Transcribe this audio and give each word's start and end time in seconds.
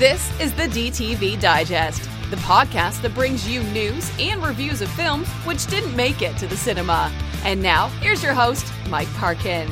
This 0.00 0.40
is 0.40 0.54
the 0.54 0.62
DTV 0.62 1.38
Digest, 1.38 2.04
the 2.30 2.36
podcast 2.36 3.02
that 3.02 3.14
brings 3.14 3.46
you 3.46 3.62
news 3.64 4.10
and 4.18 4.42
reviews 4.42 4.80
of 4.80 4.88
films 4.92 5.28
which 5.44 5.66
didn't 5.66 5.94
make 5.94 6.22
it 6.22 6.38
to 6.38 6.46
the 6.46 6.56
cinema. 6.56 7.12
And 7.44 7.62
now, 7.62 7.88
here's 8.00 8.22
your 8.22 8.32
host, 8.32 8.64
Mike 8.88 9.12
Parkin. 9.16 9.68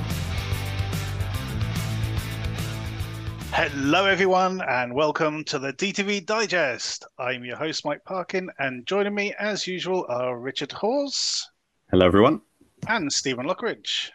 Hello, 3.52 4.04
everyone, 4.04 4.60
and 4.68 4.92
welcome 4.92 5.44
to 5.44 5.58
the 5.58 5.72
DTV 5.72 6.26
Digest. 6.26 7.06
I'm 7.18 7.42
your 7.42 7.56
host, 7.56 7.86
Mike 7.86 8.04
Parkin, 8.04 8.50
and 8.58 8.84
joining 8.84 9.14
me, 9.14 9.34
as 9.38 9.66
usual, 9.66 10.04
are 10.10 10.38
Richard 10.38 10.72
Hawes. 10.72 11.48
Hello, 11.90 12.04
everyone. 12.04 12.42
And 12.86 13.10
Stephen 13.10 13.46
Lockridge. 13.46 14.10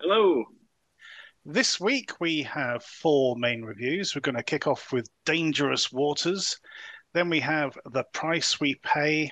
Hello. 0.00 0.46
This 1.46 1.78
week 1.78 2.18
we 2.20 2.42
have 2.44 2.82
four 2.82 3.36
main 3.36 3.66
reviews. 3.66 4.14
We're 4.14 4.22
going 4.22 4.34
to 4.36 4.42
kick 4.42 4.66
off 4.66 4.94
with 4.94 5.10
Dangerous 5.26 5.92
Waters. 5.92 6.58
Then 7.12 7.28
we 7.28 7.38
have 7.40 7.76
The 7.84 8.04
Price 8.14 8.60
We 8.60 8.76
Pay, 8.76 9.30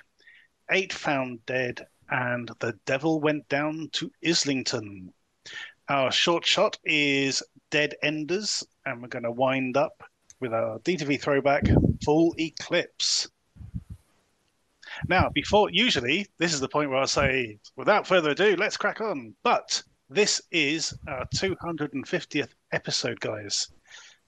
Eight 0.71 0.93
Found 0.93 1.47
Dead, 1.47 1.87
and 2.11 2.51
The 2.61 2.79
Devil 2.85 3.19
Went 3.19 3.49
Down 3.49 3.89
to 3.93 4.13
Islington. 4.23 5.11
Our 5.89 6.13
short 6.13 6.45
shot 6.45 6.79
is 6.85 7.43
Dead 7.71 7.95
Enders, 8.03 8.63
and 8.85 9.01
we're 9.01 9.09
going 9.09 9.25
to 9.25 9.33
wind 9.33 9.79
up 9.79 10.05
with 10.39 10.53
our 10.53 10.81
DTV 10.81 11.19
throwback, 11.19 11.65
Full 12.05 12.35
Eclipse. 12.39 13.31
Now, 15.09 15.31
before 15.31 15.71
usually 15.71 16.27
this 16.37 16.53
is 16.53 16.61
the 16.61 16.69
point 16.69 16.91
where 16.91 17.01
I 17.01 17.07
say, 17.07 17.59
without 17.75 18.07
further 18.07 18.33
ado, 18.33 18.55
let's 18.57 18.77
crack 18.77 19.01
on. 19.01 19.35
But 19.43 19.83
this 20.13 20.43
is 20.51 20.95
our 21.09 21.27
250th 21.35 22.51
episode, 22.73 23.19
guys. 23.21 23.69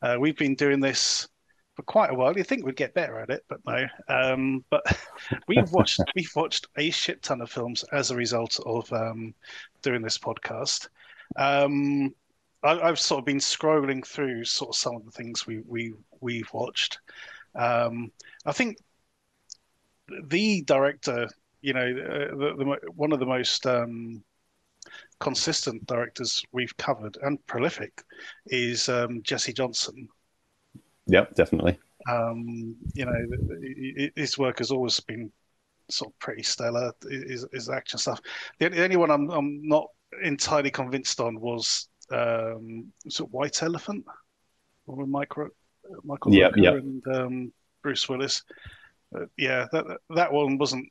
Uh, 0.01 0.17
we've 0.19 0.37
been 0.37 0.55
doing 0.55 0.81
this 0.81 1.29
for 1.75 1.83
quite 1.83 2.11
a 2.11 2.15
while. 2.15 2.37
You 2.37 2.45
think 2.45 2.65
we'd 2.65 2.77
get 2.77 2.95
better 2.95 3.19
at 3.19 3.31
it, 3.31 3.45
but 3.49 3.61
no. 3.67 3.87
Um, 4.09 4.65
but 4.71 4.83
we've 5.49 5.71
watched 5.73 6.01
we've 6.15 6.35
watched 6.35 6.67
a 6.77 6.91
shit 6.91 7.23
ton 7.23 7.41
of 7.41 7.51
films 7.51 7.85
as 7.93 8.11
a 8.11 8.17
result 8.17 8.59
of 8.65 8.91
um, 8.93 9.35
doing 9.83 10.03
this 10.03 10.19
podcast. 10.19 10.89
Um, 11.37 12.15
I, 12.63 12.87
have 12.87 12.99
sort 12.99 13.19
of 13.19 13.27
been 13.27 13.39
scrolling 13.39 14.07
through 14.07 14.45
sort 14.45 14.71
of 14.71 14.77
some 14.77 14.97
of 14.97 15.05
the 15.05 15.11
things 15.11 15.47
we 15.47 15.61
we 15.67 15.93
we've 16.21 16.53
watched. 16.53 16.99
Um, 17.55 18.11
I 18.47 18.53
think 18.53 18.79
the 20.25 20.63
director, 20.63 21.29
you 21.61 21.73
know, 21.73 21.87
uh, 21.87 22.37
the, 22.37 22.55
the, 22.57 22.79
one 22.95 23.13
of 23.13 23.21
the 23.21 23.27
most 23.27 23.67
um, 23.67 24.23
consistent 25.21 25.87
directors 25.87 26.43
we've 26.53 26.77
covered 26.77 27.17
and 27.23 27.45
prolific 27.47 28.03
is 28.47 28.89
um, 28.89 29.23
Jesse 29.23 29.53
Johnson. 29.53 30.09
Yep, 31.07 31.35
definitely. 31.35 31.79
Um, 32.11 32.77
you 32.95 33.07
know, 33.07 34.11
his 34.17 34.39
work 34.39 34.59
has 34.59 34.71
always 34.71 35.01
been 35.01 35.31
sort 35.91 36.13
of 36.13 36.19
pretty 36.19 36.43
stellar. 36.43 36.93
His, 37.09 37.47
his 37.53 37.69
action 37.69 37.99
stuff. 37.99 38.21
The, 38.59 38.69
the 38.69 38.85
only 38.85 38.97
one 38.97 39.11
I'm, 39.11 39.31
I'm 39.31 39.67
not 39.67 39.87
entirely 40.23 40.71
convinced 40.71 41.21
on 41.21 41.41
was 41.41 41.89
um, 42.11 42.93
sort 43.09 43.31
of 43.31 43.35
White 43.35 43.63
Elephant, 43.63 44.05
with 44.87 45.09
Michael 45.09 45.49
Michael 46.03 46.35
yep, 46.35 46.53
yep. 46.57 46.75
and 46.75 47.03
um, 47.09 47.53
Bruce 47.83 48.09
Willis. 48.09 48.43
Uh, 49.15 49.27
yeah, 49.37 49.67
that 49.73 49.85
that 50.15 50.33
one 50.33 50.59
wasn't 50.59 50.87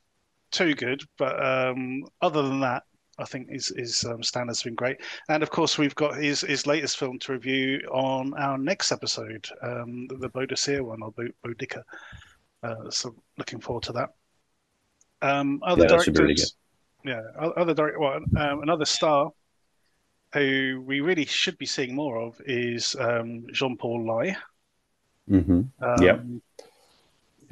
too 0.50 0.74
good, 0.74 1.02
but 1.18 1.44
um, 1.44 2.04
other 2.20 2.42
than 2.42 2.60
that, 2.60 2.84
I 3.18 3.24
think 3.24 3.50
his 3.50 3.68
his 3.76 4.04
um, 4.04 4.22
standards 4.22 4.60
have 4.60 4.70
been 4.70 4.74
great. 4.74 5.00
And 5.28 5.42
of 5.42 5.50
course, 5.50 5.78
we've 5.78 5.94
got 5.94 6.16
his 6.16 6.40
his 6.42 6.66
latest 6.66 6.98
film 6.98 7.18
to 7.20 7.32
review 7.32 7.80
on 7.92 8.34
our 8.34 8.58
next 8.58 8.92
episode, 8.92 9.46
um, 9.62 10.06
the, 10.08 10.28
Boadicea 10.28 10.82
one 10.82 11.02
or 11.02 11.12
Boudica. 11.44 11.82
Uh, 12.62 12.90
so 12.90 13.14
looking 13.38 13.60
forward 13.60 13.84
to 13.84 13.92
that. 13.92 14.10
Um, 15.22 15.60
other 15.64 15.82
yeah, 15.82 15.88
directors, 15.88 16.18
really 16.18 16.36
yeah, 17.04 17.20
other 17.56 17.74
director, 17.74 18.00
well, 18.00 18.20
um, 18.36 18.62
another 18.62 18.84
star 18.84 19.30
who 20.32 20.82
we 20.84 21.00
really 21.00 21.26
should 21.26 21.56
be 21.58 21.66
seeing 21.66 21.94
more 21.94 22.18
of 22.18 22.40
is 22.46 22.96
um, 22.98 23.46
Jean 23.52 23.76
Paul 23.76 24.06
Ly. 24.06 24.36
Mm-hmm. 25.30 26.02
yeah 26.02 26.18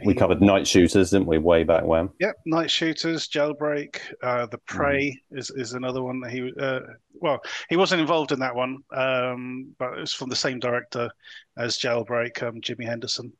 we 0.05 0.15
covered 0.15 0.41
Night 0.41 0.67
Shooters, 0.67 1.11
didn't 1.11 1.27
we, 1.27 1.39
way 1.39 1.65
back 1.65 1.85
when? 1.85 2.09
Yep, 2.21 2.37
Night 2.47 2.71
Shooters, 2.71 3.29
Jailbreak, 3.29 4.01
uh, 4.23 4.47
The 4.47 4.59
Prey 4.59 5.19
mm. 5.33 5.39
is, 5.39 5.51
is 5.51 5.73
another 5.75 6.03
one 6.03 6.21
that 6.21 6.31
he, 6.31 6.53
uh, 6.61 6.81
well, 7.15 7.41
he 7.69 7.77
wasn't 7.77 8.01
involved 8.01 8.33
in 8.33 8.41
that 8.41 8.55
one, 8.55 8.79
um, 8.95 9.75
but 9.79 9.97
it 9.97 10.01
was 10.01 10.13
from 10.13 10.29
the 10.29 10.37
same 10.37 10.59
director 10.59 11.11
as 11.57 11.79
Jailbreak, 11.79 12.43
um, 12.43 12.61
Jimmy 12.61 12.85
Henderson. 12.85 13.33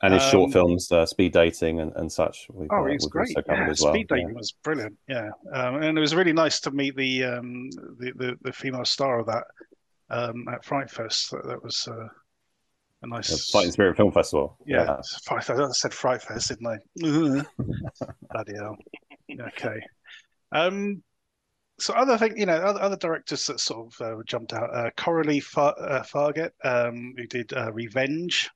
And 0.00 0.14
his 0.14 0.22
um, 0.24 0.30
short 0.30 0.52
films, 0.52 0.92
uh, 0.92 1.06
Speed 1.06 1.32
Dating 1.32 1.80
and, 1.80 1.92
and 1.96 2.10
such. 2.10 2.46
We've, 2.52 2.68
oh, 2.70 2.86
he's 2.86 3.06
great. 3.06 3.34
Yeah, 3.48 3.66
well. 3.66 3.74
Speed 3.74 4.08
Dating 4.08 4.28
yeah. 4.28 4.34
was 4.34 4.52
brilliant. 4.62 4.96
Yeah, 5.08 5.30
um, 5.52 5.82
and 5.82 5.98
it 5.98 6.00
was 6.00 6.14
really 6.14 6.32
nice 6.32 6.60
to 6.60 6.70
meet 6.70 6.94
the 6.96 7.24
um, 7.24 7.68
the, 7.98 8.12
the, 8.14 8.38
the, 8.42 8.52
female 8.52 8.84
star 8.84 9.18
of 9.18 9.26
that 9.26 9.44
um, 10.08 10.46
at 10.52 10.64
Fright 10.64 10.88
Fest. 10.88 11.32
That, 11.32 11.46
that 11.46 11.64
was 11.64 11.88
uh, 11.88 12.06
a 13.02 13.06
nice 13.06 13.30
the 13.30 13.52
Fighting 13.52 13.72
Spirit 13.72 13.96
Film 13.96 14.12
Festival. 14.12 14.56
Yeah, 14.66 14.84
yeah. 14.84 15.00
Fright, 15.24 15.50
I 15.50 15.68
said 15.72 15.94
Fright 15.94 16.22
Fest, 16.22 16.48
didn't 16.48 16.66
I? 16.66 16.78
Bloody 18.32 18.54
hell. 18.54 18.76
Okay. 19.30 19.80
Um, 20.52 21.02
so 21.78 21.94
other 21.94 22.18
thing, 22.18 22.36
you 22.36 22.46
know, 22.46 22.56
other, 22.56 22.82
other 22.82 22.96
directors 22.96 23.46
that 23.46 23.60
sort 23.60 23.92
of 23.94 24.00
uh, 24.00 24.22
jumped 24.26 24.52
out. 24.52 24.74
Uh, 24.74 24.90
Coralie 24.96 25.40
Far- 25.40 25.78
uh, 25.78 26.02
Fargeat, 26.02 26.50
um, 26.64 27.14
who 27.16 27.26
did 27.26 27.52
uh, 27.52 27.72
Revenge. 27.72 28.50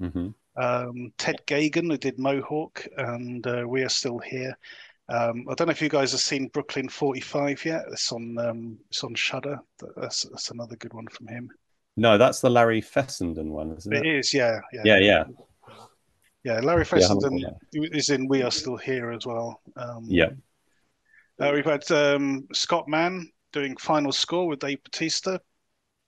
Mm-hmm. 0.00 0.28
Um, 0.56 1.12
Ted 1.16 1.40
Geoghegan, 1.46 1.90
who 1.90 1.96
did 1.96 2.18
Mohawk, 2.18 2.86
and 2.96 3.46
uh, 3.46 3.64
We 3.66 3.82
Are 3.84 3.88
Still 3.88 4.18
Here. 4.18 4.56
Um, 5.08 5.46
I 5.48 5.54
don't 5.54 5.68
know 5.68 5.72
if 5.72 5.80
you 5.80 5.88
guys 5.88 6.12
have 6.12 6.20
seen 6.20 6.48
Brooklyn 6.48 6.88
45 6.88 7.64
yet. 7.64 7.84
It's 7.90 8.12
on 8.12 8.36
um, 8.38 8.78
it's 8.90 9.02
on 9.02 9.14
Shudder. 9.14 9.58
That's, 9.96 10.24
that's 10.24 10.50
another 10.50 10.76
good 10.76 10.92
one 10.92 11.06
from 11.06 11.28
him. 11.28 11.50
No, 11.98 12.16
that's 12.16 12.40
the 12.40 12.48
Larry 12.48 12.80
Fessenden 12.80 13.50
one, 13.50 13.72
isn't 13.76 13.92
it? 13.92 14.06
It 14.06 14.18
is, 14.18 14.32
yeah. 14.32 14.60
Yeah, 14.72 14.82
yeah. 14.84 14.98
Yeah, 14.98 15.24
yeah 16.44 16.60
Larry 16.60 16.84
Fessenden 16.84 17.38
yeah, 17.38 17.50
is 17.72 18.10
in 18.10 18.28
We 18.28 18.42
Are 18.42 18.52
Still 18.52 18.76
Here 18.76 19.10
as 19.10 19.26
well. 19.26 19.60
Um, 19.76 20.04
yeah. 20.06 20.30
Uh, 21.40 21.50
we've 21.52 21.64
had 21.64 21.90
um, 21.90 22.46
Scott 22.52 22.88
Mann 22.88 23.30
doing 23.52 23.76
Final 23.76 24.12
Score 24.12 24.46
with 24.46 24.60
Dave 24.60 24.82
Bautista 24.84 25.40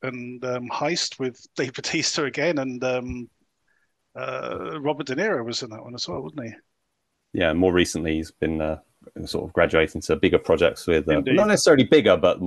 and 0.03 0.45
um, 0.45 0.69
Heist 0.69 1.19
with 1.19 1.45
Dave 1.57 1.75
Bautista 1.75 2.25
again. 2.25 2.59
And 2.59 2.83
um, 2.85 3.29
uh, 4.17 4.81
Robert 4.81 5.07
De 5.07 5.17
Niro 5.17 5.45
was 5.45 5.63
in 5.63 5.71
that 5.71 5.83
one 5.83 5.95
as 5.95 6.09
well, 6.09 6.23
wasn't 6.23 6.45
he? 6.45 6.53
Yeah, 7.33 7.53
more 7.53 7.73
recently 7.73 8.15
he's 8.15 8.31
been 8.31 8.61
uh, 8.61 8.79
sort 9.25 9.45
of 9.45 9.53
graduating 9.53 10.03
to 10.03 10.17
bigger 10.17 10.39
projects 10.39 10.87
with, 10.87 11.09
uh, 11.09 11.21
not 11.21 11.49
necessarily 11.49 11.85
bigger, 11.85 12.17
but 12.17 12.39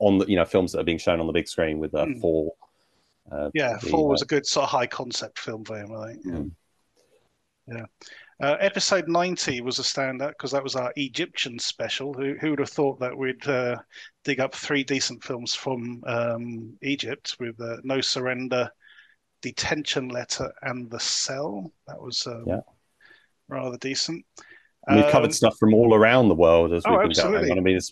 on 0.00 0.18
the 0.18 0.26
you 0.26 0.36
know 0.36 0.44
films 0.44 0.72
that 0.72 0.80
are 0.80 0.84
being 0.84 0.98
shown 0.98 1.18
on 1.18 1.26
the 1.26 1.32
big 1.32 1.48
screen 1.48 1.78
with 1.80 1.92
uh, 1.92 2.04
mm. 2.04 2.20
Fall 2.20 2.56
uh, 3.30 3.50
yeah, 3.54 3.76
the, 3.80 3.88
Fall 3.88 4.08
was 4.08 4.22
uh, 4.22 4.24
a 4.24 4.26
good 4.26 4.46
sort 4.46 4.64
of 4.64 4.70
high 4.70 4.86
concept 4.86 5.38
film 5.38 5.64
for 5.64 5.78
him, 5.78 5.94
I 5.94 6.08
think. 6.08 6.22
Yeah. 6.24 6.32
Mm. 6.32 6.50
yeah. 7.68 7.84
Uh, 8.40 8.56
episode 8.60 9.08
90 9.08 9.62
was 9.62 9.80
a 9.80 9.82
standout 9.82 10.28
because 10.30 10.52
that 10.52 10.62
was 10.62 10.76
our 10.76 10.92
Egyptian 10.94 11.58
special. 11.58 12.14
Who, 12.14 12.34
who 12.40 12.50
would 12.50 12.60
have 12.60 12.70
thought 12.70 13.00
that 13.00 13.16
we'd 13.16 13.46
uh, 13.48 13.76
dig 14.22 14.38
up 14.38 14.54
three 14.54 14.84
decent 14.84 15.24
films 15.24 15.54
from 15.54 16.02
um, 16.06 16.78
Egypt 16.82 17.36
with 17.40 17.60
uh, 17.60 17.78
No 17.82 18.00
Surrender, 18.00 18.70
Detention 19.42 20.08
Letter, 20.08 20.52
and 20.62 20.88
The 20.88 21.00
Cell? 21.00 21.72
That 21.88 22.00
was 22.00 22.28
um, 22.28 22.44
yeah. 22.46 22.60
rather 23.48 23.76
decent. 23.78 24.24
we've 24.88 25.04
um, 25.04 25.10
covered 25.10 25.34
stuff 25.34 25.56
from 25.58 25.74
all 25.74 25.92
around 25.92 26.28
the 26.28 26.36
world 26.36 26.72
as 26.72 26.84
we've 26.86 26.94
oh, 26.94 27.00
been 27.00 27.10
absolutely. 27.10 27.48
going. 27.48 27.58
I 27.58 27.62
mean, 27.62 27.76
it's 27.76 27.90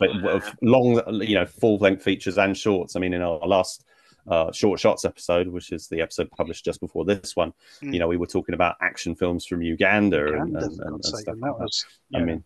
long, 0.62 1.02
you 1.22 1.34
know, 1.34 1.46
full 1.46 1.78
length 1.78 2.04
features 2.04 2.38
and 2.38 2.56
shorts. 2.56 2.94
I 2.94 3.00
mean, 3.00 3.14
in 3.14 3.20
our 3.22 3.44
last 3.44 3.84
uh, 4.28 4.52
short 4.52 4.80
shots 4.80 5.04
episode, 5.04 5.48
which 5.48 5.72
is 5.72 5.88
the 5.88 6.00
episode 6.00 6.30
published 6.30 6.64
just 6.64 6.80
before 6.80 7.04
this 7.04 7.36
one, 7.36 7.52
mm. 7.82 7.92
you 7.92 7.98
know, 7.98 8.08
we 8.08 8.16
were 8.16 8.26
talking 8.26 8.54
about 8.54 8.76
action 8.80 9.14
films 9.14 9.46
from 9.46 9.62
Uganda, 9.62 10.16
Uganda 10.16 10.58
and, 10.58 10.80
and, 10.80 10.80
and, 10.80 11.04
stuff. 11.04 11.24
That 11.24 11.58
was, 11.58 11.84
yeah. 12.10 12.18
I 12.18 12.24
mean, 12.24 12.44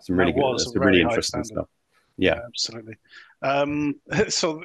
some 0.00 0.16
really 0.16 0.32
that 0.32 0.40
good, 0.40 0.60
some 0.60 0.82
really 0.82 1.00
interesting 1.00 1.44
stuff. 1.44 1.68
Yeah. 2.16 2.34
yeah, 2.34 2.40
absolutely. 2.46 2.94
Um, 3.42 3.94
so, 4.28 4.62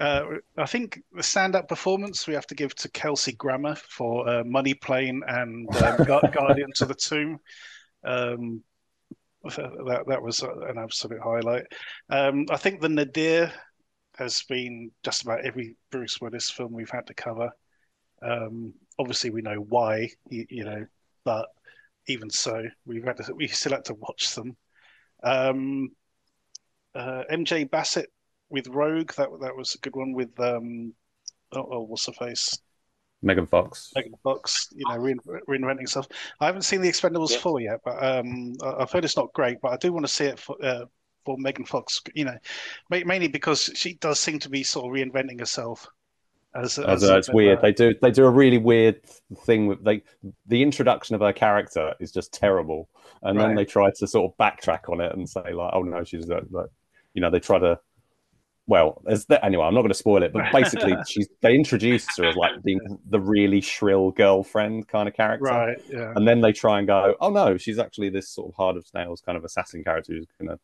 uh, 0.00 0.22
I 0.56 0.66
think 0.66 1.02
the 1.12 1.22
stand-up 1.22 1.68
performance 1.68 2.26
we 2.26 2.34
have 2.34 2.46
to 2.48 2.54
give 2.54 2.74
to 2.76 2.90
Kelsey 2.90 3.32
Grammer 3.32 3.74
for 3.74 4.28
uh, 4.28 4.44
Money 4.44 4.74
Plane 4.74 5.22
and 5.26 5.68
um, 5.76 6.04
Guardian 6.04 6.72
to 6.76 6.86
the 6.86 6.94
Tomb. 6.94 7.38
Um, 8.04 8.62
that 9.44 10.04
that 10.06 10.22
was 10.22 10.42
an 10.42 10.78
absolute 10.78 11.20
highlight. 11.22 11.66
Um, 12.08 12.46
I 12.50 12.56
think 12.56 12.80
the 12.80 12.88
Nadir 12.88 13.52
has 14.16 14.42
been 14.42 14.90
just 15.02 15.22
about 15.22 15.44
every 15.44 15.76
Bruce 15.90 16.20
Willis 16.20 16.50
film 16.50 16.72
we've 16.72 16.90
had 16.90 17.06
to 17.08 17.14
cover. 17.14 17.50
Um, 18.22 18.74
obviously, 18.98 19.30
we 19.30 19.42
know 19.42 19.56
why, 19.56 20.08
you, 20.28 20.46
you, 20.48 20.64
know, 20.64 20.86
but 21.24 21.48
even 22.06 22.30
so, 22.30 22.64
we've 22.86 23.04
had 23.04 23.16
to, 23.18 23.34
we 23.34 23.48
still 23.48 23.72
had 23.72 23.84
to 23.86 23.94
watch 23.94 24.34
them. 24.34 24.56
Um, 25.22 25.90
uh, 26.94 27.24
MJ 27.30 27.68
Bassett 27.68 28.10
with 28.50 28.68
Rogue, 28.68 29.12
that 29.14 29.28
that 29.40 29.56
was 29.56 29.74
a 29.74 29.78
good 29.78 29.96
one 29.96 30.12
with 30.12 30.38
um, 30.38 30.94
oh, 31.52 31.68
oh 31.72 31.80
what's 31.82 32.06
the 32.06 32.12
face? 32.12 32.58
Megan 33.22 33.46
Fox. 33.46 33.90
Megan 33.96 34.14
Fox, 34.22 34.68
you 34.74 34.84
know, 34.86 34.96
re- 34.98 35.40
reinventing 35.48 35.88
stuff. 35.88 36.06
I 36.40 36.46
haven't 36.46 36.62
seen 36.62 36.82
the 36.82 36.88
Expendables 36.88 37.32
yeah. 37.32 37.38
four 37.38 37.60
yet, 37.60 37.80
but 37.84 38.02
um, 38.02 38.54
I've 38.62 38.92
heard 38.92 39.04
it's 39.04 39.16
not 39.16 39.32
great. 39.32 39.60
But 39.62 39.72
I 39.72 39.76
do 39.78 39.92
want 39.92 40.06
to 40.06 40.12
see 40.12 40.26
it 40.26 40.38
for, 40.38 40.56
uh, 40.62 40.84
for 41.24 41.36
Megan 41.38 41.64
Fox. 41.64 42.02
You 42.14 42.26
know, 42.26 42.38
mainly 42.90 43.28
because 43.28 43.70
she 43.74 43.94
does 43.94 44.20
seem 44.20 44.38
to 44.40 44.50
be 44.50 44.62
sort 44.62 44.86
of 44.86 44.92
reinventing 44.92 45.40
herself. 45.40 45.86
As, 46.54 46.78
as, 46.78 47.02
as 47.02 47.28
it's 47.28 47.30
weird. 47.30 47.58
Uh, 47.58 47.62
they 47.62 47.72
do 47.72 47.94
they 48.00 48.12
do 48.12 48.24
a 48.26 48.30
really 48.30 48.58
weird 48.58 49.02
thing 49.44 49.66
with 49.66 49.80
like 49.82 50.06
the 50.46 50.62
introduction 50.62 51.16
of 51.16 51.20
her 51.20 51.32
character 51.32 51.94
is 51.98 52.12
just 52.12 52.32
terrible, 52.32 52.88
and 53.22 53.36
right. 53.36 53.48
then 53.48 53.56
they 53.56 53.64
try 53.64 53.90
to 53.98 54.06
sort 54.06 54.30
of 54.30 54.36
backtrack 54.38 54.88
on 54.88 55.00
it 55.00 55.12
and 55.12 55.28
say 55.28 55.52
like, 55.52 55.72
oh 55.74 55.82
no, 55.82 56.04
she's 56.04 56.28
like, 56.28 56.44
you 57.12 57.20
know, 57.20 57.30
they 57.30 57.40
try 57.40 57.58
to 57.58 57.80
well, 58.66 59.02
as 59.06 59.26
the, 59.26 59.44
anyway, 59.44 59.64
I'm 59.64 59.74
not 59.74 59.82
going 59.82 59.90
to 59.90 59.98
spoil 59.98 60.22
it, 60.22 60.32
but 60.32 60.50
basically, 60.52 60.94
she's 61.08 61.28
they 61.42 61.54
introduced 61.54 62.08
her 62.16 62.24
as 62.24 62.36
like 62.36 62.62
being 62.62 62.80
the 63.10 63.20
really 63.20 63.60
shrill 63.60 64.10
girlfriend 64.10 64.88
kind 64.88 65.06
of 65.08 65.14
character, 65.14 65.44
right? 65.44 65.76
Yeah. 65.90 66.12
And 66.16 66.26
then 66.26 66.40
they 66.40 66.52
try 66.52 66.78
and 66.78 66.86
go, 66.86 67.14
oh 67.20 67.30
no, 67.30 67.58
she's 67.58 67.78
actually 67.78 68.08
this 68.08 68.30
sort 68.30 68.48
of 68.48 68.54
hard 68.54 68.76
of 68.76 68.86
snails 68.86 69.20
kind 69.20 69.36
of 69.36 69.44
assassin 69.44 69.84
character 69.84 70.14
who's 70.14 70.26
going 70.40 70.48
to, 70.48 70.58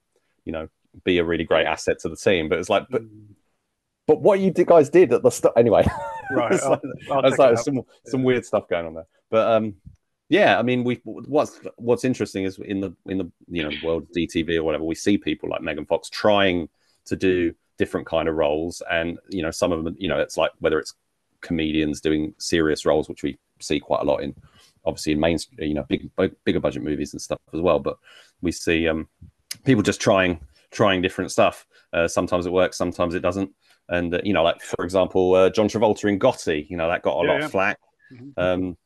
you 0.44 0.52
know, 0.52 0.68
be 1.04 1.18
a 1.18 1.24
really 1.24 1.44
great 1.44 1.66
asset 1.66 1.98
to 2.00 2.08
the 2.08 2.16
team. 2.16 2.48
But 2.48 2.58
it's 2.58 2.68
like, 2.68 2.86
but 2.90 3.02
mm. 3.02 3.26
but 4.06 4.20
what 4.20 4.40
you 4.40 4.50
guys 4.50 4.90
did 4.90 5.12
at 5.12 5.22
the 5.22 5.30
start, 5.30 5.54
anyway. 5.56 5.86
Right. 6.30 6.52
it's 6.52 6.64
like, 6.64 6.80
I'll, 7.10 7.24
I'll 7.24 7.36
like 7.36 7.58
some 7.58 7.76
yeah. 7.76 7.82
some 8.06 8.22
weird 8.22 8.44
stuff 8.44 8.68
going 8.68 8.86
on 8.86 8.94
there, 8.94 9.06
but 9.30 9.50
um, 9.50 9.74
yeah, 10.30 10.58
I 10.58 10.62
mean, 10.62 10.84
we 10.84 11.00
what's 11.04 11.60
what's 11.76 12.04
interesting 12.04 12.44
is 12.44 12.56
in 12.60 12.80
the 12.80 12.94
in 13.06 13.18
the 13.18 13.30
you 13.48 13.64
know 13.64 13.70
world 13.82 14.04
of 14.04 14.10
DTV 14.10 14.56
or 14.56 14.62
whatever, 14.62 14.84
we 14.84 14.94
see 14.94 15.18
people 15.18 15.48
like 15.50 15.60
Megan 15.60 15.86
Fox 15.86 16.08
trying 16.08 16.68
to 17.06 17.16
do 17.16 17.52
different 17.78 18.06
kind 18.06 18.28
of 18.28 18.36
roles, 18.36 18.80
and 18.88 19.18
you 19.28 19.42
know, 19.42 19.50
some 19.50 19.72
of 19.72 19.82
them, 19.82 19.96
you 19.98 20.06
know, 20.06 20.20
it's 20.20 20.36
like 20.36 20.52
whether 20.60 20.78
it's 20.78 20.94
comedians 21.40 22.00
doing 22.00 22.32
serious 22.38 22.86
roles, 22.86 23.08
which 23.08 23.24
we 23.24 23.38
see 23.58 23.80
quite 23.80 24.02
a 24.02 24.04
lot 24.04 24.18
in, 24.18 24.32
obviously 24.84 25.14
in 25.14 25.20
main, 25.20 25.36
you 25.58 25.74
know, 25.74 25.84
big 25.88 26.08
bigger 26.44 26.60
budget 26.60 26.84
movies 26.84 27.12
and 27.12 27.20
stuff 27.20 27.40
as 27.52 27.60
well. 27.60 27.80
But 27.80 27.96
we 28.40 28.52
see 28.52 28.86
um, 28.86 29.08
people 29.64 29.82
just 29.82 30.00
trying 30.00 30.40
trying 30.70 31.02
different 31.02 31.30
stuff. 31.30 31.66
Uh, 31.92 32.06
sometimes 32.06 32.46
it 32.46 32.52
works, 32.52 32.76
sometimes 32.76 33.14
it 33.14 33.20
doesn't. 33.20 33.50
And 33.88 34.14
uh, 34.14 34.20
you 34.22 34.32
know, 34.32 34.42
like 34.42 34.60
for 34.60 34.84
example, 34.84 35.34
uh, 35.34 35.50
John 35.50 35.68
Travolta 35.68 36.08
in 36.08 36.18
Gotti, 36.18 36.68
you 36.68 36.76
know, 36.76 36.88
that 36.88 37.02
got 37.02 37.16
a 37.16 37.24
yeah, 37.24 37.32
lot 37.32 37.38
yeah. 37.40 37.44
of 37.44 37.50
flack. 37.50 37.78
Mm-hmm. 38.12 38.40
Um, 38.40 38.76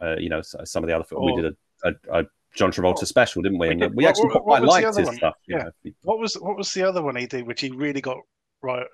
uh, 0.00 0.16
you 0.18 0.28
know, 0.28 0.42
some 0.42 0.84
of 0.84 0.88
the 0.88 0.94
other 0.94 1.04
oh. 1.12 1.24
we 1.24 1.42
did 1.42 1.54
a, 1.84 1.88
a, 1.88 2.20
a 2.20 2.24
John 2.54 2.72
Travolta 2.72 3.06
special, 3.06 3.42
didn't 3.42 3.58
we? 3.58 3.68
And 3.68 3.80
we, 3.80 3.88
we 3.88 4.06
actually 4.06 4.28
what, 4.28 4.42
quite 4.42 4.62
what 4.62 4.82
liked 4.82 4.96
his 4.96 5.06
one? 5.06 5.16
stuff. 5.16 5.34
Yeah. 5.46 5.64
Know. 5.84 5.92
What 6.02 6.18
was 6.18 6.34
what 6.34 6.56
was 6.56 6.72
the 6.72 6.82
other 6.82 7.02
one 7.02 7.16
he 7.16 7.26
did, 7.26 7.46
which 7.46 7.60
he 7.60 7.70
really 7.70 8.00
got 8.00 8.18
right 8.62 8.86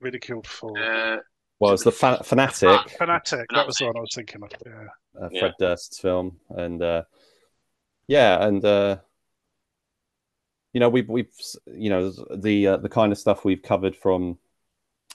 ridiculed 0.00 0.46
for? 0.46 0.76
Uh, 0.78 1.18
well, 1.58 1.72
it's 1.72 1.84
the 1.84 1.92
fa- 1.92 2.22
fanatic. 2.22 2.90
fanatic. 2.98 3.46
That 3.54 3.66
was 3.66 3.76
the 3.76 3.86
one 3.86 3.96
I 3.96 4.00
was 4.00 4.12
thinking 4.14 4.42
of. 4.42 4.50
Yeah. 4.64 5.22
Uh, 5.22 5.28
Fred 5.30 5.54
yeah. 5.58 5.68
Durst's 5.68 5.98
film, 5.98 6.38
and 6.50 6.82
uh, 6.82 7.02
yeah, 8.08 8.44
and 8.44 8.64
uh, 8.64 8.98
you 10.76 10.80
know 10.80 10.90
we've 10.90 11.08
we've 11.08 11.32
you 11.74 11.88
know 11.88 12.12
the 12.36 12.66
uh, 12.66 12.76
the 12.76 12.90
kind 12.90 13.10
of 13.10 13.16
stuff 13.16 13.46
we've 13.46 13.62
covered 13.62 13.96
from 13.96 14.36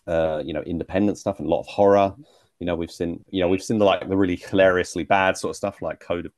uh, 0.08 0.42
you 0.44 0.56
know 0.56 0.64
independent 0.64 1.20
stuff 1.20 1.38
and 1.38 1.46
a 1.46 1.52
lot 1.52 1.60
of 1.60 1.68
horror. 1.68 2.16
You 2.58 2.66
know 2.66 2.74
we've 2.74 2.90
seen 2.90 3.24
you 3.30 3.42
know 3.42 3.48
we've 3.48 3.62
seen 3.62 3.78
the 3.78 3.86
like 3.86 4.10
the 4.10 4.18
really 4.18 4.38
hilariously 4.38 5.04
bad 5.04 5.38
sort 5.38 5.52
of 5.52 5.58
stuff 5.58 5.80
like 5.84 6.00
Code 6.00 6.26
of 6.26 6.32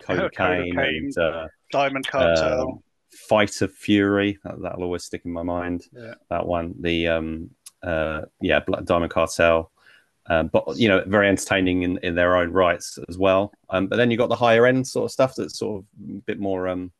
Code 0.00 0.18
of 0.18 0.32
Cain, 0.36 0.76
and 0.76 1.16
uh, 1.16 1.46
Diamond 1.70 2.08
Cartel. 2.08 2.60
Um, 2.62 2.82
Fight 3.12 3.62
of 3.62 3.72
Fury. 3.72 4.36
That, 4.42 4.76
will 4.76 4.82
always 4.82 5.04
stick 5.04 5.22
in 5.24 5.32
my 5.32 5.44
mind. 5.44 5.84
Yeah. 5.92 6.14
That 6.30 6.44
one. 6.44 6.74
The 6.80 7.06
um, 7.06 7.50
uh, 7.84 8.22
yeah, 8.40 8.58
Diamond 8.82 9.12
Cartel. 9.12 9.70
Um, 10.28 10.48
but 10.48 10.76
you 10.76 10.88
know, 10.88 11.04
very 11.06 11.28
entertaining 11.28 11.84
in, 11.84 12.00
in 12.02 12.16
their 12.16 12.36
own 12.36 12.50
rights 12.50 12.98
as 13.08 13.16
well. 13.16 13.52
Um, 13.70 13.86
but 13.86 13.94
then 13.94 14.10
you've 14.10 14.18
got 14.18 14.28
the 14.28 14.34
higher 14.34 14.66
end 14.66 14.88
sort 14.88 15.04
of 15.04 15.12
stuff 15.12 15.36
that's 15.36 15.56
sort 15.56 15.84
of 15.84 16.16
a 16.16 16.20
bit 16.22 16.40
more. 16.40 16.66
Um, 16.66 16.90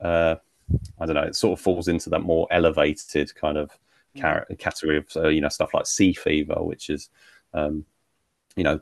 uh, 0.00 0.36
I 1.00 1.06
don't 1.06 1.14
know. 1.14 1.22
It 1.22 1.36
sort 1.36 1.58
of 1.58 1.62
falls 1.62 1.88
into 1.88 2.10
that 2.10 2.20
more 2.20 2.46
elevated 2.50 3.34
kind 3.34 3.58
of 3.58 3.70
car- 4.18 4.46
category 4.58 4.98
of 4.98 5.06
uh, 5.16 5.28
you 5.28 5.40
know 5.40 5.48
stuff 5.48 5.74
like 5.74 5.86
Sea 5.86 6.12
Fever, 6.12 6.62
which 6.62 6.90
is 6.90 7.08
um, 7.54 7.84
you 8.56 8.64
know 8.64 8.80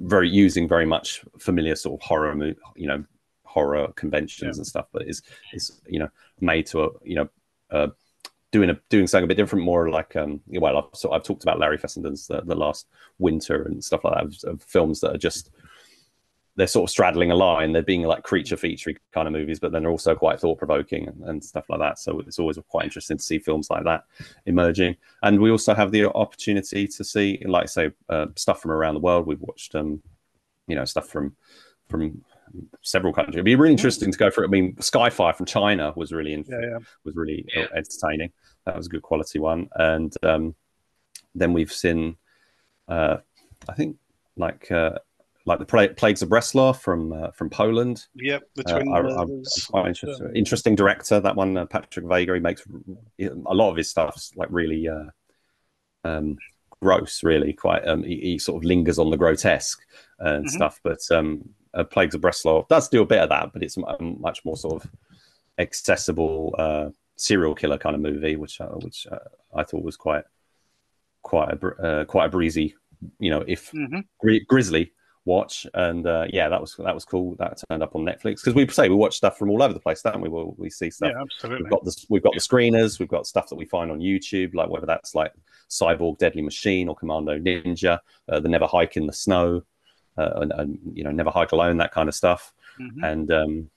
very 0.00 0.28
using 0.28 0.68
very 0.68 0.86
much 0.86 1.22
familiar 1.38 1.76
sort 1.76 2.00
of 2.00 2.06
horror, 2.06 2.54
you 2.76 2.86
know, 2.86 3.04
horror 3.44 3.88
conventions 3.96 4.56
yeah. 4.56 4.60
and 4.60 4.66
stuff, 4.66 4.86
but 4.92 5.06
is 5.06 5.22
is 5.52 5.80
you 5.88 5.98
know 5.98 6.08
made 6.40 6.66
to 6.66 6.84
a 6.84 6.88
you 7.04 7.16
know 7.16 7.28
uh, 7.70 7.88
doing 8.52 8.70
a 8.70 8.80
doing 8.88 9.06
something 9.06 9.24
a 9.24 9.28
bit 9.28 9.36
different, 9.36 9.64
more 9.64 9.90
like 9.90 10.16
um 10.16 10.40
well 10.48 10.76
I've 10.76 10.98
so 10.98 11.12
I've 11.12 11.24
talked 11.24 11.42
about 11.42 11.58
Larry 11.58 11.78
Fessenden's 11.78 12.26
the, 12.26 12.42
the 12.42 12.54
last 12.54 12.88
winter 13.18 13.62
and 13.62 13.82
stuff 13.82 14.04
like 14.04 14.14
that 14.14 14.24
of, 14.24 14.54
of, 14.54 14.62
films 14.62 15.00
that 15.00 15.14
are 15.14 15.18
just 15.18 15.50
they're 16.56 16.66
sort 16.66 16.88
of 16.88 16.90
straddling 16.90 17.30
a 17.30 17.34
line. 17.34 17.72
They're 17.72 17.82
being 17.82 18.02
like 18.02 18.22
creature 18.22 18.56
feature 18.56 18.92
kind 19.12 19.26
of 19.26 19.32
movies, 19.32 19.60
but 19.60 19.72
then 19.72 19.82
they're 19.82 19.90
also 19.90 20.14
quite 20.14 20.40
thought 20.40 20.58
provoking 20.58 21.08
and, 21.08 21.22
and, 21.24 21.44
stuff 21.44 21.66
like 21.68 21.78
that. 21.78 21.98
So 21.98 22.20
it's 22.20 22.38
always 22.38 22.58
quite 22.68 22.84
interesting 22.84 23.16
to 23.16 23.22
see 23.22 23.38
films 23.38 23.70
like 23.70 23.84
that 23.84 24.04
emerging. 24.46 24.96
And 25.22 25.40
we 25.40 25.50
also 25.50 25.74
have 25.74 25.92
the 25.92 26.12
opportunity 26.12 26.86
to 26.88 27.04
see, 27.04 27.42
like 27.46 27.68
say, 27.68 27.92
uh, 28.08 28.26
stuff 28.36 28.60
from 28.60 28.72
around 28.72 28.94
the 28.94 29.00
world. 29.00 29.26
We've 29.26 29.40
watched, 29.40 29.74
um, 29.74 30.02
you 30.66 30.74
know, 30.74 30.84
stuff 30.84 31.08
from 31.08 31.36
from 31.88 32.22
several 32.82 33.12
countries. 33.12 33.36
It'd 33.36 33.44
be 33.44 33.56
really 33.56 33.72
interesting 33.72 34.10
to 34.10 34.18
go 34.18 34.30
through. 34.30 34.44
I 34.44 34.48
mean, 34.48 34.74
Skyfire 34.76 35.34
from 35.34 35.46
China 35.46 35.92
was 35.96 36.12
really 36.12 36.32
in, 36.32 36.44
yeah, 36.48 36.60
yeah. 36.60 36.78
was 37.04 37.16
really 37.16 37.46
entertaining. 37.74 38.32
That 38.64 38.76
was 38.76 38.86
a 38.86 38.90
good 38.90 39.02
quality 39.02 39.38
one. 39.38 39.68
And 39.74 40.14
um, 40.22 40.54
then 41.34 41.52
we've 41.52 41.72
seen, 41.72 42.16
uh, 42.88 43.18
I 43.68 43.74
think, 43.74 43.96
like 44.36 44.70
uh, 44.70 44.98
like 45.46 45.58
the 45.58 45.94
Plagues 45.96 46.22
of 46.22 46.28
Breslau 46.28 46.72
from 46.72 47.12
uh, 47.12 47.30
from 47.30 47.50
Poland. 47.50 48.06
Yep, 48.14 48.42
the 48.56 48.64
uh, 48.68 48.78
twin. 48.78 48.94
I, 48.94 49.70
quite 49.70 49.88
interesting. 49.88 50.32
interesting 50.34 50.74
director. 50.74 51.20
That 51.20 51.36
one, 51.36 51.56
uh, 51.56 51.66
Patryk 51.66 52.08
Vega. 52.08 52.34
He 52.34 52.40
makes 52.40 52.62
a 53.18 53.54
lot 53.54 53.70
of 53.70 53.76
his 53.76 53.90
stuff's 53.90 54.32
like 54.36 54.48
really. 54.50 54.88
Uh, 54.88 55.06
um, 56.04 56.38
gross 56.82 57.22
really 57.22 57.52
quite 57.52 57.86
um 57.86 58.02
he, 58.02 58.18
he, 58.20 58.38
sort 58.38 58.56
of 58.56 58.64
lingers 58.66 58.98
on 58.98 59.10
the 59.10 59.16
grotesque 59.18 59.84
and 60.20 60.46
mm-hmm. 60.46 60.56
stuff 60.56 60.80
but 60.82 60.98
um 61.10 61.46
uh, 61.74 61.84
Plagues 61.84 62.14
of 62.14 62.20
Breslau 62.20 62.66
does 62.68 62.88
do 62.88 63.02
a 63.02 63.06
bit 63.06 63.20
of 63.20 63.28
that, 63.28 63.52
but 63.52 63.62
it's 63.62 63.76
a 63.76 64.02
much 64.02 64.44
more 64.44 64.56
sort 64.56 64.82
of 64.82 64.90
accessible 65.58 66.54
uh, 66.58 66.90
serial 67.16 67.54
killer 67.54 67.78
kind 67.78 67.94
of 67.94 68.02
movie, 68.02 68.36
which 68.36 68.60
uh, 68.60 68.66
which 68.66 69.06
uh, 69.10 69.18
I 69.54 69.64
thought 69.64 69.84
was 69.84 69.96
quite 69.96 70.24
quite 71.22 71.52
a 71.52 71.66
uh, 71.66 72.04
quite 72.04 72.26
a 72.26 72.30
breezy, 72.30 72.74
you 73.18 73.30
know, 73.30 73.44
if 73.46 73.70
mm-hmm. 73.72 74.00
gri- 74.18 74.44
grisly 74.48 74.92
watch. 75.24 75.66
And 75.74 76.06
uh, 76.06 76.26
yeah, 76.30 76.48
that 76.48 76.60
was 76.60 76.76
that 76.76 76.94
was 76.94 77.04
cool. 77.04 77.36
That 77.36 77.62
turned 77.68 77.82
up 77.82 77.94
on 77.94 78.02
Netflix 78.02 78.36
because 78.36 78.54
we 78.54 78.66
say 78.68 78.88
we 78.88 78.94
watch 78.94 79.16
stuff 79.16 79.38
from 79.38 79.50
all 79.50 79.62
over 79.62 79.74
the 79.74 79.80
place, 79.80 80.02
don't 80.02 80.20
we? 80.20 80.28
We, 80.28 80.44
we 80.56 80.70
see 80.70 80.90
stuff. 80.90 81.12
Yeah, 81.14 81.22
absolutely. 81.22 81.64
We've 81.64 81.70
got 81.70 81.84
the 81.84 82.06
we've 82.08 82.22
got 82.22 82.34
the 82.34 82.40
screeners. 82.40 82.98
We've 82.98 83.08
got 83.08 83.26
stuff 83.26 83.48
that 83.48 83.56
we 83.56 83.64
find 83.64 83.90
on 83.90 84.00
YouTube, 84.00 84.54
like 84.54 84.68
whether 84.68 84.86
that's 84.86 85.14
like 85.14 85.32
Cyborg 85.68 86.18
Deadly 86.18 86.42
Machine 86.42 86.88
or 86.88 86.94
Commando 86.94 87.38
Ninja, 87.38 87.98
uh, 88.28 88.40
the 88.40 88.48
Never 88.48 88.66
Hike 88.66 88.96
in 88.96 89.06
the 89.06 89.12
Snow 89.12 89.62
uh, 90.20 90.30
and, 90.36 90.52
and, 90.52 90.78
you 90.94 91.04
know 91.04 91.10
never 91.10 91.30
hike 91.30 91.52
alone 91.52 91.78
that 91.78 91.92
kind 91.92 92.08
of 92.08 92.14
stuff 92.14 92.52
mm-hmm. 92.80 93.04
and 93.04 93.30
um, 93.30 93.70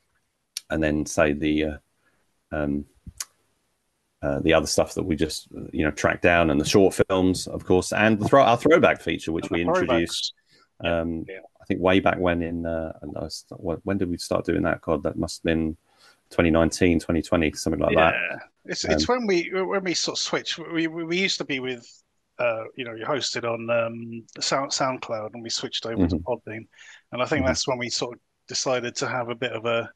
and 0.69 0.83
then 0.83 1.05
say 1.05 1.33
the 1.33 1.65
uh, 1.65 1.77
um, 2.51 2.85
uh, 4.21 4.39
the 4.39 4.53
other 4.53 4.67
stuff 4.67 4.93
that 4.93 5.03
we 5.03 5.15
just 5.15 5.47
you 5.71 5.83
know 5.83 5.91
track 5.91 6.21
down 6.21 6.49
and 6.49 6.59
the 6.59 6.65
short 6.65 6.93
films 7.07 7.47
of 7.47 7.65
course 7.65 7.93
and 7.93 8.19
the 8.19 8.27
throw, 8.27 8.43
our 8.43 8.57
throwback 8.57 9.01
feature 9.01 9.31
which 9.31 9.49
we 9.49 9.61
introduced 9.61 10.33
um, 10.83 11.25
yeah. 11.27 11.39
I 11.61 11.65
think 11.65 11.81
way 11.81 11.99
back 11.99 12.17
when 12.17 12.41
in 12.41 12.65
uh, 12.65 12.93
when 13.83 13.97
did 13.97 14.09
we 14.09 14.17
start 14.17 14.45
doing 14.45 14.63
that 14.63 14.81
god 14.81 15.03
that 15.03 15.17
must 15.17 15.39
have 15.39 15.43
been 15.43 15.77
2019 16.29 16.99
2020 16.99 17.51
something 17.53 17.79
like 17.79 17.95
yeah. 17.95 18.11
that 18.11 18.39
it's, 18.65 18.85
it's 18.85 19.09
um, 19.09 19.15
when 19.17 19.27
we 19.27 19.49
when 19.51 19.83
we 19.83 19.93
sort 19.93 20.17
of 20.17 20.21
switch 20.21 20.57
we, 20.57 20.87
we 20.87 21.17
used 21.17 21.37
to 21.37 21.45
be 21.45 21.59
with 21.59 21.85
uh, 22.39 22.63
you 22.75 22.83
know, 22.83 22.93
you 22.93 23.05
hosted 23.05 23.43
on 23.43 23.69
um, 23.69 24.23
Sound, 24.41 24.71
SoundCloud, 24.71 25.33
and 25.33 25.43
we 25.43 25.49
switched 25.49 25.85
over 25.85 25.95
mm-hmm. 25.95 26.17
to 26.17 26.23
Podbean, 26.23 26.67
and 27.11 27.21
I 27.21 27.25
think 27.25 27.41
mm-hmm. 27.41 27.47
that's 27.47 27.67
when 27.67 27.77
we 27.77 27.89
sort 27.89 28.15
of 28.15 28.19
decided 28.47 28.95
to 28.97 29.07
have 29.07 29.29
a 29.29 29.35
bit 29.35 29.51
of 29.51 29.65
a 29.65 29.89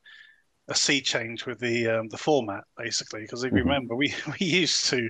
a 0.70 0.76
sea 0.76 1.02
change 1.02 1.46
with 1.46 1.60
the 1.60 1.88
um, 1.88 2.10
the 2.10 2.18
format, 2.18 2.64
basically. 2.78 3.22
Because 3.22 3.44
if 3.44 3.52
you 3.52 3.60
mm-hmm. 3.60 3.70
remember, 3.70 3.96
we 3.96 4.14
we 4.40 4.46
used 4.46 4.86
to 4.90 5.10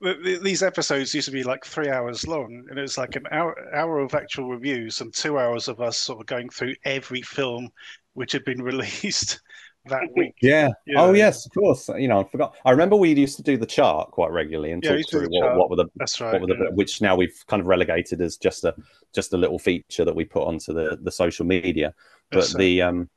these 0.00 0.62
episodes 0.62 1.14
used 1.14 1.26
to 1.26 1.32
be 1.32 1.42
like 1.42 1.64
three 1.64 1.88
hours 1.88 2.26
long, 2.26 2.64
and 2.68 2.78
it 2.78 2.82
was 2.82 2.98
like 2.98 3.16
an 3.16 3.24
hour 3.30 3.56
hour 3.74 3.98
of 3.98 4.14
actual 4.14 4.48
reviews 4.48 5.00
and 5.00 5.12
two 5.12 5.38
hours 5.38 5.68
of 5.68 5.80
us 5.80 5.98
sort 5.98 6.20
of 6.20 6.26
going 6.26 6.48
through 6.48 6.74
every 6.84 7.22
film 7.22 7.68
which 8.14 8.32
had 8.32 8.44
been 8.44 8.62
released 8.62 9.40
that 9.86 10.08
week. 10.16 10.34
Yeah. 10.42 10.70
Oh 10.96 11.12
yes, 11.14 11.46
of 11.46 11.52
course. 11.52 11.88
You 11.88 12.08
know, 12.08 12.20
I 12.20 12.24
forgot. 12.24 12.56
I 12.64 12.70
remember 12.70 12.96
we 12.96 13.12
used 13.12 13.36
to 13.36 13.42
do 13.42 13.56
the 13.56 13.66
chart 13.66 14.10
quite 14.10 14.30
regularly 14.30 14.72
and 14.72 14.84
yeah, 14.84 14.96
talk 14.96 15.10
through 15.10 15.28
what, 15.30 15.56
what, 15.56 15.70
were 15.70 15.76
the 15.76 15.86
That's 15.96 16.20
right, 16.20 16.40
the 16.40 16.46
yeah. 16.48 16.70
which 16.74 17.00
now 17.00 17.16
we've 17.16 17.44
kind 17.46 17.60
of 17.60 17.66
relegated 17.66 18.20
as 18.20 18.36
just 18.36 18.64
a 18.64 18.74
just 19.14 19.32
a 19.32 19.36
little 19.36 19.58
feature 19.58 20.04
that 20.04 20.14
we 20.14 20.24
put 20.24 20.46
onto 20.46 20.72
the 20.72 20.98
the 21.02 21.10
social 21.10 21.46
media. 21.46 21.94
But 22.30 22.52
the 22.56 22.82
um 22.82 23.08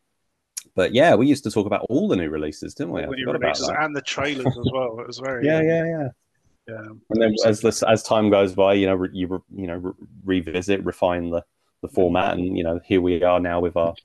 but 0.75 0.93
yeah, 0.93 1.15
we 1.15 1.27
used 1.27 1.43
to 1.43 1.51
talk 1.51 1.65
about 1.65 1.85
all 1.89 2.07
the 2.07 2.15
new 2.15 2.29
releases, 2.29 2.73
didn't 2.73 2.93
we? 2.93 3.03
All 3.03 3.11
the 3.11 3.17
new 3.17 3.31
releases 3.31 3.69
and 3.69 3.95
the 3.95 4.01
trailers 4.01 4.45
as 4.45 4.69
well. 4.71 4.99
It 4.99 5.07
was 5.07 5.19
very 5.19 5.45
yeah, 5.45 5.61
yeah, 5.61 5.85
yeah. 5.85 6.07
Yeah. 6.67 6.87
And 7.09 7.21
then 7.21 7.35
as 7.45 7.61
this, 7.61 7.83
as 7.83 8.03
time 8.03 8.29
goes 8.29 8.53
by, 8.53 8.73
you 8.73 8.85
know, 8.85 8.95
re, 8.95 9.09
you 9.11 9.27
re, 9.27 9.39
you 9.55 9.67
know 9.67 9.75
re, 9.77 9.93
revisit, 10.23 10.83
refine 10.85 11.29
the 11.29 11.43
the 11.81 11.87
format, 11.87 12.37
and 12.37 12.57
you 12.57 12.63
know, 12.63 12.79
here 12.85 13.01
we 13.01 13.23
are 13.23 13.39
now 13.39 13.59
with 13.59 13.75
our 13.75 13.95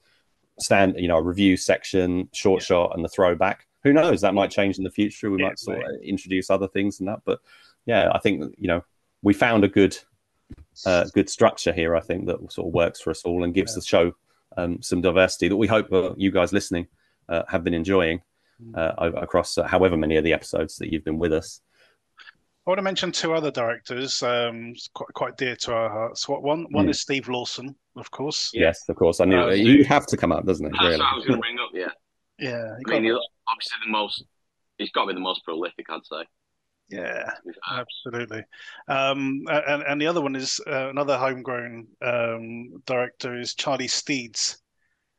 stand, 0.59 0.95
you 0.97 1.09
know, 1.09 1.19
review 1.19 1.57
section, 1.57 2.29
short 2.33 2.63
yeah. 2.63 2.67
shot, 2.67 2.93
and 2.95 3.05
the 3.05 3.09
throwback. 3.09 3.67
Who 3.85 3.93
knows? 3.93 4.23
That 4.23 4.35
might 4.35 4.51
change 4.51 4.79
in 4.79 4.85
the 4.85 4.91
future. 4.91 5.31
We 5.31 5.41
yeah, 5.41 5.49
might 5.49 5.59
sort 5.59 5.79
of 5.79 6.01
introduce 6.03 6.51
other 6.51 6.69
things 6.69 6.99
and 6.99 7.09
that. 7.09 7.21
But 7.25 7.41
yeah, 7.85 8.11
I 8.13 8.19
think 8.19 8.55
you 8.59 8.69
know 8.69 8.85
we 9.23 9.35
found 9.35 9.65
a 9.65 9.69
good 9.69 9.97
uh, 10.85 11.05
good 11.15 11.29
structure 11.29 11.73
here. 11.73 11.95
I 11.95 12.01
think 12.01 12.27
that 12.27 12.53
sort 12.53 12.69
of 12.69 12.75
works 12.75 13.01
for 13.01 13.11
us 13.11 13.23
all 13.25 13.45
and 13.45 13.55
gives 13.55 13.73
yeah. 13.73 13.81
the 13.81 13.87
show 13.87 14.13
um, 14.57 14.83
some 14.83 15.01
diversity 15.01 15.49
that 15.49 15.57
we 15.57 15.67
hope 15.67 15.93
uh, 15.93 16.15
you 16.17 16.31
guys 16.31 16.53
listening 16.53 16.87
uh, 17.29 17.43
have 17.49 17.65
been 17.65 17.75
enjoying 17.75 18.23
mm. 18.63 18.77
uh, 18.77 19.13
across 19.17 19.59
uh, 19.59 19.65
however 19.65 19.97
many 19.97 20.17
of 20.17 20.25
the 20.25 20.33
episodes 20.33 20.77
that 20.77 20.93
you've 20.93 21.05
been 21.05 21.19
with 21.19 21.33
us. 21.33 21.61
I 22.67 22.71
want 22.71 22.79
to 22.79 22.83
mention 22.83 23.13
two 23.13 23.33
other 23.33 23.53
directors, 23.53 24.23
um, 24.25 24.75
quite 24.93 25.13
quite 25.15 25.37
dear 25.37 25.55
to 25.57 25.73
our 25.73 25.89
hearts. 25.89 26.29
One 26.29 26.67
one 26.71 26.87
mm. 26.87 26.91
is 26.91 27.01
Steve 27.01 27.29
Lawson, 27.29 27.77
of 27.95 28.11
course. 28.11 28.51
Yes, 28.53 28.83
of 28.89 28.97
course. 28.97 29.21
I 29.21 29.25
knew 29.25 29.39
uh, 29.39 29.51
you 29.51 29.85
have 29.85 30.07
to 30.07 30.17
come 30.17 30.33
up, 30.33 30.45
doesn't 30.45 30.67
it? 30.67 30.73
That's 30.73 30.85
really? 30.85 30.99
what 30.99 31.13
I 31.13 31.15
was 31.15 31.25
going 31.25 31.37
to 31.37 31.41
bring 31.41 31.59
up. 31.61 31.71
Yeah. 31.73 31.91
Yeah. 32.39 32.75
I 32.87 32.91
mean, 32.91 33.05
he's 33.05 33.15
obviously 33.49 33.79
the 33.85 33.91
most. 33.93 34.25
He's 34.79 34.91
got 34.91 35.03
to 35.03 35.07
be 35.09 35.15
the 35.15 35.21
most 35.21 35.45
prolific, 35.45 35.87
I'd 35.89 36.05
say. 36.05 36.25
Yeah, 36.89 37.31
absolutely. 37.71 38.45
Um, 38.89 39.43
and, 39.49 39.83
and 39.83 40.01
the 40.01 40.07
other 40.07 40.21
one 40.21 40.37
is 40.37 40.61
uh, 40.67 40.89
another 40.89 41.17
homegrown 41.17 41.87
um, 42.03 42.83
director 42.87 43.39
is 43.39 43.55
Charlie 43.55 43.89
Steeds, 43.89 44.59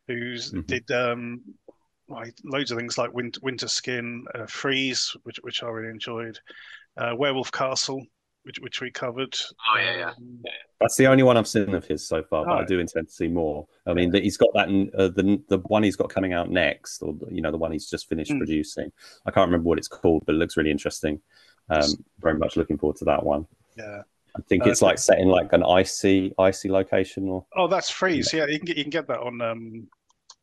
who's 0.07 0.51
mm-hmm. 0.51 0.61
did 0.61 0.89
um, 0.91 1.41
loads 2.43 2.71
of 2.71 2.77
things 2.77 2.97
like 2.97 3.13
Winter, 3.13 3.39
Winter 3.43 3.67
Skin, 3.67 4.25
uh, 4.33 4.45
Freeze, 4.45 5.15
which 5.23 5.39
which 5.43 5.61
I 5.61 5.67
really 5.67 5.89
enjoyed, 5.89 6.39
uh, 6.97 7.15
Werewolf 7.15 7.51
Castle, 7.51 8.03
which 8.43 8.59
which 8.59 8.81
we 8.81 8.91
covered. 8.91 9.35
Oh 9.69 9.79
yeah, 9.79 9.97
yeah. 9.97 10.09
Um, 10.09 10.39
yeah. 10.45 10.51
That's 10.79 10.95
the 10.95 11.07
only 11.07 11.23
one 11.23 11.37
I've 11.37 11.47
seen 11.47 11.73
of 11.73 11.85
his 11.85 12.07
so 12.07 12.23
far, 12.23 12.45
but 12.45 12.53
oh. 12.53 12.59
I 12.59 12.65
do 12.65 12.79
intend 12.79 13.07
to 13.07 13.13
see 13.13 13.27
more. 13.27 13.67
I 13.85 13.93
mean, 13.93 14.13
he's 14.13 14.37
got 14.37 14.49
that 14.53 14.69
uh, 14.97 15.07
the 15.09 15.41
the 15.49 15.57
one 15.59 15.83
he's 15.83 15.95
got 15.95 16.09
coming 16.09 16.33
out 16.33 16.49
next, 16.49 17.01
or 17.01 17.15
you 17.29 17.41
know, 17.41 17.51
the 17.51 17.57
one 17.57 17.71
he's 17.71 17.89
just 17.89 18.07
finished 18.07 18.31
mm. 18.31 18.37
producing. 18.37 18.91
I 19.25 19.31
can't 19.31 19.47
remember 19.47 19.67
what 19.67 19.77
it's 19.77 19.87
called, 19.87 20.23
but 20.25 20.35
it 20.35 20.37
looks 20.37 20.57
really 20.57 20.71
interesting. 20.71 21.19
Um, 21.69 21.89
very 22.19 22.37
much 22.37 22.55
looking 22.55 22.77
forward 22.77 22.97
to 22.97 23.05
that 23.05 23.23
one. 23.23 23.45
Yeah. 23.77 24.03
I 24.37 24.41
think 24.47 24.65
uh, 24.65 24.69
it's 24.69 24.81
like 24.81 24.99
set 24.99 25.19
in 25.19 25.27
like 25.27 25.51
an 25.53 25.63
icy, 25.63 26.33
icy 26.37 26.69
location, 26.69 27.27
or 27.27 27.45
oh, 27.55 27.67
that's 27.67 27.89
freeze. 27.89 28.31
Yeah, 28.33 28.45
you 28.45 28.59
can 28.59 28.65
get 28.65 28.77
you 28.77 28.83
can 28.83 28.91
get 28.91 29.07
that 29.07 29.19
on. 29.19 29.41
Um, 29.41 29.87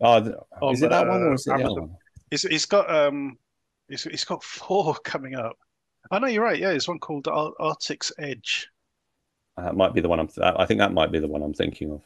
oh, 0.00 0.44
on, 0.60 0.74
is 0.74 0.82
it 0.82 0.90
that 0.90 1.06
uh, 1.06 1.10
one 1.10 1.22
or 1.22 1.34
is 1.34 1.46
it 1.46 1.56
the 1.56 1.64
other 1.64 1.80
one? 1.80 1.96
It's, 2.30 2.44
it's 2.44 2.66
got 2.66 2.92
um, 2.92 3.38
it's, 3.88 4.06
it's 4.06 4.24
got 4.24 4.42
four 4.42 4.94
coming 5.04 5.36
up. 5.36 5.56
I 6.10 6.16
oh, 6.16 6.18
know 6.18 6.26
you're 6.26 6.44
right. 6.44 6.58
Yeah, 6.58 6.70
there's 6.70 6.88
one 6.88 6.98
called 6.98 7.28
Ar- 7.28 7.54
Arctic's 7.58 8.12
Edge. 8.18 8.68
That 9.56 9.76
might 9.76 9.94
be 9.94 10.00
the 10.00 10.08
one 10.08 10.20
I'm. 10.20 10.28
Th- 10.28 10.54
I 10.56 10.66
think 10.66 10.78
that 10.80 10.92
might 10.92 11.12
be 11.12 11.18
the 11.18 11.28
one 11.28 11.42
I'm 11.42 11.54
thinking 11.54 11.92
of. 11.92 12.02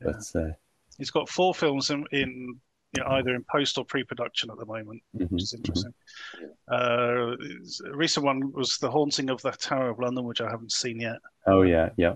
Yeah. 0.00 0.12
But 0.12 0.40
uh, 0.40 0.52
he's 0.98 1.10
got 1.10 1.28
four 1.28 1.54
films 1.54 1.90
in, 1.90 2.04
in 2.12 2.60
you 2.92 3.02
know, 3.02 3.10
either 3.10 3.34
in 3.34 3.44
post 3.50 3.78
or 3.78 3.84
pre-production 3.84 4.50
at 4.50 4.58
the 4.58 4.66
moment, 4.66 5.02
mm-hmm, 5.16 5.34
which 5.34 5.42
is 5.42 5.54
interesting. 5.54 5.92
Mm-hmm. 6.36 7.88
Uh, 7.88 7.90
a 7.92 7.96
recent 7.96 8.24
one 8.24 8.52
was 8.52 8.78
the 8.78 8.90
haunting 8.90 9.30
of 9.30 9.40
the 9.42 9.50
Tower 9.52 9.90
of 9.90 9.98
London, 9.98 10.24
which 10.24 10.40
I 10.40 10.50
haven't 10.50 10.72
seen 10.72 11.00
yet. 11.00 11.16
Oh 11.46 11.62
yeah, 11.62 11.90
yeah. 11.96 12.14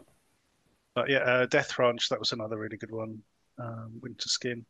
But 0.94 1.10
yeah, 1.10 1.18
uh, 1.18 1.46
Death 1.46 1.78
Ranch 1.78 2.08
that 2.08 2.18
was 2.18 2.32
another 2.32 2.58
really 2.58 2.76
good 2.76 2.90
one. 2.90 3.22
Um, 3.58 3.92
Winter 4.02 4.28
Skin. 4.28 4.64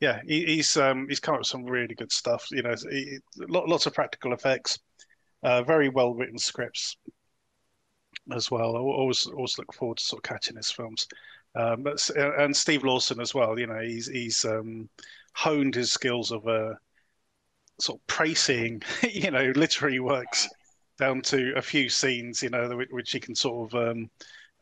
Yeah, 0.00 0.20
he, 0.26 0.44
he's 0.46 0.76
um, 0.76 1.06
he's 1.08 1.20
come 1.20 1.34
up 1.34 1.40
with 1.40 1.48
some 1.48 1.64
really 1.64 1.94
good 1.94 2.12
stuff. 2.12 2.46
You 2.50 2.62
know, 2.62 2.74
he, 2.90 3.18
lots 3.48 3.86
of 3.86 3.94
practical 3.94 4.32
effects, 4.32 4.78
uh, 5.42 5.62
very 5.62 5.88
well 5.88 6.14
written 6.14 6.38
scripts 6.38 6.96
as 8.32 8.50
well. 8.50 8.76
I 8.76 8.80
always 8.80 9.26
always 9.26 9.58
look 9.58 9.72
forward 9.74 9.98
to 9.98 10.04
sort 10.04 10.18
of 10.18 10.28
catching 10.28 10.56
his 10.56 10.70
films. 10.70 11.06
Um, 11.54 11.82
but 11.82 12.08
and 12.16 12.56
Steve 12.56 12.84
Lawson 12.84 13.20
as 13.20 13.34
well. 13.34 13.58
You 13.58 13.66
know, 13.66 13.80
he's 13.80 14.06
he's 14.06 14.44
um, 14.44 14.88
honed 15.34 15.74
his 15.74 15.92
skills 15.92 16.30
of 16.30 16.46
uh, 16.46 16.74
sort 17.80 18.00
of 18.00 18.06
pricing, 18.06 18.82
you 19.10 19.30
know, 19.30 19.52
literary 19.56 20.00
works 20.00 20.48
down 20.98 21.22
to 21.22 21.54
a 21.56 21.62
few 21.62 21.88
scenes, 21.88 22.42
you 22.42 22.50
know, 22.50 22.82
which 22.90 23.12
he 23.12 23.20
can 23.20 23.34
sort 23.34 23.72
of 23.72 23.88
um, 23.88 24.10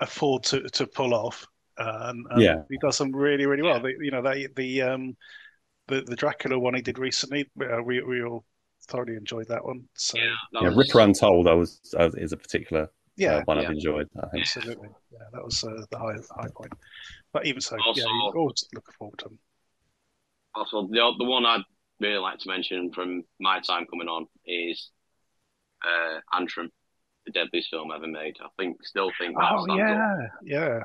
afford 0.00 0.44
to, 0.44 0.62
to 0.70 0.86
pull 0.86 1.12
off. 1.14 1.46
Uh, 1.76 2.10
and, 2.10 2.26
and, 2.30 2.42
yeah, 2.42 2.62
he 2.70 2.78
does 2.78 2.98
them 2.98 3.14
really, 3.14 3.46
really 3.46 3.62
well. 3.62 3.80
The, 3.80 3.94
you 4.00 4.10
know, 4.10 4.22
they, 4.22 4.48
the 4.56 4.82
um, 4.82 5.16
the 5.86 6.02
the 6.02 6.16
Dracula 6.16 6.58
one 6.58 6.74
he 6.74 6.82
did 6.82 6.98
recently, 6.98 7.48
uh, 7.60 7.82
we 7.82 8.02
we 8.02 8.22
all 8.22 8.44
thoroughly 8.88 9.16
enjoyed 9.16 9.48
that 9.48 9.64
one. 9.64 9.84
So 9.94 10.18
yeah, 10.18 10.34
yeah 10.52 10.68
was... 10.68 10.76
Ripper 10.76 11.00
Untold, 11.00 11.46
that 11.46 11.56
was 11.56 11.80
uh, 11.98 12.10
is 12.16 12.32
a 12.32 12.36
particular 12.36 12.82
uh, 12.82 13.40
one 13.44 13.58
yeah. 13.58 13.64
I've 13.64 13.70
enjoyed. 13.70 14.08
I 14.22 14.28
think. 14.28 14.42
Absolutely, 14.42 14.88
yeah, 15.12 15.26
that 15.32 15.44
was 15.44 15.62
uh, 15.64 15.84
the 15.90 15.98
high 15.98 16.14
high 16.34 16.48
point. 16.54 16.72
But 17.32 17.46
even 17.46 17.60
so, 17.60 17.76
also, 17.86 18.00
yeah, 18.00 18.06
always 18.34 18.64
looking 18.74 18.94
forward 18.98 19.18
to 19.18 19.24
them 19.26 19.38
also 20.58 20.88
the 20.88 21.12
the 21.18 21.24
one 21.24 21.46
I'd 21.46 21.62
really 22.00 22.18
like 22.18 22.38
to 22.40 22.48
mention 22.48 22.92
from 22.92 23.22
my 23.40 23.60
time 23.60 23.86
coming 23.86 24.08
on 24.08 24.26
is 24.46 24.90
uh, 25.82 26.20
Antrum, 26.34 26.68
the 27.26 27.32
deadliest 27.32 27.70
film 27.70 27.90
ever 27.94 28.06
made. 28.06 28.36
I 28.42 28.48
think 28.58 28.84
still 28.84 29.10
think 29.18 29.36
that 29.36 29.52
oh 29.52 29.76
yeah, 29.76 30.16
yeah, 30.42 30.82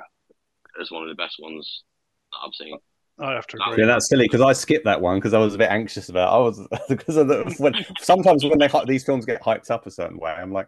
as 0.80 0.92
one 0.92 1.04
of 1.04 1.10
the 1.10 1.22
best 1.22 1.38
ones 1.40 1.84
that 2.32 2.40
I've 2.46 2.56
seen. 2.56 2.78
I 3.20 3.34
have 3.34 3.48
to 3.48 3.58
agree. 3.62 3.84
Yeah, 3.84 3.88
that's 3.88 4.10
silly 4.10 4.26
because 4.26 4.42
I 4.42 4.54
skipped 4.54 4.86
that 4.86 5.02
one 5.02 5.18
because 5.18 5.34
I 5.34 5.40
was 5.40 5.54
a 5.54 5.58
bit 5.58 5.70
anxious 5.70 6.10
about. 6.10 6.30
It. 6.30 6.36
I 6.36 6.38
was 6.40 6.68
because 6.90 7.18
of 7.18 7.28
the 7.28 7.56
when 7.58 7.74
sometimes 8.00 8.44
when 8.44 8.58
they 8.58 8.70
these 8.88 9.04
films 9.04 9.26
get 9.26 9.42
hyped 9.42 9.70
up 9.70 9.86
a 9.86 9.92
certain 9.92 10.18
way, 10.18 10.32
I'm 10.32 10.52
like, 10.52 10.68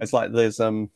it's 0.00 0.12
like 0.12 0.32
there's 0.32 0.60
um 0.60 0.90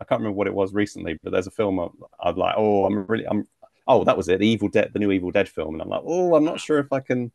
I 0.00 0.04
can't 0.04 0.20
remember 0.20 0.36
what 0.36 0.46
it 0.46 0.54
was 0.54 0.72
recently, 0.72 1.18
but 1.22 1.32
there's 1.32 1.46
a 1.46 1.52
film 1.52 1.78
I'm, 1.78 1.90
I'm 2.20 2.36
like, 2.36 2.54
oh, 2.56 2.84
I'm 2.84 3.06
really 3.06 3.26
I'm 3.26 3.46
oh, 3.88 4.04
that 4.04 4.16
was 4.16 4.28
it, 4.28 4.40
the 4.40 4.46
Evil 4.46 4.68
Dead, 4.68 4.90
the 4.92 4.98
new 4.98 5.12
Evil 5.12 5.30
Dead 5.30 5.48
film, 5.48 5.74
and 5.74 5.82
I'm 5.82 5.88
like, 5.88 6.02
oh, 6.04 6.34
I'm 6.34 6.44
not 6.44 6.60
sure 6.60 6.78
if 6.78 6.92
I 6.92 7.00
can, 7.00 7.30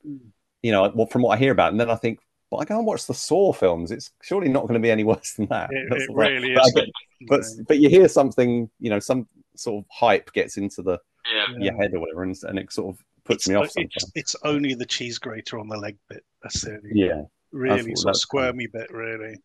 you 0.62 0.72
know, 0.72 0.91
well, 0.94 1.08
from 1.08 1.22
what 1.22 1.36
I 1.36 1.38
hear 1.38 1.51
about, 1.51 1.72
and 1.72 1.80
then 1.80 1.89
I 1.89 1.96
think, 1.96 2.20
but 2.50 2.58
I 2.58 2.65
go 2.65 2.77
and 2.77 2.86
watch 2.86 3.08
the 3.08 3.13
Saw 3.13 3.53
films. 3.53 3.91
It's 3.91 4.12
surely 4.22 4.50
not 4.50 4.63
going 4.63 4.74
to 4.74 4.80
be 4.86 4.91
any 4.91 5.03
worse 5.06 5.34
than 5.34 5.48
that. 5.48 5.70
It, 5.72 5.91
it 5.94 6.10
really 6.13 6.53
is. 6.53 6.72
But, 6.74 6.89
but, 7.27 7.41
but 7.68 7.80
you 7.80 7.89
hear 7.89 8.10
something, 8.10 8.70
you 8.80 8.89
know, 8.89 9.00
some 9.00 9.27
sort 9.56 9.84
of 9.84 9.89
hype 9.89 10.34
gets 10.34 10.58
into 10.58 10.82
the 10.82 11.00
yeah. 11.34 11.58
your 11.58 11.75
head 11.75 11.94
or 11.94 12.00
whatever, 12.00 12.24
and, 12.24 12.36
and 12.44 12.60
it 12.60 12.72
sort 12.72 12.96
of 12.96 13.04
puts 13.25 13.46
it's, 13.46 13.50
me 13.50 13.56
off. 13.56 13.72
It's, 13.75 14.12
it's, 14.16 14.36
only 14.44 14.74
the 14.74 14.86
cheese 14.86 15.20
grater 15.20 15.60
on 15.60 15.68
the 15.68 15.78
leg 15.78 15.98
bit. 16.10 16.24
That's 16.42 16.62
the 16.62 16.80
yeah, 16.94 17.22
really 17.51 17.96
sort 17.96 18.16
of 18.16 18.20
squirmy 18.20 18.68
bit, 18.68 18.92
really. 18.92 19.36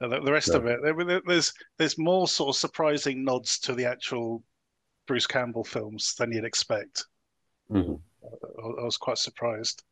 The, 0.00 0.20
the 0.20 0.32
rest 0.32 0.48
yeah. 0.48 0.56
of 0.56 0.66
it, 0.66 0.80
there, 0.82 1.20
there's 1.26 1.52
there's 1.78 1.98
more 1.98 2.26
sort 2.28 2.54
of 2.54 2.58
surprising 2.58 3.24
nods 3.24 3.58
to 3.60 3.74
the 3.74 3.86
actual 3.86 4.42
Bruce 5.06 5.26
Campbell 5.26 5.64
films 5.64 6.14
than 6.18 6.32
you'd 6.32 6.44
expect. 6.44 7.04
Mm-hmm. 7.70 7.94
I, 8.24 8.82
I, 8.82 8.84
was 8.84 8.96
quite 8.96 9.18
surprised. 9.18 9.82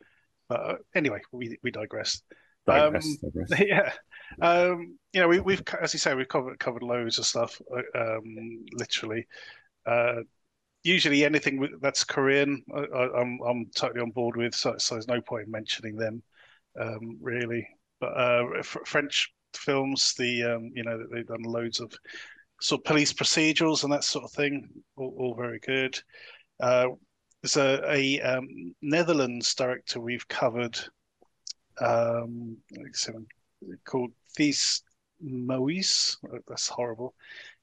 But 0.48 0.60
uh, 0.60 0.74
anyway, 0.94 1.20
we 1.32 1.56
we 1.62 1.70
digress. 1.70 2.22
Digress, 2.66 3.06
um, 3.06 3.30
digress. 3.30 3.60
Yeah, 3.66 3.92
um, 4.40 4.98
you 5.12 5.20
know, 5.20 5.28
we, 5.28 5.40
we've 5.40 5.62
as 5.80 5.92
you 5.92 5.98
say, 5.98 6.14
we've 6.14 6.28
covered 6.28 6.58
covered 6.58 6.82
loads 6.82 7.18
of 7.18 7.26
stuff. 7.26 7.60
Uh, 7.74 7.98
um, 7.98 8.64
literally, 8.72 9.26
uh, 9.86 10.22
usually 10.82 11.24
anything 11.24 11.68
that's 11.80 12.04
Korean, 12.04 12.62
I, 12.74 12.80
am 12.80 13.10
I'm, 13.16 13.38
I'm 13.46 13.66
totally 13.74 14.00
on 14.00 14.10
board 14.10 14.36
with. 14.36 14.54
So, 14.54 14.74
so 14.78 14.94
there's 14.94 15.08
no 15.08 15.20
point 15.20 15.46
in 15.46 15.50
mentioning 15.50 15.96
them, 15.96 16.22
um, 16.80 17.18
really. 17.20 17.66
But 18.00 18.16
uh, 18.16 18.44
f- 18.58 18.76
French 18.84 19.32
films, 19.54 20.14
the 20.18 20.44
um, 20.44 20.70
you 20.74 20.84
know, 20.84 21.04
they've 21.10 21.26
done 21.26 21.42
loads 21.42 21.80
of 21.80 21.92
sort 22.60 22.80
of 22.80 22.84
police 22.84 23.12
procedurals 23.12 23.84
and 23.84 23.92
that 23.92 24.04
sort 24.04 24.24
of 24.24 24.32
thing. 24.32 24.68
All, 24.96 25.14
all 25.18 25.34
very 25.34 25.60
good. 25.60 25.98
Uh, 26.60 26.88
there's 27.42 27.56
a, 27.56 27.82
a 27.90 28.20
um, 28.20 28.74
Netherlands 28.82 29.54
director 29.54 30.00
we've 30.00 30.26
covered 30.28 30.78
um, 31.80 32.56
called 33.84 34.12
Thijs 34.38 34.82
Meuwese. 35.24 36.16
That's 36.46 36.68
horrible. 36.68 37.14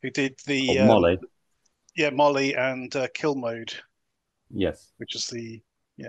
Who 0.02 0.10
did 0.10 0.40
the 0.46 0.80
oh, 0.80 0.86
Molly? 0.86 1.20
Yeah, 2.00 2.12
Molly 2.12 2.56
and 2.56 2.96
uh, 2.96 3.10
Kill 3.14 3.36
Mode. 3.36 3.74
Yes, 4.50 4.94
which 5.00 5.16
is 5.16 5.28
the 5.28 5.62
yeah 5.98 6.08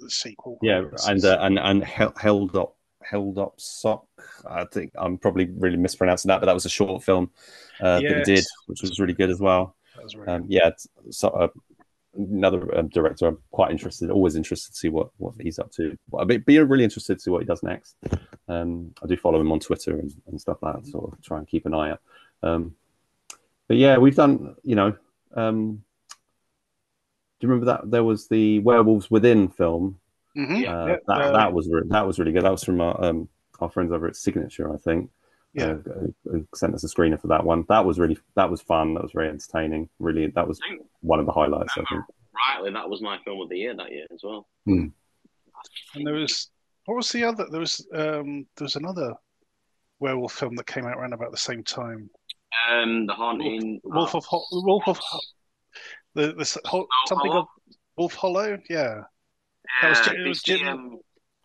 the 0.00 0.08
sequel. 0.08 0.58
Yeah, 0.62 0.84
and 1.06 1.22
uh, 1.22 1.36
and 1.42 1.58
and 1.58 1.84
held 1.84 2.56
up 2.56 2.74
held 3.02 3.38
up 3.38 3.52
sock. 3.58 4.06
I 4.48 4.64
think 4.64 4.92
I'm 4.96 5.18
probably 5.18 5.50
really 5.58 5.76
mispronouncing 5.76 6.30
that, 6.30 6.40
but 6.40 6.46
that 6.46 6.54
was 6.54 6.64
a 6.64 6.70
short 6.70 7.04
film 7.04 7.30
uh, 7.82 8.00
yes. 8.02 8.12
that 8.12 8.18
he 8.26 8.34
did, 8.36 8.44
which 8.64 8.80
was 8.80 8.98
really 8.98 9.12
good 9.12 9.28
as 9.28 9.38
well. 9.38 9.76
Really 10.14 10.26
um, 10.26 10.46
yeah, 10.48 10.70
so, 11.10 11.28
uh, 11.28 11.48
another 12.16 12.74
um, 12.78 12.88
director. 12.88 13.26
I'm 13.26 13.38
quite 13.50 13.70
interested, 13.70 14.10
always 14.10 14.36
interested 14.36 14.72
to 14.72 14.78
see 14.78 14.88
what, 14.88 15.10
what 15.18 15.34
he's 15.38 15.58
up 15.58 15.70
to. 15.72 15.98
I'd 16.18 16.28
be, 16.28 16.38
be 16.38 16.58
really 16.60 16.84
interested 16.84 17.16
to 17.16 17.20
see 17.20 17.30
what 17.30 17.42
he 17.42 17.46
does 17.46 17.62
next. 17.62 17.96
Um, 18.48 18.94
I 19.02 19.06
do 19.06 19.18
follow 19.18 19.38
him 19.38 19.52
on 19.52 19.60
Twitter 19.60 19.98
and, 19.98 20.14
and 20.28 20.40
stuff 20.40 20.62
like 20.62 20.76
that, 20.76 20.86
sort 20.86 21.12
of 21.12 21.22
try 21.22 21.36
and 21.36 21.46
keep 21.46 21.66
an 21.66 21.74
eye 21.74 21.90
out. 21.90 22.00
Um, 22.42 22.74
but 23.68 23.76
yeah, 23.76 23.98
we've 23.98 24.14
done, 24.14 24.56
you 24.62 24.76
know, 24.76 24.96
um, 25.34 25.82
do 27.38 27.46
you 27.46 27.48
remember 27.48 27.66
that 27.66 27.90
there 27.90 28.04
was 28.04 28.28
the 28.28 28.60
Werewolves 28.60 29.10
Within 29.10 29.48
film? 29.48 29.98
Mm-hmm. 30.36 30.54
Uh, 30.54 30.86
yeah, 30.86 30.96
that, 31.06 31.20
uh, 31.20 31.32
that 31.32 31.52
was 31.52 31.68
re- 31.70 31.82
that 31.86 32.06
was 32.06 32.18
really 32.18 32.32
good. 32.32 32.44
That 32.44 32.52
was 32.52 32.64
from 32.64 32.80
our, 32.80 33.02
um, 33.02 33.28
our 33.60 33.70
friends 33.70 33.92
over 33.92 34.06
at 34.06 34.16
Signature, 34.16 34.72
I 34.72 34.76
think. 34.76 35.10
yeah. 35.54 35.76
Uh, 36.30 36.38
sent 36.54 36.74
us 36.74 36.84
a 36.84 36.88
screener 36.88 37.20
for 37.20 37.28
that 37.28 37.44
one. 37.44 37.64
That 37.68 37.84
was 37.84 37.98
really 37.98 38.18
that 38.34 38.50
was 38.50 38.60
fun. 38.60 38.94
That 38.94 39.02
was 39.02 39.12
very 39.12 39.28
entertaining. 39.28 39.88
Really, 39.98 40.26
that 40.28 40.46
was 40.46 40.60
one 41.00 41.20
of 41.20 41.26
the 41.26 41.32
highlights. 41.32 41.72
I 41.76 41.84
think. 41.88 42.04
Rightly, 42.54 42.72
that 42.72 42.88
was 42.88 43.00
my 43.00 43.18
film 43.24 43.40
of 43.40 43.48
the 43.48 43.56
year 43.56 43.74
that 43.74 43.90
year 43.90 44.06
as 44.12 44.20
well. 44.22 44.46
Hmm. 44.66 44.88
And 45.94 46.06
there 46.06 46.14
was 46.14 46.50
what 46.84 46.96
was 46.96 47.10
the 47.10 47.24
other? 47.24 47.46
There 47.50 47.60
was 47.60 47.86
um, 47.94 48.46
there 48.56 48.64
was 48.64 48.76
another 48.76 49.14
werewolf 49.98 50.32
film 50.32 50.54
that 50.56 50.66
came 50.66 50.84
out 50.84 50.98
around 50.98 51.14
about 51.14 51.32
the 51.32 51.38
same 51.38 51.64
time. 51.64 52.10
Um, 52.70 53.06
the 53.06 53.12
haunting 53.12 53.80
Wolf, 53.84 54.14
Wolf 54.14 54.26
of 54.32 54.42
Wolf 54.52 54.82
of 54.88 55.00
the, 56.14 56.32
the 56.32 56.60
ho- 56.64 56.86
something 57.06 57.30
Hollow? 57.30 57.42
of 57.42 57.48
Wolf 57.96 58.14
Hollow. 58.14 58.58
Yeah, 58.70 59.02
that 59.82 59.88
was, 59.88 60.06
it 60.06 60.28
was 60.28 60.42
Jim. 60.42 60.66
Um, 60.66 60.98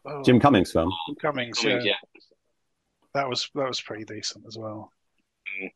oh, 0.05 0.23
Jim 0.23 0.39
Cummings 0.39 0.71
film. 0.71 0.91
Jim 1.07 1.15
Cummings, 1.21 1.59
Cummings 1.59 1.85
yeah. 1.85 1.93
yeah. 2.13 2.21
That 3.13 3.27
was 3.27 3.49
that 3.55 3.67
was 3.67 3.81
pretty 3.81 4.05
decent 4.05 4.45
as 4.47 4.57
well. 4.57 4.91
Mm. 5.61 5.69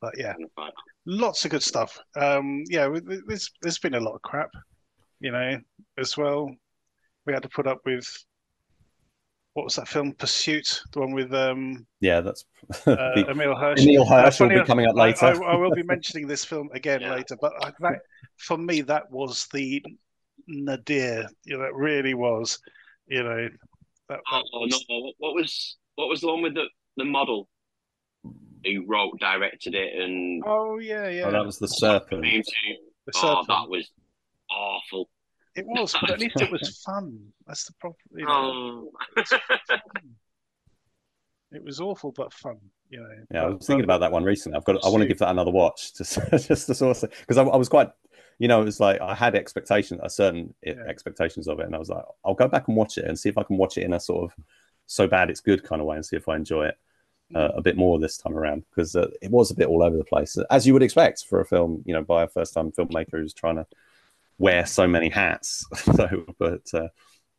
But 0.00 0.14
yeah, 0.18 0.34
lots 1.06 1.44
of 1.44 1.50
good 1.50 1.62
stuff. 1.62 1.98
Um, 2.16 2.62
yeah, 2.68 2.88
there's 3.26 3.50
there's 3.62 3.78
been 3.78 3.94
a 3.94 4.00
lot 4.00 4.14
of 4.14 4.22
crap, 4.22 4.50
you 5.20 5.32
know, 5.32 5.58
as 5.98 6.16
well. 6.16 6.50
We 7.26 7.32
had 7.32 7.42
to 7.42 7.48
put 7.48 7.66
up 7.66 7.80
with 7.84 8.06
what 9.56 9.64
was 9.64 9.76
that 9.76 9.88
film 9.88 10.12
Pursuit, 10.12 10.82
the 10.92 11.00
one 11.00 11.12
with 11.12 11.32
um 11.32 11.86
yeah, 12.02 12.20
that's 12.20 12.44
uh, 12.86 13.24
Emile 13.26 13.56
Hirsch. 13.56 13.80
Emile 13.80 14.04
Hirsch 14.04 14.38
will 14.38 14.50
be 14.50 14.62
coming 14.64 14.86
up 14.86 14.96
later. 14.96 15.24
I, 15.24 15.30
I, 15.30 15.52
I, 15.52 15.56
will 15.56 15.74
be 15.74 15.82
mentioning 15.94 16.26
this 16.26 16.44
film 16.44 16.68
again 16.74 17.00
yeah. 17.00 17.14
later, 17.14 17.38
but 17.40 17.52
I, 17.64 17.72
that, 17.80 18.00
for 18.36 18.58
me 18.58 18.82
that 18.82 19.10
was 19.10 19.48
the 19.54 19.82
nadir. 20.46 21.26
You 21.44 21.56
know, 21.56 21.64
it 21.64 21.74
really 21.74 22.12
was. 22.12 22.58
You 23.06 23.22
know, 23.22 23.48
that, 24.10 24.20
that 24.30 24.44
oh 24.52 24.60
was... 24.60 24.84
no, 24.90 25.12
what 25.16 25.34
was 25.34 25.78
what 25.94 26.10
was 26.10 26.20
the 26.20 26.26
one 26.26 26.42
with 26.42 26.54
the 26.54 26.66
the 26.98 27.06
model? 27.06 27.48
who 28.64 28.84
wrote, 28.86 29.18
directed 29.20 29.74
it, 29.74 29.94
and 29.94 30.42
oh 30.44 30.78
yeah, 30.78 31.08
yeah. 31.08 31.24
Oh, 31.26 31.30
that 31.30 31.46
was 31.46 31.58
the 31.58 31.68
serpent. 31.68 32.22
The 32.22 32.42
oh, 33.14 33.20
serpent. 33.20 33.48
that 33.48 33.68
was 33.70 33.88
awful. 34.50 35.08
It 35.56 35.66
was, 35.66 35.94
but 35.98 36.10
at 36.10 36.20
least 36.20 36.40
it 36.40 36.52
was 36.52 36.82
fun. 36.84 37.18
That's 37.46 37.64
the 37.64 37.72
problem. 37.80 37.98
You 38.14 38.26
know, 38.26 38.90
oh. 39.16 39.28
it 41.52 41.64
was 41.64 41.80
awful 41.80 42.12
but 42.12 42.32
fun. 42.32 42.58
You 42.90 43.00
know. 43.00 43.08
Yeah, 43.32 43.42
I 43.44 43.46
was 43.46 43.66
thinking 43.66 43.84
about 43.84 44.00
that 44.00 44.12
one 44.12 44.22
recently. 44.22 44.56
I've 44.56 44.64
got. 44.64 44.84
I 44.84 44.88
want 44.90 45.00
to 45.00 45.08
give 45.08 45.18
that 45.20 45.30
another 45.30 45.50
watch, 45.50 45.94
just 45.96 46.18
just 46.46 46.66
to 46.66 46.74
sort 46.74 47.02
of 47.02 47.10
because 47.20 47.38
I, 47.38 47.42
I, 47.42 47.56
was 47.56 47.70
quite, 47.70 47.88
you 48.38 48.48
know, 48.48 48.60
it 48.60 48.66
was 48.66 48.80
like 48.80 49.00
I 49.00 49.14
had 49.14 49.34
expectations, 49.34 50.00
a 50.04 50.10
certain 50.10 50.54
yeah. 50.62 50.74
expectations 50.86 51.48
of 51.48 51.58
it, 51.58 51.66
and 51.66 51.74
I 51.74 51.78
was 51.78 51.88
like, 51.88 52.04
I'll 52.22 52.34
go 52.34 52.48
back 52.48 52.68
and 52.68 52.76
watch 52.76 52.98
it 52.98 53.06
and 53.06 53.18
see 53.18 53.30
if 53.30 53.38
I 53.38 53.42
can 53.42 53.56
watch 53.56 53.78
it 53.78 53.84
in 53.84 53.94
a 53.94 54.00
sort 54.00 54.24
of 54.24 54.44
so 54.86 55.08
bad 55.08 55.30
it's 55.30 55.40
good 55.40 55.64
kind 55.64 55.80
of 55.80 55.86
way 55.86 55.96
and 55.96 56.04
see 56.04 56.16
if 56.16 56.28
I 56.28 56.36
enjoy 56.36 56.66
it 56.66 56.76
uh, 57.34 57.48
a 57.56 57.62
bit 57.62 57.76
more 57.76 57.98
this 57.98 58.18
time 58.18 58.36
around 58.36 58.62
because 58.70 58.94
uh, 58.94 59.08
it 59.20 59.30
was 59.30 59.50
a 59.50 59.54
bit 59.54 59.68
all 59.68 59.82
over 59.82 59.96
the 59.96 60.04
place, 60.04 60.36
as 60.50 60.66
you 60.66 60.72
would 60.74 60.82
expect 60.82 61.24
for 61.24 61.40
a 61.40 61.46
film, 61.46 61.82
you 61.86 61.94
know, 61.94 62.02
by 62.02 62.22
a 62.22 62.28
first-time 62.28 62.70
filmmaker 62.72 63.12
who's 63.12 63.34
trying 63.34 63.56
to 63.56 63.66
wear 64.38 64.66
so 64.66 64.86
many 64.86 65.08
hats. 65.08 65.64
so, 65.76 66.26
but 66.38 66.62
uh, 66.74 66.88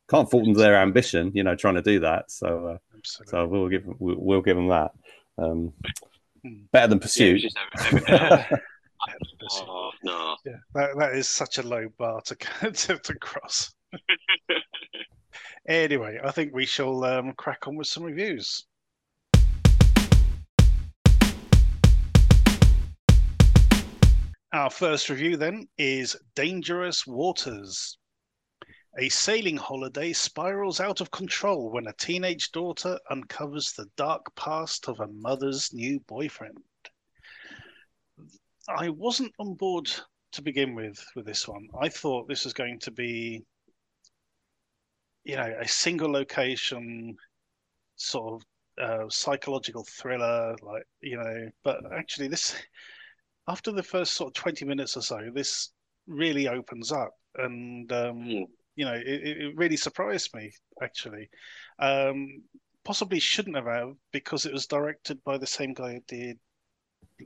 can't 0.10 0.30
fault 0.30 0.46
them 0.46 0.54
their 0.54 0.78
ambition, 0.78 1.32
you 1.34 1.44
know, 1.44 1.56
trying 1.56 1.76
to 1.76 1.82
do 1.82 2.00
that. 2.02 2.32
So, 2.32 2.68
uh, 2.68 2.78
so 3.04 3.46
we'll 3.48 3.70
give 3.70 3.84
we'll, 3.86 4.16
we'll, 4.18 4.42
give 4.42 4.56
them 4.56 4.70
that. 4.70 4.92
Um, 5.38 5.74
better 6.72 6.88
than 6.88 7.00
Pursuit. 7.00 7.44
Yeah, 8.08 8.48
oh, 9.52 9.92
no. 10.04 10.36
Yeah, 10.46 10.54
that, 10.74 10.98
that 10.98 11.16
is 11.16 11.28
such 11.28 11.58
a 11.58 11.64
low 11.64 11.88
bar 11.98 12.22
to 12.22 12.36
to, 12.72 12.98
to 12.98 13.16
cross. 13.16 13.74
anyway, 15.68 16.20
I 16.24 16.32
think 16.32 16.54
we 16.54 16.66
shall 16.66 17.04
um, 17.04 17.34
crack 17.34 17.68
on 17.68 17.76
with 17.76 17.88
some 17.88 18.04
reviews. 18.04 18.66
Our 24.54 24.70
first 24.70 25.10
review 25.10 25.36
then 25.36 25.68
is 25.78 26.16
Dangerous 26.34 27.06
Waters. 27.06 27.98
A 28.98 29.10
sailing 29.10 29.58
holiday 29.58 30.14
spirals 30.14 30.80
out 30.80 31.02
of 31.02 31.12
control 31.12 31.70
when 31.70 31.88
a 31.88 31.94
teenage 31.94 32.54
daughter 32.54 32.98
uncovers 33.10 33.74
the 33.74 33.88
dark 33.98 34.34
past 34.36 34.88
of 34.88 35.02
a 35.02 35.08
mother's 35.08 35.74
new 35.74 36.00
boyfriend. 36.00 36.64
I 38.70 38.88
wasn't 38.88 39.34
on 39.38 39.56
board 39.56 39.92
to 40.32 40.42
begin 40.42 40.76
with 40.76 41.06
with 41.14 41.26
this 41.26 41.46
one. 41.46 41.68
I 41.78 41.90
thought 41.90 42.30
this 42.30 42.46
was 42.46 42.54
going 42.54 42.80
to 42.80 42.92
be, 42.92 43.44
you 45.26 45.36
know, 45.36 45.58
a 45.60 45.68
single 45.68 46.12
location 46.12 47.18
sort 47.98 48.42
of 48.42 48.82
uh, 48.82 49.10
psychological 49.10 49.84
thriller, 49.84 50.56
like 50.62 50.88
you 51.02 51.18
know. 51.18 51.52
But 51.66 51.92
actually, 51.92 52.30
this 52.30 52.56
after 53.48 53.72
the 53.72 53.84
first 53.84 54.14
sort 54.14 54.30
of 54.30 54.34
20 54.34 54.66
minutes 54.66 54.98
or 54.98 55.02
so, 55.02 55.20
this 55.34 55.72
really 56.08 56.48
opens 56.48 56.92
up. 56.92 57.12
And, 57.36 57.92
um, 57.92 58.18
mm. 58.20 58.46
you 58.76 58.86
know, 58.86 58.94
it, 58.94 59.06
it, 59.06 59.56
really 59.56 59.78
surprised 59.78 60.34
me, 60.36 60.52
actually. 60.82 61.30
Um, 61.80 62.44
possibly 62.84 63.20
shouldn't 63.20 63.56
have, 63.56 63.94
because 64.12 64.46
it 64.46 64.54
was 64.54 64.68
directed 64.68 65.24
by 65.24 65.38
the 65.38 65.48
same 65.48 65.74
guy 65.74 65.94
who 65.94 66.02
did. 66.08 66.38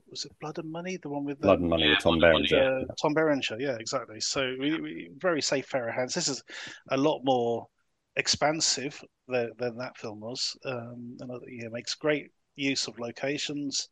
Was 0.09 0.25
it 0.25 0.31
Blood 0.39 0.57
and 0.57 0.71
Money, 0.71 0.97
the 1.01 1.09
one 1.09 1.25
with 1.25 1.39
the, 1.39 1.47
Blood 1.47 1.59
and 1.59 1.69
Money 1.69 1.89
with 1.89 1.99
Tom 1.99 2.19
Berenger? 2.19 2.85
Uh, 2.89 2.93
Tom 3.01 3.13
Berenger, 3.13 3.57
yeah, 3.59 3.75
exactly. 3.79 4.21
So 4.21 4.55
we, 4.59 4.79
we 4.79 5.09
very 5.17 5.41
safe 5.41 5.65
fair 5.65 5.91
hands. 5.91 6.13
This 6.13 6.27
is 6.27 6.43
a 6.89 6.97
lot 6.97 7.21
more 7.23 7.67
expansive 8.15 9.01
than, 9.27 9.51
than 9.57 9.77
that 9.77 9.97
film 9.97 10.19
was, 10.21 10.55
um, 10.65 11.17
and 11.19 11.31
yeah, 11.49 11.67
makes 11.69 11.95
great 11.95 12.31
use 12.55 12.87
of 12.87 12.99
locations. 12.99 13.89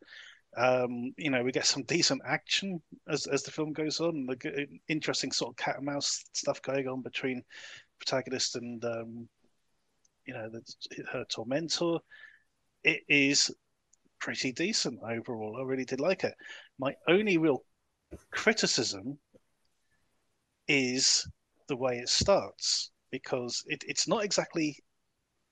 Um, 0.57 1.13
you 1.17 1.29
know, 1.29 1.43
we 1.43 1.51
get 1.51 1.65
some 1.65 1.83
decent 1.83 2.21
action 2.25 2.81
as 3.07 3.27
as 3.27 3.43
the 3.43 3.51
film 3.51 3.73
goes 3.73 3.99
on. 3.99 4.25
The 4.25 4.67
interesting 4.87 5.31
sort 5.31 5.51
of 5.51 5.57
cat 5.57 5.77
and 5.77 5.85
mouse 5.85 6.23
stuff 6.33 6.61
going 6.61 6.87
on 6.87 7.01
between 7.01 7.43
protagonist 7.99 8.55
and 8.55 8.83
um, 8.83 9.29
you 10.25 10.33
know 10.33 10.49
the, 10.49 10.61
her 11.11 11.25
tormentor. 11.29 11.99
It 12.83 13.01
is 13.07 13.51
pretty 14.19 14.51
decent 14.51 14.99
overall. 15.03 15.57
I 15.59 15.63
really 15.63 15.85
did 15.85 15.99
like 15.99 16.23
it. 16.23 16.33
My 16.77 16.95
only 17.07 17.37
real 17.37 17.63
criticism 18.31 19.17
is 20.67 21.27
the 21.67 21.75
way 21.75 21.97
it 21.97 22.09
starts 22.09 22.91
because 23.11 23.63
it, 23.67 23.83
it's 23.87 24.07
not 24.07 24.23
exactly 24.23 24.77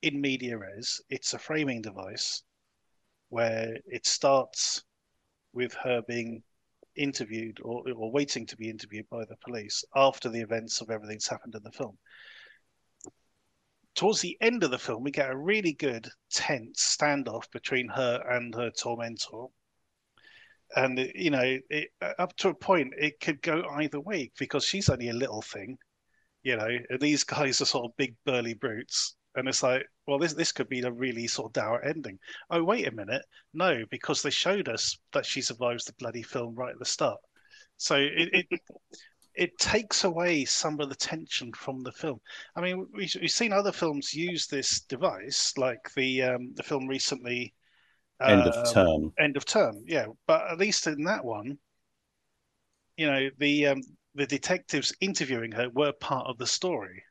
in 0.02 0.22
media 0.22 0.58
res. 0.58 1.02
It's 1.10 1.34
a 1.34 1.40
framing 1.40 1.82
device 1.82 2.44
where 3.30 3.78
it 3.88 4.06
starts 4.06 4.84
with 5.54 5.74
her 5.76 6.02
being 6.08 6.44
interviewed 6.96 7.60
or, 7.62 7.84
or 7.96 8.12
waiting 8.12 8.46
to 8.48 8.58
be 8.58 8.70
interviewed 8.70 9.08
by 9.10 9.24
the 9.26 9.38
police 9.38 9.84
after 9.96 10.30
the 10.30 10.42
events 10.42 10.82
of 10.82 10.90
everything 10.90 11.16
that's 11.16 11.30
happened 11.30 11.56
in 11.56 11.64
the 11.64 11.72
film. 11.72 11.98
Towards 13.96 14.22
the 14.22 14.38
end 14.42 14.64
of 14.64 14.72
the 14.72 14.78
film, 14.78 15.04
we 15.04 15.12
get 15.12 15.32
a 15.32 15.38
really 15.38 15.74
good 15.74 16.08
tense 16.32 16.98
standoff 17.00 17.50
between 17.52 17.88
her 17.90 18.24
and 18.30 18.54
her 18.54 18.70
tormentor. 18.70 19.48
And, 20.76 21.00
you 21.16 21.32
know, 21.32 21.58
it, 21.70 21.90
up 22.20 22.36
to 22.38 22.50
a 22.50 22.54
point, 22.54 22.94
it 22.98 23.20
could 23.20 23.42
go 23.42 23.64
either 23.72 24.00
way 24.00 24.32
because 24.38 24.66
she's 24.66 24.90
only 24.90 25.10
a 25.10 25.14
little 25.14 25.42
thing, 25.42 25.78
you 26.44 26.56
know, 26.56 26.78
these 27.00 27.24
guys 27.24 27.62
are 27.62 27.66
sort 27.66 27.86
of 27.86 27.98
big, 27.98 28.16
burly 28.26 28.54
brutes 28.54 29.16
and 29.36 29.48
it's 29.48 29.64
like, 29.64 29.86
well, 30.08 30.18
this 30.18 30.34
this 30.34 30.52
could 30.54 30.70
be 30.70 30.82
a 30.82 30.92
really 30.92 31.28
sort 31.28 31.50
of 31.50 31.54
dour 31.54 31.84
ending. 31.84 32.18
Oh, 32.50 32.64
wait 32.64 32.88
a 32.88 32.92
minute, 32.92 33.24
no, 33.54 33.84
because 33.92 34.22
they 34.22 34.30
showed 34.30 34.70
us 34.70 34.98
that 35.12 35.26
she 35.26 35.42
survives 35.42 35.84
the 35.84 35.94
bloody 36.00 36.24
film 36.24 36.56
right 36.56 36.72
at 36.72 36.80
the 36.80 36.86
start. 36.86 37.20
So 37.76 37.96
it 37.96 38.48
it, 38.50 38.62
it 39.36 39.58
takes 39.60 40.06
away 40.06 40.46
some 40.46 40.80
of 40.80 40.90
the 40.90 40.96
tension 40.96 41.52
from 41.54 41.84
the 41.84 41.92
film. 41.92 42.20
I 42.56 42.62
mean, 42.62 42.88
we, 42.94 43.10
have 43.22 43.32
seen 43.32 43.54
other 43.54 43.74
films 43.74 44.14
use 44.14 44.48
this 44.48 44.82
device, 44.82 45.54
like 45.58 45.94
the 45.96 46.24
um, 46.24 46.54
the 46.56 46.64
film 46.64 46.88
recently. 46.88 47.54
End 48.20 48.42
of 48.42 48.56
um, 48.56 48.74
term. 48.74 49.14
End 49.20 49.38
of 49.38 49.46
term, 49.46 49.84
yeah. 49.86 50.08
But 50.26 50.50
at 50.50 50.58
least 50.58 50.88
in 50.88 51.04
that 51.04 51.24
one, 51.24 51.60
you 52.96 53.08
know, 53.08 53.30
the 53.38 53.68
um, 53.68 53.82
the 54.16 54.26
detectives 54.26 54.96
interviewing 55.02 55.52
her 55.52 55.70
were 55.70 55.92
part 55.92 56.28
of 56.28 56.38
the 56.38 56.48
story 56.48 57.04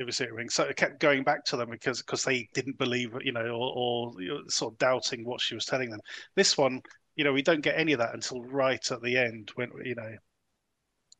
it 0.00 0.06
was 0.06 0.16
hearing. 0.16 0.48
So 0.48 0.64
it 0.64 0.76
kept 0.76 0.98
going 0.98 1.24
back 1.24 1.44
to 1.46 1.58
them 1.58 1.68
because 1.70 2.00
because 2.00 2.24
they 2.24 2.48
didn't 2.54 2.78
believe, 2.78 3.14
you 3.20 3.32
know, 3.32 3.46
or, 3.46 3.74
or 3.76 4.12
sort 4.48 4.72
of 4.72 4.78
doubting 4.78 5.26
what 5.26 5.42
she 5.42 5.54
was 5.54 5.66
telling 5.66 5.90
them. 5.90 6.00
This 6.34 6.56
one, 6.56 6.80
you 7.16 7.24
know, 7.24 7.34
we 7.34 7.42
don't 7.42 7.60
get 7.60 7.78
any 7.78 7.92
of 7.92 7.98
that 7.98 8.14
until 8.14 8.42
right 8.42 8.90
at 8.90 9.02
the 9.02 9.18
end 9.18 9.50
when 9.56 9.70
you 9.84 9.94
know 9.94 10.10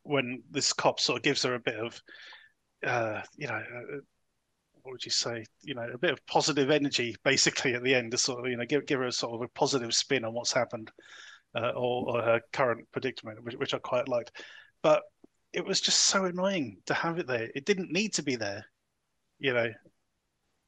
when 0.01 0.41
this 0.49 0.73
cop 0.73 0.99
sort 0.99 1.17
of 1.17 1.23
gives 1.23 1.43
her 1.43 1.53
a 1.53 1.59
bit 1.59 1.75
of, 1.75 2.01
uh, 2.85 3.21
you 3.37 3.47
know. 3.47 3.53
Uh, 3.53 3.97
what 4.83 4.93
would 4.93 5.05
you 5.05 5.11
say? 5.11 5.45
You 5.61 5.75
know, 5.75 5.87
a 5.93 5.97
bit 5.99 6.09
of 6.09 6.25
positive 6.25 6.71
energy, 6.71 7.15
basically, 7.23 7.75
at 7.75 7.83
the 7.83 7.93
end 7.93 8.09
to 8.11 8.17
sort 8.17 8.43
of, 8.43 8.49
you 8.49 8.57
know, 8.57 8.65
give 8.65 8.87
give 8.87 8.97
her 8.97 9.05
a 9.05 9.11
sort 9.11 9.35
of 9.35 9.41
a 9.43 9.47
positive 9.49 9.93
spin 9.93 10.25
on 10.25 10.33
what's 10.33 10.53
happened, 10.53 10.89
uh, 11.55 11.69
or, 11.75 12.17
or 12.17 12.21
her 12.23 12.41
current 12.51 12.87
predicament, 12.91 13.43
which, 13.43 13.53
which 13.57 13.73
I 13.75 13.77
quite 13.77 14.07
liked. 14.07 14.31
But 14.81 15.03
it 15.53 15.65
was 15.65 15.81
just 15.81 16.05
so 16.05 16.25
annoying 16.25 16.77
to 16.85 16.93
have 16.93 17.19
it 17.19 17.27
there. 17.27 17.49
It 17.53 17.65
didn't 17.65 17.91
need 17.91 18.13
to 18.15 18.23
be 18.23 18.35
there, 18.35 18.65
you 19.41 19.53
know. 19.53 19.69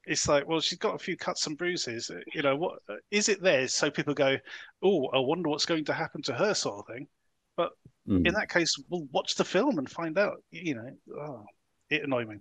it's 0.05 0.27
like, 0.27 0.47
well, 0.47 0.59
she's 0.59 0.79
got 0.79 0.95
a 0.95 0.99
few 0.99 1.15
cuts 1.15 1.47
and 1.47 1.57
bruises. 1.57 2.11
You 2.33 2.41
know, 2.41 2.57
what 2.57 2.79
is 3.11 3.29
it 3.29 3.41
there 3.41 3.67
so 3.67 3.89
people 3.89 4.13
go, 4.13 4.37
oh, 4.83 5.07
I 5.13 5.19
wonder 5.19 5.49
what's 5.49 5.65
going 5.65 5.85
to 5.85 5.93
happen 5.93 6.21
to 6.23 6.33
her, 6.33 6.53
sort 6.53 6.79
of 6.79 6.93
thing. 6.93 7.07
But 7.55 7.71
mm. 8.09 8.27
in 8.27 8.33
that 8.33 8.49
case, 8.49 8.75
we'll 8.89 9.07
watch 9.11 9.35
the 9.35 9.45
film 9.45 9.77
and 9.77 9.89
find 9.89 10.17
out. 10.17 10.43
You 10.51 10.75
know, 10.75 10.89
oh, 11.17 11.45
it 11.89 12.03
annoyed 12.03 12.27
me. 12.27 12.37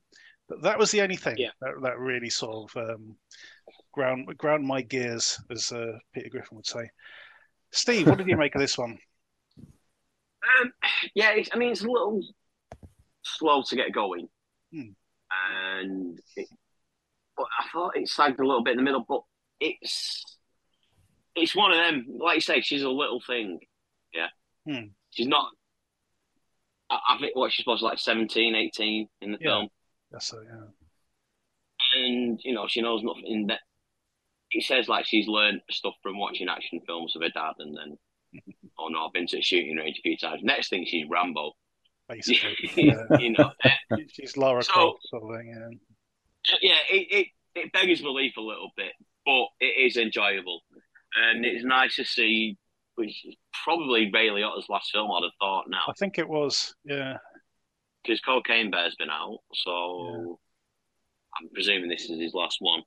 But 0.49 0.62
that 0.62 0.79
was 0.79 0.90
the 0.90 1.03
only 1.03 1.16
thing 1.16 1.37
yeah. 1.38 1.51
that, 1.61 1.75
that 1.83 1.99
really 1.99 2.31
sort 2.31 2.71
of 2.75 2.90
um, 2.90 3.16
ground 3.92 4.27
ground 4.38 4.66
my 4.66 4.83
gears, 4.83 5.38
as 5.51 5.71
uh, 5.71 5.99
Peter 6.14 6.31
Griffin 6.31 6.57
would 6.57 6.66
say. 6.66 6.90
Steve, 7.71 8.09
what 8.09 8.18
did 8.18 8.27
you 8.27 8.37
make 8.37 8.55
of 8.55 8.61
this 8.61 8.79
one? 8.79 8.99
Um, 10.61 10.73
yeah, 11.14 11.37
I 11.53 11.57
mean, 11.57 11.71
it's 11.71 11.85
a 11.85 11.88
little 11.88 12.21
slow 13.23 13.62
to 13.62 13.77
get 13.77 13.92
going, 13.92 14.29
hmm. 14.73 14.88
And 15.51 16.18
it, 16.37 16.49
but 17.37 17.47
I 17.59 17.68
thought 17.73 17.97
it 17.97 18.09
sagged 18.09 18.40
a 18.40 18.47
little 18.47 18.62
bit 18.62 18.73
in 18.73 18.77
the 18.79 18.83
middle. 18.83 19.05
But 19.09 19.23
it's 19.61 20.25
it's 21.35 21.57
one 21.57 21.73
of 21.73 21.79
them. 21.79 22.07
Like 22.18 22.37
you 22.37 22.40
say, 22.40 22.61
she's 22.61 22.83
a 22.83 22.88
little 22.88 23.21
thing. 23.27 23.61
Yeah, 24.12 24.29
hmm. 24.66 24.88
she's 25.11 25.29
not. 25.29 25.51
I, 26.90 26.99
I, 27.11 27.18
think 27.18 27.35
what 27.35 27.53
she's 27.53 27.64
supposed 27.64 27.81
to 27.81 27.87
like 27.87 27.99
17, 27.99 28.55
18 28.55 29.09
in 29.23 29.33
the 29.33 29.38
yeah. 29.40 29.49
film. 29.49 29.68
That's 30.11 30.27
so, 30.27 30.40
yeah. 30.42 30.66
And 31.97 32.40
you 32.45 32.55
know, 32.55 32.66
she 32.68 32.83
knows 32.83 33.03
nothing. 33.03 33.25
In 33.27 33.47
that, 33.47 33.61
it 34.51 34.64
says 34.64 34.88
like 34.88 35.07
she's 35.07 35.27
learned 35.27 35.62
stuff 35.71 35.95
from 36.03 36.18
watching 36.18 36.49
action 36.49 36.81
films 36.87 37.16
of 37.16 37.23
her 37.23 37.31
dad, 37.31 37.55
and 37.59 37.77
then 37.77 37.99
oh 38.79 38.88
no, 38.88 39.07
I've 39.07 39.12
been 39.12 39.27
to 39.29 39.38
a 39.38 39.42
shooting 39.42 39.77
range 39.77 39.99
a 39.99 40.03
few 40.03 40.16
times. 40.16 40.42
Next 40.42 40.68
thing, 40.68 40.85
she's 40.87 41.07
Rambo. 41.09 41.53
Basically, 42.12 42.70
yeah. 42.77 43.18
you 43.18 43.31
know, 43.31 43.51
she's 44.09 44.37
Lara 44.37 44.62
so, 44.62 44.72
Croft 44.72 44.98
sort 45.05 45.22
of 45.22 45.40
thing. 45.40 45.79
Yeah, 46.51 46.57
yeah 46.62 46.96
it, 46.96 47.07
it 47.11 47.27
it 47.55 47.72
beggars 47.72 48.03
belief 48.03 48.37
a 48.37 48.40
little 48.40 48.70
bit, 48.77 48.92
but 49.25 49.46
it 49.61 49.87
is 49.87 49.96
enjoyable, 49.96 50.61
and 51.14 51.44
it's 51.44 51.64
nice 51.64 51.96
to 51.96 52.05
see. 52.05 52.57
Which 52.94 53.25
is 53.25 53.37
probably 53.64 54.11
Ray 54.12 54.29
Liotta's 54.29 54.66
last 54.68 54.90
film, 54.92 55.11
I'd 55.11 55.22
have 55.22 55.33
thought. 55.40 55.64
Now, 55.66 55.81
I 55.88 55.92
think 55.98 56.18
it 56.18 56.29
was. 56.29 56.75
Yeah, 56.85 57.16
because 58.03 58.20
Cocaine 58.20 58.70
Bear's 58.70 58.94
been 58.98 59.11
out, 59.11 59.38
so 59.55 60.07
yeah. 60.11 60.35
I'm 61.40 61.48
presuming 61.55 61.88
this 61.88 62.11
is 62.11 62.20
his 62.20 62.35
last 62.35 62.59
one. 62.61 62.83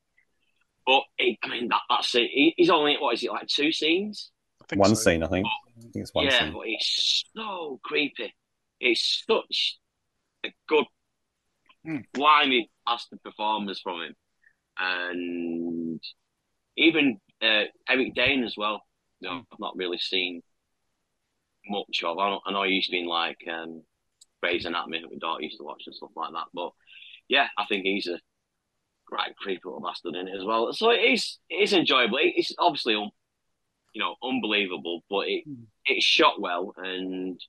But 0.85 1.01
it, 1.17 1.39
I 1.43 1.49
mean, 1.49 1.69
that, 1.69 1.81
that's 1.89 2.13
it. 2.13 2.29
He's 2.55 2.69
only 2.69 2.97
what 2.99 3.15
is 3.15 3.23
it 3.23 3.31
like 3.31 3.47
two 3.47 3.71
scenes? 3.71 4.31
one 4.75 4.95
so. 4.95 5.09
scene, 5.09 5.23
I 5.23 5.27
think. 5.27 5.45
But, 5.45 5.79
I 5.79 5.81
think 5.81 6.03
it's 6.03 6.13
one 6.13 6.25
yeah, 6.25 6.39
scene. 6.39 6.53
but 6.53 6.63
it's 6.65 7.23
so 7.35 7.79
creepy. 7.83 8.33
It's 8.85 9.23
such 9.27 9.79
a 10.45 10.53
good, 10.69 10.85
mm. 11.87 12.03
blimey, 12.13 12.69
bastard 12.85 13.21
performance 13.23 13.81
from 13.81 14.01
him, 14.01 14.15
and 14.77 15.99
even 16.77 17.19
uh, 17.41 17.63
Eric 17.89 18.13
Dane 18.13 18.43
as 18.43 18.55
well. 18.55 18.83
You 19.19 19.29
know, 19.29 19.35
mm. 19.37 19.45
I've 19.51 19.59
not 19.59 19.75
really 19.75 19.97
seen 19.97 20.43
much 21.67 22.03
of. 22.05 22.19
I, 22.19 22.37
I 22.45 22.51
know 22.51 22.61
he's 22.61 22.87
been 22.87 23.07
like 23.07 23.39
um, 23.51 23.81
Grey's 24.43 24.65
Anatomy 24.65 25.01
that 25.01 25.11
my 25.11 25.17
daughter 25.17 25.41
used 25.41 25.57
to 25.57 25.63
watch 25.63 25.81
and 25.87 25.95
stuff 25.95 26.11
like 26.15 26.33
that. 26.33 26.45
But 26.53 26.69
yeah, 27.27 27.47
I 27.57 27.65
think 27.65 27.85
he's 27.85 28.05
a 28.07 28.19
great 29.07 29.35
creepy 29.37 29.61
little 29.65 29.81
bastard 29.81 30.15
in 30.15 30.27
it 30.27 30.37
as 30.37 30.45
well. 30.45 30.71
So 30.73 30.91
it 30.91 31.01
is 31.01 31.39
it 31.49 31.55
is 31.55 31.73
enjoyable. 31.73 32.19
It's 32.21 32.53
obviously 32.59 32.93
you 32.93 33.99
know 33.99 34.13
unbelievable, 34.23 35.01
but 35.09 35.27
it 35.27 35.49
mm. 35.49 35.63
it's 35.85 36.05
shot 36.05 36.39
well 36.39 36.73
and 36.77 37.39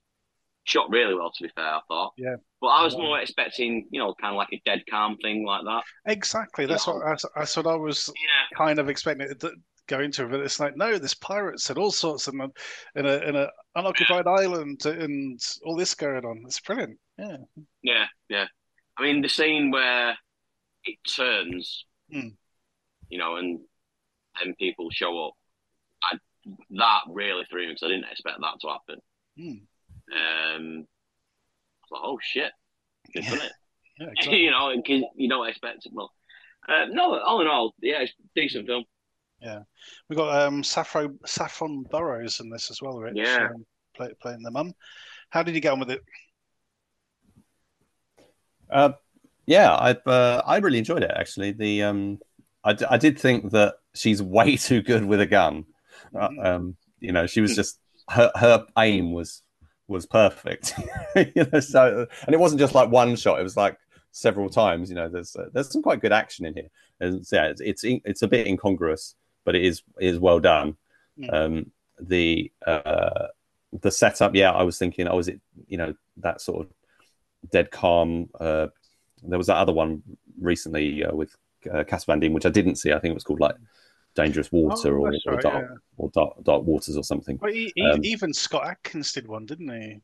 shot 0.67 0.89
really 0.89 1.15
well. 1.15 1.31
To 1.31 1.43
be 1.43 1.49
fair, 1.55 1.65
I 1.65 1.79
thought. 1.87 2.13
Yeah. 2.17 2.35
But 2.61 2.67
I 2.67 2.83
was 2.83 2.93
yeah. 2.93 3.01
more 3.01 3.19
expecting, 3.19 3.87
you 3.89 3.99
know, 3.99 4.13
kind 4.19 4.33
of 4.33 4.37
like 4.37 4.49
a 4.53 4.61
dead 4.65 4.83
calm 4.89 5.17
thing 5.17 5.45
like 5.45 5.63
that. 5.63 5.83
Exactly. 6.11 6.65
That's 6.65 6.85
what 6.85 7.05
I, 7.05 7.15
that's 7.35 7.55
what 7.55 7.67
I 7.67 7.75
was 7.75 8.11
yeah. 8.15 8.57
kind 8.57 8.79
of 8.79 8.89
expecting 8.89 9.27
to 9.27 9.51
go 9.87 9.99
into 10.01 10.25
it. 10.25 10.31
But 10.31 10.41
it's 10.41 10.59
like 10.59 10.75
no, 10.75 10.97
there's 10.97 11.13
pirates 11.13 11.69
and 11.69 11.79
all 11.79 11.91
sorts 11.91 12.27
of 12.27 12.33
in 12.35 13.05
a 13.05 13.17
in 13.19 13.35
a 13.35 13.49
unoccupied 13.75 14.27
island 14.27 14.85
and 14.85 15.39
all 15.65 15.75
this 15.75 15.95
going 15.95 16.25
on. 16.25 16.43
It's 16.45 16.59
brilliant. 16.59 16.99
Yeah. 17.17 17.37
Yeah, 17.81 18.05
yeah. 18.29 18.45
I 18.97 19.03
mean, 19.03 19.21
the 19.21 19.29
scene 19.29 19.71
where 19.71 20.17
it 20.83 20.97
turns, 21.15 21.85
mm. 22.13 22.33
you 23.09 23.17
know, 23.17 23.37
and 23.37 23.59
and 24.43 24.57
people 24.57 24.89
show 24.91 25.27
up. 25.27 25.33
I, 26.03 26.17
that 26.77 27.01
really 27.09 27.45
threw 27.49 27.61
me 27.61 27.73
because 27.73 27.83
I 27.83 27.87
didn't 27.87 28.11
expect 28.11 28.37
that 28.39 28.59
to 28.61 28.67
happen. 28.67 29.01
Mm. 29.39 29.61
Um, 30.11 30.85
I 31.83 31.87
thought, 31.89 32.01
oh 32.03 32.19
shit, 32.21 32.51
good 33.13 33.23
yeah. 33.23 33.33
it. 33.35 33.51
Yeah, 33.99 34.07
exactly. 34.11 34.37
you 34.41 34.51
know, 34.51 34.71
because 34.75 35.03
you 35.15 35.27
don't 35.27 35.47
expect 35.47 35.87
it. 35.87 35.91
Well, 35.91 36.11
uh, 36.69 36.85
no, 36.91 37.19
all 37.19 37.41
in 37.41 37.47
all, 37.47 37.73
yeah, 37.81 38.01
it's 38.01 38.13
decent 38.35 38.67
film. 38.67 38.83
Yeah, 39.41 39.61
we 40.07 40.15
got 40.15 40.39
um, 40.39 40.63
Saffron 40.63 41.17
Saffron 41.25 41.83
Burrows 41.89 42.39
in 42.39 42.51
this 42.51 42.69
as 42.69 42.79
well, 42.79 42.99
Rich. 42.99 43.15
Yeah, 43.15 43.47
um, 43.51 43.65
play, 43.95 44.09
playing 44.21 44.43
the 44.43 44.51
mum. 44.51 44.73
How 45.31 45.41
did 45.43 45.55
you 45.55 45.61
get 45.61 45.73
on 45.73 45.79
with 45.79 45.89
it? 45.89 46.01
Uh, 48.69 48.91
yeah, 49.45 49.73
I 49.73 49.91
uh, 50.05 50.41
I 50.45 50.57
really 50.57 50.79
enjoyed 50.79 51.03
it 51.03 51.11
actually. 51.15 51.53
The 51.53 51.83
um, 51.83 52.19
I, 52.63 52.73
d- 52.73 52.85
I 52.89 52.97
did 52.97 53.19
think 53.19 53.51
that 53.51 53.75
she's 53.95 54.21
way 54.21 54.57
too 54.57 54.81
good 54.81 55.05
with 55.05 55.21
a 55.21 55.25
gun. 55.25 55.65
Uh, 56.15 56.29
mm-hmm. 56.29 56.45
um, 56.45 56.77
you 56.99 57.11
know, 57.11 57.27
she 57.27 57.41
was 57.41 57.55
just 57.55 57.79
her 58.09 58.31
her 58.35 58.65
aim 58.77 59.11
was 59.13 59.41
was 59.87 60.05
perfect. 60.05 60.73
you 61.15 61.47
know, 61.51 61.59
so 61.59 62.07
and 62.25 62.33
it 62.33 62.39
wasn't 62.39 62.59
just 62.59 62.75
like 62.75 62.89
one 62.89 63.15
shot; 63.15 63.39
it 63.39 63.43
was 63.43 63.57
like 63.57 63.77
several 64.11 64.49
times. 64.49 64.89
You 64.89 64.95
know, 64.95 65.09
there's 65.09 65.35
uh, 65.35 65.49
there's 65.53 65.71
some 65.71 65.81
quite 65.81 66.01
good 66.01 66.13
action 66.13 66.45
in 66.45 66.53
here. 66.53 66.69
And, 66.99 67.25
yeah, 67.31 67.47
it's, 67.47 67.61
it's 67.61 67.83
it's 67.83 68.21
a 68.21 68.27
bit 68.27 68.47
incongruous, 68.47 69.15
but 69.45 69.55
it 69.55 69.63
is 69.63 69.83
it 69.99 70.07
is 70.07 70.19
well 70.19 70.39
done. 70.39 70.77
Mm. 71.19 71.33
Um, 71.33 71.71
the 71.99 72.51
uh, 72.65 73.27
the 73.81 73.91
setup, 73.91 74.35
yeah, 74.35 74.51
I 74.51 74.63
was 74.63 74.77
thinking, 74.77 75.07
oh, 75.07 75.19
is 75.19 75.27
it 75.27 75.39
you 75.67 75.77
know 75.77 75.93
that 76.17 76.41
sort 76.41 76.65
of 76.65 76.73
dead 77.51 77.71
calm? 77.71 78.29
Uh, 78.39 78.67
there 79.23 79.37
was 79.37 79.47
that 79.47 79.57
other 79.57 79.73
one 79.73 80.03
recently 80.39 81.03
uh, 81.03 81.15
with 81.15 81.35
uh, 81.71 81.83
Cas 81.83 82.05
Van 82.05 82.19
Dien, 82.19 82.33
which 82.33 82.45
I 82.45 82.49
didn't 82.49 82.75
see. 82.75 82.91
I 82.91 82.99
think 82.99 83.11
it 83.11 83.15
was 83.15 83.23
called 83.23 83.39
like 83.39 83.55
Dangerous 84.17 84.51
Water 84.51 84.99
oh, 84.99 85.05
or, 85.05 85.13
or, 85.27 85.37
dark, 85.39 85.67
yeah. 85.69 85.75
or 85.97 86.09
dark, 86.09 86.43
dark, 86.43 86.63
Waters 86.63 86.97
or 86.97 87.03
something. 87.03 87.37
Well, 87.39 87.53
he, 87.53 87.71
um, 87.83 88.03
even 88.03 88.33
Scott 88.33 88.67
Adkins 88.67 89.13
did 89.13 89.27
one, 89.27 89.45
didn't 89.45 89.69
he? 89.69 90.01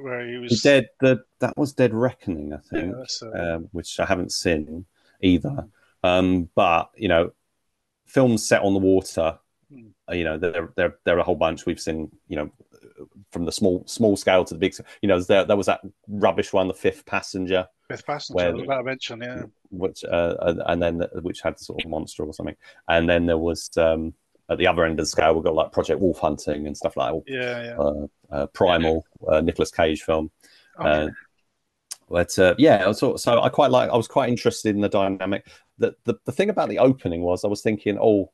Where 0.00 0.28
he 0.28 0.36
was 0.36 0.60
dead. 0.60 0.90
The 1.00 1.24
that 1.40 1.56
was 1.56 1.72
Dead 1.72 1.94
Reckoning, 1.94 2.52
I 2.52 2.58
think, 2.58 2.94
yeah, 3.22 3.54
um, 3.54 3.68
which 3.72 3.98
I 3.98 4.04
haven't 4.04 4.32
seen 4.32 4.84
either. 5.22 5.66
Um, 6.02 6.50
but 6.54 6.90
you 6.94 7.08
know, 7.08 7.32
films 8.04 8.46
set 8.46 8.62
on 8.62 8.74
the 8.74 8.80
water, 8.80 9.38
hmm. 9.72 9.88
you 10.12 10.24
know, 10.24 10.36
there 10.36 10.68
there 10.76 10.98
there 11.04 11.16
are 11.16 11.20
a 11.20 11.24
whole 11.24 11.34
bunch 11.34 11.64
we've 11.64 11.80
seen. 11.80 12.10
You 12.28 12.36
know, 12.36 12.50
from 13.30 13.44
the 13.46 13.52
small 13.52 13.82
small 13.86 14.16
scale 14.16 14.44
to 14.44 14.54
the 14.54 14.60
big. 14.60 14.76
You 15.00 15.08
know, 15.08 15.20
there 15.20 15.44
there 15.44 15.56
was 15.56 15.66
that 15.66 15.80
rubbish 16.06 16.52
one, 16.52 16.68
the 16.68 16.74
Fifth 16.74 17.06
Passenger. 17.06 17.66
Fifth 17.88 18.06
Passenger, 18.06 18.36
where, 18.36 18.48
I 18.48 18.52
was 18.52 18.62
about 18.62 18.78
to 18.78 18.84
mention, 18.84 19.22
yeah. 19.22 19.42
Which 19.78 20.04
uh, 20.04 20.54
and 20.66 20.82
then 20.82 21.02
which 21.22 21.40
had 21.40 21.58
sort 21.58 21.84
of 21.84 21.90
monster 21.90 22.24
or 22.24 22.32
something, 22.32 22.56
and 22.88 23.08
then 23.08 23.26
there 23.26 23.38
was 23.38 23.70
um, 23.76 24.14
at 24.48 24.58
the 24.58 24.66
other 24.66 24.84
end 24.84 24.98
of 24.98 25.04
the 25.04 25.06
scale, 25.06 25.34
we've 25.34 25.44
got 25.44 25.54
like 25.54 25.72
Project 25.72 26.00
Wolf 26.00 26.18
Hunting 26.18 26.66
and 26.66 26.76
stuff 26.76 26.96
like 26.96 27.12
that. 27.12 27.22
Yeah, 27.26 27.64
yeah. 27.64 27.78
Uh, 27.78 28.06
uh, 28.30 28.46
Primal, 28.48 29.06
uh, 29.26 29.40
Nicolas 29.40 29.70
Cage 29.70 30.02
film. 30.02 30.30
Okay. 30.78 30.88
Uh, 30.88 31.08
but 32.08 32.38
uh, 32.38 32.54
yeah, 32.58 32.92
so, 32.92 33.16
so 33.16 33.40
I 33.40 33.48
quite 33.48 33.70
like. 33.70 33.90
I 33.90 33.96
was 33.96 34.08
quite 34.08 34.28
interested 34.28 34.74
in 34.74 34.82
the 34.82 34.88
dynamic. 34.88 35.46
The, 35.78 35.94
the 36.04 36.14
the 36.26 36.32
thing 36.32 36.50
about 36.50 36.68
the 36.68 36.78
opening 36.78 37.22
was 37.22 37.44
I 37.44 37.48
was 37.48 37.62
thinking, 37.62 37.98
oh, 38.00 38.30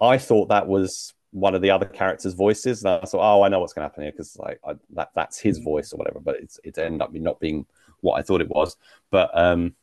I 0.00 0.18
thought 0.18 0.48
that 0.48 0.66
was 0.66 1.14
one 1.30 1.54
of 1.54 1.62
the 1.62 1.70
other 1.70 1.86
characters' 1.86 2.34
voices, 2.34 2.82
and 2.82 2.94
I 2.94 3.06
thought, 3.06 3.20
oh, 3.20 3.42
I 3.42 3.48
know 3.48 3.60
what's 3.60 3.72
going 3.72 3.84
to 3.84 3.88
happen 3.88 4.02
here 4.02 4.12
because 4.12 4.36
like 4.36 4.60
I, 4.66 4.74
that 4.94 5.10
that's 5.14 5.38
his 5.38 5.60
mm. 5.60 5.64
voice 5.64 5.92
or 5.92 5.98
whatever. 5.98 6.18
But 6.18 6.36
it's 6.36 6.58
it 6.64 6.76
ended 6.76 7.02
up 7.02 7.12
not 7.14 7.38
being 7.38 7.66
what 8.00 8.18
I 8.18 8.22
thought 8.22 8.40
it 8.40 8.50
was. 8.50 8.76
But 9.10 9.30
um, 9.34 9.76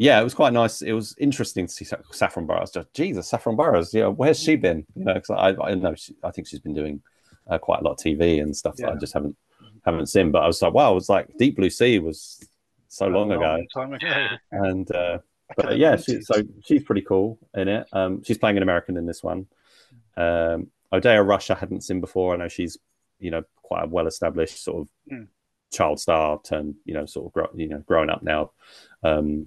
yeah, 0.00 0.18
it 0.18 0.24
was 0.24 0.32
quite 0.32 0.54
nice. 0.54 0.80
It 0.80 0.92
was 0.92 1.14
interesting 1.18 1.66
to 1.66 1.72
see 1.72 1.84
Saffron 2.10 2.46
Burrows. 2.46 2.70
Just 2.70 2.90
Jesus, 2.94 3.28
Saffron 3.28 3.54
Burrows. 3.54 3.92
Yeah, 3.92 4.06
where's 4.06 4.40
she 4.40 4.56
been? 4.56 4.86
You 4.94 5.04
know, 5.04 5.12
because 5.12 5.28
I 5.28 5.54
I 5.62 5.74
know 5.74 5.94
she, 5.94 6.14
I 6.24 6.30
think 6.30 6.48
she's 6.48 6.58
been 6.58 6.72
doing 6.72 7.02
uh, 7.46 7.58
quite 7.58 7.80
a 7.80 7.84
lot 7.84 7.92
of 7.92 7.98
TV 7.98 8.40
and 8.40 8.56
stuff 8.56 8.76
yeah. 8.78 8.86
that 8.86 8.94
I 8.94 8.98
just 8.98 9.12
haven't 9.12 9.36
haven't 9.84 10.06
seen. 10.06 10.30
But 10.30 10.42
I 10.42 10.46
was 10.46 10.62
like, 10.62 10.72
wow, 10.72 10.92
it 10.92 10.94
was 10.94 11.10
like 11.10 11.36
Deep 11.36 11.56
Blue 11.56 11.68
Sea 11.68 11.98
was 11.98 12.42
so 12.88 13.08
long, 13.08 13.30
ago. 13.30 13.62
Time 13.74 13.92
ago. 13.92 14.26
And 14.50 14.90
uh, 14.90 15.18
but 15.56 15.76
yeah, 15.76 15.96
she, 15.96 16.22
so 16.22 16.44
she's 16.64 16.82
pretty 16.82 17.02
cool 17.02 17.38
in 17.52 17.68
it. 17.68 17.86
Um, 17.92 18.22
she's 18.24 18.38
playing 18.38 18.56
an 18.56 18.62
American 18.62 18.96
in 18.96 19.04
this 19.04 19.22
one. 19.22 19.48
Um, 20.16 20.68
Odeya 20.94 21.26
Rush 21.26 21.50
I 21.50 21.56
hadn't 21.56 21.82
seen 21.82 22.00
before. 22.00 22.32
I 22.32 22.38
know 22.38 22.48
she's 22.48 22.78
you 23.18 23.30
know 23.30 23.42
quite 23.56 23.84
a 23.84 23.86
well 23.86 24.06
established 24.06 24.64
sort 24.64 24.80
of 24.80 24.88
mm. 25.12 25.28
child 25.70 26.00
star 26.00 26.40
turned 26.42 26.76
you 26.86 26.94
know 26.94 27.04
sort 27.04 27.26
of 27.26 27.32
grow, 27.34 27.48
you 27.54 27.68
know 27.68 27.82
growing 27.86 28.08
up 28.08 28.22
now. 28.22 28.52
Um, 29.02 29.46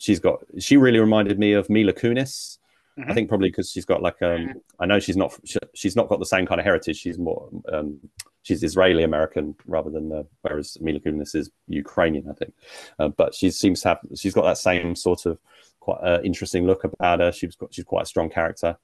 she's 0.00 0.18
got 0.18 0.40
she 0.58 0.76
really 0.76 0.98
reminded 0.98 1.38
me 1.38 1.52
of 1.52 1.70
Mila 1.70 1.92
Kunis. 1.92 2.58
Mm-hmm. 2.98 3.10
I 3.10 3.14
think 3.14 3.28
probably 3.28 3.50
because 3.50 3.70
she's 3.70 3.84
got 3.84 4.02
like 4.02 4.20
um 4.22 4.54
I 4.80 4.86
know 4.86 4.98
she's 4.98 5.16
not 5.16 5.38
she, 5.44 5.58
she's 5.74 5.94
not 5.94 6.08
got 6.08 6.18
the 6.18 6.26
same 6.26 6.46
kind 6.46 6.60
of 6.60 6.64
heritage. 6.64 6.96
She's 6.96 7.18
more 7.18 7.48
um 7.72 8.00
she's 8.42 8.64
Israeli 8.64 9.04
American 9.04 9.54
rather 9.66 9.90
than 9.90 10.10
uh, 10.10 10.22
whereas 10.40 10.76
Mila 10.80 10.98
Kunis 10.98 11.36
is 11.36 11.50
Ukrainian, 11.68 12.28
I 12.28 12.32
think. 12.32 12.54
Uh, 12.98 13.08
but 13.08 13.34
she 13.34 13.50
seems 13.50 13.82
to 13.82 13.88
have 13.88 13.98
she's 14.16 14.34
got 14.34 14.44
that 14.44 14.58
same 14.58 14.96
sort 14.96 15.26
of 15.26 15.38
quite 15.78 16.00
an 16.02 16.24
interesting 16.24 16.66
look 16.66 16.82
about 16.82 17.20
her. 17.20 17.30
She 17.30 17.46
was 17.46 17.56
she's 17.70 17.84
quite 17.84 18.02
a 18.02 18.06
strong 18.06 18.30
character. 18.30 18.76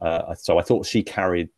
Uh, 0.00 0.34
so 0.34 0.58
I 0.58 0.62
thought 0.62 0.86
she 0.86 1.02
carried 1.02 1.48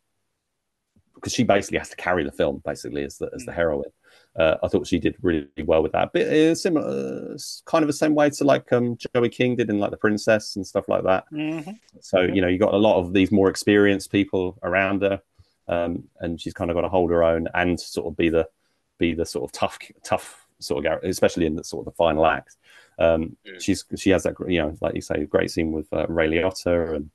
because 1.15 1.33
she 1.33 1.43
basically 1.43 1.77
has 1.77 1.89
to 1.89 1.95
carry 1.95 2.23
the 2.23 2.31
film 2.31 2.61
basically 2.65 3.03
as 3.03 3.17
the 3.17 3.29
as 3.35 3.45
the 3.45 3.51
mm. 3.51 3.55
heroine. 3.55 3.91
Uh, 4.35 4.55
I 4.63 4.67
thought 4.67 4.87
she 4.87 4.97
did 4.97 5.15
really 5.21 5.47
well 5.63 5.83
with 5.83 5.91
that. 5.91 6.11
But 6.11 6.23
uh, 6.23 6.55
similar, 6.55 6.87
uh, 6.87 7.37
kind 7.65 7.83
of 7.83 7.87
the 7.87 7.93
same 7.93 8.15
way 8.15 8.31
to 8.31 8.43
like 8.43 8.71
um, 8.73 8.97
Joey 9.15 9.29
King 9.29 9.55
did 9.55 9.69
in 9.69 9.79
like 9.79 9.91
The 9.91 9.97
Princess 9.97 10.55
and 10.55 10.65
stuff 10.65 10.89
like 10.89 11.03
that. 11.03 11.25
Mm-hmm. 11.31 11.71
So 12.01 12.21
you 12.21 12.41
know, 12.41 12.47
you 12.47 12.57
got 12.57 12.73
a 12.73 12.77
lot 12.77 12.97
of 12.97 13.13
these 13.13 13.31
more 13.31 13.49
experienced 13.49 14.11
people 14.11 14.57
around 14.63 15.03
her, 15.03 15.21
um, 15.67 16.05
and 16.19 16.41
she's 16.41 16.53
kind 16.53 16.71
of 16.71 16.75
got 16.75 16.81
to 16.81 16.89
hold 16.89 17.11
her 17.11 17.23
own 17.23 17.47
and 17.53 17.79
sort 17.79 18.07
of 18.07 18.17
be 18.17 18.29
the 18.29 18.47
be 18.97 19.13
the 19.13 19.25
sort 19.25 19.45
of 19.45 19.51
tough 19.51 19.77
tough 20.03 20.47
sort 20.59 20.85
of 20.85 21.03
especially 21.03 21.45
in 21.45 21.55
the 21.55 21.63
sort 21.63 21.85
of 21.85 21.93
the 21.93 21.97
final 21.97 22.25
act. 22.25 22.55
Um, 22.97 23.35
yeah. 23.43 23.53
She's 23.59 23.85
she 23.97 24.09
has 24.09 24.23
that 24.23 24.35
you 24.47 24.61
know 24.61 24.75
like 24.81 24.95
you 24.95 25.01
say 25.01 25.25
great 25.25 25.51
scene 25.51 25.71
with 25.71 25.91
uh, 25.93 26.07
Ray 26.07 26.29
Liotta 26.29 26.95
and 26.95 27.11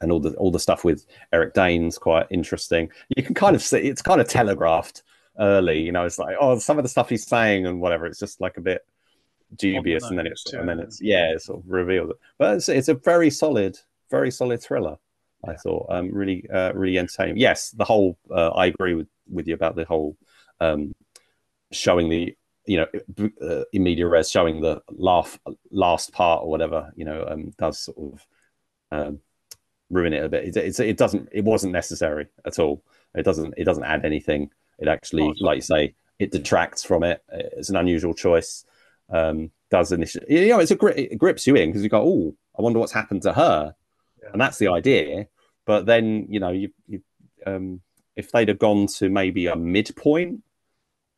and 0.00 0.12
all 0.12 0.20
the 0.20 0.34
all 0.34 0.50
the 0.50 0.58
stuff 0.58 0.84
with 0.84 1.06
Eric 1.32 1.54
Dane's 1.54 1.98
quite 1.98 2.26
interesting. 2.30 2.90
You 3.16 3.22
can 3.22 3.34
kind 3.34 3.54
of 3.54 3.62
see 3.62 3.78
it's 3.78 4.02
kind 4.02 4.20
of 4.20 4.28
telegraphed 4.28 5.02
early. 5.38 5.80
You 5.80 5.92
know, 5.92 6.04
it's 6.04 6.18
like 6.18 6.36
oh, 6.40 6.58
some 6.58 6.78
of 6.78 6.84
the 6.84 6.88
stuff 6.88 7.08
he's 7.08 7.26
saying 7.26 7.66
and 7.66 7.80
whatever. 7.80 8.06
It's 8.06 8.18
just 8.18 8.40
like 8.40 8.56
a 8.56 8.62
bit 8.62 8.86
dubious, 9.56 10.04
and 10.04 10.18
then 10.18 10.26
it's 10.26 10.52
and 10.52 10.68
then 10.68 10.80
it's 10.80 11.00
yeah, 11.00 11.32
it's 11.32 11.46
sort 11.46 11.60
of 11.60 11.70
revealed. 11.70 12.12
But 12.38 12.56
it's, 12.56 12.68
it's 12.68 12.88
a 12.88 12.94
very 12.94 13.30
solid, 13.30 13.78
very 14.10 14.30
solid 14.30 14.62
thriller. 14.62 14.96
I 15.46 15.54
thought 15.54 15.86
um, 15.88 16.12
really, 16.12 16.48
uh, 16.50 16.72
really 16.74 16.98
entertaining. 16.98 17.36
Yes, 17.36 17.70
the 17.70 17.84
whole. 17.84 18.18
Uh, 18.30 18.50
I 18.50 18.66
agree 18.66 18.94
with 18.94 19.08
with 19.30 19.46
you 19.46 19.54
about 19.54 19.76
the 19.76 19.84
whole 19.84 20.16
um, 20.60 20.94
showing 21.70 22.08
the 22.08 22.36
you 22.66 22.78
know 22.78 23.30
uh, 23.42 23.64
in 23.72 23.82
media 23.82 24.06
res 24.06 24.30
showing 24.30 24.60
the 24.60 24.82
laugh 24.90 25.38
last 25.70 26.12
part 26.12 26.42
or 26.42 26.50
whatever 26.50 26.92
you 26.96 27.04
know 27.04 27.24
um, 27.28 27.50
does 27.58 27.78
sort 27.78 27.98
of 27.98 28.26
um, 28.90 29.20
ruin 29.90 30.12
it 30.12 30.24
a 30.24 30.28
bit. 30.28 30.56
It, 30.56 30.80
it 30.80 30.96
doesn't. 30.96 31.28
It 31.32 31.44
wasn't 31.44 31.72
necessary 31.72 32.26
at 32.44 32.58
all. 32.58 32.82
It 33.14 33.22
doesn't. 33.22 33.54
It 33.56 33.64
doesn't 33.64 33.84
add 33.84 34.04
anything. 34.04 34.50
It 34.78 34.88
actually, 34.88 35.24
awesome. 35.24 35.44
like 35.44 35.56
you 35.56 35.62
say, 35.62 35.94
it 36.18 36.32
detracts 36.32 36.84
from 36.84 37.02
it. 37.02 37.22
It's 37.30 37.70
an 37.70 37.76
unusual 37.76 38.14
choice. 38.14 38.64
Um, 39.10 39.50
does 39.70 39.92
initially, 39.92 40.26
you 40.28 40.48
know, 40.48 40.60
it's 40.60 40.70
a 40.70 40.76
grip, 40.76 40.96
it 40.96 41.18
grips 41.18 41.46
you 41.46 41.54
in 41.54 41.68
because 41.68 41.82
you 41.82 41.88
go, 41.88 42.02
oh, 42.02 42.34
I 42.58 42.62
wonder 42.62 42.78
what's 42.78 42.92
happened 42.92 43.22
to 43.22 43.32
her, 43.32 43.74
yeah. 44.22 44.28
and 44.32 44.40
that's 44.40 44.58
the 44.58 44.68
idea. 44.68 45.28
But 45.66 45.86
then, 45.86 46.26
you 46.30 46.40
know, 46.40 46.50
you, 46.50 46.70
you 46.86 47.02
um, 47.46 47.80
if 48.16 48.32
they'd 48.32 48.48
have 48.48 48.58
gone 48.58 48.86
to 48.98 49.08
maybe 49.08 49.46
a 49.46 49.56
midpoint, 49.56 50.42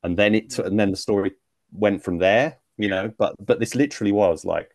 and 0.03 0.17
then 0.17 0.35
it, 0.35 0.59
and 0.59 0.79
then 0.79 0.91
the 0.91 0.97
story 0.97 1.33
went 1.73 2.03
from 2.03 2.19
there, 2.19 2.59
you 2.77 2.89
know. 2.89 3.13
But 3.17 3.35
but 3.45 3.61
this 3.61 3.75
literally 3.75 4.13
was 4.13 4.45
like 4.45 4.71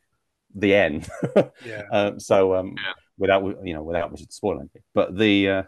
the 0.54 0.74
end. 0.74 1.10
yeah. 1.65 1.84
Um, 1.91 2.19
so 2.19 2.56
um, 2.56 2.76
yeah. 2.78 2.93
without 3.17 3.43
you 3.65 3.74
know, 3.74 3.84
without 3.84 4.12
we 4.12 4.17
should 4.17 4.34
spoil 4.34 4.60
anything, 4.60 4.84
but 4.93 5.17
the 5.17 5.50
uh, 5.50 5.63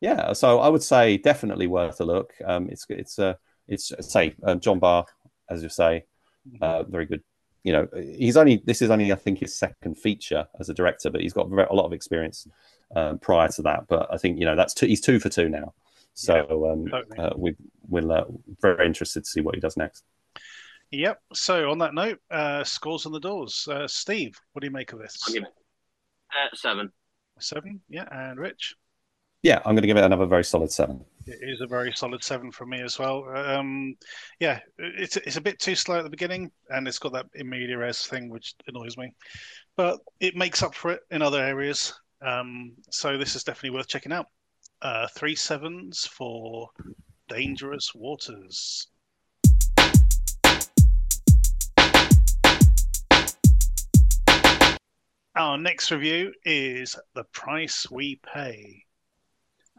yeah, 0.00 0.32
so 0.32 0.60
I 0.60 0.68
would 0.68 0.82
say 0.82 1.18
definitely 1.18 1.66
worth 1.66 2.00
a 2.00 2.04
look. 2.04 2.32
Um, 2.44 2.68
it's 2.68 2.86
it's 2.88 3.18
uh, 3.18 3.34
it's 3.68 3.92
say 4.00 4.34
uh, 4.42 4.54
John 4.56 4.78
Barr, 4.78 5.04
as 5.48 5.62
you 5.62 5.68
say, 5.68 6.04
mm-hmm. 6.48 6.62
uh, 6.62 6.82
very 6.84 7.06
good. 7.06 7.22
You 7.62 7.74
know, 7.74 7.88
he's 7.94 8.38
only 8.38 8.62
this 8.64 8.80
is 8.80 8.90
only 8.90 9.12
I 9.12 9.16
think 9.16 9.38
his 9.38 9.58
second 9.58 9.96
feature 9.98 10.46
as 10.58 10.70
a 10.70 10.74
director, 10.74 11.10
but 11.10 11.20
he's 11.20 11.34
got 11.34 11.46
a 11.46 11.74
lot 11.74 11.84
of 11.84 11.92
experience 11.92 12.46
um, 12.96 13.18
prior 13.18 13.48
to 13.48 13.62
that. 13.62 13.86
But 13.88 14.12
I 14.12 14.16
think 14.16 14.38
you 14.38 14.46
know 14.46 14.56
that's 14.56 14.74
two, 14.74 14.86
he's 14.86 15.02
two 15.02 15.20
for 15.20 15.28
two 15.28 15.48
now. 15.48 15.74
So 16.14 16.34
yeah, 16.34 16.72
um, 16.72 16.86
totally. 16.86 17.18
uh, 17.18 17.30
we, 17.36 17.56
we're 17.88 18.10
uh, 18.10 18.24
very 18.60 18.86
interested 18.86 19.24
to 19.24 19.30
see 19.30 19.40
what 19.40 19.54
he 19.54 19.60
does 19.60 19.76
next. 19.76 20.04
Yep. 20.90 21.20
So 21.34 21.70
on 21.70 21.78
that 21.78 21.94
note, 21.94 22.18
uh, 22.30 22.64
scores 22.64 23.06
on 23.06 23.12
the 23.12 23.20
doors. 23.20 23.68
Uh, 23.70 23.86
Steve, 23.86 24.38
what 24.52 24.60
do 24.60 24.66
you 24.66 24.72
make 24.72 24.92
of 24.92 24.98
this? 24.98 25.18
I'll 25.26 25.34
give 25.34 25.44
it 25.44 25.48
uh, 25.48 26.56
seven. 26.56 26.90
Seven, 27.38 27.80
yeah. 27.88 28.08
And 28.10 28.38
Rich? 28.38 28.74
Yeah, 29.42 29.58
I'm 29.64 29.74
going 29.74 29.82
to 29.82 29.86
give 29.86 29.96
it 29.96 30.04
another 30.04 30.26
very 30.26 30.44
solid 30.44 30.70
seven. 30.70 31.02
It 31.26 31.38
is 31.40 31.62
a 31.62 31.66
very 31.66 31.92
solid 31.94 32.22
seven 32.22 32.52
for 32.52 32.66
me 32.66 32.82
as 32.82 32.98
well. 32.98 33.24
Um, 33.34 33.96
yeah, 34.38 34.60
it's 34.78 35.16
it's 35.16 35.36
a 35.36 35.40
bit 35.40 35.58
too 35.58 35.74
slow 35.74 35.96
at 35.96 36.04
the 36.04 36.10
beginning, 36.10 36.50
and 36.68 36.86
it's 36.86 36.98
got 36.98 37.14
that 37.14 37.26
in 37.34 37.48
media 37.48 37.78
res 37.78 38.06
thing 38.06 38.28
which 38.28 38.54
annoys 38.66 38.98
me, 38.98 39.14
but 39.76 40.00
it 40.20 40.36
makes 40.36 40.62
up 40.62 40.74
for 40.74 40.90
it 40.90 41.00
in 41.10 41.22
other 41.22 41.42
areas. 41.42 41.94
Um, 42.20 42.72
so 42.90 43.16
this 43.16 43.34
is 43.34 43.42
definitely 43.42 43.76
worth 43.78 43.88
checking 43.88 44.12
out. 44.12 44.26
Uh, 44.82 45.06
three 45.14 45.34
sevens 45.34 46.06
for 46.06 46.68
Dangerous 47.28 47.94
Waters. 47.94 48.88
Our 55.34 55.56
next 55.56 55.90
review 55.90 56.34
is 56.44 56.94
The 57.14 57.24
Price 57.32 57.90
We 57.90 58.20
Pay. 58.34 58.84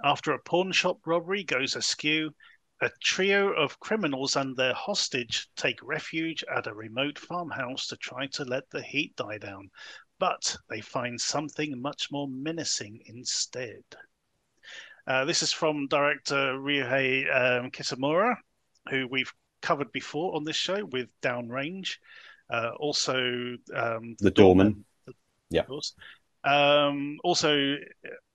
After 0.03 0.31
a 0.31 0.39
pawn 0.39 0.71
shop 0.71 0.99
robbery 1.05 1.43
goes 1.43 1.75
askew, 1.75 2.33
a 2.81 2.89
trio 3.01 3.51
of 3.53 3.79
criminals 3.79 4.35
and 4.35 4.57
their 4.57 4.73
hostage 4.73 5.47
take 5.55 5.77
refuge 5.83 6.43
at 6.55 6.65
a 6.65 6.73
remote 6.73 7.19
farmhouse 7.19 7.87
to 7.87 7.97
try 7.97 8.25
to 8.27 8.43
let 8.43 8.69
the 8.71 8.81
heat 8.81 9.15
die 9.15 9.37
down, 9.37 9.69
but 10.17 10.57
they 10.69 10.81
find 10.81 11.21
something 11.21 11.79
much 11.79 12.11
more 12.11 12.27
menacing 12.27 13.01
instead. 13.05 13.83
Uh, 15.05 15.25
this 15.25 15.43
is 15.43 15.51
from 15.51 15.87
director 15.87 16.55
Ryuhei 16.57 17.25
um, 17.59 17.71
Kitamura, 17.71 18.35
who 18.89 19.07
we've 19.07 19.31
covered 19.61 19.91
before 19.91 20.35
on 20.35 20.43
this 20.43 20.55
show 20.55 20.85
with 20.85 21.09
Downrange. 21.21 21.97
Uh, 22.49 22.71
also, 22.79 23.57
um, 23.75 24.15
The. 24.19 24.31
Doorman. 24.31 24.85
Yeah. 25.49 25.63
Um, 26.43 27.19
also, 27.23 27.75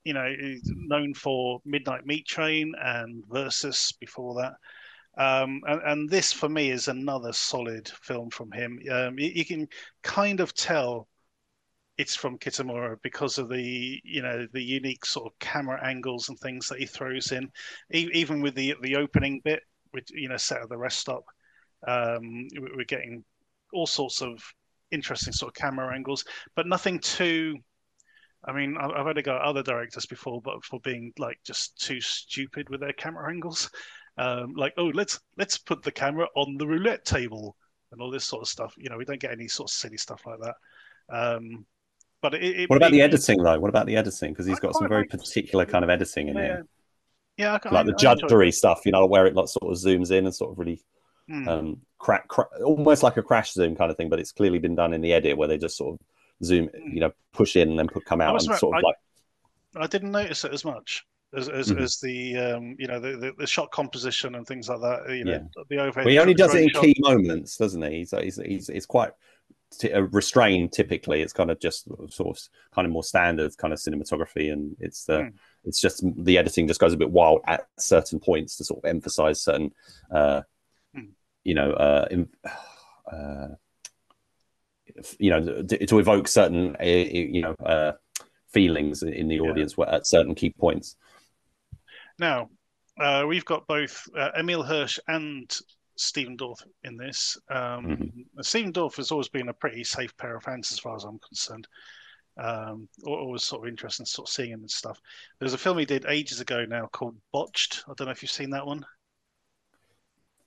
you 0.07 0.13
know, 0.13 0.33
known 0.67 1.13
for 1.15 1.61
Midnight 1.65 2.07
Meat 2.07 2.27
Train 2.27 2.73
and 2.81 3.25
Versus 3.29 3.93
before 3.99 4.41
that. 4.41 4.53
Um, 5.21 5.63
and, 5.67 5.81
and, 5.85 6.11
this 6.11 6.33
for 6.33 6.49
me 6.49 6.71
is 6.71 6.87
another 6.87 7.33
solid 7.33 7.89
film 8.03 8.31
from 8.31 8.53
him. 8.53 8.79
Um, 8.93 9.19
you, 9.19 9.33
you, 9.35 9.45
can 9.45 9.67
kind 10.03 10.39
of 10.41 10.55
tell 10.55 11.09
it's 11.99 12.15
from 12.15 12.39
Kitamura 12.39 12.97
because 13.03 13.39
of 13.39 13.49
the 13.49 14.01
you 14.05 14.23
know 14.23 14.47
the 14.53 14.63
unique 14.63 15.07
sort 15.07 15.27
of 15.27 15.39
camera 15.41 15.85
angles 15.85 16.29
and 16.29 16.39
things 16.39 16.69
that 16.69 16.79
he 16.79 16.87
throws 16.87 17.33
in, 17.33 17.51
e- 17.93 18.11
even 18.13 18.43
with 18.43 18.55
the 18.55 18.77
the 18.83 18.97
opening 18.97 19.41
bit, 19.43 19.63
which 19.91 20.11
you 20.11 20.29
know 20.29 20.37
set 20.37 20.63
at 20.63 20.69
the 20.69 20.79
rest 20.79 20.99
stop. 20.99 21.25
Um, 21.89 22.47
we're 22.77 22.85
getting 22.85 23.25
all 23.73 23.87
sorts 23.87 24.23
of 24.23 24.39
interesting 24.93 25.33
sort 25.33 25.51
of 25.51 25.61
camera 25.61 25.93
angles, 25.95 26.25
but 26.55 26.67
nothing 26.67 27.01
too 27.01 27.57
I 28.47 28.53
mean, 28.53 28.77
I've 28.79 29.07
only 29.07 29.23
got 29.23 29.43
other 29.43 29.63
directors 29.63 30.07
before, 30.07 30.41
but 30.41 30.65
for 30.65 30.79
being 30.81 31.13
like 31.19 31.39
just 31.45 31.81
too 31.81 32.01
stupid 32.01 32.69
with 32.69 32.81
their 32.81 32.93
camera 32.93 33.29
angles, 33.31 33.71
um, 34.19 34.55
like 34.55 34.73
oh 34.79 34.87
let's 34.95 35.21
let's 35.37 35.59
put 35.59 35.83
the 35.83 35.93
camera 35.93 36.27
on 36.37 36.57
the 36.57 36.67
roulette 36.67 37.05
table 37.05 37.57
and 37.93 38.01
all 38.01 38.11
this 38.11 38.25
sort 38.25 38.43
of 38.43 38.49
stuff. 38.49 38.75
You 38.79 38.89
know, 38.89 38.97
we 38.97 39.05
don't 39.05 39.21
get 39.21 39.33
any 39.33 39.49
sort 39.49 39.71
of 39.71 39.75
silly 39.75 39.97
stuff 39.97 40.23
like 40.27 40.39
that. 40.41 40.55
Um, 41.09 41.67
but 42.23 42.35
it, 42.35 42.61
it, 42.61 42.71
what 42.71 42.77
about 42.77 42.93
the 42.93 43.03
editing 43.03 43.43
though? 43.43 43.59
What 43.59 43.69
about 43.69 43.87
the 43.87 43.97
editing? 43.97 44.33
Because 44.33 44.47
he's 44.47 44.61
got 44.61 44.75
some 44.75 44.89
very 44.89 45.05
particular 45.05 45.67
kind 45.67 45.85
of 45.85 45.91
editing 45.91 46.29
in 46.29 46.37
yeah. 46.37 46.43
here. 46.43 46.67
Yeah, 47.37 47.59
I, 47.63 47.69
like 47.69 47.87
the 47.87 47.93
judgery 47.93 48.53
stuff, 48.53 48.81
you 48.87 48.93
know, 48.93 49.07
where 49.07 49.27
it 49.27 49.35
like 49.35 49.49
sort 49.49 49.71
of 49.71 49.79
zooms 49.79 50.11
in 50.11 50.25
and 50.25 50.35
sort 50.35 50.53
of 50.53 50.59
really 50.59 50.81
hmm. 51.29 51.47
um, 51.47 51.81
crack, 51.99 52.27
crack, 52.29 52.49
almost 52.65 53.03
like 53.03 53.19
a 53.19 53.23
crash 53.23 53.53
zoom 53.53 53.77
kind 53.77 53.91
of 53.91 53.97
thing. 53.99 54.09
But 54.09 54.21
it's 54.21 54.33
clearly 54.33 54.59
been 54.59 54.75
done 54.75 54.95
in 54.95 55.03
the 55.03 55.13
edit 55.13 55.37
where 55.37 55.47
they 55.47 55.59
just 55.59 55.77
sort 55.77 55.95
of 55.95 56.07
zoom, 56.43 56.69
you 56.93 57.01
know, 57.01 57.13
push 57.33 57.57
in 57.57 57.71
and 57.71 57.79
then 57.79 57.89
put 57.89 58.05
come 58.05 58.21
out 58.21 58.35
and 58.35 58.59
sort 58.59 58.77
of 58.77 58.85
I, 58.85 58.87
like. 58.87 58.97
I 59.77 59.87
didn't 59.87 60.13
notice 60.13 60.45
it 60.45 60.53
as 60.53 60.65
much 60.65 61.05
as 61.35 61.49
as, 61.49 61.71
mm-hmm. 61.71 61.83
as 61.83 61.99
the 61.99 62.37
um, 62.37 62.77
you 62.79 62.87
know 62.87 63.01
the, 63.01 63.17
the, 63.17 63.33
the, 63.39 63.47
shot 63.47 63.71
composition 63.71 64.35
and 64.35 64.47
things 64.47 64.69
like 64.69 64.81
that. 64.81 65.11
You 65.11 65.25
know, 65.25 65.33
yeah. 65.33 65.63
the 65.69 65.79
overhead. 65.79 66.07
Well, 66.07 66.13
he 66.13 66.19
only 66.19 66.35
does 66.35 66.55
it 66.55 66.63
in 66.63 66.69
shot. 66.71 66.83
key 66.83 66.97
moments, 66.99 67.57
doesn't 67.57 67.83
he? 67.83 67.99
He's 67.99 68.11
he's 68.11 68.37
he's, 68.37 68.67
he's 68.69 68.87
quite 68.87 69.11
t- 69.79 69.93
uh, 69.93 70.03
restrained. 70.13 70.73
Typically, 70.73 71.23
it's 71.23 71.33
kind 71.33 71.51
of 71.51 71.61
just 71.61 71.89
sort 72.13 72.37
of 72.37 72.43
kind 72.75 72.87
of 72.87 72.93
more 72.93 73.05
standard 73.05 73.57
kind 73.57 73.73
of 73.73 73.79
cinematography, 73.79 74.53
and 74.53 74.77
it's 74.81 75.05
the. 75.05 75.15
Uh, 75.15 75.23
mm. 75.23 75.33
It's 75.65 75.81
just 75.81 76.05
the 76.17 76.39
editing 76.39 76.69
just 76.69 76.79
goes 76.79 76.93
a 76.93 76.97
bit 76.97 77.11
wild 77.11 77.41
at 77.45 77.67
certain 77.77 78.21
points 78.21 78.57
to 78.59 78.65
sort 78.65 78.85
of 78.85 78.89
emphasize 78.89 79.43
certain, 79.43 79.73
uh, 80.13 80.43
mm. 80.97 81.09
you 81.43 81.55
know, 81.55 81.73
uh, 81.73 82.07
in, 82.09 82.29
uh, 83.13 83.49
you 85.19 85.31
know 85.31 85.63
to, 85.63 85.87
to 85.87 85.99
evoke 85.99 86.29
certain 86.29 86.77
uh, 86.81 86.85
you 86.85 87.43
know 87.43 87.55
uh, 87.65 87.93
feelings 88.53 89.03
in 89.03 89.29
the 89.29 89.41
audience 89.41 89.75
yeah. 89.79 89.95
at 89.95 90.07
certain 90.07 90.35
key 90.35 90.51
points. 90.51 90.97
Now 92.19 92.51
uh, 92.99 93.25
we've 93.29 93.45
got 93.45 93.67
both 93.67 94.09
uh, 94.17 94.31
Emile 94.39 94.63
Hirsch 94.63 94.99
and 95.09 95.55
Stephen 95.97 96.37
Dorff 96.37 96.63
in 96.85 96.97
this. 96.97 97.37
Um, 97.51 97.87
mm-hmm. 97.87 98.21
Stephen 98.43 98.73
Dorff 98.73 98.97
has 98.97 99.11
always 99.11 99.29
been 99.29 99.49
a 99.49 99.55
pretty 99.55 99.85
safe 99.85 100.17
pair 100.17 100.37
of 100.37 100.45
hands 100.45 100.73
as 100.73 100.79
far 100.79 100.97
as 100.97 101.05
I'm 101.05 101.19
concerned. 101.19 101.67
Um, 102.39 102.89
always 103.07 103.45
sort 103.45 103.63
of 103.63 103.69
interesting, 103.69 104.05
sort 104.05 104.29
of 104.29 104.33
seeing 104.33 104.51
him 104.51 104.61
and 104.61 104.71
stuff. 104.71 105.01
There's 105.39 105.55
a 105.55 105.59
film 105.59 105.79
he 105.79 105.87
did 105.87 106.05
ages 106.07 106.41
ago 106.41 106.67
now 106.67 106.87
called 106.93 107.17
Botched. 107.33 107.85
I 107.89 107.93
don't 107.97 108.07
know 108.07 108.13
if 108.13 108.23
you've 108.23 108.31
seen 108.31 108.51
that 108.51 108.67
one. 108.67 108.85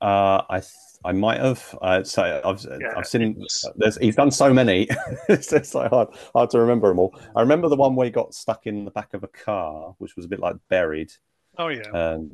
Uh, 0.02 0.44
I 0.50 0.62
I 1.04 1.12
might 1.12 1.40
have. 1.40 1.78
Uh, 1.82 2.04
so 2.04 2.42
I've 2.44 2.66
yeah, 2.80 2.94
I've 2.96 3.08
seen. 3.08 3.42
There's 3.76 3.98
he's 3.98 4.16
done 4.16 4.32
so 4.32 4.54
many. 4.54 4.88
it's, 5.30 5.52
it's 5.52 5.74
like 5.74 5.90
hard 5.92 6.10
hard 6.34 6.50
to 6.52 6.60
remember 6.60 6.88
them 6.90 7.00
all. 7.00 7.18
I 7.36 7.42
remember 7.42 7.68
the 7.68 7.76
one 7.76 7.96
where 7.96 8.06
he 8.06 8.12
got 8.12 8.34
stuck 8.34 8.66
in 8.68 8.86
the 8.86 8.92
back 8.92 9.14
of 9.14 9.24
a 9.24 9.28
car, 9.28 9.96
which 9.98 10.16
was 10.16 10.26
a 10.26 10.30
bit 10.30 10.40
like 10.40 10.56
buried. 10.70 11.12
Oh 11.58 11.68
yeah. 11.68 11.90
Um, 11.94 12.32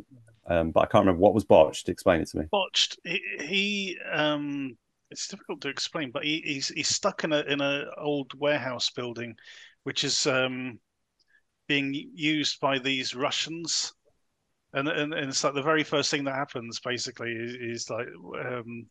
um, 0.47 0.71
but 0.71 0.82
I 0.82 0.86
can't 0.86 1.04
remember 1.06 1.21
what 1.21 1.34
was 1.34 1.43
botched. 1.43 1.89
Explain 1.89 2.21
it 2.21 2.30
to 2.30 2.38
me. 2.38 2.45
Botched. 2.51 2.99
He, 3.04 3.21
he 3.41 3.97
um, 4.12 4.78
it's 5.10 5.28
difficult 5.28 5.62
to 5.62 5.69
explain, 5.69 6.12
but 6.12 6.23
he, 6.23 6.41
he's 6.45 6.67
he's 6.67 6.88
stuck 6.88 7.23
in 7.23 7.34
a 7.34 7.41
in 7.41 7.62
a 7.62 7.86
old 7.97 8.39
warehouse 8.39 8.91
building, 8.91 9.36
which 9.86 10.04
is 10.04 10.28
um, 10.28 10.80
being 11.67 11.95
used 12.13 12.60
by 12.60 12.78
these 12.78 13.15
Russians 13.15 13.94
and, 14.75 14.88
and 14.88 15.13
and 15.13 15.29
it's 15.29 15.43
like 15.43 15.53
the 15.53 15.61
very 15.61 15.83
first 15.83 16.11
thing 16.11 16.25
that 16.25 16.35
happens 16.35 16.79
basically 16.79 17.31
is, 17.31 17.55
is 17.55 17.89
like 17.89 18.07
um, 18.45 18.85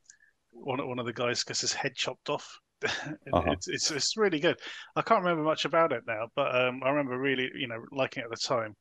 one 0.50 0.86
one 0.86 0.98
of 0.98 1.06
the 1.06 1.12
guys 1.12 1.44
gets 1.44 1.60
his 1.60 1.72
head 1.72 1.94
chopped 1.94 2.30
off. 2.30 2.58
uh-huh. 2.84 3.52
it's, 3.52 3.68
it's 3.68 3.90
it's 3.90 4.16
really 4.16 4.40
good. 4.40 4.58
I 4.96 5.02
can't 5.02 5.22
remember 5.22 5.44
much 5.44 5.64
about 5.64 5.92
it 5.92 6.02
now, 6.06 6.28
but 6.34 6.54
um, 6.54 6.80
I 6.84 6.90
remember 6.90 7.18
really 7.18 7.50
you 7.54 7.68
know 7.68 7.84
liking 7.92 8.22
it 8.22 8.26
at 8.26 8.30
the 8.30 8.36
time. 8.36 8.74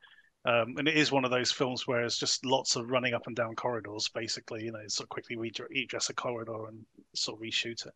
Um, 0.46 0.76
and 0.78 0.90
it 0.90 0.98
is 0.98 1.12
one 1.12 1.24
of 1.24 1.32
those 1.32 1.54
films 1.54 1.88
where 1.88 2.04
it's 2.04 2.18
just 2.18 2.46
lots 2.46 2.76
of 2.76 2.90
running 2.90 3.14
up 3.14 3.28
and 3.28 3.36
down 3.36 3.56
corridors, 3.56 4.10
basically. 4.14 4.64
You 4.64 4.72
know, 4.72 4.80
sort 4.88 5.06
of 5.06 5.10
quickly 5.10 5.38
redress 5.38 6.10
a 6.10 6.14
corridor 6.14 6.68
and 6.68 6.86
sort 7.16 7.38
of 7.38 7.44
reshoot 7.44 7.86
it. 7.86 7.94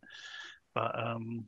But 0.74 0.98
um, 0.98 1.44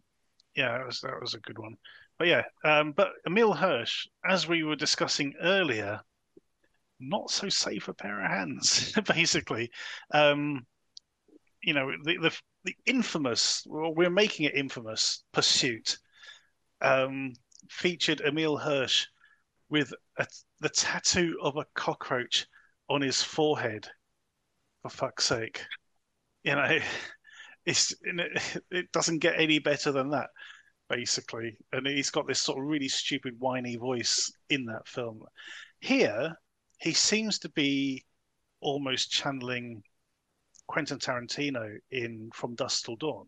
yeah, 0.56 0.78
that 0.78 0.86
was 0.86 1.00
that 1.00 1.20
was 1.20 1.34
a 1.34 1.40
good 1.40 1.58
one. 1.58 1.76
But 2.18 2.28
yeah, 2.28 2.42
um, 2.64 2.92
but 2.92 3.12
Emile 3.26 3.54
Hirsch, 3.54 4.06
as 4.28 4.46
we 4.46 4.62
were 4.62 4.76
discussing 4.76 5.32
earlier, 5.40 6.00
not 7.00 7.30
so 7.30 7.48
safe 7.48 7.88
a 7.88 7.94
pair 7.94 8.22
of 8.24 8.30
hands, 8.30 8.92
basically. 9.06 9.70
Um, 10.12 10.66
you 11.62 11.74
know, 11.74 11.92
the, 12.04 12.16
the, 12.18 12.36
the 12.64 12.76
infamous, 12.86 13.64
well, 13.66 13.94
we're 13.94 14.10
making 14.10 14.46
it 14.46 14.54
infamous, 14.54 15.24
Pursuit 15.32 15.98
um, 16.80 17.32
featured 17.68 18.20
Emile 18.20 18.56
Hirsch 18.56 19.06
with 19.68 19.92
a, 20.18 20.26
the 20.60 20.68
tattoo 20.68 21.36
of 21.42 21.56
a 21.56 21.66
cockroach 21.74 22.46
on 22.88 23.00
his 23.00 23.22
forehead. 23.22 23.88
For 24.82 24.88
fuck's 24.88 25.24
sake, 25.24 25.62
you 26.42 26.54
know, 26.54 26.78
it's 27.66 27.94
it 28.70 28.90
doesn't 28.92 29.18
get 29.18 29.38
any 29.38 29.58
better 29.58 29.92
than 29.92 30.10
that, 30.10 30.30
basically. 30.88 31.58
And 31.72 31.86
he's 31.86 32.10
got 32.10 32.26
this 32.26 32.40
sort 32.40 32.58
of 32.58 32.64
really 32.64 32.88
stupid, 32.88 33.34
whiny 33.38 33.76
voice 33.76 34.32
in 34.48 34.64
that 34.66 34.88
film. 34.88 35.22
Here, 35.80 36.34
he 36.80 36.92
seems 36.92 37.38
to 37.40 37.48
be 37.50 38.04
almost 38.60 39.10
channeling 39.10 39.82
Quentin 40.66 40.98
Tarantino 40.98 41.76
in 41.90 42.30
From 42.32 42.54
Dusk 42.54 42.84
Till 42.84 42.96
Dawn. 42.96 43.26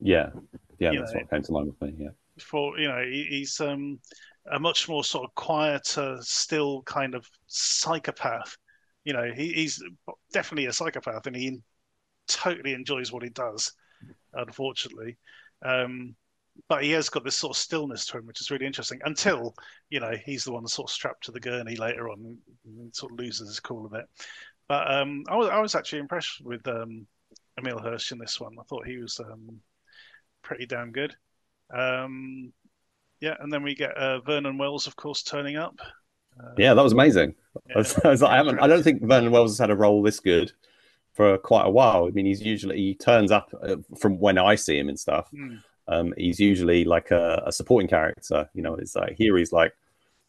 Yeah, 0.00 0.30
yeah, 0.78 0.92
you 0.92 0.98
that's 0.98 1.14
know, 1.14 1.20
what 1.20 1.30
came 1.30 1.42
to 1.42 1.52
mind 1.52 1.66
with 1.66 1.80
me. 1.82 2.04
Yeah, 2.04 2.10
for 2.38 2.78
you 2.78 2.88
know, 2.88 3.02
he, 3.02 3.26
he's 3.30 3.60
um, 3.60 4.00
a 4.52 4.58
much 4.58 4.88
more 4.88 5.04
sort 5.04 5.24
of 5.24 5.34
quieter, 5.34 6.18
still 6.20 6.82
kind 6.82 7.14
of 7.14 7.26
psychopath. 7.46 8.56
You 9.04 9.12
know, 9.12 9.30
he, 9.34 9.52
he's 9.52 9.82
definitely 10.32 10.66
a 10.66 10.72
psychopath, 10.72 11.26
and 11.26 11.36
he 11.36 11.60
totally 12.26 12.74
enjoys 12.74 13.12
what 13.12 13.22
he 13.22 13.30
does. 13.30 13.72
Unfortunately, 14.32 15.16
um, 15.64 16.16
but 16.68 16.82
he 16.82 16.92
has 16.92 17.08
got 17.08 17.24
this 17.24 17.36
sort 17.36 17.56
of 17.56 17.60
stillness 17.60 18.06
to 18.06 18.18
him, 18.18 18.26
which 18.26 18.40
is 18.40 18.50
really 18.50 18.66
interesting. 18.66 19.00
Until 19.04 19.54
you 19.90 20.00
know 20.00 20.12
he's 20.24 20.44
the 20.44 20.52
one 20.52 20.66
sort 20.66 20.90
of 20.90 20.94
strapped 20.94 21.24
to 21.24 21.32
the 21.32 21.40
gurney 21.40 21.76
later 21.76 22.08
on, 22.08 22.38
and 22.64 22.94
sort 22.94 23.12
of 23.12 23.18
loses 23.18 23.48
his 23.48 23.60
cool 23.60 23.86
a 23.86 23.88
bit. 23.88 24.06
But 24.68 24.90
um, 24.92 25.24
I 25.28 25.36
was 25.36 25.48
I 25.48 25.60
was 25.60 25.74
actually 25.74 26.00
impressed 26.00 26.40
with 26.42 26.66
um, 26.68 27.06
Emile 27.58 27.80
Hirsch 27.80 28.12
in 28.12 28.18
this 28.18 28.40
one. 28.40 28.56
I 28.58 28.62
thought 28.64 28.86
he 28.86 28.98
was 28.98 29.20
um, 29.20 29.60
pretty 30.42 30.66
damn 30.66 30.92
good. 30.92 31.14
Um, 31.72 32.52
yeah, 33.20 33.34
and 33.40 33.52
then 33.52 33.62
we 33.62 33.74
get 33.74 33.96
uh, 33.96 34.20
Vernon 34.20 34.58
Wells, 34.58 34.86
of 34.86 34.96
course, 34.96 35.22
turning 35.22 35.56
up. 35.56 35.78
Uh, 36.38 36.52
yeah, 36.56 36.74
that 36.74 36.82
was 36.82 36.92
amazing. 36.92 37.34
Yeah, 37.68 37.72
I, 37.76 37.78
was, 37.78 37.98
I, 38.04 38.08
was 38.08 38.22
like, 38.22 38.32
I, 38.32 38.36
haven't, 38.36 38.58
I 38.60 38.66
don't 38.66 38.82
think 38.82 39.02
Vernon 39.02 39.30
Wells 39.30 39.52
has 39.52 39.58
had 39.58 39.70
a 39.70 39.76
role 39.76 40.02
this 40.02 40.20
good 40.20 40.52
for 41.12 41.38
quite 41.38 41.66
a 41.66 41.70
while. 41.70 42.06
I 42.06 42.10
mean, 42.10 42.26
he's 42.26 42.42
usually 42.42 42.76
he 42.76 42.94
turns 42.94 43.30
up 43.30 43.54
uh, 43.62 43.76
from 43.98 44.18
when 44.18 44.38
I 44.38 44.54
see 44.56 44.78
him 44.78 44.88
and 44.88 44.98
stuff. 44.98 45.28
Mm 45.32 45.60
um, 45.88 46.14
he's 46.16 46.40
usually 46.40 46.84
like 46.84 47.10
a, 47.10 47.42
a, 47.46 47.52
supporting 47.52 47.88
character. 47.88 48.48
You 48.54 48.62
know, 48.62 48.74
it's 48.74 48.96
like 48.96 49.16
here 49.16 49.36
he's 49.36 49.52
like 49.52 49.72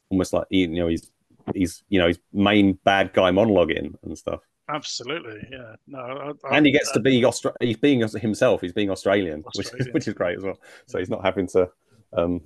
almost 0.10 0.34
like 0.34 0.48
you 0.50 0.68
know 0.68 0.88
he's 0.88 1.10
he's 1.54 1.84
you 1.90 2.00
know 2.00 2.08
he's 2.08 2.20
main 2.34 2.74
bad 2.84 3.14
guy 3.14 3.32
monologuing 3.32 3.96
and 4.04 4.18
stuff. 4.18 4.42
Absolutely, 4.68 5.48
yeah. 5.52 5.76
No, 5.88 6.00
I, 6.00 6.48
I, 6.48 6.58
and 6.58 6.66
he 6.66 6.72
gets 6.72 6.92
to 6.94 7.00
be 7.00 7.22
Austra- 7.22 7.56
he's 7.60 7.78
being 7.78 8.02
himself. 8.02 8.62
He's 8.62 8.74
being 8.74 8.90
Australian, 8.90 9.44
Australian. 9.46 9.86
Which, 9.86 9.88
which 9.94 10.08
is 10.08 10.14
great 10.14 10.38
as 10.38 10.44
well. 10.44 10.60
So 10.88 10.98
he's 10.98 11.10
not 11.10 11.24
having 11.24 11.48
to, 11.50 11.70
um, 12.14 12.42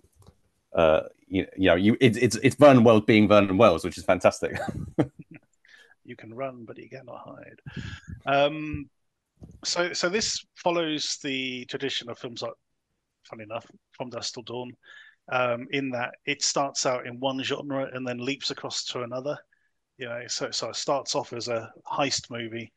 uh, 0.76 1.04
you, 1.28 1.48
you 1.58 1.70
know, 1.70 1.76
you 1.76 1.98
it's 2.02 2.18
it's 2.18 2.36
it's 2.38 2.56
Vernon 2.56 2.84
Wells 2.84 3.04
being 3.06 3.28
Vernon 3.28 3.58
Wells, 3.58 3.86
which 3.86 3.98
is 3.98 4.04
fantastic. 4.04 4.60
you 6.04 6.16
can 6.16 6.34
run, 6.34 6.66
but 6.66 6.78
you 6.78 6.90
cannot 6.90 7.22
hide. 7.26 7.62
Um, 8.26 8.90
so 9.64 9.94
so 9.94 10.10
this 10.10 10.46
follows 10.56 11.18
the 11.24 11.66
tradition 11.66 12.10
of 12.10 12.20
films 12.20 12.42
like 12.42 12.54
funny 13.30 13.44
enough, 13.44 13.66
from 13.92 14.10
Dusk 14.10 14.34
Till 14.34 14.44
Dawn, 14.44 14.72
um, 15.32 15.68
in 15.72 15.90
that 15.92 16.16
it 16.26 16.44
starts 16.44 16.86
out 16.86 17.06
in 17.06 17.20
one 17.20 17.42
genre 17.44 17.90
and 17.94 18.08
then 18.08 18.18
leaps 18.18 18.52
across 18.52 18.84
to 18.86 19.04
another. 19.04 19.38
You 19.98 20.08
know, 20.08 20.22
so 20.28 20.50
so 20.52 20.70
it 20.70 20.76
starts 20.76 21.16
off 21.16 21.34
as 21.34 21.48
a 21.48 21.72
heist 21.92 22.30
movie, 22.30 22.72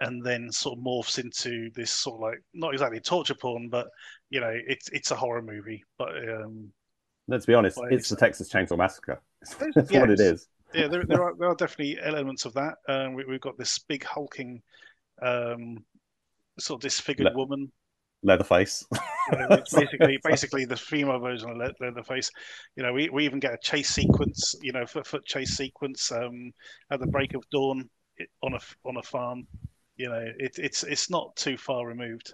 and 0.00 0.24
then 0.24 0.50
sort 0.50 0.78
of 0.78 0.84
morphs 0.84 1.18
into 1.18 1.70
this 1.74 1.90
sort 1.90 2.16
of 2.16 2.20
like 2.20 2.42
not 2.54 2.72
exactly 2.72 3.00
torture 3.00 3.34
porn, 3.34 3.68
but 3.68 3.88
you 4.30 4.40
know, 4.40 4.52
it's 4.66 4.88
it's 4.90 5.10
a 5.10 5.16
horror 5.16 5.42
movie. 5.42 5.84
But 5.98 6.16
um, 6.28 6.72
let's 7.28 7.46
be 7.46 7.54
honest, 7.54 7.78
it's 7.90 8.08
the 8.08 8.16
Texas 8.16 8.50
Chainsaw 8.50 8.78
Massacre. 8.78 9.20
That's 9.58 9.90
yes. 9.90 10.00
what 10.00 10.10
it 10.10 10.20
is. 10.20 10.46
yeah, 10.74 10.88
there, 10.88 11.04
there 11.04 11.22
are 11.22 11.34
there 11.38 11.48
are 11.48 11.54
definitely 11.54 11.98
elements 12.02 12.44
of 12.44 12.54
that. 12.54 12.74
Um, 12.88 13.14
we, 13.14 13.24
have 13.30 13.40
got 13.40 13.58
this 13.58 13.78
big 13.78 14.04
hulking, 14.04 14.62
um, 15.22 15.84
sort 16.58 16.78
of 16.78 16.82
disfigured 16.82 17.34
woman 17.34 17.70
Leatherface. 18.22 18.84
basically, 19.72 20.18
basically 20.22 20.64
the 20.64 20.76
female 20.76 21.18
version 21.18 21.50
of 21.50 21.72
Leatherface. 21.80 22.30
You 22.76 22.82
know, 22.82 22.92
we, 22.92 23.08
we 23.08 23.24
even 23.24 23.40
get 23.40 23.54
a 23.54 23.58
chase 23.62 23.88
sequence. 23.88 24.54
You 24.62 24.72
know, 24.72 24.86
foot 24.86 25.06
foot 25.06 25.24
chase 25.24 25.56
sequence 25.56 26.12
um, 26.12 26.52
at 26.90 27.00
the 27.00 27.06
break 27.06 27.34
of 27.34 27.42
dawn 27.50 27.88
on 28.42 28.54
a 28.54 28.60
on 28.84 28.96
a 28.96 29.02
farm. 29.02 29.46
You 29.96 30.08
know, 30.08 30.24
it, 30.38 30.52
it's 30.58 30.82
it's 30.82 31.10
not 31.10 31.34
too 31.36 31.56
far 31.56 31.86
removed 31.86 32.32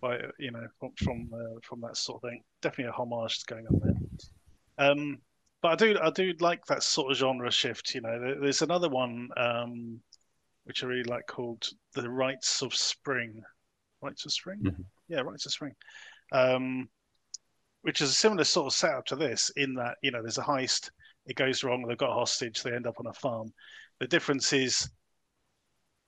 by 0.00 0.18
you 0.38 0.50
know 0.50 0.66
from 0.78 0.92
from, 1.02 1.30
uh, 1.34 1.58
from 1.62 1.80
that 1.82 1.96
sort 1.96 2.22
of 2.22 2.30
thing. 2.30 2.42
Definitely 2.62 2.90
a 2.90 2.92
homage 2.92 3.44
going 3.46 3.66
on 3.66 3.80
there. 3.82 4.88
Um, 4.90 5.18
but 5.62 5.72
I 5.72 5.74
do 5.76 5.98
I 6.00 6.10
do 6.10 6.32
like 6.40 6.64
that 6.66 6.82
sort 6.82 7.10
of 7.10 7.18
genre 7.18 7.50
shift. 7.50 7.94
You 7.94 8.02
know, 8.02 8.36
there's 8.40 8.62
another 8.62 8.88
one 8.88 9.28
um, 9.36 10.00
which 10.64 10.84
I 10.84 10.86
really 10.86 11.04
like 11.04 11.26
called 11.26 11.66
"The 11.94 12.08
Rites 12.08 12.62
of 12.62 12.74
Spring." 12.74 13.42
Of 14.02 14.32
Spring. 14.32 14.60
Mm-hmm 14.62 14.82
yeah, 15.08 15.20
Rites 15.20 15.46
of 15.46 15.52
Spring, 15.52 15.74
um, 16.32 16.88
which 17.82 18.00
is 18.00 18.10
a 18.10 18.14
similar 18.14 18.44
sort 18.44 18.66
of 18.66 18.72
setup 18.72 19.06
to 19.06 19.16
this 19.16 19.50
in 19.56 19.74
that 19.74 19.96
you 20.02 20.10
know 20.10 20.22
there's 20.22 20.38
a 20.38 20.42
heist, 20.42 20.90
it 21.26 21.36
goes 21.36 21.64
wrong, 21.64 21.82
they've 21.82 21.98
got 21.98 22.10
a 22.10 22.14
hostage, 22.14 22.62
they 22.62 22.72
end 22.72 22.86
up 22.86 22.98
on 22.98 23.06
a 23.06 23.12
farm. 23.12 23.52
The 24.00 24.06
difference 24.06 24.52
is 24.52 24.88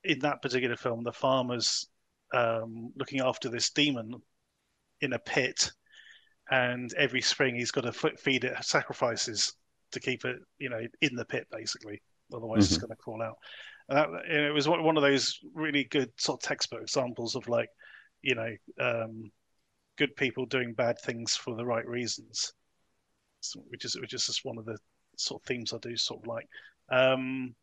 in 0.04 0.18
that 0.20 0.42
particular 0.42 0.76
film, 0.76 1.02
the 1.02 1.12
farmer's 1.12 1.88
um, 2.34 2.92
looking 2.96 3.20
after 3.20 3.48
this 3.48 3.70
demon 3.70 4.14
in 5.00 5.12
a 5.12 5.18
pit, 5.18 5.70
and 6.50 6.92
every 6.94 7.20
spring 7.20 7.54
he's 7.54 7.70
got 7.70 7.82
to 7.82 7.92
feed 7.92 8.44
it 8.44 8.56
sacrifices 8.64 9.54
to 9.92 10.00
keep 10.00 10.24
it, 10.24 10.36
you 10.58 10.68
know, 10.68 10.80
in 11.00 11.14
the 11.14 11.24
pit 11.24 11.46
basically. 11.50 12.00
Otherwise, 12.34 12.64
mm-hmm. 12.64 12.74
it's 12.74 12.78
going 12.78 12.90
to 12.90 12.96
crawl 12.96 13.22
out. 13.22 13.38
And, 13.88 13.98
that, 13.98 14.08
and 14.08 14.44
it 14.44 14.52
was 14.52 14.68
one 14.68 14.96
of 14.96 15.02
those 15.02 15.38
really 15.54 15.84
good 15.84 16.10
sort 16.16 16.42
of 16.42 16.48
textbook 16.48 16.82
examples 16.82 17.34
of 17.34 17.48
like 17.48 17.70
you 18.22 18.34
know, 18.34 18.54
um, 18.80 19.30
good 19.96 20.14
people 20.16 20.46
doing 20.46 20.74
bad 20.74 20.98
things 20.98 21.36
for 21.36 21.54
the 21.54 21.64
right 21.64 21.86
reasons, 21.86 22.52
so, 23.40 23.60
which 23.68 23.84
is 23.84 23.98
which 24.00 24.14
is 24.14 24.26
just 24.26 24.44
one 24.44 24.58
of 24.58 24.64
the 24.64 24.78
sort 25.16 25.42
of 25.42 25.46
themes 25.46 25.72
I 25.72 25.78
do 25.78 25.96
sort 25.96 26.20
of 26.22 26.26
like. 26.26 26.46
Um, 26.90 27.54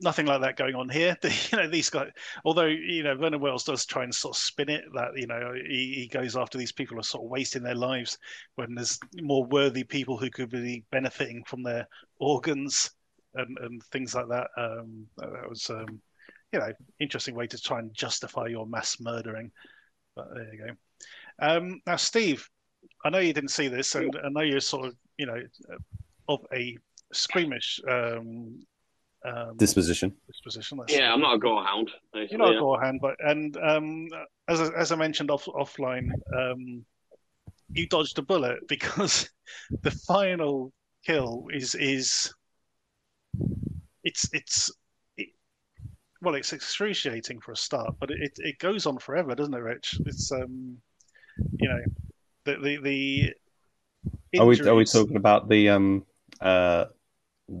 nothing 0.00 0.26
like 0.26 0.42
that 0.42 0.56
going 0.56 0.74
on 0.74 0.88
here. 0.88 1.16
you 1.22 1.58
know, 1.58 1.68
these 1.68 1.90
guys, 1.90 2.10
although 2.44 2.66
you 2.66 3.02
know 3.02 3.16
Vernon 3.16 3.40
Wells 3.40 3.64
does 3.64 3.86
try 3.86 4.04
and 4.04 4.14
sort 4.14 4.36
of 4.36 4.42
spin 4.42 4.68
it 4.68 4.84
that 4.94 5.10
you 5.16 5.26
know 5.26 5.52
he, 5.54 5.94
he, 5.94 6.08
goes 6.08 6.36
after 6.36 6.58
these 6.58 6.72
people 6.72 6.94
who 6.94 7.00
are 7.00 7.04
sort 7.04 7.24
of 7.24 7.30
wasting 7.30 7.62
their 7.62 7.74
lives 7.74 8.18
when 8.56 8.74
there's 8.74 8.98
more 9.20 9.44
worthy 9.44 9.84
people 9.84 10.16
who 10.16 10.30
could 10.30 10.50
be 10.50 10.84
benefiting 10.90 11.42
from 11.44 11.62
their 11.62 11.86
organs 12.18 12.90
and, 13.36 13.58
and 13.58 13.82
things 13.84 14.14
like 14.14 14.28
that. 14.28 14.48
Um, 14.56 15.06
that 15.18 15.48
was 15.48 15.68
um, 15.70 16.00
you 16.52 16.58
know 16.58 16.72
interesting 17.00 17.34
way 17.34 17.46
to 17.46 17.60
try 17.60 17.78
and 17.78 17.94
justify 17.94 18.46
your 18.46 18.66
mass 18.66 18.98
murdering. 19.00 19.50
But 20.14 20.28
there 20.34 20.54
you 20.54 20.66
go. 20.66 20.74
Um, 21.38 21.80
now, 21.86 21.96
Steve, 21.96 22.48
I 23.04 23.10
know 23.10 23.18
you 23.18 23.32
didn't 23.32 23.50
see 23.50 23.68
this, 23.68 23.94
and 23.94 24.16
I 24.24 24.28
know 24.30 24.40
you're 24.40 24.60
sort 24.60 24.86
of, 24.86 24.94
you 25.18 25.26
know, 25.26 25.40
of 26.28 26.40
a 26.52 26.76
squeamish 27.12 27.80
um, 27.88 28.60
um, 29.24 29.56
disposition. 29.56 30.14
Disposition. 30.26 30.80
Yeah, 30.88 31.12
I'm 31.12 31.20
not 31.20 31.36
a 31.36 31.38
gorehound. 31.38 31.88
You're 32.14 32.38
not 32.38 32.56
a 32.56 32.60
gorehound, 32.60 33.00
but 33.00 33.16
and 33.20 33.56
um, 33.58 34.08
as 34.48 34.60
as 34.60 34.92
I 34.92 34.96
mentioned 34.96 35.30
off 35.30 35.46
offline, 35.46 36.08
um, 36.36 36.84
you 37.72 37.86
dodged 37.86 38.18
a 38.18 38.22
bullet 38.22 38.60
because 38.68 39.28
the 39.82 39.90
final 39.90 40.72
kill 41.04 41.46
is 41.52 41.74
is 41.74 42.32
it's 44.04 44.28
it's 44.32 44.70
it, 45.16 45.28
well, 46.22 46.34
it's 46.34 46.52
excruciating 46.52 47.40
for 47.40 47.52
a 47.52 47.56
start, 47.56 47.94
but 48.00 48.10
it, 48.10 48.32
it 48.38 48.58
goes 48.58 48.86
on 48.86 48.98
forever, 48.98 49.34
doesn't 49.34 49.54
it, 49.54 49.58
Rich? 49.58 49.98
It's 50.06 50.32
um, 50.32 50.78
you 51.58 51.68
know, 51.68 51.80
the 52.44 52.56
the 52.56 52.76
the. 52.82 53.32
Are 54.38 54.46
we 54.46 54.60
are 54.60 54.74
we 54.74 54.84
talking 54.84 55.16
about 55.16 55.48
the 55.48 55.70
um 55.70 56.04
uh 56.40 56.86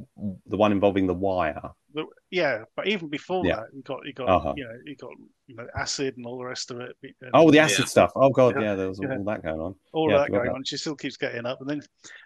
the 0.06 0.56
one 0.56 0.72
involving 0.72 1.06
the 1.06 1.14
wire? 1.14 1.70
The, 1.96 2.04
yeah, 2.30 2.64
but 2.76 2.88
even 2.88 3.08
before 3.08 3.46
yeah. 3.46 3.56
that, 3.56 3.64
you 3.72 3.82
got 3.82 4.04
you 4.04 4.12
got 4.12 4.28
uh-huh. 4.28 4.52
you 4.54 4.64
know 4.64 4.78
you 4.84 4.96
got 4.96 5.12
you 5.46 5.56
know 5.56 5.66
acid 5.74 6.14
and 6.18 6.26
all 6.26 6.36
the 6.36 6.44
rest 6.44 6.70
of 6.70 6.78
it. 6.80 6.94
And, 7.22 7.30
oh, 7.32 7.50
the 7.50 7.58
acid 7.58 7.80
yeah. 7.80 7.84
stuff. 7.86 8.12
Oh 8.14 8.28
god, 8.28 8.60
yeah, 8.60 8.74
there 8.74 8.88
was 8.88 9.00
all, 9.00 9.10
all 9.10 9.24
that 9.24 9.42
going 9.42 9.58
on. 9.58 9.74
All 9.94 10.10
yeah, 10.10 10.18
that 10.18 10.30
going 10.30 10.44
that. 10.44 10.54
on. 10.54 10.62
She 10.62 10.76
still 10.76 10.94
keeps 10.94 11.16
getting 11.16 11.46
up, 11.46 11.58
and 11.62 11.70
then 11.70 11.80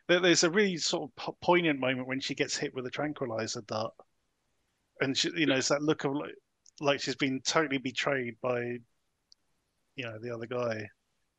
there's 0.08 0.42
a 0.42 0.50
really 0.50 0.76
sort 0.76 1.08
of 1.16 1.40
poignant 1.40 1.78
moment 1.78 2.08
when 2.08 2.18
she 2.18 2.34
gets 2.34 2.56
hit 2.56 2.74
with 2.74 2.84
a 2.86 2.90
tranquilizer 2.90 3.60
dart, 3.68 3.94
and 5.02 5.16
she, 5.16 5.30
you 5.36 5.46
know 5.46 5.54
it's 5.54 5.68
that 5.68 5.82
look 5.82 6.02
of 6.02 6.16
like 6.16 6.34
like 6.80 7.00
she's 7.00 7.14
been 7.14 7.40
totally 7.42 7.78
betrayed 7.78 8.34
by 8.42 8.58
you 9.94 10.04
know 10.04 10.18
the 10.20 10.34
other 10.34 10.46
guy 10.46 10.84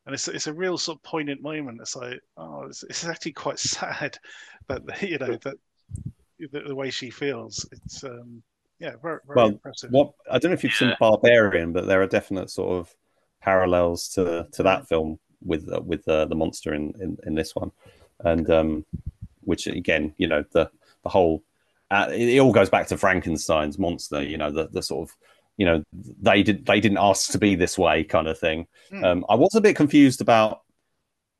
and 0.06 0.16
it's 0.16 0.30
it's 0.30 0.48
a 0.48 0.54
real 0.54 0.78
sort 0.78 0.98
of 0.98 1.04
poignant 1.04 1.42
moment. 1.42 1.80
It's 1.82 1.96
like, 1.96 2.20
oh, 2.38 2.64
it's, 2.64 2.84
it's 2.84 3.06
actually 3.06 3.34
quite 3.34 3.60
sad 3.60 4.18
that 4.68 5.02
you 5.02 5.18
know 5.18 5.38
that 5.44 5.58
the, 6.52 6.62
the 6.62 6.76
way 6.76 6.90
she 6.90 7.10
feels. 7.10 7.68
It's 7.72 8.04
um, 8.04 8.44
yeah, 8.80 8.94
very, 9.02 9.20
very 9.28 9.36
well, 9.36 9.48
impressive. 9.48 9.92
What 9.92 10.14
I 10.30 10.40
don't 10.40 10.52
know 10.52 10.56
if 10.56 10.64
you've 10.64 10.74
seen 10.74 10.96
Barbarian, 11.00 11.72
but 11.72 11.86
there 11.86 12.02
are 12.02 12.08
definite 12.08 12.50
sort 12.50 12.80
of 12.80 12.96
parallels 13.42 14.08
to 14.10 14.48
to 14.52 14.64
that 14.64 14.88
film 14.88 15.20
with 15.44 15.72
uh, 15.72 15.82
with 15.82 16.08
uh, 16.08 16.26
the 16.26 16.36
monster 16.36 16.74
in, 16.74 16.94
in, 17.00 17.18
in 17.26 17.36
this 17.36 17.56
one, 17.56 17.72
and 18.22 18.50
um, 18.50 18.86
which 19.42 19.68
again, 19.68 20.14
you 20.18 20.28
know, 20.28 20.44
the 20.52 20.70
the 21.04 21.10
whole 21.10 21.44
uh, 21.92 22.08
it, 22.10 22.30
it, 22.30 22.40
all 22.40 22.54
goes 22.54 22.70
back 22.70 22.88
to 22.88 22.98
Frankenstein's 22.98 23.78
monster. 23.78 24.24
You 24.24 24.38
know, 24.38 24.52
the 24.52 24.68
the 24.68 24.82
sort 24.82 25.10
of 25.10 25.16
you 25.58 25.66
know 25.66 25.84
they 25.94 26.42
did 26.42 26.66
they 26.66 26.80
didn't 26.80 26.98
ask 26.98 27.32
to 27.32 27.38
be 27.38 27.56
this 27.56 27.78
way 27.78 28.04
kind 28.04 28.28
of 28.28 28.40
thing. 28.40 28.68
Mm. 28.92 29.04
Um, 29.04 29.26
I 29.30 29.36
was 29.36 29.56
a 29.56 29.62
bit 29.62 29.76
confused 29.76 30.22
about 30.22 30.62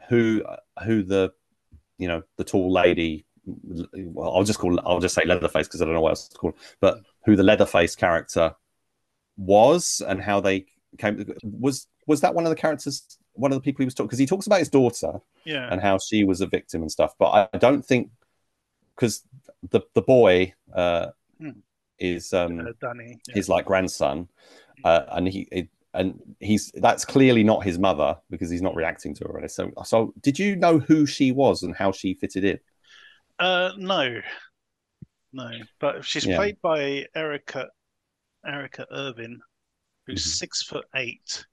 who 0.10 0.44
who 0.86 1.04
the 1.04 1.32
you 1.98 2.08
know 2.08 2.24
the 2.38 2.44
tall 2.44 2.72
lady 2.72 3.26
well, 3.46 4.36
I'll 4.36 4.44
just 4.44 4.60
call 4.60 4.80
I'll 4.86 5.00
just 5.00 5.16
say 5.16 5.24
Leatherface 5.26 5.68
because 5.68 5.82
I 5.82 5.86
don't 5.86 5.94
know 5.94 6.02
what 6.02 6.10
else 6.10 6.28
to 6.28 6.38
call, 6.38 6.54
but 6.80 7.02
who 7.26 7.36
the 7.36 7.44
Leatherface 7.44 7.96
character 7.96 8.54
was 9.38 10.02
and 10.08 10.22
how 10.22 10.40
they 10.40 10.66
came 10.98 11.26
was 11.44 11.88
was 12.08 12.22
that 12.22 12.34
one 12.34 12.46
of 12.46 12.50
the 12.50 12.56
characters 12.56 13.18
one 13.34 13.52
of 13.52 13.56
the 13.56 13.62
people 13.62 13.84
he 13.84 13.86
was 13.86 13.94
talking 13.94 14.08
because 14.08 14.20
he 14.20 14.26
talks 14.26 14.48
about 14.48 14.60
his 14.60 14.70
daughter 14.70 15.20
yeah 15.46 15.70
and 15.72 15.82
how 15.82 15.98
she 15.98 16.24
was 16.24 16.42
a 16.42 16.48
victim 16.48 16.82
and 16.82 16.92
stuff 16.92 17.14
but 17.18 17.50
i 17.54 17.58
don't 17.58 17.86
think 17.86 18.10
because 18.96 19.24
the 19.70 19.82
the 19.94 20.02
boy 20.02 20.54
uh 20.74 21.08
hmm. 21.40 21.52
is 21.98 22.34
um 22.34 22.60
uh, 22.60 22.72
Danny 22.82 23.20
yeah. 23.28 23.36
his 23.36 23.48
like 23.48 23.66
grandson 23.66 24.28
uh, 24.84 25.04
and 25.12 25.28
he 25.28 25.48
it, 25.52 25.70
and 25.94 26.20
he's 26.40 26.72
that's 26.76 27.06
clearly 27.06 27.44
not 27.44 27.64
his 27.64 27.78
mother 27.78 28.18
because 28.30 28.50
he's 28.50 28.62
not 28.62 28.76
reacting 28.76 29.14
to 29.14 29.26
her 29.26 29.48
so 29.48 29.72
so 29.84 30.14
did 30.22 30.40
you 30.40 30.56
know 30.56 30.80
who 30.80 31.06
she 31.06 31.32
was 31.32 31.64
and 31.64 31.76
how 31.76 31.92
she 31.92 32.14
fitted 32.14 32.44
in 32.44 32.60
uh, 33.40 33.72
no, 33.78 34.20
no. 35.34 35.52
But 35.80 36.06
she's 36.06 36.26
yeah. 36.26 36.38
played 36.38 36.58
by 36.62 37.06
Erica 37.16 37.68
Erica 38.46 38.86
Irvin, 38.92 39.40
who's 40.08 40.22
mm-hmm. 40.22 40.30
six 40.30 40.64
foot 40.64 40.86
eight. 40.96 41.46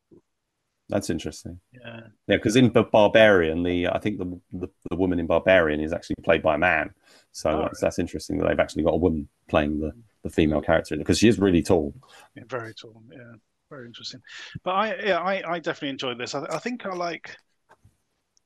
That's 0.89 1.11
interesting. 1.11 1.61
Yeah, 1.73 2.01
yeah. 2.29 2.37
Because 2.37 2.57
in 2.57 2.71
Barbarian, 2.71 3.63
the 3.63 3.89
I 3.89 3.99
think 3.99 4.19
the, 4.19 4.41
the, 4.53 4.69
the 4.91 4.97
woman 4.97 5.21
in 5.21 5.27
Barbarian 5.27 5.81
is 5.81 5.93
actually 5.93 6.17
played 6.23 6.43
by 6.43 6.55
a 6.55 6.59
man. 6.59 6.91
So 7.33 7.51
oh, 7.51 7.63
that's, 7.63 7.81
that's 7.81 7.99
interesting 7.99 8.39
that 8.39 8.49
they've 8.49 8.59
actually 8.59 8.85
got 8.85 8.95
a 8.95 8.99
woman 8.99 9.29
playing 9.49 9.81
the, 9.81 9.93
the 10.23 10.31
female 10.31 10.63
character 10.63 10.97
because 10.97 11.19
she 11.19 11.29
is 11.29 11.39
really 11.39 11.63
tall. 11.63 11.95
Yeah, 12.35 12.45
very 12.49 12.73
tall. 12.73 13.03
Yeah, 13.13 13.35
very 13.69 13.87
interesting. 13.87 14.21
But 14.65 14.71
I 14.71 14.97
yeah 15.05 15.19
I, 15.19 15.43
I 15.47 15.59
definitely 15.59 15.91
enjoyed 15.91 16.19
this. 16.19 16.35
I, 16.35 16.47
I 16.51 16.59
think 16.59 16.87
I 16.87 16.95
like 16.95 17.37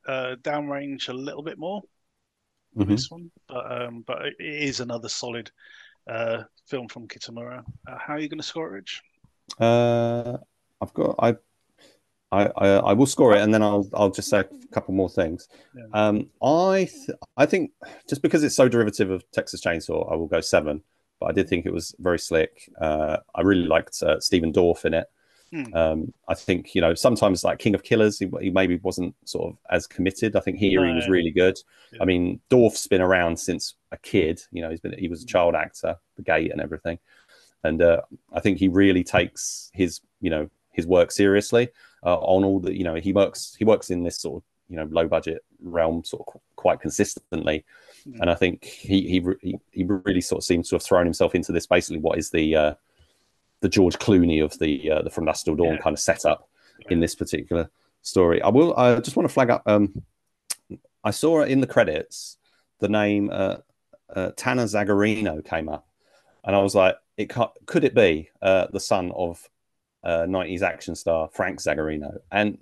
uh, 0.09 0.35
Downrange 0.43 1.09
a 1.09 1.13
little 1.13 1.45
bit 1.45 1.59
more 1.59 1.83
mm-hmm. 2.77 2.91
this 2.91 3.11
one, 3.11 3.31
but 3.49 3.83
um, 3.83 4.05
but 4.07 4.27
it 4.27 4.35
is 4.39 4.81
another 4.81 5.09
solid 5.09 5.51
uh, 6.09 6.43
film 6.67 6.89
from 6.89 7.09
Kitamura. 7.09 7.65
Uh, 7.87 7.99
how 7.99 8.15
are 8.15 8.19
you 8.19 8.29
going 8.29 8.41
to 8.41 8.47
score 8.47 8.69
it, 8.69 8.73
Rich? 8.73 9.03
Uh, 9.59 10.39
I've 10.81 10.95
got 10.95 11.17
I. 11.19 11.37
I, 12.31 12.51
I, 12.57 12.69
I, 12.69 12.93
will 12.95 13.05
score 13.05 13.35
it, 13.37 13.43
and 13.43 13.53
then 13.53 13.63
I'll 13.63 13.87
I'll 13.93 14.11
just 14.11 14.31
say 14.31 14.39
a 14.41 14.47
couple 14.73 14.95
more 14.95 15.11
things. 15.11 15.49
Yeah. 15.77 15.85
Um, 15.93 16.31
I 16.43 16.89
th- 16.91 17.19
I 17.37 17.45
think 17.45 17.73
just 18.09 18.23
because 18.23 18.43
it's 18.43 18.57
so 18.57 18.71
derivative 18.71 19.11
of 19.11 19.23
Texas 19.33 19.63
Chainsaw, 19.63 20.11
I 20.11 20.17
will 20.17 20.29
go 20.29 20.41
seven. 20.41 20.83
But 21.21 21.27
I 21.27 21.33
did 21.33 21.49
think 21.49 21.67
it 21.67 21.73
was 21.73 21.95
very 22.01 22.19
slick. 22.19 22.69
Uh, 22.81 23.19
I 23.35 23.43
really 23.43 23.67
liked 23.67 24.03
uh, 24.03 24.19
Stephen 24.19 24.51
Dorff 24.53 24.87
in 24.87 24.95
it. 24.95 25.07
Hmm. 25.53 25.75
Um, 25.75 26.15
I 26.29 26.35
think 26.35 26.75
you 26.75 26.81
know 26.81 26.95
sometimes 26.95 27.45
like 27.45 27.59
King 27.59 27.75
of 27.75 27.83
Killers, 27.83 28.19
he, 28.19 28.31
he, 28.41 28.51
maybe 28.51 28.77
wasn't 28.77 29.15
sort 29.27 29.53
of 29.53 29.59
as 29.71 29.87
committed. 29.87 30.35
I 30.35 30.41
think 30.41 30.57
here 30.57 30.81
no. 30.81 30.89
he 30.89 30.95
was 30.95 31.09
really 31.09 31.31
good. 31.31 31.59
Yeah. 31.93 31.99
I 32.01 32.05
mean, 32.07 32.41
Dorff's 32.49 32.87
been 32.87 33.03
around 33.03 33.39
since 33.39 33.75
a 33.93 33.99
kid. 33.99 34.41
You 34.51 34.63
know, 34.63 34.71
he's 34.71 34.81
been 34.81 34.99
he 34.99 35.09
was 35.09 35.23
a 35.23 35.27
child 35.27 35.55
actor, 35.55 35.97
The 36.17 36.23
Gate, 36.23 36.53
and 36.53 36.61
everything. 36.61 36.99
And 37.65 37.83
uh, 37.83 38.01
I 38.33 38.41
think 38.41 38.59
he 38.59 38.69
really 38.69 39.05
takes 39.05 39.71
his 39.75 40.01
you 40.23 40.31
know 40.31 40.49
his 40.71 40.87
work 40.87 41.13
seriously 41.13 41.69
uh, 42.03 42.17
on 42.17 42.45
all 42.45 42.59
the 42.59 42.75
you 42.75 42.85
know 42.85 42.95
he 42.95 43.13
works 43.13 43.55
he 43.59 43.67
works 43.67 43.91
in 43.91 44.03
this 44.03 44.19
sort 44.19 44.37
of 44.39 44.43
you 44.71 44.77
know 44.77 44.89
low 44.91 45.07
budget 45.07 45.45
realm 45.61 46.03
sort 46.03 46.27
of 46.27 46.41
quite 46.57 46.81
consistently. 46.81 47.63
Hmm. 48.05 48.23
And 48.23 48.31
I 48.31 48.35
think 48.37 48.65
he, 48.65 49.23
he 49.43 49.59
he 49.71 49.85
really 49.85 50.23
sort 50.23 50.41
of 50.41 50.45
seems 50.45 50.71
to 50.71 50.77
have 50.77 50.83
thrown 50.83 51.05
himself 51.05 51.35
into 51.35 51.53
this 51.53 51.67
basically 51.67 52.01
what 52.01 52.17
is 52.17 52.31
the 52.31 52.57
uh, 52.57 52.75
the 53.63 53.69
George 53.69 53.99
Clooney 53.99 54.45
of 54.45 54.59
the 54.59 54.91
uh, 54.91 55.03
the 55.03 55.11
From 55.11 55.25
Dusk 55.25 55.47
Till 55.47 55.55
Dawn 55.55 55.75
yeah. 55.75 55.79
kind 55.79 55.95
of 55.95 56.01
setup 56.01 56.49
yeah. 56.81 56.89
in 56.91 57.01
this 57.01 57.15
particular 57.15 57.71
story. 58.03 58.43
I 58.43 58.49
will. 58.49 58.77
I 58.77 59.01
just 59.01 59.17
want 59.17 59.29
to 59.29 59.33
flag 59.33 59.51
up. 59.51 59.63
Um, 59.65 60.03
I 61.03 61.13
saw 61.13 61.43
in 61.43 61.61
the 61.61 61.67
credits 61.67 62.37
the 62.81 62.89
name 62.89 63.31
uh, 63.33 63.59
uh, 64.15 64.33
Tanner 64.37 64.65
Zagarino 64.65 65.45
came 65.45 65.69
up, 65.69 65.89
and 66.45 66.55
I 66.55 66.59
was 66.59 66.75
like, 66.75 66.97
"It 67.17 67.33
could 67.67 67.85
it 67.85 67.95
be 67.95 68.29
uh, 68.43 68.67
the 68.73 68.81
son 68.81 69.13
of 69.13 69.49
'90s 70.05 70.63
uh, 70.63 70.67
action 70.67 70.97
star 70.97 71.31
Frank 71.33 71.61
Zagarino?" 71.61 72.19
And 72.33 72.59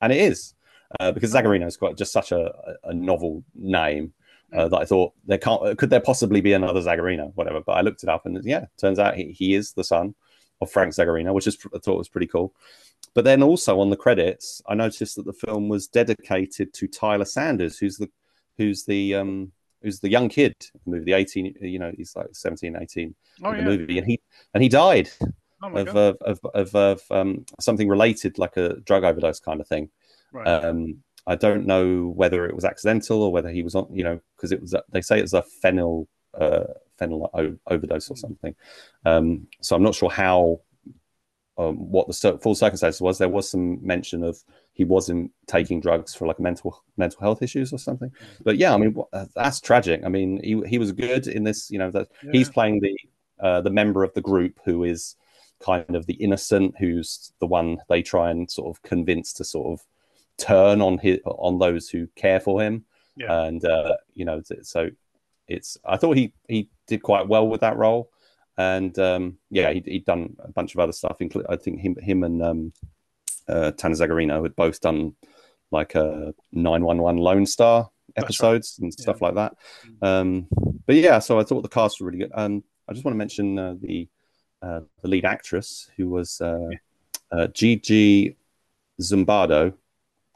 and 0.00 0.12
it 0.12 0.18
is 0.18 0.54
uh, 0.98 1.12
because 1.12 1.32
Zagarino 1.32 1.66
is 1.66 1.76
quite 1.76 1.98
just 1.98 2.12
such 2.12 2.32
a, 2.32 2.74
a 2.84 2.94
novel 2.94 3.44
name. 3.54 4.14
Uh, 4.50 4.66
that 4.66 4.78
I 4.78 4.86
thought 4.86 5.12
there 5.26 5.36
can't 5.36 5.76
could 5.76 5.90
there 5.90 6.00
possibly 6.00 6.40
be 6.40 6.54
another 6.54 6.80
Zagarino, 6.80 7.32
whatever. 7.34 7.60
But 7.60 7.72
I 7.72 7.82
looked 7.82 8.02
it 8.02 8.08
up, 8.08 8.24
and 8.24 8.42
yeah, 8.46 8.64
turns 8.78 8.98
out 8.98 9.14
he, 9.14 9.32
he 9.32 9.54
is 9.54 9.72
the 9.72 9.84
son 9.84 10.14
of 10.60 10.70
Frank 10.70 10.94
Zagarino, 10.94 11.32
which 11.32 11.46
is, 11.46 11.58
I 11.74 11.78
thought 11.78 11.98
was 11.98 12.08
pretty 12.08 12.26
cool. 12.26 12.54
But 13.14 13.24
then 13.24 13.42
also 13.42 13.80
on 13.80 13.90
the 13.90 13.96
credits, 13.96 14.62
I 14.68 14.74
noticed 14.74 15.16
that 15.16 15.24
the 15.24 15.32
film 15.32 15.68
was 15.68 15.86
dedicated 15.86 16.72
to 16.74 16.86
Tyler 16.86 17.24
Sanders, 17.24 17.78
who's 17.78 17.96
the 17.96 18.10
who's 18.56 18.84
the 18.84 19.14
um, 19.14 19.52
who's 19.82 20.00
the 20.00 20.10
young 20.10 20.28
kid 20.28 20.54
in 20.74 20.80
the 20.84 20.90
movie, 20.90 21.04
the 21.04 21.12
18, 21.16 21.54
you 21.60 21.78
know, 21.78 21.92
he's 21.96 22.14
like 22.16 22.28
17, 22.32 22.76
18 22.80 23.14
oh, 23.44 23.50
in 23.50 23.56
the 23.56 23.62
yeah. 23.62 23.68
movie, 23.68 23.98
and 23.98 24.06
he 24.06 24.20
and 24.54 24.62
he 24.62 24.68
died 24.68 25.08
oh 25.62 25.68
of, 25.68 25.88
of, 25.88 26.16
of, 26.20 26.40
of, 26.54 26.74
of 26.74 27.02
um, 27.10 27.44
something 27.60 27.88
related, 27.88 28.38
like 28.38 28.56
a 28.56 28.76
drug 28.80 29.04
overdose 29.04 29.40
kind 29.40 29.60
of 29.60 29.66
thing. 29.66 29.90
Right. 30.32 30.46
Um, 30.46 31.02
I 31.26 31.34
don't 31.34 31.66
know 31.66 32.08
whether 32.08 32.46
it 32.46 32.54
was 32.54 32.64
accidental 32.64 33.22
or 33.22 33.30
whether 33.30 33.50
he 33.50 33.62
was 33.62 33.74
on, 33.74 33.86
you 33.92 34.02
know, 34.02 34.20
because 34.36 34.50
it 34.50 34.60
was 34.60 34.74
they 34.90 35.02
say 35.02 35.20
it's 35.20 35.34
a 35.34 35.44
fentanyl 35.62 36.06
uh, 36.38 36.64
fentanyl 37.00 37.58
overdose 37.66 38.10
or 38.10 38.14
hmm. 38.14 38.20
something. 38.20 38.54
Um, 39.04 39.46
so 39.60 39.76
I'm 39.76 39.82
not 39.82 39.94
sure 39.94 40.10
how 40.10 40.60
um, 41.56 41.90
what 41.90 42.06
the 42.06 42.38
full 42.40 42.54
circumstances 42.54 43.00
was. 43.00 43.18
There 43.18 43.28
was 43.28 43.50
some 43.50 43.84
mention 43.84 44.22
of 44.22 44.42
he 44.72 44.84
wasn't 44.84 45.32
taking 45.46 45.80
drugs 45.80 46.14
for 46.14 46.26
like 46.26 46.38
mental 46.38 46.84
mental 46.96 47.20
health 47.20 47.42
issues 47.42 47.72
or 47.72 47.78
something. 47.78 48.10
Hmm. 48.10 48.42
But 48.44 48.58
yeah, 48.58 48.74
I 48.74 48.76
mean 48.76 48.96
that's 49.34 49.60
tragic. 49.60 50.02
I 50.04 50.08
mean 50.08 50.40
he 50.42 50.62
he 50.68 50.78
was 50.78 50.92
good 50.92 51.26
in 51.26 51.44
this. 51.44 51.70
You 51.70 51.78
know 51.78 51.90
that 51.90 52.08
yeah. 52.22 52.30
he's 52.32 52.48
playing 52.48 52.80
the 52.80 52.96
uh, 53.40 53.60
the 53.60 53.70
member 53.70 54.04
of 54.04 54.14
the 54.14 54.20
group 54.20 54.60
who 54.64 54.84
is 54.84 55.16
kind 55.60 55.96
of 55.96 56.06
the 56.06 56.14
innocent, 56.14 56.74
who's 56.78 57.32
the 57.40 57.46
one 57.46 57.78
they 57.88 58.02
try 58.02 58.30
and 58.30 58.50
sort 58.50 58.74
of 58.74 58.82
convince 58.82 59.32
to 59.34 59.44
sort 59.44 59.78
of 59.78 59.86
turn 60.36 60.80
on 60.80 60.98
his 60.98 61.18
on 61.24 61.58
those 61.58 61.88
who 61.88 62.06
care 62.14 62.40
for 62.40 62.62
him. 62.62 62.84
Yeah. 63.16 63.42
And 63.42 63.64
uh, 63.64 63.96
you 64.14 64.24
know, 64.24 64.42
so 64.62 64.90
it's 65.48 65.78
I 65.84 65.96
thought 65.96 66.16
he 66.16 66.32
he 66.48 66.68
did 66.86 67.02
quite 67.02 67.26
well 67.26 67.48
with 67.48 67.62
that 67.62 67.76
role, 67.76 68.10
and 68.56 68.96
um, 68.98 69.38
yeah, 69.50 69.72
he, 69.72 69.82
he'd 69.86 70.04
done 70.04 70.36
a 70.40 70.52
bunch 70.52 70.74
of 70.74 70.80
other 70.80 70.92
stuff. 70.92 71.16
Including 71.20 71.50
I 71.50 71.56
think 71.56 71.80
him 71.80 71.96
him 72.00 72.22
and 72.22 72.42
um, 72.42 72.72
uh, 73.48 73.72
Tanner 73.72 73.94
Zagarino 73.94 74.42
had 74.42 74.54
both 74.56 74.80
done 74.80 75.14
like 75.70 75.94
a 75.94 76.34
nine 76.52 76.84
one 76.84 76.98
one 76.98 77.16
Lone 77.16 77.46
Star 77.46 77.90
episodes 78.16 78.76
right. 78.78 78.84
and 78.84 78.92
stuff 78.92 79.18
yeah. 79.20 79.26
like 79.26 79.34
that. 79.34 79.56
Mm. 80.02 80.06
Um, 80.06 80.48
but 80.86 80.96
yeah, 80.96 81.18
so 81.18 81.38
I 81.38 81.44
thought 81.44 81.62
the 81.62 81.68
cast 81.68 82.00
were 82.00 82.06
really 82.06 82.18
good. 82.18 82.32
Um, 82.34 82.64
I 82.88 82.92
just 82.92 83.04
want 83.04 83.14
to 83.14 83.18
mention 83.18 83.58
uh, 83.58 83.74
the 83.80 84.08
uh, 84.62 84.80
the 85.02 85.08
lead 85.08 85.24
actress 85.24 85.90
who 85.96 86.08
was 86.08 86.40
uh, 86.40 86.68
uh, 87.30 87.46
Gigi 87.48 88.36
Zumbado. 89.00 89.74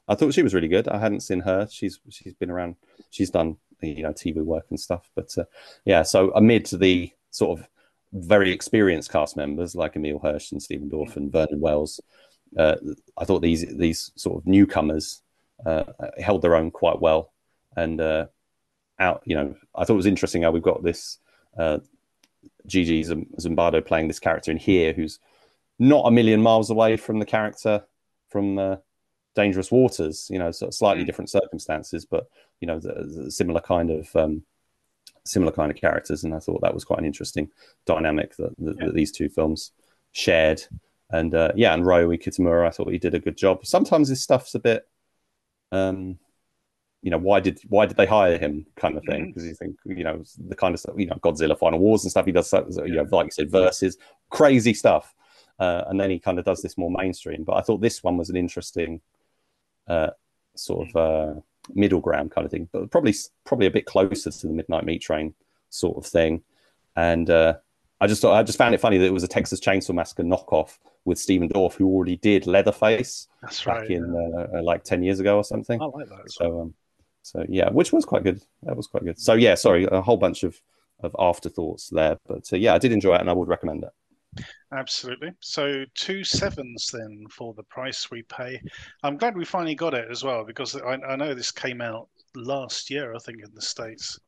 I 0.08 0.14
thought 0.14 0.34
she 0.34 0.42
was 0.42 0.54
really 0.54 0.68
good. 0.68 0.88
I 0.88 0.98
hadn't 0.98 1.20
seen 1.20 1.40
her. 1.40 1.66
She's 1.70 2.00
she's 2.10 2.34
been 2.34 2.50
around. 2.50 2.76
She's 3.10 3.30
done 3.30 3.56
you 3.88 4.02
know 4.02 4.12
TV 4.12 4.36
work 4.36 4.66
and 4.70 4.78
stuff. 4.78 5.08
But 5.14 5.36
uh, 5.36 5.44
yeah, 5.84 6.02
so 6.02 6.30
amid 6.32 6.66
the 6.66 7.10
sort 7.30 7.58
of 7.58 7.68
very 8.12 8.52
experienced 8.52 9.10
cast 9.10 9.36
members 9.36 9.74
like 9.74 9.96
Emile 9.96 10.18
Hirsch 10.18 10.52
and 10.52 10.62
Stephen 10.62 10.90
Dorff 10.90 11.16
and 11.16 11.32
Vernon 11.32 11.60
Wells, 11.60 12.00
uh, 12.58 12.76
I 13.16 13.24
thought 13.24 13.40
these 13.40 13.66
these 13.76 14.12
sort 14.16 14.42
of 14.42 14.46
newcomers 14.46 15.22
uh, 15.64 15.84
held 16.18 16.42
their 16.42 16.56
own 16.56 16.70
quite 16.70 17.00
well. 17.00 17.32
And 17.76 18.00
uh, 18.00 18.26
out, 18.98 19.22
you 19.24 19.34
know, 19.34 19.54
I 19.74 19.84
thought 19.84 19.94
it 19.94 19.96
was 19.96 20.06
interesting 20.06 20.42
how 20.42 20.50
we've 20.50 20.62
got 20.62 20.82
this 20.82 21.18
uh, 21.56 21.78
Gigi 22.66 23.04
Zumbado 23.04 23.84
playing 23.84 24.08
this 24.08 24.20
character 24.20 24.50
in 24.50 24.56
here, 24.56 24.92
who's 24.92 25.18
not 25.78 26.06
a 26.06 26.10
million 26.10 26.42
miles 26.42 26.70
away 26.70 26.96
from 26.96 27.18
the 27.18 27.26
character 27.26 27.84
from 28.28 28.58
uh, 28.58 28.76
Dangerous 29.34 29.70
Waters. 29.70 30.28
You 30.30 30.38
know, 30.38 30.50
sort 30.50 30.68
of 30.68 30.74
slightly 30.74 31.04
mm. 31.04 31.06
different 31.06 31.30
circumstances, 31.30 32.04
but 32.04 32.28
you 32.62 32.66
know, 32.66 32.78
the, 32.78 33.22
the 33.24 33.30
similar 33.30 33.60
kind 33.60 33.90
of 33.90 34.16
um, 34.16 34.42
similar 35.24 35.52
kind 35.52 35.70
of 35.70 35.76
characters. 35.76 36.24
And 36.24 36.34
I 36.34 36.38
thought 36.38 36.62
that 36.62 36.72
was 36.72 36.84
quite 36.84 37.00
an 37.00 37.04
interesting 37.04 37.50
dynamic 37.84 38.36
that, 38.36 38.56
that, 38.58 38.76
yeah. 38.78 38.86
that 38.86 38.94
these 38.94 39.12
two 39.12 39.28
films 39.28 39.72
shared. 40.12 40.62
And 41.10 41.34
uh, 41.34 41.52
yeah, 41.54 41.74
and 41.74 41.84
Ryo 41.84 42.08
Kitamura, 42.12 42.66
I 42.66 42.70
thought 42.70 42.90
he 42.90 42.98
did 42.98 43.14
a 43.14 43.20
good 43.20 43.36
job. 43.36 43.66
Sometimes 43.66 44.08
his 44.08 44.22
stuff's 44.22 44.54
a 44.54 44.58
bit 44.58 44.86
um, 45.72 46.18
you 47.02 47.10
know 47.10 47.18
why 47.18 47.40
did 47.40 47.60
why 47.68 47.84
did 47.84 47.96
they 47.96 48.06
hire 48.06 48.38
him 48.38 48.64
kind 48.76 48.96
of 48.96 49.02
thing 49.04 49.26
because 49.26 49.42
mm-hmm. 49.42 49.48
you 49.48 49.54
think 49.54 49.76
you 49.84 50.04
know 50.04 50.22
the 50.46 50.54
kind 50.54 50.72
of 50.72 50.78
stuff 50.78 50.94
you 50.96 51.06
know 51.06 51.16
Godzilla 51.16 51.58
Final 51.58 51.80
Wars 51.80 52.04
and 52.04 52.10
stuff 52.10 52.26
he 52.26 52.32
does 52.32 52.52
you 52.52 52.94
know 52.94 53.06
like 53.10 53.26
you 53.26 53.30
said 53.32 53.50
Versus 53.50 53.96
crazy 54.30 54.72
stuff 54.72 55.12
uh, 55.58 55.82
and 55.88 55.98
then 55.98 56.10
he 56.10 56.20
kind 56.20 56.38
of 56.38 56.44
does 56.44 56.62
this 56.62 56.78
more 56.78 56.90
mainstream 56.90 57.42
but 57.42 57.54
I 57.54 57.62
thought 57.62 57.80
this 57.80 58.04
one 58.04 58.16
was 58.16 58.30
an 58.30 58.36
interesting 58.36 59.00
uh, 59.88 60.10
sort 60.54 60.88
of 60.88 60.96
uh, 60.96 61.40
middle 61.74 62.00
ground 62.00 62.30
kind 62.30 62.44
of 62.44 62.50
thing 62.50 62.68
but 62.72 62.90
probably 62.90 63.14
probably 63.44 63.66
a 63.66 63.70
bit 63.70 63.86
closer 63.86 64.30
to 64.30 64.46
the 64.46 64.52
Midnight 64.52 64.84
Meat 64.84 65.00
Train 65.00 65.34
sort 65.70 65.96
of 65.96 66.04
thing 66.04 66.42
and 66.96 67.30
uh, 67.30 67.54
I 68.00 68.06
just 68.06 68.20
thought 68.20 68.34
I 68.34 68.42
just 68.42 68.58
found 68.58 68.74
it 68.74 68.80
funny 68.80 68.98
that 68.98 69.06
it 69.06 69.12
was 69.12 69.22
a 69.22 69.28
Texas 69.28 69.60
Chainsaw 69.60 69.94
Massacre 69.94 70.24
knockoff 70.24 70.78
with 71.04 71.18
Stephen 71.18 71.48
Dorff 71.48 71.74
who 71.74 71.86
already 71.86 72.16
did 72.16 72.46
Leatherface 72.46 73.28
That's 73.40 73.64
back 73.64 73.82
right, 73.82 73.90
in 73.90 74.12
yeah. 74.12 74.58
Uh, 74.58 74.62
like 74.62 74.84
ten 74.84 75.02
years 75.02 75.20
ago 75.20 75.36
or 75.36 75.44
something 75.44 75.80
I 75.80 75.86
like 75.86 76.08
that 76.08 76.30
so 76.30 76.60
um, 76.62 76.74
so 77.22 77.44
yeah, 77.48 77.70
which 77.70 77.92
was 77.92 78.04
quite 78.04 78.24
good. 78.24 78.42
That 78.64 78.76
was 78.76 78.86
quite 78.86 79.04
good. 79.04 79.18
So 79.18 79.34
yeah, 79.34 79.54
sorry, 79.54 79.86
a 79.90 80.02
whole 80.02 80.16
bunch 80.16 80.42
of 80.42 80.60
of 81.00 81.16
afterthoughts 81.18 81.88
there, 81.88 82.18
but 82.28 82.52
uh, 82.52 82.56
yeah, 82.56 82.74
I 82.74 82.78
did 82.78 82.92
enjoy 82.92 83.14
it, 83.14 83.20
and 83.20 83.30
I 83.30 83.32
would 83.32 83.48
recommend 83.48 83.84
it. 83.84 83.90
Absolutely. 84.72 85.32
So 85.40 85.84
two 85.94 86.24
sevens 86.24 86.90
then 86.92 87.26
for 87.30 87.54
the 87.54 87.62
price 87.64 88.10
we 88.10 88.22
pay. 88.22 88.60
I'm 89.02 89.16
glad 89.16 89.36
we 89.36 89.44
finally 89.44 89.74
got 89.74 89.94
it 89.94 90.08
as 90.10 90.24
well 90.24 90.44
because 90.44 90.76
I, 90.76 90.94
I 91.06 91.16
know 91.16 91.34
this 91.34 91.50
came 91.50 91.80
out 91.80 92.08
last 92.34 92.90
year, 92.90 93.14
I 93.14 93.18
think, 93.18 93.38
in 93.42 93.54
the 93.54 93.62
states. 93.62 94.18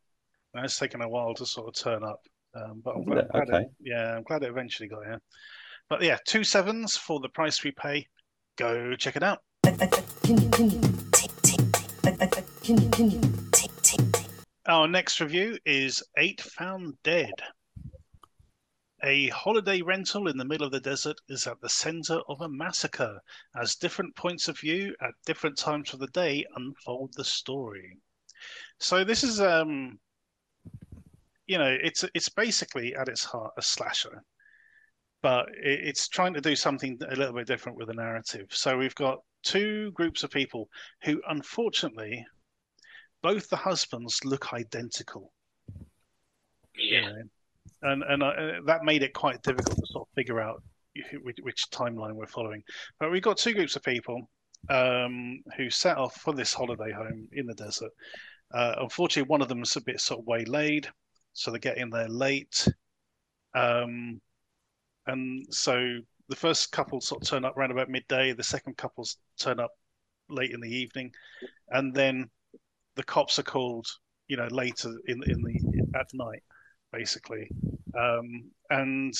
And 0.53 0.65
it's 0.65 0.79
taken 0.79 1.03
a 1.03 1.09
while 1.09 1.35
to 1.35 1.47
sort 1.47 1.69
of 1.69 1.75
turn 1.75 2.05
up, 2.05 2.21
um, 2.55 2.81
but 2.85 2.95
I'm 2.95 3.05
glad, 3.05 3.27
okay. 3.35 3.63
it, 3.63 3.69
yeah, 3.81 4.17
I'm 4.17 4.23
glad 4.23 4.45
it 4.45 4.51
eventually 4.51 4.89
got 4.89 5.05
here. 5.05 5.21
But 5.89 6.03
yeah, 6.03 6.19
two 6.27 6.45
sevens 6.45 6.97
for 6.97 7.19
the 7.21 7.29
price 7.29 7.65
we 7.65 7.73
pay. 7.73 8.07
Go 8.57 8.95
check 8.95 9.17
it 9.17 9.25
out. 9.25 9.41
Our 14.67 14.89
next 14.89 15.21
review 15.21 15.59
is 15.67 16.03
Eight 16.17 16.41
Found 16.41 16.95
Dead. 17.03 17.33
A 19.07 19.29
holiday 19.29 19.83
rental 19.83 20.29
in 20.29 20.39
the 20.39 20.47
middle 20.47 20.65
of 20.67 20.73
the 20.73 20.81
desert 20.81 21.21
is 21.29 21.47
at 21.47 21.61
the 21.61 21.69
center 21.69 22.21
of 22.27 22.41
a 22.41 22.49
massacre 22.49 23.21
as 23.55 23.75
different 23.75 24.17
points 24.17 24.49
of 24.49 24.59
view 24.59 24.97
at 25.03 25.13
different 25.27 25.59
times 25.59 25.93
of 25.93 26.01
the 26.01 26.07
day 26.07 26.47
unfold 26.57 27.13
the 27.13 27.25
story. 27.25 27.99
So 28.81 29.05
this 29.05 29.23
is 29.23 29.43
um 29.43 30.01
you 31.47 31.59
know, 31.59 31.77
it's 31.83 32.03
it's 32.15 32.31
basically 32.31 32.95
at 32.95 33.11
its 33.11 33.25
heart 33.25 33.53
a 33.59 33.63
slasher. 33.63 34.25
But 35.21 35.47
it's 35.53 36.09
trying 36.09 36.33
to 36.35 36.41
do 36.41 36.57
something 36.57 36.99
a 37.07 37.17
little 37.17 37.35
bit 37.35 37.47
different 37.47 37.77
with 37.77 37.89
the 37.89 37.95
narrative. 37.95 38.47
So 38.51 38.79
we've 38.79 38.95
got 38.95 39.19
two 39.43 39.91
groups 39.93 40.23
of 40.23 40.31
people 40.31 40.71
who 41.03 41.21
unfortunately 41.29 42.25
both 43.23 43.51
the 43.51 43.57
husbands 43.57 44.25
look 44.25 44.55
identical. 44.55 45.31
Yeah. 46.75 47.13
And 47.85 48.03
and 48.03 48.22
uh, 48.22 48.32
that 48.66 48.85
made 48.85 49.03
it 49.03 49.14
quite 49.14 49.43
difficult 49.43 49.78
to 49.78 49.87
sort 49.87 50.09
of 50.09 50.14
figure 50.14 50.41
out 50.41 50.62
which, 51.22 51.39
which 51.43 51.70
timeline 51.70 52.14
we're 52.14 52.26
following. 52.26 52.62
But 52.99 53.11
we've 53.11 53.22
got 53.22 53.37
two 53.37 53.55
groups 53.55 53.76
of 53.76 53.82
people 53.82 54.28
um, 54.68 55.41
who 55.57 55.70
set 55.70 55.99
off 55.99 56.16
for 56.16 56.35
this 56.35 56.53
holiday 56.53 56.93
home 56.93 57.28
in 57.32 57.47
the 57.47 57.55
desert. 57.55 57.93
Uh, 58.53 58.74
unfortunately, 58.80 59.28
one 59.28 59.43
of 59.43 59.49
them 59.49 59.62
is 59.62 59.76
a 59.76 59.82
bit 59.82 60.01
sort 60.01 60.20
of 60.20 60.26
waylaid, 60.26 60.89
so 61.32 61.51
they're 61.51 61.59
getting 61.59 61.91
there 61.91 62.09
late. 62.09 62.68
Um, 63.55 64.20
and 65.07 65.45
so 65.51 65.99
the 66.28 66.37
first 66.37 66.72
couple 66.72 67.01
sort 67.01 67.22
of 67.22 67.28
turn 67.28 67.45
up 67.45 67.57
around 67.57 67.72
about 67.72 67.91
midday. 67.91 68.32
The 68.32 68.43
second 68.43 68.76
couples 68.76 69.18
turn 69.39 69.61
up 69.61 69.70
late 70.28 70.53
in 70.53 70.61
the 70.61 70.74
evening, 70.74 71.12
and 71.68 71.95
then 71.95 72.30
the 72.97 73.05
cops 73.05 73.39
are 73.39 73.45
called, 73.45 73.87
you 74.28 74.37
know, 74.37 74.49
later 74.51 74.91
in 75.07 75.22
in 75.26 75.43
the 75.43 75.99
at 75.99 76.07
night, 76.14 76.43
basically. 76.93 77.51
Um, 77.99 78.51
and 78.70 79.14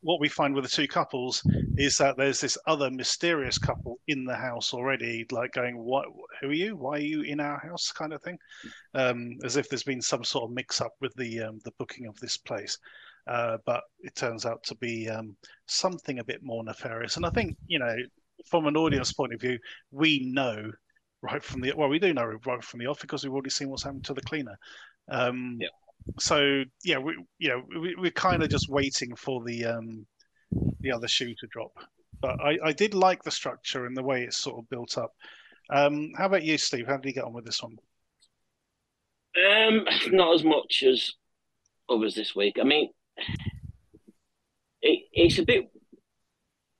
what 0.00 0.20
we 0.20 0.28
find 0.28 0.54
with 0.54 0.62
the 0.62 0.70
two 0.70 0.86
couples 0.86 1.42
is 1.76 1.98
that 1.98 2.16
there's 2.16 2.40
this 2.40 2.56
other 2.68 2.90
mysterious 2.90 3.58
couple 3.58 3.98
in 4.06 4.24
the 4.24 4.36
house 4.36 4.72
already, 4.72 5.26
like 5.32 5.52
going, 5.52 5.76
"What? 5.76 6.06
Who 6.40 6.50
are 6.50 6.52
you? 6.52 6.76
Why 6.76 6.92
are 6.92 6.98
you 6.98 7.22
in 7.22 7.40
our 7.40 7.58
house?" 7.58 7.90
kind 7.90 8.12
of 8.12 8.22
thing, 8.22 8.38
um, 8.94 9.36
as 9.44 9.56
if 9.56 9.68
there's 9.68 9.82
been 9.82 10.00
some 10.00 10.22
sort 10.22 10.44
of 10.44 10.54
mix-up 10.54 10.92
with 11.00 11.12
the 11.16 11.40
um, 11.40 11.58
the 11.64 11.72
booking 11.78 12.06
of 12.06 12.18
this 12.20 12.36
place. 12.36 12.78
Uh, 13.26 13.58
but 13.66 13.82
it 14.00 14.14
turns 14.14 14.46
out 14.46 14.62
to 14.62 14.76
be 14.76 15.08
um, 15.08 15.36
something 15.66 16.20
a 16.20 16.24
bit 16.24 16.40
more 16.44 16.62
nefarious. 16.62 17.16
And 17.16 17.26
I 17.26 17.30
think, 17.30 17.56
you 17.66 17.80
know, 17.80 17.96
from 18.48 18.66
an 18.68 18.76
audience 18.76 19.12
point 19.12 19.34
of 19.34 19.40
view, 19.40 19.58
we 19.90 20.20
know 20.32 20.70
right 21.22 21.42
from 21.42 21.60
the 21.60 21.72
well, 21.76 21.88
we 21.88 21.98
do 21.98 22.14
know 22.14 22.38
right 22.46 22.62
from 22.62 22.78
the 22.78 22.86
off 22.86 23.00
because 23.00 23.24
we've 23.24 23.32
already 23.32 23.50
seen 23.50 23.68
what's 23.68 23.82
happened 23.82 24.04
to 24.04 24.14
the 24.14 24.22
cleaner. 24.22 24.56
Um, 25.08 25.58
yeah. 25.60 25.68
So 26.18 26.62
yeah, 26.84 26.98
we 26.98 27.16
you 27.38 27.48
know 27.48 27.62
we, 27.80 27.94
we're 27.96 28.10
kind 28.10 28.42
of 28.42 28.48
just 28.48 28.68
waiting 28.68 29.14
for 29.16 29.42
the 29.44 29.66
um, 29.66 30.06
the 30.80 30.92
other 30.92 31.08
shoe 31.08 31.34
to 31.34 31.46
drop. 31.48 31.72
But 32.20 32.40
I, 32.40 32.58
I 32.64 32.72
did 32.72 32.94
like 32.94 33.22
the 33.22 33.30
structure 33.30 33.86
and 33.86 33.96
the 33.96 34.02
way 34.02 34.22
it's 34.24 34.38
sort 34.38 34.58
of 34.58 34.68
built 34.70 34.96
up. 34.96 35.12
Um, 35.70 36.12
how 36.16 36.26
about 36.26 36.44
you, 36.44 36.56
Steve? 36.56 36.86
How 36.86 36.96
did 36.96 37.06
you 37.06 37.12
get 37.12 37.24
on 37.24 37.32
with 37.32 37.44
this 37.44 37.62
one? 37.62 37.76
Um, 39.36 39.84
not 40.12 40.34
as 40.34 40.44
much 40.44 40.82
as 40.86 41.10
others 41.90 42.14
this 42.14 42.34
week. 42.34 42.56
I 42.60 42.64
mean, 42.64 42.90
it, 44.80 45.00
it's 45.12 45.38
a 45.38 45.44
bit 45.44 45.70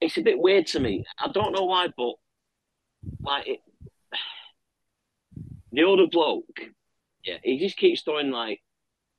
it's 0.00 0.16
a 0.18 0.22
bit 0.22 0.38
weird 0.38 0.66
to 0.68 0.80
me. 0.80 1.04
I 1.18 1.28
don't 1.28 1.52
know 1.52 1.64
why, 1.64 1.88
but 1.96 2.14
like 3.20 3.46
it, 3.46 3.60
the 5.72 5.82
older 5.82 6.06
bloke, 6.06 6.60
yeah, 7.24 7.38
he 7.42 7.58
just 7.58 7.76
keeps 7.76 8.02
throwing 8.02 8.30
like 8.30 8.60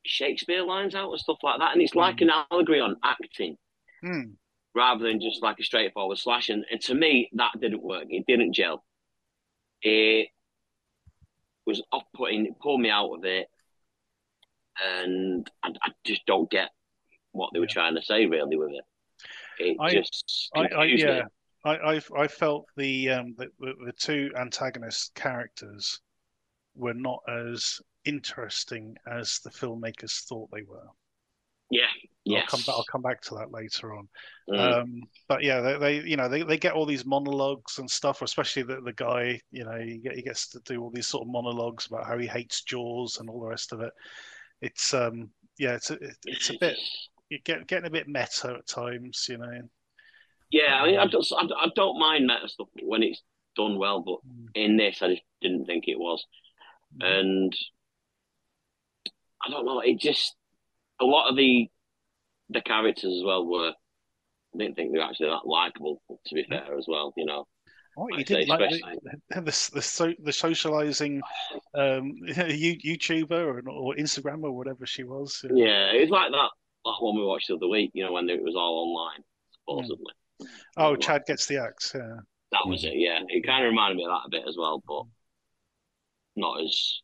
Shakespeare 0.04 0.62
lines 0.62 0.94
out 0.94 1.10
and 1.10 1.20
stuff 1.20 1.38
like 1.42 1.58
that, 1.58 1.72
and 1.72 1.82
it's 1.82 1.94
like 1.94 2.16
mm. 2.16 2.22
an 2.22 2.44
allegory 2.50 2.80
on 2.80 2.96
acting 3.04 3.56
mm. 4.04 4.32
rather 4.74 5.04
than 5.04 5.20
just 5.20 5.42
like 5.42 5.58
a 5.58 5.64
straightforward 5.64 6.18
slash. 6.18 6.48
And, 6.48 6.64
and 6.70 6.80
to 6.82 6.94
me, 6.94 7.28
that 7.34 7.52
didn't 7.60 7.82
work. 7.82 8.06
It 8.08 8.24
didn't 8.26 8.54
gel. 8.54 8.84
It 9.82 10.28
was 11.66 11.82
off-putting. 11.92 12.46
It 12.46 12.60
pulled 12.60 12.80
me 12.80 12.90
out 12.90 13.12
of 13.12 13.24
it, 13.24 13.48
and 14.82 15.50
I, 15.62 15.68
I 15.82 15.90
just 16.04 16.24
don't 16.26 16.50
get 16.50 16.70
what 17.32 17.50
they 17.52 17.60
were 17.60 17.66
trying 17.66 17.94
to 17.94 18.02
say 18.02 18.26
really 18.26 18.56
with 18.56 18.70
it. 18.72 18.84
It 19.58 19.76
I, 19.80 19.90
just 19.90 20.50
I, 20.54 20.60
I, 20.60 20.84
yeah. 20.84 21.22
I, 21.64 21.94
I 21.96 22.00
I 22.16 22.28
felt 22.28 22.66
the 22.76 23.10
um 23.10 23.34
the, 23.36 23.48
the 23.58 23.92
two 23.92 24.30
antagonist 24.36 25.14
characters 25.14 26.00
were 26.74 26.94
not 26.94 27.18
as 27.28 27.80
interesting 28.04 28.96
as 29.10 29.40
the 29.44 29.50
filmmakers 29.50 30.24
thought 30.24 30.50
they 30.52 30.62
were. 30.62 30.86
Yeah, 31.70 31.82
yeah. 32.24 32.38
I'll 32.40 32.46
come 32.46 32.60
back. 32.60 32.74
I'll 32.74 32.84
come 32.90 33.02
back 33.02 33.20
to 33.22 33.34
that 33.34 33.52
later 33.52 33.94
on. 33.94 34.08
Mm. 34.50 34.80
Um, 34.80 35.02
but 35.28 35.42
yeah, 35.42 35.60
they, 35.60 35.78
they, 35.78 36.08
you 36.08 36.16
know, 36.16 36.28
they, 36.28 36.42
they 36.42 36.56
get 36.56 36.72
all 36.72 36.86
these 36.86 37.04
monologues 37.04 37.78
and 37.78 37.90
stuff. 37.90 38.22
Especially 38.22 38.62
the, 38.62 38.80
the 38.80 38.94
guy, 38.94 39.38
you 39.50 39.64
know, 39.64 39.78
he, 39.78 39.98
get, 39.98 40.14
he 40.14 40.22
gets 40.22 40.48
to 40.48 40.60
do 40.64 40.80
all 40.80 40.90
these 40.90 41.06
sort 41.06 41.26
of 41.26 41.32
monologues 41.32 41.86
about 41.86 42.06
how 42.06 42.16
he 42.16 42.26
hates 42.26 42.62
Jaws 42.62 43.18
and 43.18 43.28
all 43.28 43.40
the 43.40 43.48
rest 43.48 43.72
of 43.72 43.80
it. 43.80 43.92
It's 44.62 44.94
um, 44.94 45.30
yeah, 45.58 45.74
it's 45.74 45.90
a, 45.90 45.98
it's 46.24 46.50
a 46.50 46.58
bit 46.58 46.78
you 47.28 47.38
get 47.44 47.66
getting 47.66 47.86
a 47.86 47.90
bit 47.90 48.08
meta 48.08 48.56
at 48.58 48.66
times, 48.66 49.26
you 49.28 49.36
know. 49.36 49.60
Yeah, 50.50 50.80
I 50.80 50.86
mean, 50.86 50.98
I 50.98 51.06
don't, 51.06 51.26
I 51.36 51.66
don't 51.76 51.98
mind 51.98 52.26
meta 52.26 52.48
stuff 52.48 52.68
when 52.82 53.02
it's 53.02 53.22
done 53.54 53.78
well, 53.78 54.00
but 54.00 54.20
mm. 54.26 54.48
in 54.54 54.78
this, 54.78 55.02
I 55.02 55.08
just 55.08 55.22
didn't 55.42 55.66
think 55.66 55.84
it 55.86 55.98
was. 55.98 56.24
Mm-hmm. 57.02 57.12
And 57.12 57.56
I 59.44 59.50
don't 59.50 59.66
know, 59.66 59.80
it 59.80 59.98
just 59.98 60.34
a 61.00 61.04
lot 61.04 61.28
of 61.28 61.36
the 61.36 61.68
the 62.50 62.60
characters 62.62 63.18
as 63.18 63.24
well 63.24 63.46
were. 63.46 63.72
I 64.54 64.58
didn't 64.58 64.76
think 64.76 64.92
they 64.92 64.98
were 64.98 65.04
actually 65.04 65.28
that 65.28 65.46
likable. 65.46 66.00
To 66.26 66.34
be 66.34 66.44
fair, 66.48 66.76
as 66.76 66.86
well, 66.88 67.12
you 67.16 67.26
know. 67.26 67.46
Oh, 67.98 68.06
you 68.16 68.24
didn't 68.24 68.48
like 68.48 68.70
the, 68.70 68.80
the, 69.40 69.70
the, 69.74 69.82
so, 69.82 70.12
the 70.22 70.32
socializing 70.32 71.20
um, 71.74 72.14
YouTuber 72.28 73.30
or, 73.32 73.68
or 73.68 73.94
Instagram 73.96 74.44
or 74.44 74.52
whatever 74.52 74.86
she 74.86 75.02
was. 75.02 75.44
Yeah, 75.52 75.90
it 75.92 76.02
was 76.02 76.10
like 76.10 76.30
that, 76.30 76.50
that 76.84 76.94
one 77.00 77.16
we 77.16 77.24
watched 77.24 77.48
the 77.48 77.56
other 77.56 77.66
week, 77.66 77.90
you 77.94 78.04
know, 78.04 78.12
when 78.12 78.30
it 78.30 78.40
was 78.40 78.54
all 78.54 78.86
online, 78.86 79.24
supposedly. 79.50 80.14
Mm. 80.40 80.46
Oh, 80.76 80.96
Chad 80.96 81.24
gets 81.26 81.46
the 81.46 81.58
axe, 81.58 81.92
yeah. 81.92 82.18
That 82.52 82.66
was 82.66 82.84
it, 82.84 82.94
yeah. 82.94 83.18
It 83.28 83.44
kind 83.44 83.64
of 83.64 83.70
reminded 83.70 83.96
me 83.96 84.04
of 84.04 84.10
that 84.10 84.26
a 84.26 84.30
bit 84.30 84.48
as 84.48 84.56
well, 84.56 84.80
but 84.86 85.02
not 86.36 86.62
as 86.62 87.00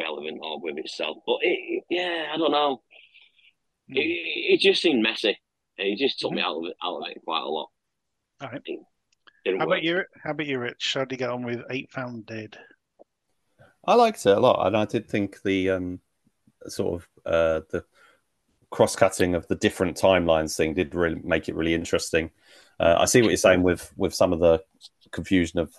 relevant 0.00 0.40
or 0.42 0.60
with 0.60 0.78
itself. 0.78 1.18
But 1.26 1.38
it, 1.42 1.84
yeah, 1.90 2.32
I 2.32 2.36
don't 2.36 2.52
know. 2.52 2.82
Mm. 3.90 3.96
It, 3.96 4.54
it 4.54 4.60
just 4.60 4.82
seemed 4.82 5.02
messy. 5.02 5.38
It 5.76 5.98
just 5.98 6.18
took 6.18 6.32
mm. 6.32 6.36
me 6.36 6.42
out 6.42 6.56
of 6.56 6.64
it, 6.64 6.76
out 6.82 6.96
of 6.96 7.08
it 7.08 7.22
quite 7.24 7.42
a 7.42 7.48
lot. 7.48 7.68
All 8.40 8.48
right. 8.48 8.62
How 9.46 9.64
about 9.64 9.82
you? 9.82 10.02
How 10.24 10.32
about 10.32 10.46
you, 10.46 10.58
Rich? 10.58 10.92
How 10.94 11.04
did 11.04 11.12
you 11.12 11.18
get 11.18 11.30
on 11.30 11.44
with 11.44 11.62
Eight 11.70 11.92
Found 11.92 12.26
Dead? 12.26 12.58
I 13.86 13.94
liked 13.94 14.26
it 14.26 14.36
a 14.36 14.40
lot, 14.40 14.66
and 14.66 14.76
I 14.76 14.84
did 14.84 15.08
think 15.08 15.40
the 15.42 15.70
um, 15.70 16.00
sort 16.66 17.00
of 17.00 17.08
uh, 17.24 17.60
the 17.70 17.84
cross-cutting 18.70 19.36
of 19.36 19.46
the 19.46 19.54
different 19.54 19.96
timelines 19.96 20.56
thing 20.56 20.74
did 20.74 20.96
really 20.96 21.20
make 21.22 21.48
it 21.48 21.54
really 21.54 21.74
interesting. 21.74 22.30
Uh, 22.80 22.96
I 22.98 23.04
see 23.04 23.22
what 23.22 23.28
you're 23.28 23.36
saying 23.36 23.62
with 23.62 23.92
with 23.96 24.12
some 24.12 24.32
of 24.32 24.40
the 24.40 24.62
confusion 25.12 25.60
of 25.60 25.72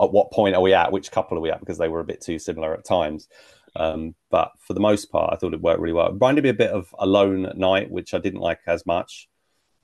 at 0.00 0.12
what 0.12 0.30
point 0.30 0.54
are 0.54 0.62
we 0.62 0.72
at, 0.72 0.92
which 0.92 1.10
couple 1.10 1.36
are 1.36 1.40
we 1.40 1.50
at, 1.50 1.58
because 1.58 1.78
they 1.78 1.88
were 1.88 1.98
a 1.98 2.04
bit 2.04 2.20
too 2.20 2.38
similar 2.38 2.72
at 2.72 2.84
times. 2.84 3.28
Um, 3.76 4.14
but 4.30 4.52
for 4.58 4.74
the 4.74 4.80
most 4.80 5.10
part, 5.10 5.32
I 5.32 5.36
thought 5.36 5.54
it 5.54 5.60
worked 5.60 5.80
really 5.80 5.92
well. 5.92 6.08
It 6.08 6.14
reminded 6.14 6.44
me 6.44 6.50
a 6.50 6.54
bit 6.54 6.70
of 6.70 6.94
Alone 6.98 7.46
at 7.46 7.56
Night, 7.56 7.90
which 7.90 8.14
I 8.14 8.18
didn't 8.18 8.40
like 8.40 8.60
as 8.66 8.84
much, 8.86 9.28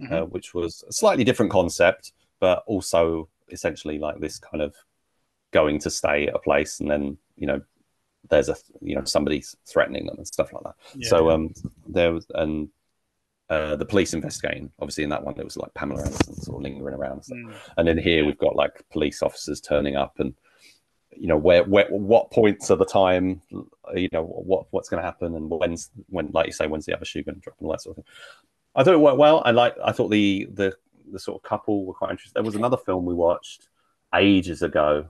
mm-hmm. 0.01 0.13
uh, 0.13 0.25
which 0.27 0.55
was 0.55 0.85
a 0.89 0.93
slightly 0.93 1.25
different 1.25 1.53
concept 1.53 2.13
but 2.45 2.63
also 2.67 3.27
essentially 3.51 3.99
like 3.99 4.21
this 4.21 4.39
kind 4.39 4.63
of 4.63 4.75
going 5.51 5.79
to 5.79 5.91
stay 5.91 6.27
at 6.27 6.35
a 6.35 6.39
place 6.39 6.81
and 6.81 6.91
then 6.91 7.17
you 7.37 7.47
know 7.47 7.59
there's 8.29 8.51
a 8.51 8.57
you 8.83 8.95
know 8.95 9.05
somebody's 9.05 9.57
threatening 9.67 10.05
them 10.05 10.17
and 10.19 10.27
stuff 10.27 10.53
like 10.53 10.63
that. 10.65 10.75
Yeah. 10.95 11.09
So 11.09 11.31
um 11.31 11.55
there 11.87 12.13
was 12.13 12.27
and 12.35 12.69
uh, 13.51 13.77
the 13.77 13.85
police 13.85 14.15
investigating. 14.15 14.71
Obviously, 14.81 15.05
in 15.05 15.11
that 15.11 15.23
one, 15.23 15.39
it 15.39 15.45
was 15.45 15.59
like 15.59 15.73
Pamela 15.75 16.03
Anderson 16.03 16.35
sort 16.35 16.57
of 16.57 16.63
lingering 16.63 16.95
around, 16.95 17.23
and, 17.29 17.51
mm. 17.51 17.55
and 17.77 17.87
then 17.87 17.99
here 17.99 18.25
we've 18.25 18.39
got 18.39 18.57
like 18.57 18.83
police 18.91 19.23
officers 19.23 19.61
turning 19.61 19.97
up, 19.97 20.15
and 20.19 20.35
you 21.17 21.27
know 21.27 21.37
where, 21.37 21.65
where 21.65 21.87
what 21.89 22.31
points 22.31 22.71
of 22.71 22.79
the 22.79 22.85
time, 22.85 23.41
you 23.95 24.09
know 24.13 24.25
what 24.25 24.67
what's 24.71 24.89
going 24.89 25.01
to 25.01 25.07
happen, 25.07 25.35
and 25.35 25.51
when's 25.51 25.91
when, 26.09 26.31
like 26.33 26.47
you 26.47 26.53
say, 26.53 26.67
when's 26.67 26.87
the 26.87 26.95
other 26.95 27.05
shoe 27.05 27.23
going 27.23 27.37
to 27.37 27.41
drop, 27.41 27.57
and 27.59 27.67
all 27.67 27.73
that 27.73 27.83
sort 27.83 27.99
of 27.99 28.05
thing. 28.05 28.13
I 28.75 28.83
thought 28.83 28.95
it 28.95 29.01
worked 29.01 29.19
well. 29.19 29.43
I 29.45 29.53
like. 29.53 29.77
I 29.85 29.93
thought 29.93 30.09
the 30.09 30.49
the 30.53 30.75
the 31.11 31.19
sort 31.19 31.37
of 31.37 31.49
couple 31.49 31.85
were 31.85 31.95
quite 31.95 32.11
interesting. 32.11 32.35
There 32.35 32.43
was 32.43 32.55
another 32.55 32.77
film 32.77 33.05
we 33.05 33.15
watched 33.15 33.69
ages 34.15 34.63
ago, 34.63 35.09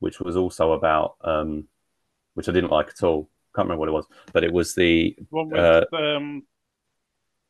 which 0.00 0.20
was 0.20 0.36
also 0.36 0.72
about, 0.72 1.16
um, 1.22 1.68
which 2.34 2.48
I 2.48 2.52
didn't 2.52 2.70
like 2.70 2.88
at 2.88 3.02
all. 3.02 3.28
Can't 3.54 3.66
remember 3.66 3.80
what 3.80 3.88
it 3.88 3.92
was, 3.92 4.06
but 4.32 4.44
it 4.44 4.52
was 4.52 4.74
the 4.74 5.16
one 5.30 5.50
with 5.50 5.58
uh, 5.58 5.84
um, 5.92 6.42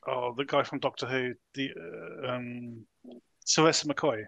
oh, 0.06 0.34
the 0.36 0.44
guy 0.44 0.62
from 0.62 0.80
Doctor 0.80 1.06
Who, 1.06 1.34
the 1.54 1.70
uh, 1.76 2.32
um, 2.32 2.86
Sylvester 3.44 3.88
McCoy. 3.88 4.24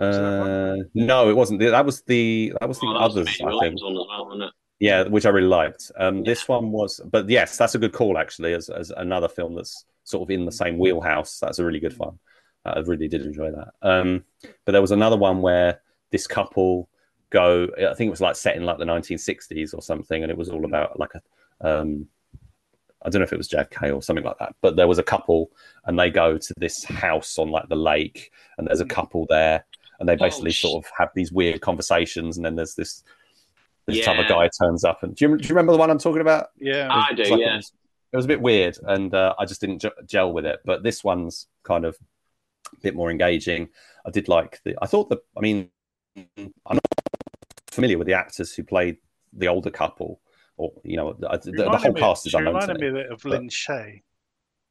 Uh, 0.00 0.76
no, 0.94 1.28
it 1.28 1.36
wasn't. 1.36 1.60
That 1.60 1.84
was 1.84 2.02
the 2.02 2.52
that 2.60 2.68
was 2.68 2.80
the 2.80 2.86
oh, 2.86 2.96
others. 2.96 3.28
I 3.28 3.58
think. 3.60 3.80
Well, 3.82 4.50
yeah, 4.80 5.02
which 5.02 5.26
I 5.26 5.28
really 5.28 5.46
liked. 5.46 5.92
Um, 5.98 6.18
yeah. 6.18 6.22
This 6.24 6.48
one 6.48 6.72
was, 6.72 7.00
but 7.04 7.28
yes, 7.28 7.58
that's 7.58 7.74
a 7.74 7.78
good 7.78 7.92
call 7.92 8.16
actually, 8.16 8.54
as, 8.54 8.70
as 8.70 8.90
another 8.96 9.28
film 9.28 9.54
that's 9.54 9.84
sort 10.04 10.26
of 10.26 10.30
in 10.30 10.46
the 10.46 10.52
same 10.52 10.78
wheelhouse. 10.78 11.38
That's 11.38 11.58
a 11.58 11.64
really 11.64 11.80
good 11.80 11.94
fun. 11.94 12.18
Uh, 12.64 12.74
I 12.76 12.78
really 12.80 13.06
did 13.06 13.24
enjoy 13.24 13.50
that. 13.52 13.68
Um, 13.82 14.24
but 14.64 14.72
there 14.72 14.80
was 14.80 14.90
another 14.90 15.18
one 15.18 15.42
where 15.42 15.82
this 16.10 16.26
couple 16.26 16.88
go. 17.28 17.68
I 17.76 17.94
think 17.94 18.08
it 18.08 18.10
was 18.10 18.22
like 18.22 18.36
set 18.36 18.56
in 18.56 18.64
like 18.64 18.78
the 18.78 18.86
1960s 18.86 19.74
or 19.74 19.82
something, 19.82 20.22
and 20.22 20.32
it 20.32 20.38
was 20.38 20.48
all 20.48 20.64
about 20.64 20.98
like 20.98 21.12
a. 21.14 21.22
Um, 21.62 22.08
I 23.02 23.08
don't 23.08 23.20
know 23.20 23.24
if 23.24 23.32
it 23.32 23.38
was 23.38 23.48
JFK 23.48 23.94
or 23.94 24.02
something 24.02 24.24
like 24.24 24.38
that, 24.40 24.54
but 24.60 24.76
there 24.76 24.88
was 24.88 24.98
a 24.98 25.02
couple, 25.02 25.50
and 25.84 25.98
they 25.98 26.10
go 26.10 26.36
to 26.36 26.54
this 26.58 26.84
house 26.84 27.38
on 27.38 27.50
like 27.50 27.68
the 27.68 27.76
lake, 27.76 28.30
and 28.56 28.66
there's 28.66 28.80
a 28.80 28.84
mm. 28.84 28.90
couple 28.90 29.26
there, 29.28 29.64
and 30.00 30.08
they 30.08 30.16
basically 30.16 30.50
oh, 30.50 30.52
sort 30.52 30.84
of 30.84 30.90
have 30.98 31.10
these 31.14 31.30
weird 31.30 31.60
conversations, 31.60 32.36
and 32.36 32.44
then 32.44 32.56
there's 32.56 32.74
this 32.74 33.04
this 33.86 33.98
yeah. 33.98 34.10
other 34.10 34.24
guy 34.24 34.48
turns 34.60 34.82
up, 34.82 35.02
and 35.02 35.14
do 35.14 35.26
you, 35.28 35.36
do 35.36 35.44
you 35.44 35.50
remember 35.50 35.72
the 35.72 35.78
one 35.78 35.90
I'm 35.90 35.98
talking 35.98 36.22
about? 36.22 36.48
Yeah, 36.58 36.88
I 36.90 37.12
do. 37.12 37.24
Like 37.24 37.40
yeah, 37.40 37.58
it 37.58 38.16
was 38.16 38.24
a 38.24 38.28
bit 38.28 38.40
weird, 38.40 38.76
and 38.82 39.14
uh, 39.14 39.34
I 39.38 39.44
just 39.44 39.60
didn't 39.60 39.84
gel 40.06 40.32
with 40.32 40.46
it. 40.46 40.60
But 40.64 40.82
this 40.82 41.04
one's 41.04 41.46
kind 41.62 41.84
of 41.84 41.96
a 42.72 42.80
bit 42.82 42.96
more 42.96 43.10
engaging. 43.10 43.68
I 44.04 44.10
did 44.10 44.28
like 44.28 44.60
the. 44.64 44.76
I 44.82 44.86
thought 44.86 45.10
the. 45.10 45.18
I 45.36 45.40
mean, 45.40 45.70
I'm 46.16 46.52
not 46.72 46.82
familiar 47.70 47.98
with 47.98 48.06
the 48.06 48.14
actors 48.14 48.54
who 48.54 48.64
played 48.64 48.96
the 49.32 49.48
older 49.48 49.70
couple, 49.70 50.20
or 50.56 50.72
you 50.82 50.96
know, 50.96 51.12
the, 51.12 51.28
the 51.44 51.78
whole 51.78 51.92
me, 51.92 52.00
cast 52.00 52.26
is 52.26 52.34
unknown. 52.34 52.54
Reminded 52.54 52.78
to 52.78 52.92
me, 52.92 53.02
me 53.02 53.04
of 53.10 53.24
Lin 53.24 53.48
Shaye. 53.48 54.02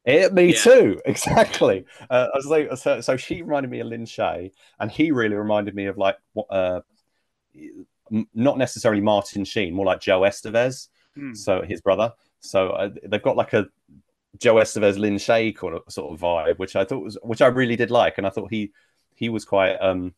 It, 0.04 0.32
me 0.32 0.52
yeah. 0.52 0.60
too, 0.60 1.00
exactly. 1.06 1.84
Uh, 2.08 2.28
I 2.32 2.36
was 2.36 2.46
like, 2.46 2.76
so, 2.76 3.00
so, 3.00 3.16
she 3.16 3.42
reminded 3.42 3.70
me 3.70 3.80
of 3.80 3.88
Lin 3.88 4.04
Shaye, 4.04 4.50
and 4.78 4.90
he 4.90 5.10
really 5.10 5.36
reminded 5.36 5.74
me 5.74 5.86
of 5.86 5.98
like, 5.98 6.16
uh, 6.48 6.80
not 8.34 8.58
necessarily 8.58 9.00
Martin 9.00 9.44
Sheen, 9.44 9.74
more 9.74 9.86
like 9.86 10.00
Joe 10.00 10.22
Estevez, 10.22 10.88
hmm. 11.14 11.34
so 11.34 11.62
his 11.62 11.80
brother. 11.80 12.12
So 12.40 12.70
uh, 12.70 12.90
they've 13.04 13.22
got 13.22 13.36
like 13.36 13.52
a 13.52 13.66
Joe 14.38 14.56
Estevez, 14.56 14.98
Lin 14.98 15.16
Shaye 15.16 15.56
sort 15.90 16.12
of 16.12 16.20
vibe, 16.20 16.58
which 16.58 16.76
I 16.76 16.84
thought 16.84 17.04
was, 17.04 17.18
which 17.22 17.42
I 17.42 17.46
really 17.48 17.76
did 17.76 17.90
like, 17.90 18.18
and 18.18 18.26
I 18.26 18.30
thought 18.30 18.50
he 18.50 18.72
he 19.14 19.28
was 19.28 19.44
quite, 19.44 19.74
um, 19.74 20.14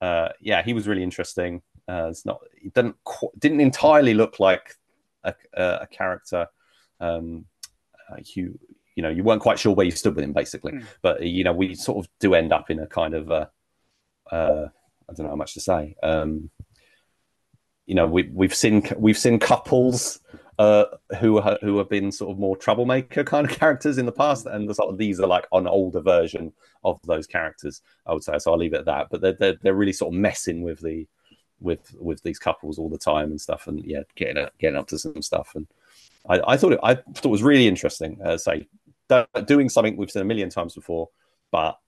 uh, 0.00 0.30
yeah, 0.40 0.62
he 0.62 0.72
was 0.72 0.88
really 0.88 1.04
interesting. 1.04 1.62
Uh, 1.88 2.08
it's 2.10 2.26
not, 2.26 2.40
he 2.60 2.70
didn't 2.70 2.96
didn't 3.38 3.60
entirely 3.60 4.14
look 4.14 4.40
like 4.40 4.74
a, 5.22 5.34
a 5.54 5.86
character. 5.86 6.48
Um, 6.98 7.46
uh, 8.10 8.16
you 8.34 8.58
you 9.00 9.02
know, 9.02 9.08
you 9.08 9.24
weren't 9.24 9.40
quite 9.40 9.58
sure 9.58 9.74
where 9.74 9.86
you 9.86 9.92
stood 9.92 10.14
with 10.14 10.22
him, 10.22 10.34
basically. 10.34 10.72
Mm. 10.72 10.84
But 11.00 11.22
you 11.22 11.42
know, 11.42 11.54
we 11.54 11.74
sort 11.74 12.04
of 12.04 12.10
do 12.18 12.34
end 12.34 12.52
up 12.52 12.68
in 12.68 12.78
a 12.78 12.86
kind 12.86 13.14
of, 13.14 13.32
uh, 13.32 13.46
uh, 14.30 14.68
I 15.08 15.12
don't 15.14 15.24
know 15.24 15.30
how 15.30 15.36
much 15.36 15.54
to 15.54 15.60
say. 15.60 15.96
Um, 16.02 16.50
you 17.86 17.94
know, 17.94 18.06
we 18.06 18.30
we've 18.30 18.54
seen 18.54 18.86
we've 18.98 19.16
seen 19.16 19.38
couples 19.38 20.20
uh, 20.58 20.84
who 21.18 21.40
who 21.62 21.78
have 21.78 21.88
been 21.88 22.12
sort 22.12 22.30
of 22.30 22.38
more 22.38 22.58
troublemaker 22.58 23.24
kind 23.24 23.50
of 23.50 23.56
characters 23.58 23.96
in 23.96 24.04
the 24.04 24.12
past, 24.12 24.44
and 24.44 24.68
the 24.68 24.74
sort 24.74 24.90
of 24.90 24.98
these 24.98 25.18
are 25.18 25.26
like 25.26 25.46
an 25.52 25.66
older 25.66 26.02
version 26.02 26.52
of 26.84 27.00
those 27.06 27.26
characters, 27.26 27.80
I 28.04 28.12
would 28.12 28.22
say. 28.22 28.36
So 28.38 28.52
I'll 28.52 28.58
leave 28.58 28.74
it 28.74 28.80
at 28.80 28.84
that. 28.84 29.06
But 29.10 29.22
they're 29.22 29.32
they're, 29.32 29.56
they're 29.62 29.74
really 29.74 29.94
sort 29.94 30.12
of 30.12 30.20
messing 30.20 30.60
with 30.60 30.80
the 30.80 31.06
with 31.58 31.96
with 31.98 32.22
these 32.22 32.38
couples 32.38 32.78
all 32.78 32.90
the 32.90 32.98
time 32.98 33.30
and 33.30 33.40
stuff, 33.40 33.66
and 33.66 33.82
yeah, 33.82 34.02
getting 34.14 34.46
getting 34.58 34.78
up 34.78 34.88
to 34.88 34.98
some 34.98 35.22
stuff. 35.22 35.52
And 35.54 35.66
I, 36.28 36.40
I 36.46 36.56
thought 36.56 36.72
it 36.72 36.80
I 36.82 36.94
thought 36.94 37.24
it 37.24 37.28
was 37.28 37.42
really 37.42 37.66
interesting. 37.66 38.18
Uh, 38.24 38.36
say 38.36 38.68
doing 39.46 39.68
something 39.68 39.96
we've 39.96 40.10
seen 40.10 40.22
a 40.22 40.26
million 40.26 40.50
times 40.50 40.74
before, 40.74 41.08
but 41.50 41.78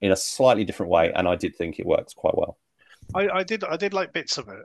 in 0.00 0.12
a 0.12 0.16
slightly 0.16 0.64
different 0.64 0.90
way, 0.90 1.12
and 1.12 1.26
I 1.26 1.36
did 1.36 1.56
think 1.56 1.78
it 1.78 1.86
works 1.86 2.14
quite 2.14 2.36
well. 2.36 2.58
I, 3.14 3.28
I 3.28 3.42
did 3.42 3.64
I 3.64 3.76
did 3.76 3.94
like 3.94 4.12
bits 4.12 4.38
of 4.38 4.48
it 4.48 4.64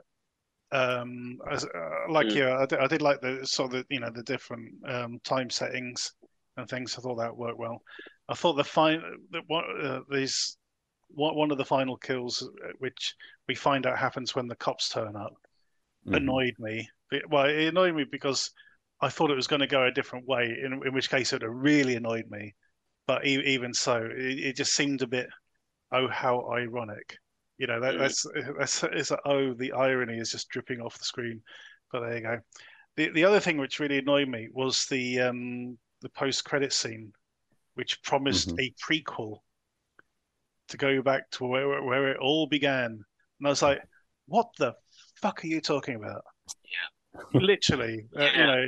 um 0.72 1.38
as, 1.50 1.64
uh, 1.64 2.10
like 2.10 2.26
mm. 2.26 2.34
yeah 2.34 2.58
I 2.58 2.66
did, 2.66 2.78
I 2.80 2.86
did, 2.86 3.02
like 3.02 3.20
the 3.20 3.46
sort 3.46 3.72
of 3.72 3.86
the, 3.88 3.94
you 3.94 4.00
know 4.00 4.10
the 4.10 4.22
different 4.22 4.72
um, 4.86 5.20
time 5.24 5.48
settings 5.48 6.12
and 6.56 6.68
things 6.68 6.96
i 6.96 7.00
thought 7.00 7.16
that 7.16 7.36
worked 7.36 7.58
well 7.58 7.80
i 8.28 8.34
thought 8.34 8.54
the 8.54 9.42
one 9.46 9.64
uh, 9.82 10.00
these 10.10 10.56
one 11.10 11.52
of 11.52 11.58
the 11.58 11.64
final 11.64 11.96
kills 11.96 12.48
uh, 12.64 12.72
which 12.78 13.14
we 13.46 13.54
find 13.54 13.86
out 13.86 13.98
happens 13.98 14.34
when 14.34 14.48
the 14.48 14.56
cops 14.56 14.88
turn 14.88 15.14
up 15.16 15.34
mm. 16.06 16.16
annoyed 16.16 16.54
me 16.58 16.88
well 17.28 17.44
it 17.44 17.68
annoyed 17.68 17.94
me 17.94 18.04
because 18.10 18.50
i 19.04 19.08
thought 19.08 19.30
it 19.30 19.36
was 19.36 19.46
going 19.46 19.60
to 19.60 19.66
go 19.66 19.84
a 19.84 19.92
different 19.92 20.26
way 20.26 20.56
in, 20.64 20.72
in 20.86 20.94
which 20.94 21.10
case 21.10 21.32
it 21.32 21.42
really 21.46 21.96
annoyed 21.96 22.24
me 22.30 22.54
but 23.06 23.24
even 23.26 23.72
so 23.72 23.96
it, 23.96 24.38
it 24.38 24.56
just 24.56 24.74
seemed 24.74 25.02
a 25.02 25.06
bit 25.06 25.26
oh 25.92 26.08
how 26.08 26.50
ironic 26.52 27.18
you 27.58 27.66
know, 27.66 27.80
that, 27.80 27.98
that's 27.98 28.26
that's 28.58 28.82
it's 28.82 29.10
a, 29.10 29.18
oh, 29.24 29.54
the 29.54 29.72
irony 29.72 30.18
is 30.18 30.30
just 30.30 30.48
dripping 30.48 30.80
off 30.80 30.98
the 30.98 31.04
screen. 31.04 31.40
But 31.92 32.00
there 32.00 32.16
you 32.16 32.22
go. 32.22 32.38
The 32.96 33.10
the 33.10 33.24
other 33.24 33.40
thing 33.40 33.58
which 33.58 33.78
really 33.78 33.98
annoyed 33.98 34.28
me 34.28 34.48
was 34.52 34.86
the 34.86 35.20
um 35.20 35.78
the 36.02 36.08
post 36.10 36.44
credit 36.44 36.72
scene, 36.72 37.12
which 37.74 38.02
promised 38.02 38.48
mm-hmm. 38.48 38.60
a 38.60 38.74
prequel 38.82 39.38
to 40.68 40.76
go 40.76 41.00
back 41.02 41.30
to 41.32 41.44
where 41.44 41.82
where 41.82 42.08
it 42.08 42.18
all 42.20 42.48
began. 42.48 42.86
And 43.38 43.46
I 43.46 43.50
was 43.50 43.62
like, 43.62 43.82
what 44.26 44.48
the 44.58 44.74
fuck 45.22 45.44
are 45.44 45.48
you 45.48 45.60
talking 45.60 45.94
about? 45.94 46.24
Yeah. 46.64 47.40
Literally, 47.40 48.06
uh, 48.18 48.28
you 48.36 48.46
know. 48.46 48.66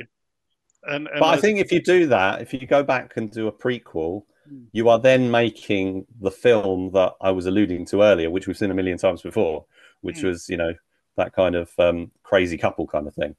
And, 0.87 1.07
and 1.07 1.19
but 1.19 1.27
I 1.27 1.37
think 1.37 1.59
if 1.59 1.71
you 1.71 1.81
do 1.81 2.07
that, 2.07 2.41
if 2.41 2.53
you 2.53 2.65
go 2.65 2.81
back 2.83 3.17
and 3.17 3.29
do 3.29 3.47
a 3.47 3.51
prequel, 3.51 4.23
you 4.71 4.87
are 4.87 4.99
then 4.99 5.29
making 5.29 6.05
the 6.21 6.31
film 6.31 6.91
that 6.93 7.13
I 7.19 7.31
was 7.31 7.45
alluding 7.45 7.85
to 7.87 8.01
earlier, 8.01 8.29
which 8.29 8.47
we've 8.47 8.57
seen 8.57 8.71
a 8.71 8.73
million 8.73 8.97
times 8.97 9.21
before, 9.21 9.65
which 10.01 10.19
mm. 10.19 10.25
was, 10.25 10.47
you 10.47 10.57
know, 10.57 10.73
that 11.17 11.33
kind 11.33 11.55
of 11.55 11.69
um, 11.77 12.11
crazy 12.23 12.57
couple 12.57 12.87
kind 12.87 13.07
of 13.07 13.13
thing. 13.13 13.35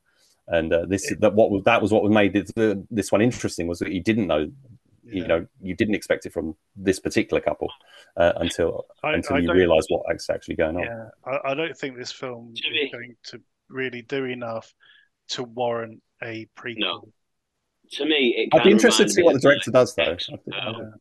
And 0.46 0.72
uh, 0.72 0.86
this 0.86 1.12
that 1.20 1.34
what 1.34 1.50
was, 1.50 1.62
that 1.64 1.80
was 1.80 1.92
what 1.92 2.04
made 2.10 2.36
it, 2.36 2.50
uh, 2.58 2.76
this 2.90 3.10
one 3.10 3.22
interesting 3.22 3.66
was 3.66 3.78
that 3.78 3.92
you 3.92 4.02
didn't 4.02 4.26
know, 4.26 4.50
you 5.04 5.26
know, 5.26 5.46
you 5.62 5.74
didn't 5.74 5.94
expect 5.94 6.26
it 6.26 6.32
from 6.32 6.56
this 6.76 7.00
particular 7.00 7.40
couple 7.40 7.70
uh, 8.16 8.32
until 8.36 8.86
I, 9.02 9.14
until 9.14 9.36
I 9.36 9.38
you 9.40 9.52
realise 9.52 9.86
what's 9.88 10.28
actually 10.28 10.56
going 10.56 10.76
on. 10.76 10.82
Yeah, 10.82 11.08
I, 11.24 11.52
I 11.52 11.54
don't 11.54 11.76
think 11.76 11.96
this 11.96 12.12
film 12.12 12.52
is 12.54 12.92
going 12.92 13.16
to 13.24 13.40
really 13.70 14.02
do 14.02 14.24
enough 14.24 14.74
to 15.28 15.44
warrant 15.44 16.02
a 16.22 16.46
prequel. 16.56 16.78
No. 16.78 17.08
To 17.92 18.04
me, 18.04 18.48
I'd 18.52 18.64
be 18.64 18.70
interested 18.70 19.04
to 19.04 19.10
see 19.10 19.22
what 19.22 19.34
the 19.34 19.40
director 19.40 19.70
does, 19.70 19.94
though. 19.94 20.16
Um, 20.60 20.94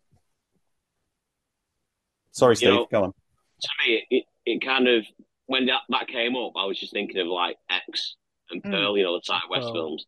Sorry, 2.31 2.55
Steve. 2.55 2.69
You 2.69 2.75
know, 2.75 2.87
go 2.91 3.03
on. 3.03 3.13
To 3.61 3.69
me, 3.85 4.05
it, 4.09 4.23
it 4.45 4.61
kind 4.61 4.87
of 4.87 5.03
when 5.47 5.65
that, 5.65 5.81
that 5.89 6.07
came 6.07 6.35
up, 6.35 6.53
I 6.55 6.65
was 6.65 6.79
just 6.79 6.93
thinking 6.93 7.19
of 7.19 7.27
like 7.27 7.57
X 7.69 8.15
and 8.51 8.61
hmm. 8.61 8.71
Pearl, 8.71 8.93
mm. 8.93 8.97
you 8.99 9.03
know, 9.03 9.15
the 9.15 9.21
Ti 9.21 9.39
West 9.49 9.71
films, 9.73 10.05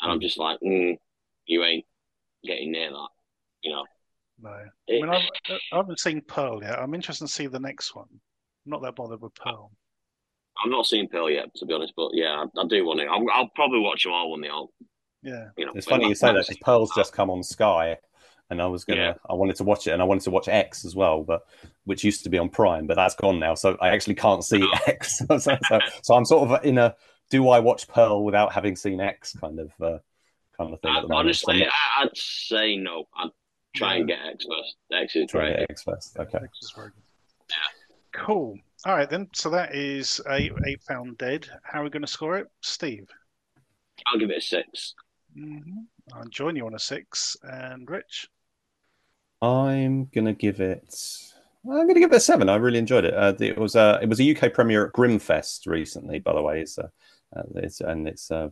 and 0.00 0.10
I'm 0.10 0.20
just 0.20 0.38
like, 0.38 0.58
mm, 0.60 0.96
you 1.46 1.62
ain't 1.62 1.84
getting 2.44 2.72
near 2.72 2.90
that, 2.90 3.08
you 3.62 3.72
know. 3.72 3.84
No, 4.40 4.50
I 4.50 4.66
mean, 4.88 5.08
I've, 5.08 5.22
I 5.72 5.76
haven't 5.76 5.98
seen 5.98 6.20
Pearl 6.22 6.62
yet. 6.62 6.78
I'm 6.78 6.94
interested 6.94 7.26
to 7.26 7.32
see 7.32 7.48
the 7.48 7.58
next 7.58 7.94
one. 7.94 8.06
I'm 8.10 8.70
not 8.70 8.82
that 8.82 8.94
bothered 8.94 9.20
with 9.20 9.34
Pearl. 9.34 9.72
I'm 10.62 10.70
not 10.70 10.86
seeing 10.86 11.08
Pearl 11.08 11.28
yet, 11.28 11.52
to 11.56 11.66
be 11.66 11.74
honest, 11.74 11.92
but 11.96 12.10
yeah, 12.12 12.44
I, 12.44 12.60
I 12.60 12.66
do 12.68 12.86
want 12.86 13.00
to. 13.00 13.06
I'll, 13.06 13.24
I'll, 13.32 13.50
probably 13.56 13.80
watch 13.80 14.04
them 14.04 14.12
all 14.12 14.30
when 14.30 14.40
they 14.40 14.48
all. 14.48 14.72
Yeah, 15.22 15.48
you 15.56 15.66
know, 15.66 15.72
it's 15.74 15.86
funny 15.86 16.08
you 16.08 16.14
say 16.14 16.28
that 16.28 16.46
because 16.46 16.58
Pearl's 16.58 16.92
just 16.94 17.12
come 17.12 17.30
on 17.30 17.42
Sky, 17.42 17.96
and 18.50 18.62
I 18.62 18.66
was 18.66 18.84
gonna, 18.84 19.00
yeah. 19.00 19.14
I 19.28 19.34
wanted 19.34 19.56
to 19.56 19.64
watch 19.64 19.86
it, 19.86 19.90
and 19.90 20.00
I 20.00 20.04
wanted 20.04 20.24
to 20.24 20.30
watch 20.30 20.48
X 20.48 20.84
as 20.84 20.94
well, 20.94 21.22
but 21.22 21.42
which 21.84 22.04
used 22.04 22.24
to 22.24 22.30
be 22.30 22.38
on 22.38 22.48
Prime, 22.48 22.86
but 22.86 22.94
that's 22.94 23.14
gone 23.14 23.40
now, 23.40 23.54
so 23.54 23.76
I 23.80 23.88
actually 23.88 24.14
can't 24.14 24.44
see 24.44 24.62
oh. 24.62 24.78
X. 24.86 25.18
so, 25.28 25.38
so, 25.38 25.58
so, 26.02 26.14
I'm 26.14 26.24
sort 26.24 26.50
of 26.50 26.64
in 26.64 26.78
a 26.78 26.94
do 27.30 27.48
I 27.48 27.58
watch 27.60 27.88
Pearl 27.88 28.24
without 28.24 28.52
having 28.52 28.76
seen 28.76 29.00
X 29.00 29.34
kind 29.36 29.58
of 29.58 29.70
uh, 29.80 29.98
kind 30.56 30.72
of 30.72 30.80
thing. 30.80 30.90
I, 30.90 31.02
honestly, 31.10 31.60
not... 31.60 31.72
I'd 31.98 32.16
say 32.16 32.76
no. 32.76 33.04
I'd 33.16 33.30
try 33.74 33.94
yeah. 33.94 33.98
and 33.98 34.08
get 34.08 34.18
X 34.24 34.46
first. 34.48 34.76
X 34.92 35.16
is 35.16 35.30
try 35.30 35.52
great. 35.52 35.66
X 35.70 35.82
first. 35.82 36.16
Okay. 36.18 36.38
X 36.42 36.58
is 36.62 36.72
very 36.74 36.88
good. 36.88 37.02
Yeah. 37.50 38.24
Cool. 38.24 38.56
All 38.86 38.94
right 38.94 39.10
then. 39.10 39.28
So 39.34 39.50
that 39.50 39.74
is 39.74 40.20
a 40.30 40.50
eight 40.66 40.82
found 40.82 41.18
dead. 41.18 41.48
How 41.64 41.80
are 41.80 41.84
we 41.84 41.90
going 41.90 42.02
to 42.02 42.08
score 42.08 42.38
it, 42.38 42.46
Steve? 42.62 43.08
I'll 44.06 44.18
give 44.18 44.30
it 44.30 44.38
a 44.38 44.40
6 44.40 44.94
mm-hmm. 45.38 45.78
I'll 46.14 46.28
join 46.28 46.56
you 46.56 46.66
on 46.66 46.74
a 46.74 46.78
six, 46.78 47.36
and 47.42 47.88
Rich. 47.88 48.28
I'm 49.40 50.06
gonna 50.06 50.32
give 50.32 50.60
it. 50.60 50.94
I'm 51.64 51.86
gonna 51.86 52.00
give 52.00 52.12
it 52.12 52.16
a 52.16 52.20
seven. 52.20 52.48
I 52.48 52.56
really 52.56 52.78
enjoyed 52.78 53.04
it. 53.04 53.14
Uh, 53.14 53.34
it 53.38 53.58
was 53.58 53.76
uh, 53.76 53.98
it 54.02 54.08
was 54.08 54.20
a 54.20 54.36
UK 54.36 54.52
premiere 54.52 54.86
at 54.86 54.92
Grimfest 54.92 55.66
recently, 55.66 56.18
by 56.18 56.32
the 56.32 56.42
way. 56.42 56.60
It's, 56.62 56.78
uh, 56.78 56.88
uh 57.36 57.42
it's 57.56 57.80
and 57.80 58.08
it's. 58.08 58.30
Uh, 58.30 58.48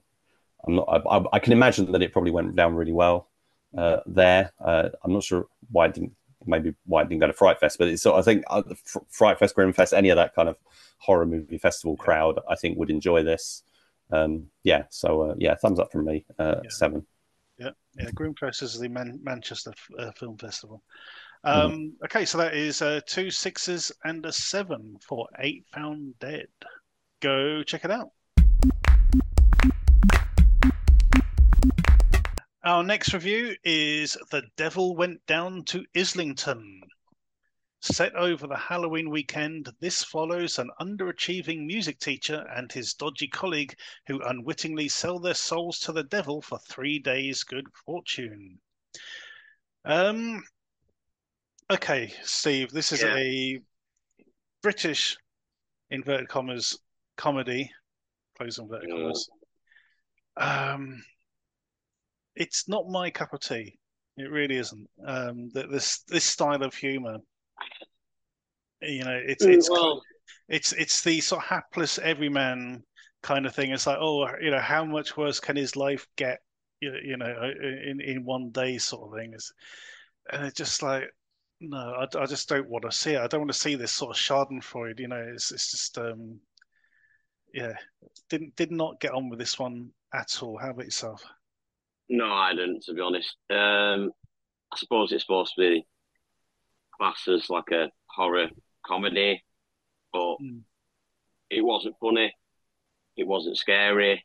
I'm 0.67 0.77
not. 0.77 1.03
I, 1.09 1.23
I, 1.33 1.39
can 1.39 1.53
imagine 1.53 1.93
that 1.93 2.03
it 2.03 2.13
probably 2.13 2.31
went 2.31 2.57
down 2.57 2.75
really 2.75 2.93
well 2.93 3.29
uh, 3.77 3.99
there. 4.07 4.53
Uh, 4.63 4.91
I'm 5.05 5.13
not 5.13 5.23
sure 5.23 5.47
why 5.71 5.87
it 5.87 5.95
didn't. 5.95 6.13
Maybe 6.49 6.75
why 6.85 7.03
it 7.03 7.09
didn't 7.09 7.21
go 7.21 7.27
to 7.27 7.33
Fright 7.33 7.59
Fest, 7.59 7.79
but 7.79 7.89
it's. 7.89 8.03
So 8.03 8.15
I 8.15 8.23
think 8.23 8.45
uh, 8.49 8.63
Fright 9.09 9.39
Fest, 9.39 9.57
Grimfest, 9.57 9.93
any 9.93 10.11
of 10.11 10.17
that 10.17 10.35
kind 10.35 10.49
of 10.49 10.57
horror 10.99 11.27
movie 11.27 11.59
festival 11.59 11.97
crowd, 11.97 12.39
I 12.49 12.55
think 12.55 12.79
would 12.79 12.91
enjoy 12.91 13.25
this. 13.25 13.63
Um, 14.13 14.47
yeah. 14.63 14.85
So 14.91 15.23
uh, 15.23 15.35
yeah, 15.39 15.55
thumbs 15.55 15.81
up 15.81 15.93
from 15.93 16.05
me. 16.05 16.25
Uh, 16.39 16.57
yeah. 16.63 16.71
Seven. 16.71 17.07
Yeah, 17.59 17.71
yeah. 17.99 18.11
Grimfest 18.15 18.63
is 18.63 18.79
the 18.79 18.89
Man- 18.89 19.21
Manchester 19.23 19.73
uh, 19.99 20.13
Film 20.13 20.37
Festival. 20.37 20.83
Um, 21.45 21.73
mm. 21.73 21.91
Okay, 22.05 22.25
so 22.25 22.39
that 22.39 22.55
is 22.55 22.83
uh, 22.83 23.01
two 23.07 23.31
sixes 23.31 23.93
and 24.05 24.25
a 24.27 24.33
seven 24.33 24.99
for 25.07 25.27
Eight 25.39 25.65
Found 25.73 26.19
Dead. 26.19 26.49
Go 27.21 27.63
check 27.63 27.85
it 27.85 27.91
out. 27.91 28.11
Our 32.65 32.83
next 32.83 33.15
review 33.15 33.55
is 33.63 34.19
The 34.33 34.43
Devil 34.57 34.97
Went 34.97 35.25
Down 35.27 35.63
to 35.67 35.85
Islington. 35.97 36.81
Set 37.93 38.17
over 38.17 38.49
the 38.49 38.57
Halloween 38.57 39.11
weekend, 39.11 39.73
this 39.79 40.03
follows 40.03 40.59
an 40.59 40.71
underachieving 40.81 41.67
music 41.67 42.01
teacher 42.01 42.45
and 42.53 42.71
his 42.73 42.95
dodgy 42.95 43.29
colleague 43.29 43.79
who 44.09 44.21
unwittingly 44.23 44.89
sell 44.89 45.21
their 45.21 45.35
souls 45.35 45.79
to 45.79 45.93
the 45.93 46.03
devil 46.03 46.43
for 46.43 46.59
three 46.59 46.99
days' 46.99 47.45
good 47.45 47.65
fortune. 47.85 48.59
Um, 49.85 50.43
okay, 51.71 52.13
Steve, 52.25 52.73
this 52.73 52.91
is 52.91 53.03
yeah. 53.03 53.17
a 53.17 53.61
British 54.63 55.17
inverted 55.91 56.29
commas 56.29 56.77
comedy, 57.17 57.71
close 58.37 58.59
inverted 58.59 58.91
commas. 58.91 59.31
Um, 60.37 61.05
it's 62.35 62.69
not 62.69 62.89
my 62.89 63.11
cup 63.11 63.33
of 63.33 63.39
tea. 63.39 63.79
It 64.17 64.29
really 64.33 64.57
isn't. 64.57 64.91
Um, 65.07 65.51
this 65.55 66.01
this 66.09 66.25
style 66.25 66.65
of 66.65 66.75
humor 66.75 67.19
you 68.83 69.05
know, 69.05 69.21
it's 69.25 69.45
mm, 69.45 69.55
it's 69.55 69.71
well, 69.71 70.03
it's 70.49 70.73
it's 70.73 71.03
the 71.03 71.21
sort 71.21 71.43
of 71.43 71.49
hapless 71.49 71.99
everyman 71.99 72.83
kind 73.23 73.47
of 73.47 73.55
thing. 73.55 73.71
It's 73.71 73.87
like, 73.87 73.99
oh, 74.01 74.29
you 74.41 74.51
know, 74.51 74.61
how 74.61 74.85
much 74.85 75.17
worse 75.17 75.41
can 75.41 75.57
his 75.57 75.77
life 75.77 76.07
get? 76.17 76.41
You, 76.81 76.93
you 77.03 77.17
know, 77.17 77.27
uh, 77.27 77.91
in 77.91 78.01
in 78.01 78.25
one 78.25 78.51
day, 78.51 78.79
sort 78.79 79.09
of 79.09 79.19
thing. 79.19 79.33
Is 79.35 79.53
and 80.33 80.45
it's 80.45 80.57
just 80.57 80.83
like, 80.83 81.05
no, 81.61 81.79
I, 81.79 82.07
I 82.19 82.27
just 82.27 82.49
don't 82.49 82.69
want 82.69 82.85
to 82.85 82.93
see 82.93 83.13
it. 83.13 83.21
I 83.21 83.27
don't 83.27 83.41
want 83.41 83.53
to 83.53 83.59
see 83.59 83.75
this 83.75 83.93
sort 83.93 84.17
of 84.17 84.23
Schadenfreude. 84.23 85.01
You 85.01 85.09
know, 85.09 85.25
it's 85.35 85.53
it's 85.53 85.71
just, 85.71 85.99
um, 85.99 86.39
yeah, 87.55 87.73
didn't 88.29 88.55
did 88.57 88.71
not 88.71 89.01
get 89.01 89.13
on 89.13 89.31
with 89.31 89.39
this 89.39 89.59
one 89.59 89.91
at 90.15 90.43
all. 90.43 90.59
How 90.59 90.71
about 90.71 90.85
yourself? 90.85 91.25
No, 92.09 92.27
I 92.27 92.53
didn't. 92.53 92.83
To 92.85 92.95
be 92.95 93.01
honest, 93.01 93.35
um, 93.51 94.13
I 94.73 94.77
suppose 94.77 95.13
it's 95.13 95.25
supposed 95.25 95.55
to 95.57 95.61
be 95.61 95.87
classed 96.97 97.29
as 97.29 97.51
like 97.51 97.71
a 97.73 97.91
horror 98.07 98.49
comedy, 98.85 99.43
but 100.13 100.37
mm. 100.43 100.61
it 101.51 101.65
wasn't 101.65 101.97
funny. 102.01 102.35
It 103.17 103.27
wasn't 103.27 103.57
scary. 103.57 104.25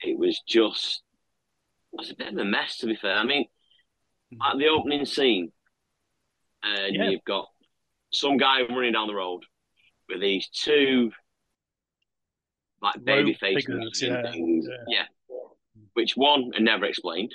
It 0.00 0.18
was 0.18 0.40
just 0.46 1.02
it 1.92 1.96
was 1.98 2.10
a 2.10 2.16
bit 2.16 2.28
of 2.28 2.38
a 2.38 2.44
mess, 2.44 2.78
to 2.78 2.86
be 2.86 2.96
fair. 2.96 3.14
I 3.14 3.24
mean, 3.24 3.46
mm. 4.32 4.38
at 4.50 4.58
the 4.58 4.68
opening 4.68 5.06
scene, 5.06 5.52
and 6.62 6.94
yeah. 6.94 7.10
you've 7.10 7.24
got 7.24 7.48
some 8.12 8.36
guy 8.36 8.62
running 8.62 8.92
down 8.92 9.08
the 9.08 9.14
road 9.14 9.44
with 10.08 10.20
these 10.20 10.48
two 10.48 11.10
like 12.80 13.04
baby 13.04 13.34
faces 13.34 13.66
yeah. 14.00 14.22
Yeah. 14.32 14.60
yeah. 14.88 15.02
Which 15.94 16.16
one 16.16 16.52
are 16.54 16.60
never 16.60 16.84
explained. 16.84 17.34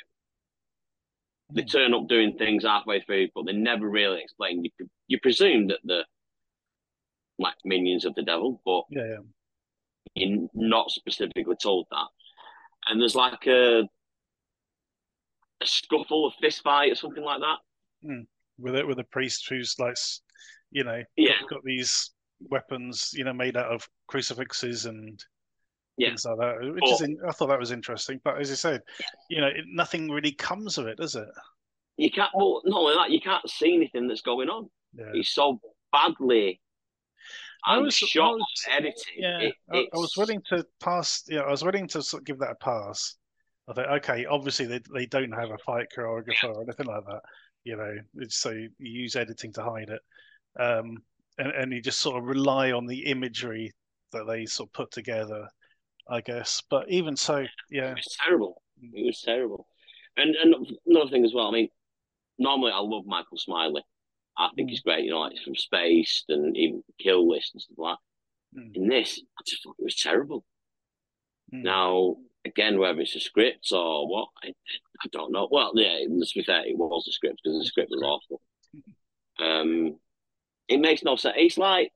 They 1.54 1.62
hmm. 1.62 1.68
turn 1.68 1.94
up 1.94 2.08
doing 2.08 2.38
things 2.38 2.64
halfway 2.64 3.02
through, 3.02 3.30
but 3.36 3.46
they 3.46 3.54
never 3.54 3.90
really 3.90 4.22
explain. 4.22 4.64
You, 4.64 4.72
you 5.08 5.20
presume 5.20 5.68
that 5.68 5.80
the 5.84 6.06
like 7.40 7.56
minions 7.66 8.06
of 8.06 8.16
the 8.16 8.24
devil, 8.24 8.62
but 8.66 8.84
yeah, 8.90 9.16
yeah. 10.16 10.26
you're 10.26 10.48
not 10.54 10.92
specifically 10.92 11.56
told 11.62 11.88
that. 11.92 12.08
And 12.88 13.00
there's 13.00 13.16
like 13.16 13.48
a 13.48 13.82
a 15.62 15.66
scuffle, 15.66 16.28
a 16.28 16.32
fist 16.42 16.62
fight, 16.64 16.92
or 16.92 16.96
something 16.96 17.24
like 17.24 17.40
that. 17.40 18.08
Mm. 18.08 18.26
With 18.60 18.76
it, 18.76 18.88
with 18.88 19.00
a 19.00 19.06
priest 19.06 19.48
who's 19.50 19.76
like, 19.80 19.96
you 20.72 20.84
know, 20.84 21.02
yeah. 21.16 21.40
got, 21.42 21.50
got 21.50 21.64
these 21.64 22.12
weapons, 22.50 23.12
you 23.14 23.24
know, 23.24 23.34
made 23.34 23.58
out 23.58 23.72
of 23.72 23.88
crucifixes 24.08 24.86
and 24.86 25.24
yeah. 25.98 26.10
things 26.10 26.26
like 26.26 26.38
that. 26.40 26.74
Which 26.74 26.82
but, 26.82 26.90
is, 26.90 27.02
in, 27.02 27.18
I 27.28 27.32
thought 27.32 27.48
that 27.48 27.60
was 27.60 27.72
interesting. 27.72 28.20
But 28.24 28.40
as 28.40 28.50
you 28.50 28.56
said, 28.56 28.82
you 29.30 29.42
know, 29.42 29.48
it, 29.48 29.66
nothing 29.68 30.10
really 30.10 30.32
comes 30.32 30.78
of 30.78 30.88
it, 30.88 30.98
does 30.98 31.16
it? 31.16 31.28
You 31.98 32.12
can't. 32.12 32.32
Well, 32.34 32.62
not 32.66 32.80
only 32.82 32.96
that, 32.96 33.12
you 33.12 33.22
can't 33.22 33.48
see 33.50 33.74
anything 33.76 34.08
that's 34.08 34.22
going 34.22 34.50
on. 34.50 34.70
Yeah. 34.94 35.12
It's 35.14 35.34
so 35.34 35.60
badly 35.92 36.60
I 37.66 37.78
was 37.78 37.96
shot 37.96 38.40
editing. 38.70 38.94
Yeah, 39.18 39.40
it, 39.40 39.56
I, 39.72 39.78
I, 39.94 39.98
was 39.98 40.16
willing 40.18 40.42
to 40.50 40.66
pass. 40.82 41.24
Yeah, 41.28 41.42
I 41.42 41.52
was 41.52 41.64
willing 41.64 41.88
to 41.90 42.02
sort 42.02 42.22
of 42.22 42.26
give 42.26 42.40
that 42.40 42.52
a 42.52 42.56
pass. 42.56 43.16
I 43.70 43.74
thought, 43.74 43.92
okay, 43.98 44.26
obviously 44.26 44.66
they 44.66 44.82
they 44.94 45.06
don't 45.06 45.32
have 45.32 45.52
a 45.52 45.58
fight 45.60 45.88
choreographer 45.96 46.54
or 46.56 46.64
anything 46.64 46.88
like 46.88 47.06
that. 47.06 47.22
You 47.64 47.78
know, 47.78 47.96
so 48.28 48.50
you 48.52 48.70
use 48.80 49.16
editing 49.16 49.54
to 49.54 49.64
hide 49.64 49.90
it, 49.90 50.02
um, 50.62 50.98
and 51.38 51.52
and 51.52 51.72
you 51.72 51.82
just 51.82 52.02
sort 52.02 52.18
of 52.18 52.26
rely 52.28 52.74
on 52.74 52.86
the 52.86 53.06
imagery 53.06 53.72
that 54.12 54.28
they 54.28 54.46
sort 54.46 54.70
of 54.70 54.74
put 54.74 54.92
together, 54.92 55.48
I 56.08 56.22
guess. 56.22 56.62
But 56.70 56.90
even 56.90 57.16
so, 57.16 57.46
yeah, 57.70 57.92
it 57.92 57.96
was 57.96 58.18
terrible. 58.24 58.62
It 58.82 59.06
was 59.06 59.22
terrible. 59.22 59.68
And 60.18 60.36
and 60.36 60.56
another 60.86 61.10
thing 61.10 61.26
as 61.26 61.34
well. 61.34 61.48
I 61.48 61.52
mean, 61.52 61.70
normally 62.38 62.72
I 62.72 62.80
love 62.80 63.06
Michael 63.06 63.38
Smiley. 63.38 63.84
I 64.38 64.50
think 64.56 64.70
he's 64.70 64.82
great, 64.82 65.06
you 65.06 65.12
know, 65.12 65.20
like 65.20 65.38
from 65.44 65.56
Spaced 65.56 66.26
and 66.30 66.58
even 66.58 66.84
Kill 67.00 67.30
List 67.30 67.52
and 67.54 67.62
stuff 67.62 67.78
like 67.78 67.98
that. 68.54 68.60
Mm. 68.62 68.76
In 68.76 68.88
this, 68.88 69.22
I 69.38 69.42
just 69.46 69.64
thought 69.64 69.76
it 69.78 69.84
was 69.84 69.96
terrible. 69.96 70.44
Mm. 71.54 71.64
Now, 71.64 72.16
again, 72.46 72.80
whether 72.80 73.00
it's 73.02 73.16
a 73.16 73.20
script 73.20 73.68
or 73.72 74.08
what, 74.10 74.30
I, 74.44 74.50
I 74.50 75.08
don't 75.12 75.32
know. 75.32 75.48
Well, 75.52 75.72
yeah, 75.76 76.00
let's 76.10 76.34
be 76.34 76.44
fair, 76.44 76.66
it 76.66 76.78
was 76.78 77.08
a 77.08 77.12
script 77.12 77.42
because 77.44 77.60
the 77.60 77.66
script 77.66 77.92
was 77.92 78.02
awful. 78.02 78.42
Um, 79.40 79.98
it 80.68 80.80
makes 80.80 81.04
no 81.04 81.16
sense. 81.16 81.36
It's 81.38 81.58
like, 81.58 81.92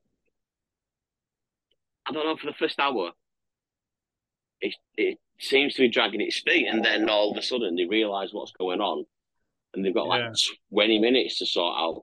I 2.06 2.12
don't 2.12 2.24
know, 2.24 2.36
for 2.36 2.46
the 2.46 2.56
first 2.58 2.78
hour, 2.78 3.10
it, 4.60 4.74
it 4.96 5.18
seems 5.40 5.74
to 5.74 5.82
be 5.82 5.88
dragging 5.88 6.20
its 6.20 6.40
feet, 6.40 6.66
and 6.68 6.84
then 6.84 7.08
all 7.08 7.30
of 7.30 7.36
a 7.36 7.42
sudden 7.42 7.76
they 7.76 7.84
realise 7.84 8.30
what's 8.32 8.52
going 8.52 8.80
on, 8.80 9.04
and 9.74 9.84
they've 9.84 9.94
got 9.94 10.08
like 10.08 10.22
yeah. 10.22 10.32
twenty 10.70 10.98
minutes 10.98 11.38
to 11.38 11.46
sort 11.46 11.74
out 11.76 12.02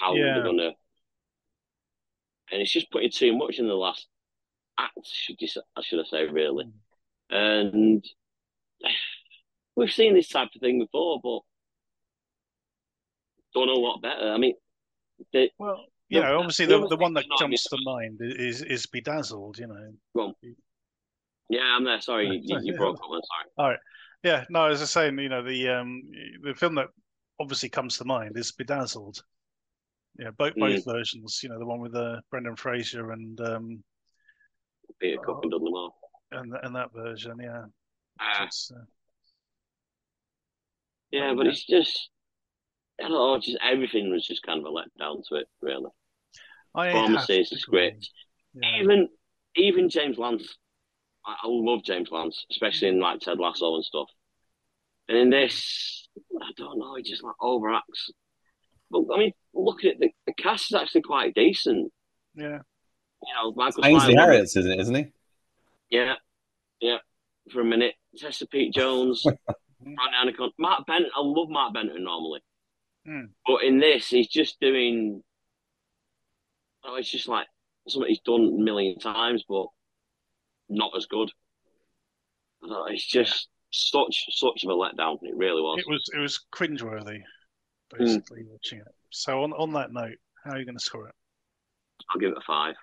how 0.00 0.14
yeah. 0.14 0.34
they're 0.34 0.44
gonna. 0.44 0.70
And 2.50 2.62
it's 2.62 2.72
just 2.72 2.90
putting 2.90 3.10
too 3.10 3.36
much 3.36 3.58
in 3.58 3.68
the 3.68 3.74
last 3.74 4.06
act. 4.78 4.98
Should 5.04 5.36
you? 5.40 5.48
Should 5.82 6.00
I 6.00 6.04
say 6.08 6.24
really? 6.26 6.64
Mm. 6.64 6.74
And 7.30 8.04
we've 9.76 9.92
seen 9.92 10.14
this 10.14 10.28
type 10.28 10.48
of 10.54 10.60
thing 10.60 10.78
before, 10.78 11.20
but 11.22 11.40
don't 13.54 13.66
know 13.66 13.80
what 13.80 14.02
better. 14.02 14.30
I 14.30 14.38
mean, 14.38 14.54
the, 15.32 15.50
well, 15.58 15.84
you 16.08 16.20
know, 16.20 16.38
obviously 16.38 16.66
the, 16.66 16.86
the 16.86 16.96
one 16.96 17.14
that 17.14 17.24
jumps 17.38 17.64
to 17.64 17.76
mind 17.82 18.18
is 18.20 18.62
is 18.62 18.86
bedazzled. 18.86 19.58
You 19.58 19.66
know. 19.66 19.92
Well, 20.14 20.34
yeah, 21.48 21.62
I'm 21.62 21.84
there. 21.84 22.00
Sorry, 22.00 22.40
you, 22.42 22.58
you 22.62 22.76
broke 22.76 22.96
up. 22.96 23.04
I'm 23.04 23.10
sorry. 23.10 23.50
All 23.58 23.68
right. 23.70 23.78
Yeah, 24.24 24.44
no, 24.50 24.66
as 24.66 24.80
I 24.80 24.82
was 24.82 24.90
saying, 24.90 25.18
you 25.18 25.28
know, 25.28 25.42
the 25.42 25.68
um 25.68 26.02
the 26.42 26.54
film 26.54 26.74
that 26.76 26.88
obviously 27.40 27.68
comes 27.68 27.98
to 27.98 28.04
mind 28.04 28.36
is 28.36 28.52
Bedazzled. 28.52 29.22
Yeah, 30.18 30.30
both 30.36 30.54
mm. 30.54 30.60
both 30.60 30.84
versions. 30.84 31.40
You 31.42 31.50
know, 31.50 31.58
the 31.58 31.66
one 31.66 31.80
with 31.80 31.94
uh, 31.94 32.20
Brendan 32.30 32.56
Fraser 32.56 33.12
and 33.12 33.40
um, 33.40 33.84
Peter 35.00 35.18
Cook 35.24 35.40
and 35.42 35.52
Dudley 35.52 35.70
Moore. 35.70 35.92
And 36.32 36.52
and 36.62 36.74
that 36.74 36.92
version, 36.92 37.36
yeah. 37.40 37.64
Uh, 38.20 38.44
uh, 38.44 38.84
yeah, 41.10 41.34
but 41.36 41.46
it's 41.46 41.64
just 41.64 42.10
I 43.00 43.04
don't 43.04 43.12
know, 43.12 43.38
just 43.38 43.58
everything 43.64 44.10
was 44.10 44.26
just 44.26 44.42
kind 44.42 44.58
of 44.58 44.66
a 44.66 44.70
letdown 44.70 45.22
to 45.28 45.36
it, 45.36 45.46
really. 45.62 45.90
Performances, 46.74 47.50
the 47.50 47.58
script, 47.58 48.10
yeah. 48.54 48.80
even 48.82 49.08
even 49.56 49.88
James 49.88 50.18
Lance. 50.18 50.56
I, 51.28 51.32
I 51.44 51.46
love 51.46 51.84
James 51.84 52.10
Lance, 52.10 52.46
especially 52.50 52.88
in 52.88 53.00
like 53.00 53.20
Ted 53.20 53.38
Lasso 53.38 53.74
and 53.74 53.84
stuff. 53.84 54.08
And 55.08 55.18
in 55.18 55.30
this, 55.30 56.08
I 56.40 56.50
don't 56.56 56.78
know, 56.78 56.94
he 56.96 57.02
just 57.02 57.22
like 57.22 57.34
overacts. 57.40 58.10
But 58.90 59.04
I 59.14 59.18
mean, 59.18 59.32
look 59.54 59.84
at 59.84 59.92
it, 59.92 60.00
the, 60.00 60.10
the 60.26 60.32
cast 60.32 60.72
is 60.72 60.80
actually 60.80 61.02
quite 61.02 61.34
decent. 61.34 61.92
Yeah. 62.34 62.60
You 63.22 63.34
know, 63.34 63.52
Michael 63.54 63.84
Ainsley 63.84 64.14
Harriott, 64.14 64.44
isn't 64.44 64.70
it? 64.70 64.80
Isn't 64.80 64.94
he? 64.94 65.06
Yeah, 65.90 66.14
yeah. 66.80 66.98
For 67.52 67.60
a 67.60 67.64
minute, 67.64 67.94
Tessa 68.16 68.46
Peake-Jones, 68.46 69.24
Ronni 69.84 69.96
Ancona, 70.22 70.52
Mark 70.58 70.86
Benton. 70.86 71.10
I 71.14 71.20
love 71.20 71.48
Mark 71.48 71.74
Benton 71.74 72.04
normally. 72.04 72.40
Mm. 73.06 73.30
But 73.46 73.64
in 73.64 73.80
this, 73.80 74.08
he's 74.08 74.28
just 74.28 74.60
doing. 74.60 75.22
Oh, 76.84 76.94
it's 76.94 77.10
just 77.10 77.26
like 77.26 77.46
something 77.88 78.08
he's 78.08 78.20
done 78.20 78.54
a 78.58 78.62
million 78.62 78.98
times, 78.98 79.44
but 79.48 79.66
not 80.68 80.92
as 80.96 81.06
good. 81.06 81.30
It's 82.62 83.06
just 83.06 83.48
such 83.70 84.24
such 84.30 84.64
of 84.64 84.70
a 84.70 84.74
letdown. 84.74 85.18
It 85.22 85.36
really 85.36 85.62
was. 85.62 85.80
It 85.80 85.90
was 85.90 86.10
it 86.14 86.18
was 86.18 86.40
cringeworthy, 86.54 87.20
basically 87.96 88.42
mm. 88.42 88.50
watching 88.50 88.80
it. 88.80 88.94
So 89.10 89.42
on 89.42 89.52
on 89.52 89.72
that 89.74 89.92
note, 89.92 90.16
how 90.44 90.52
are 90.52 90.58
you 90.58 90.64
going 90.64 90.78
to 90.78 90.84
score 90.84 91.08
it? 91.08 91.14
I'll 92.10 92.20
give 92.20 92.32
it 92.32 92.38
a 92.38 92.42
five. 92.46 92.74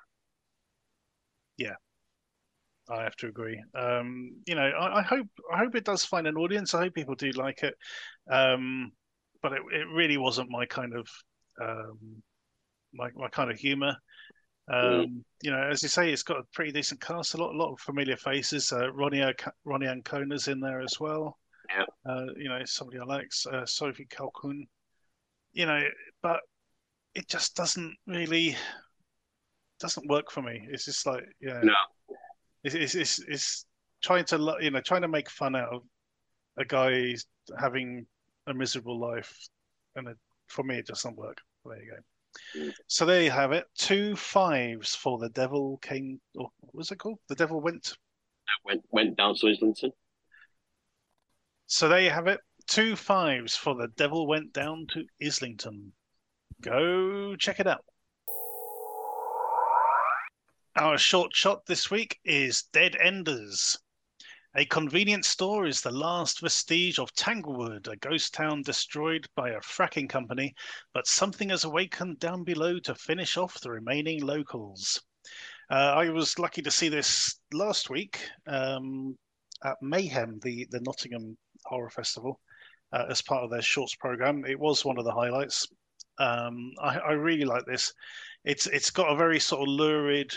Yeah, 1.58 1.76
I 2.90 3.04
have 3.04 3.16
to 3.18 3.28
agree. 3.28 3.62
Um, 3.74 4.36
you 4.46 4.56
know, 4.56 4.62
I, 4.62 5.00
I, 5.00 5.02
hope 5.02 5.28
I 5.54 5.58
hope 5.58 5.76
it 5.76 5.86
does 5.86 6.06
find 6.06 6.28
an 6.28 6.38
audience. 6.38 6.74
I 6.74 6.84
hope 6.84 6.94
people 6.94 7.16
do 7.16 7.32
like 7.32 7.64
it. 7.64 7.76
Um, 8.30 8.92
but 9.42 9.54
it, 9.54 9.62
it 9.72 9.88
really 9.94 10.18
wasn't 10.18 10.50
my 10.50 10.66
kind 10.66 10.94
of 10.96 11.08
um, 11.62 11.98
my 12.94 13.10
my 13.16 13.30
kind 13.30 13.52
of 13.52 13.58
humor. 13.58 13.96
Um, 14.68 14.82
mm. 14.82 15.24
You 15.42 15.52
know, 15.52 15.62
as 15.62 15.84
you 15.84 15.90
say, 15.90 16.12
it's 16.12 16.24
got 16.24 16.40
a 16.40 16.44
pretty 16.54 16.72
decent 16.72 17.02
cast. 17.02 17.34
A 17.34 17.38
lot, 17.38 17.54
a 17.54 17.58
lot 17.58 17.74
of 17.74 17.80
familiar 17.80 18.18
faces. 18.18 18.72
Uh, 18.72 18.92
Ronnie, 18.92 19.20
Ronni 19.66 20.04
Ancona's 20.04 20.48
in 20.48 20.60
there 20.60 20.82
as 20.82 21.00
well. 21.00 21.38
Yeah. 21.70 21.86
Uh, 22.12 22.26
you 22.36 22.50
know, 22.50 22.60
somebody 22.66 23.00
I 23.00 23.04
like, 23.04 23.32
uh, 23.52 23.66
Sophie 23.66 24.08
Colquhoun. 24.10 24.68
You 25.54 25.66
know, 25.66 25.84
but 26.22 26.42
it 27.14 27.28
just 27.28 27.56
doesn't 27.56 27.96
really 28.08 28.58
doesn't 29.80 30.08
work 30.10 30.32
for 30.32 30.42
me. 30.42 30.68
It's 30.70 30.86
just 30.86 31.06
like, 31.06 31.24
yeah, 31.40 31.62
no. 31.64 31.74
It's, 32.64 32.76
it's 32.76 32.96
it's, 32.96 33.20
it's 33.28 33.66
trying 34.04 34.26
to 34.26 34.58
you 34.60 34.72
know 34.72 34.82
trying 34.82 35.04
to 35.04 35.08
make 35.08 35.30
fun 35.30 35.56
out 35.56 35.74
of 35.74 35.84
a 36.58 36.66
guy 36.66 37.16
having 37.60 38.06
a 38.48 38.54
miserable 38.54 39.00
life, 39.00 39.38
and 39.96 40.08
it, 40.08 40.18
for 40.48 40.64
me, 40.64 40.78
it 40.78 40.88
doesn't 40.88 41.16
work. 41.16 41.38
There 41.66 41.82
you 41.82 41.92
go. 41.92 41.98
So 42.88 43.06
there 43.06 43.22
you 43.22 43.32
have 43.32 43.52
it. 43.52 43.66
Two 43.78 44.16
fives 44.16 44.96
for 44.96 45.18
the 45.18 45.30
devil 45.30 45.78
came. 45.78 46.20
Or 46.36 46.50
what 46.60 46.76
was 46.76 46.92
it 46.92 46.98
called? 46.98 47.20
The 47.28 47.36
devil 47.36 47.62
went. 47.62 47.94
Went 48.64 48.84
went 48.92 49.18
down 49.18 49.36
to 49.36 49.48
Islington. 49.48 49.92
So 51.68 51.90
there 51.90 52.02
you 52.02 52.12
have 52.12 52.28
it. 52.28 52.40
Two 52.68 52.96
fives 52.96 53.56
for 53.56 53.76
the 53.76 53.88
devil 53.96 54.28
went 54.28 54.54
down 54.54 54.88
to 54.94 55.06
Islington. 55.24 55.94
Go 56.62 57.36
check 57.36 57.60
it 57.60 57.68
out. 57.68 57.86
Our 60.76 60.98
short 60.98 61.36
shot 61.36 61.66
this 61.66 61.90
week 61.90 62.20
is 62.26 62.64
Dead 62.74 62.98
Enders. 63.02 63.78
A 64.58 64.64
convenience 64.64 65.28
store 65.28 65.66
is 65.66 65.82
the 65.82 65.92
last 65.92 66.40
vestige 66.40 66.98
of 66.98 67.14
Tanglewood, 67.14 67.90
a 67.90 67.98
ghost 67.98 68.34
town 68.34 68.62
destroyed 68.62 69.28
by 69.36 69.50
a 69.50 69.60
fracking 69.60 70.08
company, 70.08 70.56
but 70.94 71.08
something 71.08 71.50
has 71.50 71.66
awakened 71.66 72.20
down 72.20 72.46
below 72.46 72.80
to 72.80 72.96
finish 72.96 73.36
off 73.36 73.60
the 73.60 73.70
remaining 73.70 74.26
locals. 74.26 75.02
Uh, 75.70 75.94
I 75.98 76.10
was 76.10 76.40
lucky 76.40 76.62
to 76.62 76.72
see 76.72 76.88
this 76.88 77.38
last 77.52 77.90
week 77.90 78.22
um, 78.48 79.18
at 79.62 79.76
Mayhem, 79.82 80.40
the, 80.42 80.66
the 80.72 80.80
Nottingham 80.80 81.38
Horror 81.66 81.90
Festival, 81.90 82.40
uh, 82.94 83.08
as 83.10 83.22
part 83.22 83.44
of 83.44 83.50
their 83.50 83.62
shorts 83.62 83.96
program. 83.96 84.46
It 84.46 84.58
was 84.58 84.86
one 84.86 84.98
of 84.98 85.04
the 85.04 85.12
highlights. 85.12 85.68
Um, 86.18 86.72
I, 86.82 86.98
I, 87.00 87.12
really 87.12 87.44
like 87.44 87.66
this. 87.66 87.92
It's 88.46 88.68
it's 88.68 88.90
got 88.90 89.12
a 89.12 89.18
very 89.18 89.38
sort 89.38 89.64
of 89.64 89.68
lurid 89.68 90.34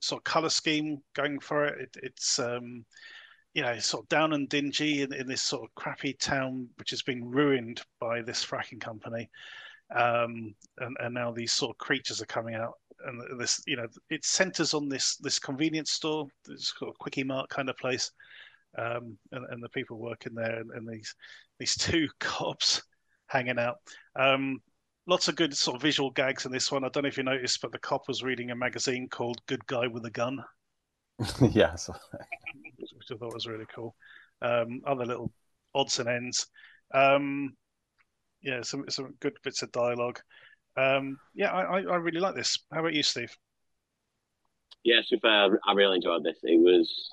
sort 0.00 0.20
of 0.20 0.24
color 0.24 0.48
scheme 0.48 1.02
going 1.14 1.40
for 1.40 1.66
it. 1.66 1.78
it 1.78 1.96
it's 2.02 2.38
um, 2.38 2.86
you 3.54 3.62
know, 3.62 3.78
sort 3.78 4.04
of 4.04 4.08
down 4.08 4.32
and 4.32 4.48
dingy 4.48 5.02
in, 5.02 5.12
in 5.12 5.26
this 5.26 5.42
sort 5.42 5.64
of 5.64 5.74
crappy 5.74 6.12
town, 6.12 6.68
which 6.76 6.90
has 6.90 7.02
been 7.02 7.28
ruined 7.30 7.82
by 8.00 8.22
this 8.22 8.44
fracking 8.44 8.80
company. 8.80 9.28
Um, 9.94 10.54
and, 10.78 10.96
and 11.00 11.14
now 11.14 11.32
these 11.32 11.52
sort 11.52 11.74
of 11.74 11.78
creatures 11.78 12.22
are 12.22 12.26
coming 12.26 12.54
out, 12.54 12.74
and 13.06 13.40
this, 13.40 13.60
you 13.66 13.76
know, 13.76 13.88
it 14.08 14.24
centers 14.24 14.72
on 14.72 14.88
this 14.88 15.16
this 15.16 15.38
convenience 15.38 15.90
store, 15.90 16.28
this 16.44 16.72
sort 16.78 16.90
of 16.90 16.98
quickie 16.98 17.24
mart 17.24 17.48
kind 17.48 17.68
of 17.68 17.76
place, 17.76 18.12
um, 18.78 19.18
and, 19.32 19.46
and 19.50 19.62
the 19.62 19.68
people 19.70 19.98
working 19.98 20.34
there, 20.34 20.60
and, 20.60 20.70
and 20.70 20.88
these 20.88 21.12
these 21.58 21.74
two 21.78 22.08
cops 22.20 22.82
hanging 23.26 23.58
out. 23.58 23.78
Um, 24.14 24.60
lots 25.06 25.26
of 25.26 25.34
good 25.34 25.56
sort 25.56 25.74
of 25.74 25.82
visual 25.82 26.10
gags 26.10 26.46
in 26.46 26.52
this 26.52 26.70
one. 26.70 26.84
I 26.84 26.88
don't 26.88 27.02
know 27.02 27.08
if 27.08 27.16
you 27.16 27.24
noticed, 27.24 27.60
but 27.60 27.72
the 27.72 27.78
cop 27.80 28.06
was 28.06 28.22
reading 28.22 28.52
a 28.52 28.56
magazine 28.56 29.08
called 29.08 29.40
"Good 29.46 29.66
Guy 29.66 29.88
with 29.88 30.04
a 30.04 30.10
Gun." 30.10 30.38
yeah, 31.50 31.76
which 32.78 33.10
I 33.10 33.16
thought 33.16 33.34
was 33.34 33.46
really 33.46 33.66
cool. 33.74 33.94
Um, 34.42 34.80
other 34.86 35.04
little 35.04 35.32
odds 35.74 35.98
and 35.98 36.08
ends. 36.08 36.46
Um, 36.94 37.54
yeah, 38.42 38.62
some 38.62 38.84
some 38.88 39.14
good 39.20 39.36
bits 39.44 39.62
of 39.62 39.72
dialogue. 39.72 40.18
Um, 40.76 41.18
yeah, 41.34 41.52
I, 41.52 41.80
I 41.80 41.96
really 41.96 42.20
like 42.20 42.34
this. 42.34 42.58
How 42.72 42.80
about 42.80 42.94
you, 42.94 43.02
Steve? 43.02 43.36
Yeah, 44.82 45.00
to 45.00 45.16
be 45.16 45.20
fair, 45.20 45.60
I 45.66 45.72
really 45.74 45.96
enjoyed 45.96 46.24
this. 46.24 46.38
It 46.42 46.58
was 46.58 47.10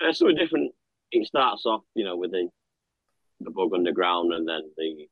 uh, 0.00 0.12
something 0.12 0.36
different. 0.36 0.72
It 1.10 1.26
starts 1.26 1.66
off, 1.66 1.82
you 1.94 2.04
know, 2.04 2.16
with 2.16 2.30
the 2.30 2.48
the 3.40 3.50
bug 3.50 3.74
underground, 3.74 4.32
and 4.32 4.48
then 4.48 4.62
the 4.76 5.08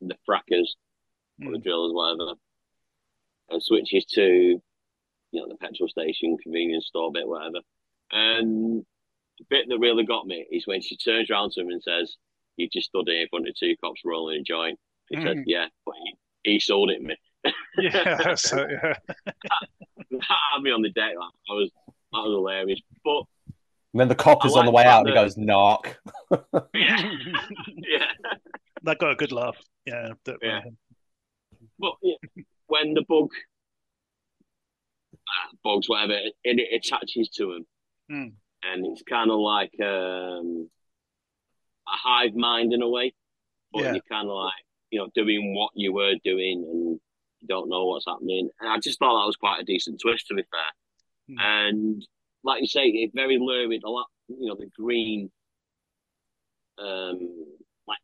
the 0.00 0.16
frackers, 0.28 0.68
mm. 1.40 1.46
or 1.46 1.52
the 1.52 1.58
hmm. 1.58 1.62
drillers, 1.62 1.92
whatever, 1.92 2.32
and 3.50 3.62
switches 3.62 4.06
to 4.06 4.60
you 5.32 5.40
know 5.40 5.48
the 5.48 5.56
petrol 5.56 5.88
station, 5.88 6.36
convenience 6.42 6.86
store 6.86 7.10
bit, 7.12 7.26
whatever. 7.26 7.58
And 8.12 8.84
the 9.38 9.44
bit 9.48 9.66
that 9.68 9.78
really 9.78 10.04
got 10.04 10.26
me 10.26 10.46
is 10.50 10.66
when 10.66 10.80
she 10.82 10.96
turns 10.96 11.30
around 11.30 11.52
to 11.52 11.60
him 11.60 11.70
and 11.70 11.82
says, 11.82 12.16
"You 12.56 12.68
just 12.72 12.88
stood 12.88 13.08
here 13.08 13.22
in 13.22 13.28
front 13.28 13.48
of 13.48 13.56
two 13.56 13.74
cops 13.82 14.02
rolling 14.04 14.40
a 14.40 14.42
joint." 14.42 14.78
He 15.08 15.16
mm. 15.16 15.22
said, 15.24 15.44
"Yeah, 15.46 15.66
but 15.84 15.94
he, 16.44 16.52
he 16.52 16.60
sold 16.60 16.90
it 16.90 17.02
me." 17.02 17.16
yeah, 17.78 18.34
so, 18.36 18.58
yeah. 18.58 18.94
that, 19.06 19.34
that 20.10 20.20
had 20.20 20.62
me 20.62 20.70
on 20.70 20.82
the 20.82 20.90
deck. 20.90 21.14
Like, 21.18 21.30
I 21.50 21.54
was 21.54 21.70
that 22.12 22.18
was 22.18 22.34
hilarious. 22.34 22.80
But 23.04 23.24
and 23.92 24.00
then 24.00 24.08
the 24.08 24.14
cop 24.14 24.46
is 24.46 24.54
on 24.54 24.64
the 24.64 24.70
way 24.70 24.84
out 24.84 25.00
and 25.00 25.08
he 25.08 25.14
goes, 25.14 25.36
"Knock." 25.36 25.98
yeah, 26.30 27.10
yeah. 27.66 28.06
That 28.82 28.98
got 28.98 29.12
a 29.12 29.16
good 29.16 29.32
laugh. 29.32 29.56
Yeah, 29.86 30.12
yeah. 30.42 30.60
But 31.78 31.94
yeah, 32.02 32.16
when 32.68 32.94
the 32.94 33.02
bug 33.08 33.28
bugs, 35.64 35.88
whatever, 35.88 36.14
and 36.44 36.60
it 36.60 36.68
attaches 36.72 37.28
to 37.30 37.46
them. 37.46 37.66
Mm. 38.10 38.32
And 38.64 38.86
it's 38.86 39.02
kind 39.02 39.30
of 39.30 39.38
like 39.38 39.72
um, 39.80 40.68
a 41.88 41.96
hive 41.96 42.34
mind 42.34 42.72
in 42.72 42.82
a 42.82 42.88
way, 42.88 43.12
but 43.72 43.82
yeah. 43.82 43.92
you're 43.92 44.02
kind 44.10 44.28
of 44.28 44.34
like, 44.34 44.52
you 44.90 44.98
know, 45.00 45.08
doing 45.14 45.54
what 45.54 45.70
you 45.74 45.92
were 45.92 46.14
doing 46.24 46.64
and 46.70 47.00
you 47.40 47.48
don't 47.48 47.68
know 47.68 47.86
what's 47.86 48.04
happening. 48.06 48.48
And 48.60 48.70
I 48.70 48.78
just 48.78 48.98
thought 48.98 49.20
that 49.20 49.26
was 49.26 49.36
quite 49.36 49.60
a 49.60 49.64
decent 49.64 50.00
twist, 50.00 50.28
to 50.28 50.34
be 50.34 50.42
fair. 50.42 51.36
Mm. 51.36 51.42
And 51.42 52.06
like 52.44 52.60
you 52.60 52.68
say, 52.68 52.86
it's 52.86 53.14
very 53.14 53.38
lurid. 53.38 53.82
A 53.84 53.90
lot, 53.90 54.06
you 54.28 54.48
know, 54.48 54.56
the 54.56 54.70
green, 54.78 55.30
um, 56.78 57.18
like 57.86 57.98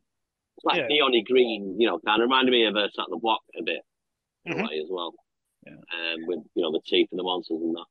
like 0.63 0.77
yeah. 0.77 0.87
neony 0.87 1.25
green. 1.25 1.79
You 1.79 1.87
know, 1.87 1.99
kind 2.05 2.21
of 2.21 2.25
reminded 2.25 2.51
me 2.51 2.65
of 2.65 2.75
a 2.75 2.85
Attack 2.85 3.05
the 3.09 3.17
Block 3.17 3.41
a 3.57 3.63
bit, 3.63 3.81
mm-hmm. 4.47 4.61
way 4.61 4.79
as 4.79 4.87
well. 4.89 5.13
Yeah. 5.65 5.73
Um, 5.73 6.43
with 6.91 6.99
you 7.11 7.17
know 7.17 7.17
the 7.17 7.17
and 7.17 7.19
the 7.19 7.23
monsters 7.23 7.61
and 7.61 7.75
that. 7.75 7.85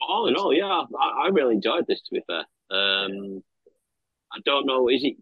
But 0.00 0.06
all 0.06 0.26
in 0.28 0.36
all, 0.36 0.54
yeah, 0.54 0.84
I, 0.98 1.26
I 1.26 1.28
really 1.28 1.54
enjoyed 1.54 1.86
this. 1.86 2.00
To 2.02 2.14
be 2.14 2.22
fair, 2.26 2.44
um, 2.70 3.42
I 4.32 4.38
don't 4.44 4.66
know, 4.66 4.88
is 4.88 5.04
it? 5.04 5.16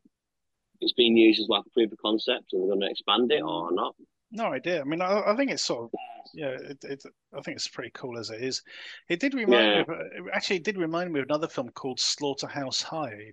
It's 0.80 0.93
being 0.93 1.16
used 1.16 1.41
as 1.41 1.49
like 1.49 1.64
a 1.66 1.70
proof 1.70 1.91
of 1.91 1.99
concept, 1.99 2.53
and 2.53 2.62
we're 2.62 2.68
going 2.68 2.80
to 2.82 2.91
expand 2.91 3.32
it 3.32 3.43
or 3.43 3.72
not? 3.72 3.97
No 4.30 4.53
idea. 4.53 4.80
I 4.80 4.84
mean, 4.84 5.03
I, 5.03 5.32
I 5.32 5.36
think 5.36 5.51
it's 5.51 5.64
sort 5.64 5.84
of 5.84 5.91
yeah. 6.34 6.51
It, 6.51 6.78
it, 6.84 7.03
I 7.36 7.41
think 7.41 7.57
it's 7.57 7.66
pretty 7.66 7.91
cool 7.95 8.18
as 8.18 8.30
it 8.30 8.43
is. 8.43 8.62
It 9.09 9.18
did 9.18 9.34
remind 9.34 9.64
yeah. 9.64 9.84
me. 9.89 10.18
Of, 10.18 10.28
actually, 10.32 10.57
it 10.57 10.64
did 10.64 10.78
remind 10.78 11.12
me 11.12 11.20
of 11.20 11.26
another 11.26 11.49
film 11.49 11.70
called 11.70 11.99
Slaughterhouse 11.99 12.82
High. 12.82 13.32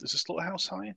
Is 0.00 0.14
it 0.14 0.18
Slaughterhouse 0.18 0.68
High? 0.68 0.94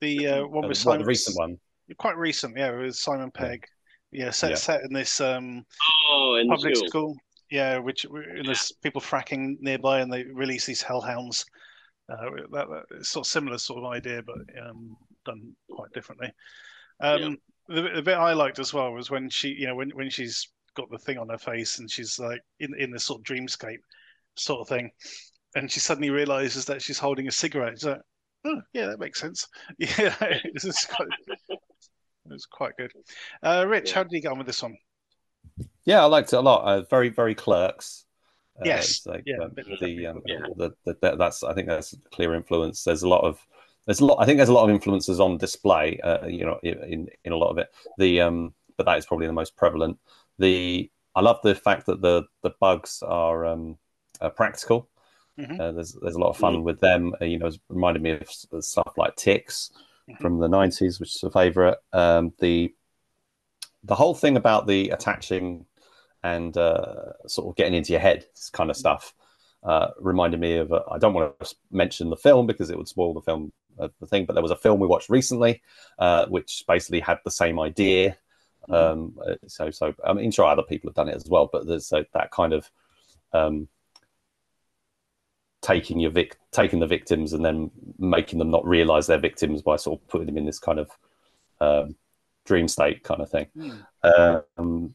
The 0.00 0.26
uh, 0.28 0.46
one 0.46 0.64
uh, 0.64 0.68
with 0.68 0.76
Simon. 0.76 1.00
the 1.00 1.06
recent 1.06 1.38
one. 1.38 1.56
Quite 1.98 2.16
recent, 2.18 2.56
yeah, 2.56 2.76
with 2.76 2.96
Simon 2.96 3.30
Pegg. 3.30 3.64
Yeah, 4.10 4.30
set 4.30 4.50
yeah. 4.50 4.56
set 4.56 4.82
in 4.82 4.92
this 4.92 5.20
um, 5.20 5.64
oh, 5.64 5.95
in 6.36 6.48
public 6.48 6.76
school. 6.76 6.88
school. 6.88 7.16
Yeah, 7.50 7.78
which 7.78 8.04
and 8.04 8.46
there's 8.46 8.72
people 8.82 9.00
fracking 9.00 9.56
nearby, 9.60 10.00
and 10.00 10.12
they 10.12 10.24
release 10.24 10.66
these 10.66 10.82
hellhounds. 10.82 11.44
Uh, 12.08 12.30
that, 12.52 12.68
that 12.68 13.04
sort 13.04 13.26
of 13.26 13.30
similar 13.30 13.58
sort 13.58 13.82
of 13.82 13.90
idea, 13.90 14.22
but 14.22 14.36
um, 14.64 14.96
done 15.24 15.54
quite 15.70 15.92
differently. 15.92 16.32
Um, 17.00 17.36
the, 17.68 17.82
the 17.96 18.02
bit 18.02 18.16
I 18.16 18.32
liked 18.32 18.58
as 18.58 18.72
well 18.72 18.92
was 18.92 19.10
when 19.10 19.28
she, 19.28 19.48
you 19.48 19.66
know, 19.66 19.74
when 19.74 19.90
when 19.90 20.10
she's 20.10 20.48
got 20.74 20.90
the 20.90 20.98
thing 20.98 21.18
on 21.18 21.28
her 21.28 21.38
face 21.38 21.78
and 21.78 21.90
she's 21.90 22.18
like 22.18 22.40
in 22.60 22.74
in 22.78 22.90
this 22.90 23.04
sort 23.04 23.20
of 23.20 23.24
dreamscape 23.24 23.80
sort 24.36 24.60
of 24.60 24.68
thing, 24.68 24.90
and 25.54 25.70
she 25.70 25.80
suddenly 25.80 26.10
realizes 26.10 26.64
that 26.66 26.82
she's 26.82 26.98
holding 26.98 27.28
a 27.28 27.32
cigarette. 27.32 27.74
She's 27.74 27.86
like, 27.86 28.00
oh, 28.44 28.60
yeah, 28.72 28.86
that 28.86 29.00
makes 29.00 29.20
sense. 29.20 29.46
Yeah, 29.78 30.14
this 30.52 30.64
is 30.64 30.86
quite, 30.90 31.08
it 31.48 31.58
was 32.26 32.46
quite 32.46 32.76
good. 32.76 32.92
Uh, 33.42 33.64
Rich, 33.66 33.92
how 33.92 34.02
did 34.02 34.12
you 34.12 34.20
get 34.20 34.32
on 34.32 34.38
with 34.38 34.46
this 34.46 34.62
one? 34.62 34.76
Yeah, 35.84 36.02
I 36.02 36.06
liked 36.06 36.32
it 36.32 36.36
a 36.36 36.40
lot. 36.40 36.64
Uh, 36.64 36.82
very, 36.82 37.08
very 37.08 37.34
clerks. 37.34 38.04
Uh, 38.58 38.62
yes, 38.64 39.06
like, 39.06 39.22
yeah, 39.26 39.36
um, 39.42 39.52
the, 39.54 40.06
um, 40.06 40.22
yeah. 40.26 40.38
The, 40.56 40.74
the, 40.84 41.16
that's 41.16 41.42
I 41.42 41.52
think 41.52 41.68
that's 41.68 41.92
a 41.92 41.98
clear 42.10 42.34
influence. 42.34 42.84
There's 42.84 43.02
a 43.02 43.08
lot 43.08 43.22
of 43.22 43.38
there's 43.86 44.00
a 44.00 44.04
lot. 44.04 44.18
I 44.20 44.24
think 44.24 44.38
there's 44.38 44.48
a 44.48 44.54
lot 44.54 44.64
of 44.64 44.70
influences 44.70 45.20
on 45.20 45.38
display. 45.38 46.00
Uh, 46.00 46.26
you 46.26 46.44
know, 46.44 46.58
in 46.62 47.08
in 47.24 47.32
a 47.32 47.36
lot 47.36 47.50
of 47.50 47.58
it. 47.58 47.68
The 47.98 48.20
um, 48.22 48.54
but 48.76 48.86
that 48.86 48.98
is 48.98 49.06
probably 49.06 49.26
the 49.26 49.32
most 49.32 49.56
prevalent. 49.56 49.98
The 50.38 50.90
I 51.14 51.20
love 51.20 51.38
the 51.42 51.54
fact 51.54 51.86
that 51.86 52.02
the 52.02 52.24
the 52.42 52.50
bugs 52.60 53.02
are 53.02 53.46
um, 53.46 53.78
are 54.20 54.30
practical. 54.30 54.88
Mm-hmm. 55.38 55.60
Uh, 55.60 55.72
there's 55.72 55.92
there's 56.00 56.14
a 56.16 56.20
lot 56.20 56.30
of 56.30 56.36
fun 56.36 56.62
with 56.62 56.80
them. 56.80 57.14
Uh, 57.20 57.26
you 57.26 57.38
know, 57.38 57.46
it's 57.46 57.58
reminded 57.68 58.02
me 58.02 58.18
of 58.52 58.64
stuff 58.64 58.92
like 58.96 59.16
ticks 59.16 59.70
mm-hmm. 60.08 60.20
from 60.20 60.38
the 60.38 60.48
'90s, 60.48 60.98
which 60.98 61.14
is 61.14 61.22
a 61.22 61.30
favorite. 61.30 61.78
Um, 61.92 62.32
the 62.40 62.74
the 63.86 63.94
whole 63.94 64.14
thing 64.14 64.36
about 64.36 64.66
the 64.66 64.90
attaching 64.90 65.64
and 66.22 66.56
uh, 66.56 67.12
sort 67.26 67.48
of 67.48 67.56
getting 67.56 67.74
into 67.74 67.92
your 67.92 68.00
head, 68.00 68.26
kind 68.52 68.70
of 68.70 68.76
stuff, 68.76 69.14
uh, 69.62 69.88
reminded 69.98 70.40
me 70.40 70.56
of. 70.56 70.72
I 70.72 70.98
don't 70.98 71.14
want 71.14 71.38
to 71.40 71.54
mention 71.70 72.10
the 72.10 72.16
film 72.16 72.46
because 72.46 72.70
it 72.70 72.76
would 72.76 72.88
spoil 72.88 73.14
the 73.14 73.22
film 73.22 73.52
the 73.76 74.06
thing. 74.06 74.24
But 74.26 74.34
there 74.34 74.42
was 74.42 74.52
a 74.52 74.56
film 74.56 74.80
we 74.80 74.86
watched 74.86 75.10
recently, 75.10 75.62
uh, 75.98 76.26
which 76.26 76.64
basically 76.66 77.00
had 77.00 77.18
the 77.24 77.30
same 77.30 77.60
idea. 77.60 78.16
Mm-hmm. 78.68 78.74
Um, 78.74 79.18
uh, 79.24 79.34
so, 79.46 79.70
so 79.70 79.94
I 80.04 80.12
mean, 80.12 80.30
sure, 80.30 80.46
other 80.46 80.62
people 80.62 80.90
have 80.90 80.96
done 80.96 81.08
it 81.08 81.16
as 81.16 81.28
well, 81.28 81.48
but 81.52 81.66
there's 81.66 81.90
that 81.90 82.30
kind 82.30 82.52
of 82.52 82.70
um, 83.32 83.68
taking 85.62 86.00
your 86.00 86.10
vic- 86.10 86.38
taking 86.50 86.80
the 86.80 86.86
victims 86.86 87.32
and 87.32 87.44
then 87.44 87.70
making 87.98 88.38
them 88.38 88.50
not 88.50 88.66
realize 88.66 89.06
they're 89.06 89.18
victims 89.18 89.62
by 89.62 89.76
sort 89.76 90.00
of 90.00 90.08
putting 90.08 90.26
them 90.26 90.38
in 90.38 90.46
this 90.46 90.58
kind 90.58 90.78
of 90.78 90.90
um, 91.60 91.96
dream 92.46 92.68
state 92.68 93.02
kind 93.02 93.20
of 93.20 93.30
thing. 93.30 93.46
Mm. 93.56 94.44
Um, 94.56 94.94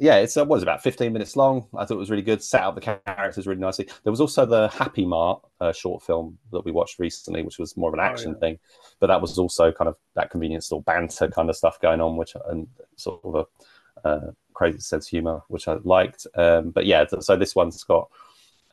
yeah, 0.00 0.16
it's 0.16 0.36
uh, 0.36 0.44
was 0.44 0.62
about 0.62 0.82
15 0.82 1.12
minutes 1.12 1.36
long. 1.36 1.66
I 1.76 1.84
thought 1.84 1.94
it 1.94 1.98
was 1.98 2.10
really 2.10 2.22
good. 2.22 2.42
Set 2.42 2.62
out 2.62 2.74
the 2.74 2.80
characters 2.80 3.46
really 3.46 3.60
nicely. 3.60 3.88
There 4.04 4.10
was 4.10 4.20
also 4.20 4.46
the 4.46 4.68
Happy 4.68 5.04
Mart 5.04 5.42
uh, 5.60 5.72
short 5.72 6.02
film 6.02 6.38
that 6.50 6.64
we 6.64 6.72
watched 6.72 6.98
recently, 6.98 7.42
which 7.42 7.58
was 7.58 7.76
more 7.76 7.90
of 7.90 7.94
an 7.94 8.00
oh, 8.00 8.04
action 8.04 8.30
oh, 8.30 8.34
yeah. 8.34 8.40
thing, 8.40 8.58
but 9.00 9.08
that 9.08 9.20
was 9.20 9.38
also 9.38 9.70
kind 9.70 9.88
of 9.88 9.96
that 10.14 10.30
convenience 10.30 10.66
store 10.66 10.82
banter 10.82 11.28
kind 11.28 11.50
of 11.50 11.56
stuff 11.56 11.80
going 11.80 12.00
on, 12.00 12.16
which 12.16 12.34
and 12.46 12.68
sort 12.96 13.20
of 13.24 13.34
a 13.34 14.08
uh, 14.08 14.30
crazy 14.54 14.80
sense 14.80 15.06
of 15.06 15.10
humor, 15.10 15.42
which 15.48 15.68
I 15.68 15.76
liked. 15.84 16.26
Um, 16.34 16.70
but 16.70 16.86
yeah, 16.86 17.04
so 17.20 17.36
this 17.36 17.54
one's 17.54 17.84
got 17.84 18.08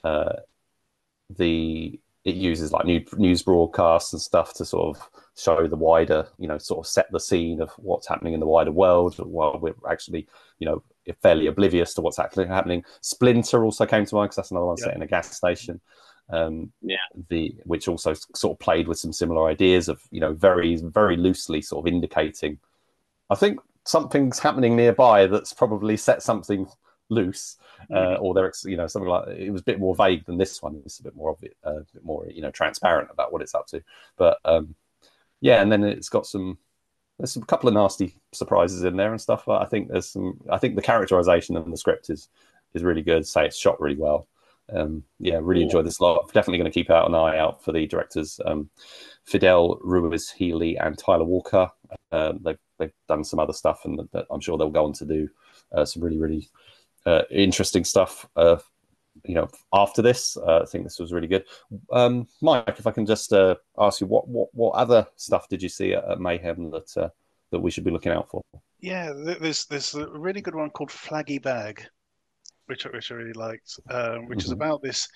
uh, 0.03 0.37
the 1.29 1.99
it 2.29 2.35
uses 2.35 2.71
like 2.71 2.85
new, 2.85 3.03
news 3.17 3.43
broadcasts 3.43 4.13
and 4.13 4.21
stuff 4.21 4.53
to 4.55 4.65
sort 4.65 4.95
of 4.95 5.09
show 5.37 5.67
the 5.67 5.75
wider, 5.75 6.27
you 6.37 6.47
know, 6.47 6.57
sort 6.57 6.85
of 6.85 6.89
set 6.89 7.11
the 7.11 7.19
scene 7.19 7.61
of 7.61 7.71
what's 7.77 8.07
happening 8.07 8.33
in 8.33 8.39
the 8.39 8.45
wider 8.45 8.71
world 8.71 9.15
while 9.17 9.57
we're 9.59 9.75
actually, 9.89 10.27
you 10.59 10.67
know, 10.67 10.83
fairly 11.21 11.47
oblivious 11.47 11.93
to 11.93 12.01
what's 12.01 12.19
actually 12.19 12.47
happening. 12.47 12.83
Splinter 13.01 13.63
also 13.63 13.85
came 13.85 14.05
to 14.05 14.15
mind 14.15 14.29
because 14.29 14.37
that's 14.37 14.51
another 14.51 14.67
one 14.67 14.77
set 14.77 14.95
in 14.95 15.01
a 15.01 15.07
gas 15.07 15.35
station. 15.35 15.81
Um, 16.31 16.71
yeah, 16.83 16.97
the 17.29 17.55
which 17.63 17.87
also 17.87 18.13
sort 18.35 18.55
of 18.55 18.59
played 18.59 18.87
with 18.87 18.99
some 18.99 19.11
similar 19.11 19.47
ideas 19.49 19.89
of 19.89 20.03
you 20.11 20.19
know 20.19 20.33
very 20.33 20.75
very 20.75 21.17
loosely 21.17 21.59
sort 21.61 21.87
of 21.87 21.91
indicating. 21.91 22.59
I 23.31 23.35
think 23.35 23.59
something's 23.85 24.37
happening 24.37 24.75
nearby 24.75 25.25
that's 25.25 25.53
probably 25.53 25.97
set 25.97 26.21
something 26.21 26.67
loose, 27.09 27.57
uh, 27.91 27.95
mm-hmm. 27.95 28.23
or 28.23 28.33
there 28.33 28.51
you 28.65 28.77
know 28.77 28.87
something 28.87 29.09
like 29.09 29.27
it 29.29 29.51
was 29.51 29.61
a 29.61 29.65
bit 29.65 29.79
more 29.79 29.95
vague 29.95 30.25
than 30.25 30.37
this 30.37 30.61
one. 30.61 30.81
It's 30.85 30.99
a 30.99 31.03
bit 31.03 31.15
more 31.15 31.31
obvious, 31.31 31.53
uh, 31.65 31.77
a 31.77 31.85
bit 31.93 32.03
more 32.03 32.25
you 32.29 32.41
know 32.41 32.51
transparent 32.51 33.09
about 33.11 33.33
what 33.33 33.41
it's 33.41 33.55
up 33.55 33.67
to. 33.67 33.83
But 34.17 34.37
um, 34.45 34.75
yeah, 35.41 35.61
and 35.61 35.71
then 35.71 35.83
it's 35.83 36.09
got 36.09 36.25
some 36.25 36.57
there's 37.19 37.35
a 37.35 37.41
couple 37.41 37.67
of 37.67 37.75
nasty 37.75 38.15
surprises 38.31 38.83
in 38.83 38.95
there 38.95 39.11
and 39.11 39.19
stuff. 39.19 39.47
I 39.47 39.65
think 39.65 39.89
there's 39.89 40.07
some. 40.07 40.39
I 40.49 40.57
think 40.57 40.75
the 40.75 40.81
characterization 40.81 41.57
and 41.57 41.71
the 41.71 41.77
script 41.77 42.09
is 42.09 42.29
is 42.73 42.83
really 42.83 43.01
good. 43.01 43.27
Say 43.27 43.45
it's 43.45 43.57
shot 43.57 43.79
really 43.79 43.97
well. 43.97 44.27
Um, 44.71 45.03
yeah, 45.19 45.39
really 45.41 45.63
enjoyed 45.63 45.85
this 45.85 45.99
a 45.99 46.03
lot. 46.03 46.27
Definitely 46.27 46.59
going 46.59 46.71
to 46.71 46.79
keep 46.79 46.89
out 46.89 47.07
an 47.07 47.15
eye 47.15 47.37
out 47.37 47.63
for 47.63 47.71
the 47.71 47.87
directors 47.87 48.39
um, 48.45 48.69
Fidel 49.25 49.79
Ruiz 49.81 50.29
Healy 50.29 50.77
and 50.77 50.97
Tyler 50.97 51.25
Walker. 51.25 51.69
Uh, 52.11 52.33
they've 52.41 52.59
they've 52.77 52.93
done 53.09 53.25
some 53.25 53.39
other 53.39 53.53
stuff, 53.53 53.83
and 53.83 54.07
I'm 54.31 54.39
sure 54.39 54.57
they'll 54.57 54.69
go 54.69 54.85
on 54.85 54.93
to 54.93 55.05
do 55.05 55.29
uh, 55.73 55.83
some 55.83 56.01
really 56.01 56.17
really 56.17 56.47
uh, 57.05 57.23
interesting 57.31 57.83
stuff. 57.83 58.27
Uh, 58.35 58.57
you 59.25 59.35
know, 59.35 59.47
after 59.73 60.01
this, 60.01 60.37
uh, 60.37 60.61
I 60.61 60.65
think 60.65 60.83
this 60.83 60.99
was 60.99 61.11
really 61.11 61.27
good. 61.27 61.43
Um, 61.91 62.27
Mike, 62.41 62.75
if 62.77 62.87
I 62.87 62.91
can 62.91 63.05
just 63.05 63.33
uh, 63.33 63.55
ask 63.77 64.01
you, 64.01 64.07
what, 64.07 64.27
what 64.27 64.49
what 64.53 64.75
other 64.75 65.07
stuff 65.15 65.49
did 65.49 65.61
you 65.61 65.69
see 65.69 65.93
at, 65.93 66.03
at 66.09 66.19
Mayhem 66.19 66.71
that 66.71 66.97
uh, 66.97 67.09
that 67.51 67.59
we 67.59 67.71
should 67.71 67.83
be 67.83 67.91
looking 67.91 68.11
out 68.11 68.29
for? 68.29 68.41
Yeah, 68.79 69.11
there's 69.13 69.65
there's 69.65 69.93
a 69.95 70.07
really 70.07 70.41
good 70.41 70.55
one 70.55 70.69
called 70.69 70.89
Flaggy 70.89 71.41
Bag, 71.41 71.85
which 72.67 72.85
which 72.85 73.11
I 73.11 73.15
really 73.15 73.33
liked, 73.33 73.79
um, 73.89 74.27
which 74.27 74.39
mm-hmm. 74.39 74.45
is 74.45 74.51
about 74.51 74.81
this 74.81 75.07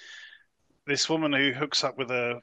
this 0.85 1.09
woman 1.09 1.31
who 1.31 1.53
hooks 1.53 1.83
up 1.83 1.97
with 1.97 2.11
a 2.11 2.41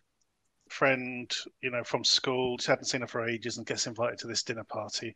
friend, 0.70 1.30
you 1.62 1.70
know, 1.70 1.84
from 1.84 2.04
school. 2.04 2.56
She 2.58 2.70
hadn't 2.70 2.86
seen 2.86 3.02
her 3.02 3.06
for 3.06 3.26
ages 3.26 3.58
and 3.58 3.66
gets 3.66 3.86
invited 3.86 4.18
to 4.20 4.26
this 4.26 4.42
dinner 4.42 4.64
party. 4.64 5.14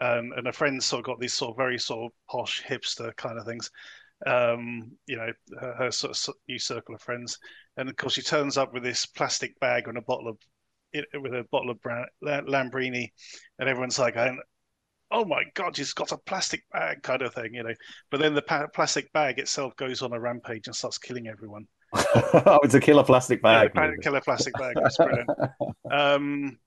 Um, 0.00 0.32
and 0.36 0.46
her 0.46 0.52
friends 0.52 0.86
sort 0.86 1.00
of 1.00 1.06
got 1.06 1.20
these 1.20 1.34
sort 1.34 1.50
of 1.50 1.56
very 1.56 1.78
sort 1.78 2.06
of 2.06 2.12
posh 2.28 2.62
hipster 2.64 3.14
kind 3.16 3.38
of 3.38 3.46
things 3.46 3.70
um, 4.26 4.92
you 5.06 5.16
know, 5.16 5.32
her, 5.60 5.74
her, 5.74 5.90
sort 5.90 6.16
of 6.16 6.34
new 6.48 6.58
circle 6.58 6.94
of 6.94 7.02
friends. 7.02 7.38
And 7.76 7.88
of 7.88 7.96
course, 7.96 8.14
she 8.14 8.22
turns 8.22 8.56
up 8.56 8.72
with 8.72 8.82
this 8.82 9.06
plastic 9.06 9.58
bag 9.60 9.88
and 9.88 9.98
a 9.98 10.02
bottle 10.02 10.28
of 10.28 10.38
with 11.20 11.34
a 11.34 11.44
bottle 11.50 11.70
of 11.70 11.80
brand, 11.82 12.06
Lambrini, 12.22 13.10
and 13.58 13.68
everyone's 13.68 13.98
like, 13.98 14.16
"Oh 15.10 15.24
my 15.24 15.42
god, 15.54 15.76
she's 15.76 15.92
got 15.92 16.12
a 16.12 16.16
plastic 16.16 16.62
bag," 16.72 17.02
kind 17.02 17.22
of 17.22 17.34
thing, 17.34 17.54
you 17.54 17.64
know. 17.64 17.74
But 18.10 18.20
then 18.20 18.34
the 18.34 18.42
pa- 18.42 18.68
plastic 18.68 19.12
bag 19.12 19.38
itself 19.38 19.74
goes 19.76 20.02
on 20.02 20.12
a 20.12 20.20
rampage 20.20 20.68
and 20.68 20.76
starts 20.76 20.98
killing 20.98 21.26
everyone. 21.26 21.66
oh, 22.46 22.60
it's 22.62 22.74
a 22.74 22.80
killer 22.80 23.04
plastic 23.04 23.42
bag. 23.42 23.70
Yeah, 23.74 23.90
killer 24.02 24.20
plastic 24.20 24.54
bag. 24.54 24.74
That's 24.82 24.96
brilliant. 24.96 25.30
um, 25.90 26.58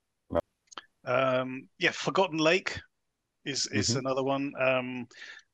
um, 1.06 1.68
yeah, 1.80 1.92
Forgotten 1.92 2.38
Lake 2.38 2.80
is 3.46 3.68
is 3.68 3.90
mm-hmm. 3.90 4.00
another 4.00 4.24
one. 4.24 4.54
Um, 4.60 5.08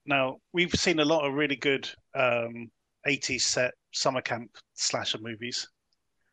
now 0.05 0.37
we've 0.51 0.73
seen 0.73 0.99
a 0.99 1.05
lot 1.05 1.25
of 1.25 1.33
really 1.33 1.55
good 1.55 1.89
um, 2.15 2.69
80s 3.07 3.41
set 3.41 3.73
summer 3.91 4.21
camp 4.21 4.51
slasher 4.73 5.19
movies. 5.19 5.67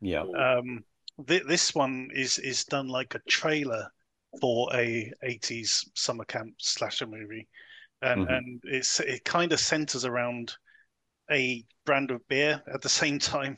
Yeah. 0.01 0.23
Um, 0.23 0.85
th- 1.27 1.45
this 1.47 1.75
one 1.75 2.09
is 2.15 2.39
is 2.39 2.65
done 2.65 2.89
like 2.89 3.15
a 3.15 3.21
trailer 3.29 3.89
for 4.41 4.69
a 4.75 5.13
80s 5.25 5.85
summer 5.95 6.25
camp 6.25 6.55
slasher 6.59 7.07
movie, 7.07 7.49
and 8.03 8.23
mm-hmm. 8.23 8.35
and 8.35 8.61
it's 8.65 9.01
it 9.01 9.25
kind 9.25 9.53
of 9.53 9.61
centers 9.61 10.05
around 10.05 10.57
a 11.31 11.65
brand 11.87 12.11
of 12.11 12.27
beer 12.29 12.63
at 12.73 12.83
the 12.83 12.89
same 12.89 13.19
time. 13.19 13.57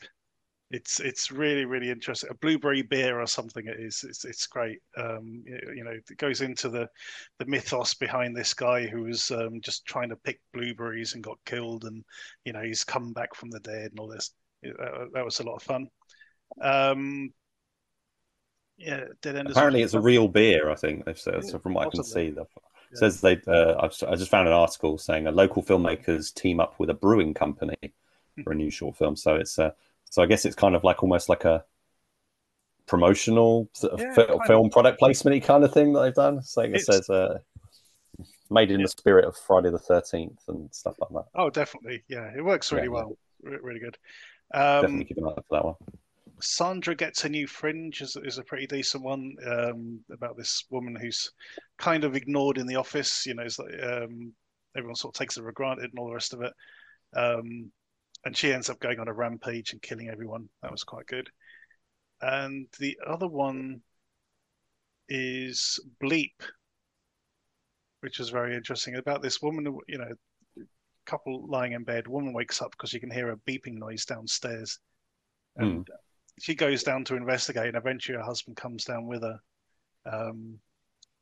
it's 0.72 1.00
it's 1.00 1.30
really 1.30 1.66
really 1.66 1.90
interesting. 1.90 2.30
A 2.30 2.34
blueberry 2.34 2.82
beer 2.82 3.20
or 3.20 3.26
something. 3.26 3.66
It 3.66 3.78
is. 3.78 4.04
It's 4.08 4.24
it's 4.24 4.46
great. 4.46 4.78
Um, 4.96 5.44
you 5.46 5.84
know, 5.84 5.90
it 5.90 6.16
goes 6.16 6.40
into 6.40 6.68
the 6.68 6.88
the 7.38 7.46
mythos 7.46 7.94
behind 7.94 8.34
this 8.34 8.54
guy 8.54 8.86
who 8.86 9.02
was 9.02 9.30
um, 9.30 9.60
just 9.60 9.84
trying 9.84 10.08
to 10.08 10.16
pick 10.16 10.40
blueberries 10.54 11.14
and 11.14 11.22
got 11.22 11.38
killed, 11.44 11.84
and 11.84 12.02
you 12.44 12.52
know 12.52 12.62
he's 12.62 12.84
come 12.84 13.12
back 13.12 13.34
from 13.34 13.50
the 13.50 13.60
dead 13.60 13.90
and 13.90 14.00
all 14.00 14.08
this. 14.08 14.32
That, 14.62 15.08
that 15.12 15.24
was 15.24 15.40
a 15.40 15.44
lot 15.44 15.56
of 15.56 15.62
fun. 15.62 15.86
Um, 16.60 17.30
yeah, 18.78 19.04
Dead 19.20 19.36
End. 19.36 19.50
Apparently, 19.50 19.82
it's 19.82 19.94
a 19.94 20.00
real 20.00 20.26
beer. 20.26 20.70
I 20.70 20.74
think 20.74 21.04
they've 21.04 21.18
said. 21.18 21.44
So 21.44 21.58
from 21.58 21.74
what. 21.74 21.88
I 21.88 21.90
can 21.90 22.04
see, 22.04 22.34
yeah. 22.93 22.99
says 22.99 23.20
they. 23.20 23.40
Uh, 23.47 23.74
I 23.80 24.14
just 24.16 24.30
found 24.30 24.49
an 24.49 24.55
article 24.55 24.99
saying 24.99 25.26
a 25.26 25.32
local 25.32 25.62
filmmakers 25.62 26.32
team 26.32 26.61
up 26.61 26.78
with 26.78 26.90
a 26.90 26.95
brewing 26.95 27.34
company 27.34 27.76
hmm. 28.36 28.43
for 28.43 28.53
a 28.53 28.57
new 28.57 28.70
short 28.70 28.97
film. 28.97 29.16
So 29.16 29.36
it's 29.36 29.59
uh, 29.59 29.72
so 30.11 30.22
I 30.22 30.26
guess 30.26 30.45
it's 30.45 30.57
kind 30.57 30.74
of 30.74 30.84
like 30.84 31.03
almost 31.03 31.28
like 31.28 31.45
a 31.45 31.64
promotional 32.86 33.68
sort 33.72 33.95
of 33.95 34.01
yeah, 34.01 34.36
film 34.47 34.70
product 34.70 34.99
placement 34.99 35.43
kind 35.45 35.64
of 35.64 35.72
thing 35.72 35.93
that 35.93 36.03
they've 36.03 36.14
done. 36.14 36.43
So 36.43 36.62
it 36.62 36.80
says 36.80 37.09
uh, 37.09 37.38
made 38.51 38.70
in 38.70 38.82
the 38.82 38.88
spirit 38.88 39.24
of 39.24 39.36
Friday 39.36 39.70
the 39.70 39.78
Thirteenth 39.78 40.40
and 40.49 40.72
stuff 40.74 40.97
like 41.01 41.11
that. 41.11 41.24
Oh, 41.34 41.51
definitely. 41.51 42.03
Yeah, 42.09 42.30
it 42.36 42.45
works 42.45 42.72
really 42.72 42.88
well. 42.88 43.16
Really 43.43 43.80
good. 43.80 43.99
Um, 44.55 44.82
definitely 44.82 45.05
keep 45.07 45.16
an 45.16 45.24
eye 45.24 45.28
out 45.30 45.45
for 45.49 45.57
that 45.57 45.64
one. 45.64 45.74
Sandra 46.43 46.95
gets 46.97 47.24
a 47.24 47.28
new 47.28 47.47
fringe 47.47 48.03
is, 48.03 48.16
is 48.24 48.38
a 48.38 48.43
pretty 48.43 48.66
decent 48.66 49.05
one 49.05 49.36
um, 49.47 50.01
about 50.11 50.36
this 50.36 50.64
woman 50.70 50.97
who's 50.97 51.30
kind 51.78 52.03
of 52.03 52.16
ignored 52.16 52.59
in 52.59 52.66
the 52.66 52.76
office. 52.76 53.24
You 53.24 53.34
know, 53.34 53.47
like, 53.59 53.82
um, 53.82 54.32
everyone 54.76 54.97
sort 54.97 55.14
of 55.14 55.18
takes 55.18 55.36
it 55.36 55.43
for 55.43 55.53
granted 55.53 55.90
and 55.90 55.99
all 55.99 56.09
the 56.09 56.14
rest 56.14 56.34
of 56.34 56.43
it. 56.43 56.53
Um, 57.14 57.70
and 58.24 58.36
she 58.36 58.53
ends 58.53 58.68
up 58.70 58.80
going 58.80 58.99
on 58.99 59.09
a 59.09 59.12
rampage 59.12 59.72
and 59.72 59.80
killing 59.82 60.09
everyone. 60.09 60.49
That 60.62 60.72
was 60.72 60.82
quite 60.82 61.07
good. 61.07 61.28
And 62.20 62.66
the 62.78 62.99
other 63.07 63.28
one 63.28 63.80
is 65.09 65.80
Bleep, 66.03 66.34
which 68.01 68.18
was 68.18 68.30
very 68.30 68.57
interesting 68.57 68.97
about 68.97 69.22
this 69.22 69.40
woman. 69.40 69.78
You 69.86 69.99
know, 69.99 70.64
couple 71.07 71.47
lying 71.49 71.72
in 71.72 71.84
bed. 71.84 72.09
Woman 72.09 72.32
wakes 72.32 72.62
up 72.62 72.72
because 72.72 72.93
you 72.93 73.01
can 73.01 73.11
hear 73.11 73.30
a 73.30 73.36
beeping 73.49 73.74
noise 73.74 74.05
downstairs, 74.05 74.78
and 75.57 75.86
mm 75.86 75.95
she 76.41 76.55
goes 76.55 76.83
down 76.83 77.05
to 77.05 77.16
investigate, 77.16 77.68
and 77.68 77.76
eventually 77.76 78.18
her 78.18 78.24
husband 78.24 78.57
comes 78.57 78.85
down 78.85 79.07
with 79.07 79.22
her. 79.22 79.39
Um, 80.05 80.59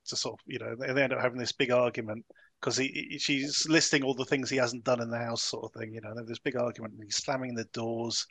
to 0.06 0.16
sort 0.16 0.34
of, 0.34 0.40
you 0.46 0.58
know, 0.58 0.74
they, 0.78 0.92
they 0.92 1.02
end 1.02 1.12
up 1.12 1.20
having 1.20 1.38
this 1.38 1.52
big 1.52 1.70
argument 1.70 2.24
because 2.60 2.76
he, 2.76 3.08
he, 3.10 3.18
she's 3.18 3.66
listing 3.68 4.02
all 4.02 4.14
the 4.14 4.24
things 4.24 4.50
he 4.50 4.56
hasn't 4.56 4.84
done 4.84 5.00
in 5.00 5.10
the 5.10 5.18
house, 5.18 5.42
sort 5.42 5.64
of 5.64 5.80
thing. 5.80 5.94
You 5.94 6.00
know, 6.02 6.12
there's 6.14 6.28
this 6.28 6.38
big 6.38 6.56
argument, 6.56 6.94
and 6.94 7.04
he's 7.04 7.16
slamming 7.16 7.54
the 7.54 7.64
doors, 7.72 8.26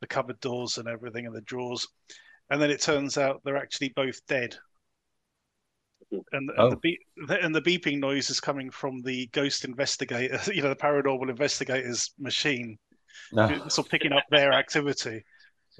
the 0.00 0.06
cupboard 0.06 0.40
doors, 0.40 0.78
and 0.78 0.88
everything, 0.88 1.26
and 1.26 1.34
the 1.34 1.40
drawers. 1.42 1.86
And 2.50 2.60
then 2.60 2.70
it 2.70 2.80
turns 2.80 3.16
out 3.16 3.40
they're 3.44 3.56
actually 3.56 3.92
both 3.94 4.24
dead. 4.26 4.56
And, 6.32 6.50
oh. 6.58 6.64
and, 6.64 6.72
the 6.72 6.76
beep, 6.78 7.00
and 7.28 7.54
the 7.54 7.62
beeping 7.62 8.00
noise 8.00 8.30
is 8.30 8.40
coming 8.40 8.70
from 8.70 9.00
the 9.02 9.28
ghost 9.28 9.64
investigator, 9.64 10.40
you 10.52 10.62
know, 10.62 10.70
the 10.70 10.76
paranormal 10.76 11.30
investigator's 11.30 12.12
machine, 12.18 12.76
no. 13.32 13.46
sort 13.68 13.86
of 13.86 13.90
picking 13.90 14.12
up 14.12 14.24
their 14.30 14.52
activity. 14.52 15.22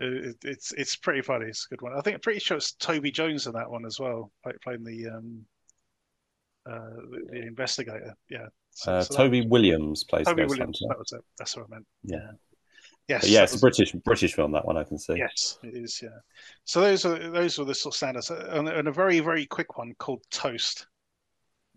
It, 0.00 0.36
it's 0.44 0.72
it's 0.72 0.96
pretty 0.96 1.20
funny. 1.20 1.46
It's 1.46 1.66
a 1.66 1.74
good 1.74 1.82
one. 1.82 1.92
I 1.96 2.00
think 2.00 2.14
I'm 2.14 2.20
pretty 2.20 2.40
sure 2.40 2.56
it's 2.56 2.72
Toby 2.72 3.10
Jones 3.10 3.46
in 3.46 3.52
that 3.52 3.70
one 3.70 3.84
as 3.84 4.00
well, 4.00 4.32
playing 4.62 4.84
the 4.84 5.08
um, 5.08 5.44
uh, 6.66 6.96
the, 7.10 7.26
the 7.30 7.46
investigator. 7.46 8.14
Yeah. 8.28 8.46
So, 8.70 8.94
uh, 8.94 9.02
so 9.02 9.16
Toby 9.16 9.40
that, 9.40 9.48
Williams 9.48 10.04
plays. 10.04 10.26
Toby 10.26 10.44
Williams. 10.44 10.82
That 10.88 10.98
was 10.98 11.12
it. 11.12 11.20
That's 11.38 11.56
what 11.56 11.66
I 11.66 11.74
meant. 11.74 11.86
Yeah. 12.02 12.30
Yes. 13.08 13.22
But 13.22 13.30
yeah, 13.30 13.42
it's 13.42 13.56
a 13.56 13.58
British 13.58 13.92
British 13.92 14.34
film. 14.34 14.52
That 14.52 14.64
one 14.64 14.76
I 14.76 14.84
can 14.84 14.98
see. 14.98 15.16
Yes, 15.16 15.58
it 15.62 15.74
is. 15.76 16.00
Yeah. 16.00 16.18
So 16.64 16.80
those 16.80 17.04
are 17.04 17.30
those 17.30 17.58
were 17.58 17.64
the 17.64 17.74
sort 17.74 17.94
of 17.94 17.96
standards, 17.96 18.30
and, 18.30 18.68
and 18.68 18.88
a 18.88 18.92
very 18.92 19.20
very 19.20 19.46
quick 19.46 19.76
one 19.76 19.94
called 19.98 20.22
Toast, 20.30 20.86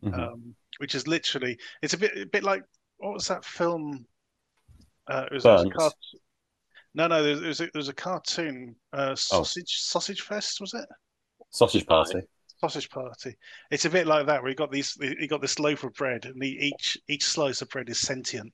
mm-hmm. 0.03 0.19
um, 0.19 0.55
which 0.77 0.95
is 0.95 1.07
literally 1.07 1.57
it's 1.81 1.93
a 1.93 1.97
bit 1.97 2.17
a 2.17 2.25
bit 2.27 2.43
like 2.43 2.63
what 2.97 3.13
was 3.13 3.27
that 3.27 3.43
film? 3.43 4.05
Uh, 5.07 5.25
it 5.31 5.33
was, 5.33 5.45
it 5.45 5.49
a 5.49 5.69
cart- 5.71 5.93
no, 6.93 7.07
no. 7.07 7.23
There's, 7.23 7.41
there's, 7.41 7.61
a, 7.61 7.69
there's 7.73 7.89
a 7.89 7.93
cartoon, 7.93 8.75
uh, 8.93 9.09
oh. 9.11 9.15
sausage 9.15 9.77
oh. 9.77 9.89
sausage 9.91 10.21
fest, 10.21 10.61
was 10.61 10.73
it? 10.73 10.85
Sausage 11.51 11.85
party. 11.85 12.21
Sausage 12.59 12.89
party. 12.89 13.35
It's 13.71 13.85
a 13.85 13.89
bit 13.89 14.07
like 14.07 14.27
that. 14.27 14.41
Where 14.41 14.49
you 14.49 14.55
got 14.55 14.71
these, 14.71 14.97
you 14.99 15.27
got 15.27 15.41
this 15.41 15.59
loaf 15.59 15.83
of 15.83 15.93
bread, 15.93 16.25
and 16.25 16.43
each 16.43 16.97
each 17.07 17.25
slice 17.25 17.61
of 17.61 17.69
bread 17.69 17.89
is 17.89 17.99
sentient. 17.99 18.53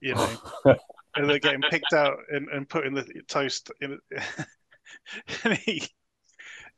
You 0.00 0.14
know, 0.14 0.36
and 1.16 1.28
they're 1.28 1.38
getting 1.38 1.62
picked 1.70 1.92
out 1.92 2.16
and, 2.30 2.48
and 2.48 2.68
put 2.68 2.86
in 2.86 2.94
the 2.94 3.04
toast. 3.28 3.70
In, 3.80 3.98
and 5.44 5.54
he, 5.58 5.86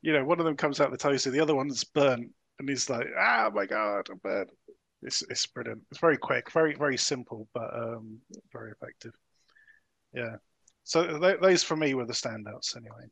you 0.02 0.12
know, 0.12 0.24
one 0.24 0.40
of 0.40 0.46
them 0.46 0.56
comes 0.56 0.80
out 0.80 0.90
the 0.90 0.96
toaster, 0.96 1.30
the 1.30 1.40
other 1.40 1.54
one's 1.54 1.84
burnt, 1.84 2.30
and 2.58 2.68
he's 2.68 2.90
like, 2.90 3.06
"Ah, 3.18 3.50
my 3.54 3.66
god, 3.66 4.08
I'm 4.10 4.18
burnt." 4.18 4.50
It's 5.02 5.22
it's 5.30 5.46
brilliant. 5.46 5.82
It's 5.90 6.00
very 6.00 6.18
quick, 6.18 6.50
very 6.50 6.74
very 6.74 6.96
simple, 6.96 7.48
but 7.54 7.74
um, 7.74 8.18
very 8.52 8.72
effective. 8.72 9.12
Yeah. 10.12 10.36
So 10.84 11.18
th- 11.18 11.40
those 11.40 11.62
for 11.62 11.76
me 11.76 11.94
were 11.94 12.06
the 12.06 12.12
standouts 12.12 12.76
anyway. 12.76 13.06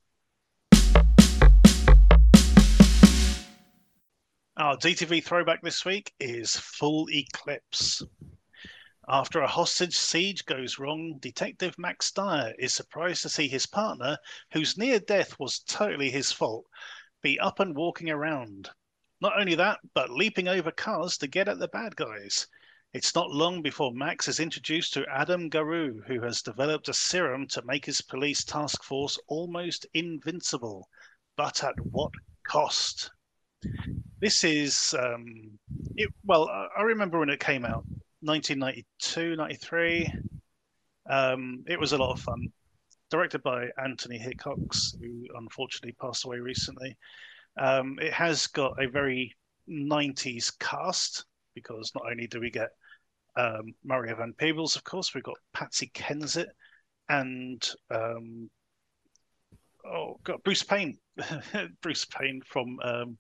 Our 4.56 4.76
DTV 4.76 5.22
throwback 5.22 5.62
this 5.62 5.84
week 5.84 6.12
is 6.18 6.56
Full 6.56 7.06
Eclipse. 7.10 8.02
After 9.08 9.40
a 9.40 9.46
hostage 9.46 9.96
siege 9.96 10.44
goes 10.44 10.78
wrong, 10.78 11.16
Detective 11.20 11.78
Max 11.78 12.10
Dyer 12.10 12.52
is 12.58 12.74
surprised 12.74 13.22
to 13.22 13.28
see 13.28 13.46
his 13.46 13.66
partner, 13.66 14.18
whose 14.52 14.76
near 14.76 14.98
death 14.98 15.38
was 15.38 15.60
totally 15.60 16.10
his 16.10 16.32
fault, 16.32 16.66
be 17.22 17.38
up 17.38 17.60
and 17.60 17.76
walking 17.76 18.10
around. 18.10 18.68
Not 19.20 19.38
only 19.40 19.54
that, 19.54 19.78
but 19.94 20.10
leaping 20.10 20.48
over 20.48 20.70
cars 20.72 21.16
to 21.18 21.26
get 21.28 21.48
at 21.48 21.58
the 21.58 21.68
bad 21.68 21.96
guys. 21.96 22.48
It's 22.94 23.14
not 23.14 23.30
long 23.30 23.60
before 23.60 23.92
Max 23.92 24.28
is 24.28 24.40
introduced 24.40 24.94
to 24.94 25.04
Adam 25.12 25.50
Garou, 25.50 26.02
who 26.06 26.22
has 26.22 26.40
developed 26.40 26.88
a 26.88 26.94
serum 26.94 27.46
to 27.48 27.62
make 27.66 27.84
his 27.84 28.00
police 28.00 28.44
task 28.44 28.82
force 28.82 29.18
almost 29.28 29.86
invincible. 29.92 30.88
But 31.36 31.62
at 31.64 31.78
what 31.80 32.12
cost? 32.44 33.10
This 34.20 34.42
is, 34.42 34.94
um, 34.98 35.58
it, 35.96 36.08
well, 36.24 36.48
I 36.48 36.82
remember 36.82 37.18
when 37.18 37.28
it 37.28 37.40
came 37.40 37.66
out, 37.66 37.84
1992, 38.20 39.36
93. 39.36 40.10
Um, 41.10 41.64
it 41.66 41.78
was 41.78 41.92
a 41.92 41.98
lot 41.98 42.12
of 42.12 42.20
fun. 42.20 42.48
Directed 43.10 43.42
by 43.42 43.68
Anthony 43.82 44.18
Hickox, 44.18 44.96
who 44.98 45.26
unfortunately 45.36 45.94
passed 46.00 46.24
away 46.24 46.38
recently. 46.38 46.96
Um, 47.58 47.98
it 48.00 48.14
has 48.14 48.46
got 48.46 48.82
a 48.82 48.88
very 48.88 49.36
90s 49.68 50.58
cast 50.58 51.26
because 51.60 51.92
not 51.94 52.10
only 52.10 52.26
do 52.26 52.40
we 52.40 52.50
get 52.50 52.70
um, 53.36 53.74
Mario 53.84 54.16
Van 54.16 54.32
Peebles, 54.36 54.76
of 54.76 54.84
course, 54.84 55.14
we've 55.14 55.24
got 55.24 55.36
Patsy 55.52 55.90
Kensit 55.94 56.48
and 57.08 57.68
um, 57.90 58.50
oh, 59.86 60.18
got 60.24 60.42
Bruce 60.42 60.62
Payne, 60.62 60.98
Bruce 61.82 62.04
Payne 62.04 62.40
from 62.46 62.78
um, 62.82 63.18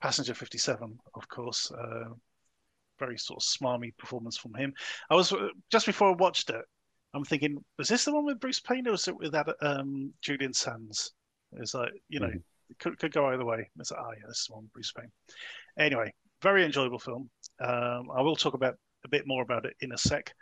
Passenger 0.00 0.34
57, 0.34 0.98
of 1.14 1.28
course. 1.28 1.70
Uh, 1.70 2.10
very 2.98 3.16
sort 3.18 3.40
of 3.40 3.46
smarmy 3.46 3.96
performance 3.96 4.36
from 4.36 4.54
him. 4.54 4.72
I 5.08 5.14
was 5.14 5.32
just 5.70 5.86
before 5.86 6.08
I 6.10 6.14
watched 6.14 6.50
it, 6.50 6.64
I'm 7.14 7.24
thinking, 7.24 7.64
was 7.78 7.88
this 7.88 8.04
the 8.04 8.12
one 8.12 8.26
with 8.26 8.40
Bruce 8.40 8.60
Payne 8.60 8.86
or 8.86 8.92
was 8.92 9.08
it 9.08 9.16
with 9.16 9.32
that 9.32 9.48
um, 9.62 10.12
Julian 10.20 10.52
Sands? 10.52 11.12
It's 11.52 11.74
like 11.74 11.92
you 12.08 12.20
know, 12.20 12.26
mm-hmm. 12.26 12.36
it 12.70 12.78
could, 12.78 12.98
could 12.98 13.12
go 13.12 13.26
either 13.26 13.44
way. 13.44 13.70
It's 13.78 13.90
like, 13.90 14.00
oh 14.00 14.12
yeah, 14.12 14.26
this 14.28 14.40
is 14.40 14.50
one 14.50 14.68
Bruce 14.72 14.92
Payne. 14.92 15.10
Anyway, 15.78 16.12
very 16.42 16.64
enjoyable 16.64 16.98
film. 16.98 17.30
Um, 17.60 18.10
I 18.14 18.22
will 18.22 18.36
talk 18.36 18.54
about 18.54 18.76
a 19.04 19.08
bit 19.08 19.26
more 19.26 19.42
about 19.42 19.64
it 19.64 19.74
in 19.80 19.92
a 19.92 19.98
sec. 19.98 20.32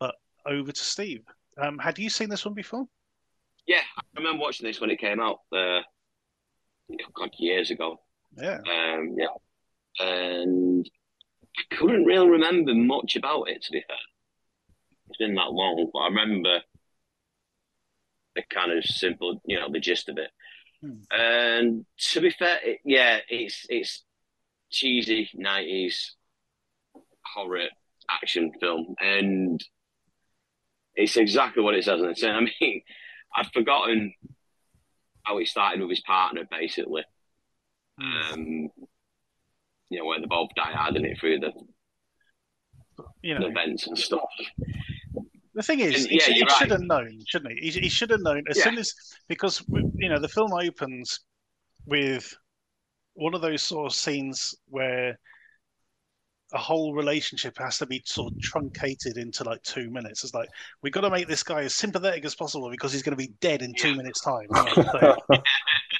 But 0.00 0.14
over 0.46 0.72
to 0.72 0.80
Steve. 0.80 1.22
Um, 1.58 1.78
had 1.78 1.98
you 1.98 2.10
seen 2.10 2.28
this 2.28 2.44
one 2.44 2.54
before? 2.54 2.86
Yeah, 3.66 3.82
I 3.98 4.02
remember 4.16 4.42
watching 4.42 4.66
this 4.66 4.80
when 4.80 4.90
it 4.90 5.00
came 5.00 5.20
out, 5.20 5.40
uh, 5.52 5.80
know, 6.88 7.28
years 7.38 7.70
ago. 7.70 8.00
Yeah. 8.36 8.58
Um, 8.58 9.16
yeah. 9.18 9.26
And 9.98 10.88
I 11.58 11.74
couldn't 11.74 12.04
really 12.04 12.28
remember 12.28 12.74
much 12.74 13.16
about 13.16 13.48
it, 13.48 13.62
to 13.62 13.72
be 13.72 13.82
fair. 13.86 13.96
It's 15.08 15.18
been 15.18 15.34
that 15.34 15.52
long, 15.52 15.88
but 15.92 15.98
I 15.98 16.08
remember 16.08 16.60
the 18.34 18.42
kind 18.50 18.72
of 18.72 18.84
simple, 18.84 19.40
you 19.46 19.58
know, 19.58 19.70
the 19.72 19.80
gist 19.80 20.08
of 20.08 20.18
it. 20.18 20.30
Hmm. 20.82 21.00
And 21.10 21.86
to 22.10 22.20
be 22.20 22.30
fair, 22.30 22.58
it, 22.62 22.80
yeah, 22.84 23.20
it's 23.28 23.64
it's 23.68 24.04
cheesy 24.70 25.30
nineties 25.34 26.15
horror 27.34 27.66
action 28.10 28.52
film, 28.60 28.94
and 29.00 29.62
it's 30.94 31.16
exactly 31.16 31.62
what 31.62 31.74
it 31.74 31.84
says 31.84 32.00
on 32.00 32.12
the 32.12 32.28
I 32.28 32.40
mean, 32.40 32.82
I'd 33.36 33.52
forgotten 33.52 34.14
how 35.24 35.38
it 35.38 35.48
started 35.48 35.80
with 35.80 35.90
his 35.90 36.00
partner, 36.00 36.42
basically. 36.50 37.04
Hmm. 38.00 38.32
Um, 38.32 38.68
you 39.88 39.98
know, 39.98 40.04
where 40.06 40.20
they 40.20 40.26
both 40.26 40.50
die 40.56 40.72
hard 40.72 40.96
in 40.96 41.04
it 41.04 41.18
through 41.18 41.40
the, 41.40 41.52
you 43.22 43.34
know, 43.34 43.40
the 43.40 43.46
events 43.48 43.86
and 43.86 43.98
stuff. 43.98 44.28
The 45.54 45.62
thing 45.62 45.80
is, 45.80 46.04
and, 46.04 46.10
he, 46.10 46.18
yeah, 46.18 46.34
he 46.34 46.42
right. 46.42 46.50
should 46.52 46.70
have 46.70 46.82
known, 46.82 47.18
shouldn't 47.26 47.58
he? 47.58 47.70
He, 47.70 47.80
he 47.80 47.88
should 47.88 48.10
have 48.10 48.20
known 48.20 48.44
as 48.50 48.58
yeah. 48.58 48.64
soon 48.64 48.78
as 48.78 48.92
because 49.28 49.64
you 49.94 50.08
know 50.08 50.18
the 50.18 50.28
film 50.28 50.52
opens 50.52 51.20
with 51.86 52.36
one 53.14 53.34
of 53.34 53.40
those 53.40 53.62
sort 53.62 53.86
of 53.86 53.96
scenes 53.96 54.54
where 54.68 55.18
a 56.56 56.58
whole 56.58 56.94
relationship 56.94 57.58
has 57.58 57.76
to 57.76 57.86
be 57.86 58.02
sort 58.06 58.32
of 58.32 58.40
truncated 58.40 59.18
into 59.18 59.44
like 59.44 59.62
two 59.62 59.90
minutes. 59.90 60.24
It's 60.24 60.32
like 60.32 60.48
we've 60.82 60.92
got 60.92 61.02
to 61.02 61.10
make 61.10 61.28
this 61.28 61.42
guy 61.42 61.62
as 61.62 61.74
sympathetic 61.74 62.24
as 62.24 62.34
possible 62.34 62.70
because 62.70 62.94
he's 62.94 63.02
going 63.02 63.16
to 63.16 63.22
be 63.22 63.34
dead 63.42 63.60
in 63.60 63.74
two 63.74 63.94
minutes' 63.94 64.22
time. 64.22 64.46
well, 64.50 65.18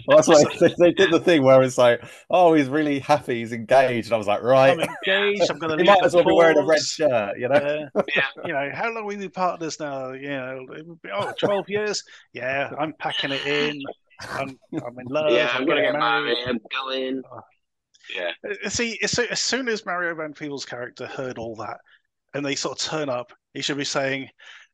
that's 0.08 0.28
why 0.28 0.42
they, 0.60 0.74
they, 0.78 0.92
did 0.92 1.10
the 1.10 1.20
thing 1.20 1.42
where 1.42 1.62
it's 1.62 1.76
like, 1.76 2.02
oh, 2.30 2.54
he's 2.54 2.68
really 2.68 3.00
happy, 3.00 3.40
he's 3.40 3.52
engaged. 3.52 4.08
And 4.08 4.14
I 4.14 4.16
was 4.16 4.26
like, 4.26 4.42
right, 4.42 4.70
I'm 4.70 4.80
engaged. 4.80 5.50
I'm 5.50 5.58
going 5.58 5.72
to. 5.76 5.84
he 5.84 5.88
might 5.88 6.02
as 6.02 6.14
well 6.14 6.24
be 6.24 6.32
wearing 6.32 6.56
a 6.56 6.64
red 6.64 6.80
shirt, 6.80 7.38
you 7.38 7.48
know. 7.48 7.88
Uh, 7.94 8.02
yeah, 8.16 8.24
you 8.46 8.52
know, 8.54 8.70
how 8.72 8.86
long 8.86 9.04
will 9.04 9.08
we 9.08 9.16
been 9.16 9.30
partners 9.30 9.78
now? 9.78 10.12
You 10.12 10.28
know, 10.28 10.66
oh, 11.12 11.32
12 11.38 11.68
years. 11.68 12.02
Yeah, 12.32 12.70
I'm 12.78 12.94
packing 12.94 13.30
it 13.30 13.46
in. 13.46 13.78
I'm, 14.30 14.58
I'm 14.72 14.98
in 14.98 15.06
love. 15.10 15.30
Yeah, 15.32 15.50
I'm, 15.52 15.60
I'm 15.60 15.66
going 15.66 15.76
to 15.76 15.82
get 15.82 15.98
married. 15.98 16.38
I'm 16.46 16.60
going. 16.72 17.22
Oh. 17.30 17.40
Yeah. 18.14 18.30
Uh, 18.48 18.68
see, 18.68 18.98
as 19.02 19.40
soon 19.40 19.68
as 19.68 19.86
Mario 19.86 20.14
Van 20.14 20.32
Peebles' 20.32 20.64
character 20.64 21.06
heard 21.06 21.38
all 21.38 21.56
that, 21.56 21.78
and 22.34 22.44
they 22.44 22.54
sort 22.54 22.80
of 22.80 22.88
turn 22.88 23.08
up, 23.08 23.32
he 23.54 23.62
should 23.62 23.78
be 23.78 23.84
saying, 23.84 24.28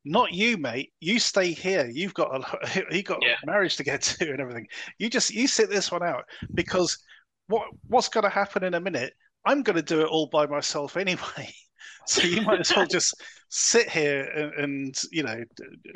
"Not 0.04 0.32
you, 0.32 0.56
mate. 0.56 0.92
You 1.00 1.18
stay 1.18 1.52
here. 1.52 1.88
You've 1.92 2.14
got 2.14 2.34
a 2.34 2.84
he 2.90 3.02
got 3.02 3.18
yeah. 3.22 3.36
marriage 3.44 3.76
to 3.76 3.84
get 3.84 4.02
to 4.02 4.30
and 4.30 4.40
everything. 4.40 4.66
You 4.98 5.08
just 5.08 5.32
you 5.32 5.46
sit 5.46 5.70
this 5.70 5.90
one 5.90 6.02
out 6.02 6.24
because 6.54 6.98
what 7.46 7.68
what's 7.88 8.08
going 8.08 8.24
to 8.24 8.30
happen 8.30 8.64
in 8.64 8.74
a 8.74 8.80
minute? 8.80 9.12
I'm 9.44 9.62
going 9.62 9.76
to 9.76 9.82
do 9.82 10.02
it 10.02 10.08
all 10.08 10.28
by 10.28 10.46
myself 10.46 10.96
anyway." 10.96 11.52
so 12.06 12.22
you 12.22 12.42
might 12.42 12.60
as 12.60 12.74
well 12.74 12.86
just 12.86 13.14
sit 13.48 13.88
here 13.88 14.24
and, 14.24 14.52
and, 14.54 15.00
you 15.12 15.22
know 15.22 15.40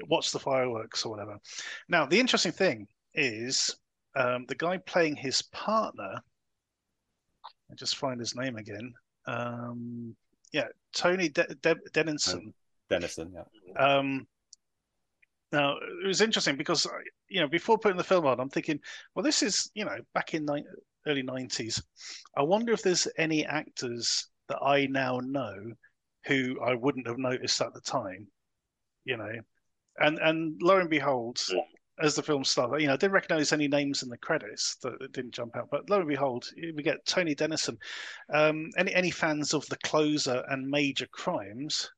watch 0.09 0.31
the 0.31 0.39
fireworks 0.39 1.05
or 1.05 1.11
whatever. 1.11 1.37
Now 1.89 2.07
the 2.07 2.21
interesting 2.21 2.53
thing 2.53 2.87
is 3.15 3.75
um, 4.15 4.45
the 4.47 4.55
guy 4.55 4.79
playing 4.79 5.17
his 5.17 5.43
partner 5.43 6.21
I 7.71 7.75
just 7.75 7.97
find 7.97 8.21
his 8.21 8.37
name 8.37 8.57
again. 8.57 8.95
Um, 9.27 10.15
yeah, 10.53 10.69
Tony 10.93 11.29
De- 11.29 11.55
De- 11.63 11.75
Denison. 11.93 12.55
Denison, 12.89 13.33
yeah. 13.35 13.97
Um, 13.99 14.27
now 15.53 15.77
it 15.77 16.07
was 16.07 16.21
interesting 16.21 16.57
because 16.57 16.87
you 17.29 17.41
know 17.41 17.49
before 17.49 17.79
putting 17.79 17.97
the 17.97 18.05
film 18.05 18.27
on, 18.27 18.41
I'm 18.41 18.49
thinking, 18.49 18.81
well, 19.15 19.23
this 19.23 19.43
is 19.43 19.71
you 19.75 19.85
know 19.85 19.97
back 20.15 20.35
in 20.35 20.45
ni- 20.45 20.65
early 21.07 21.23
'90s. 21.23 21.83
I 22.37 22.43
wonder 22.43 22.73
if 22.73 22.83
there's 22.83 23.09
any 23.19 23.45
actors 23.47 24.29
that 24.49 24.59
I 24.63 24.87
now 24.87 25.21
know 25.25 25.73
who 26.27 26.61
I 26.61 26.75
wouldn't 26.75 27.07
have 27.07 27.19
noticed 27.19 27.61
at 27.61 27.73
the 27.75 27.81
time. 27.81 28.27
You 29.05 29.17
know, 29.17 29.33
and 29.99 30.19
and 30.19 30.61
lo 30.61 30.79
and 30.79 30.91
behold, 30.91 31.39
as 32.01 32.15
the 32.15 32.23
film 32.23 32.45
started. 32.45 32.81
You 32.81 32.89
know, 32.89 32.95
I 32.95 32.97
didn't 32.97 33.15
recognize 33.15 33.53
any 33.53 33.69
names 33.69 34.03
in 34.03 34.09
the 34.09 34.19
credits 34.19 34.77
that, 34.83 34.99
that, 34.99 35.13
didn't 35.13 35.35
jump 35.35 35.57
out. 35.57 35.69
But 35.71 35.89
lo 35.89 35.99
and 35.99 36.09
behold, 36.09 36.47
we 36.57 36.83
get 36.83 37.05
Tony 37.07 37.35
Denison. 37.35 37.79
Um, 38.33 38.71
any 38.77 38.95
any 38.95 39.11
fans 39.11 39.55
of 39.55 39.67
The 39.67 39.79
Closer 39.79 40.45
and 40.49 40.69
Major 40.69 41.07
Crimes, 41.13 41.91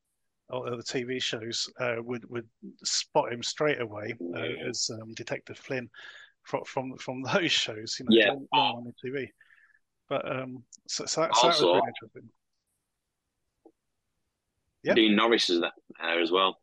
or 0.50 0.70
the 0.70 0.82
TV 0.82 1.22
shows, 1.22 1.68
uh, 1.80 1.96
would 1.98 2.28
would 2.30 2.48
spot 2.84 3.32
him 3.32 3.42
straight 3.42 3.80
away 3.80 4.14
uh, 4.34 4.68
as 4.68 4.90
um, 4.92 5.14
Detective 5.14 5.58
Flynn 5.58 5.88
from, 6.44 6.64
from 6.64 6.96
from 6.98 7.22
those 7.34 7.52
shows. 7.52 7.96
You 7.98 8.06
know, 8.08 8.46
yeah. 8.52 8.58
on 8.58 8.84
the 8.84 9.08
TV. 9.08 9.28
But 10.08 10.30
um, 10.30 10.62
so, 10.86 11.04
so, 11.04 11.20
that, 11.20 11.36
so 11.36 11.48
also, 11.48 11.60
that 11.60 11.66
was 11.66 11.74
really 11.74 11.88
interesting. 11.88 12.30
Yeah. 14.84 14.94
Dean 14.94 15.16
Norris 15.16 15.50
is 15.50 15.60
there 15.60 16.22
as 16.22 16.30
well, 16.30 16.56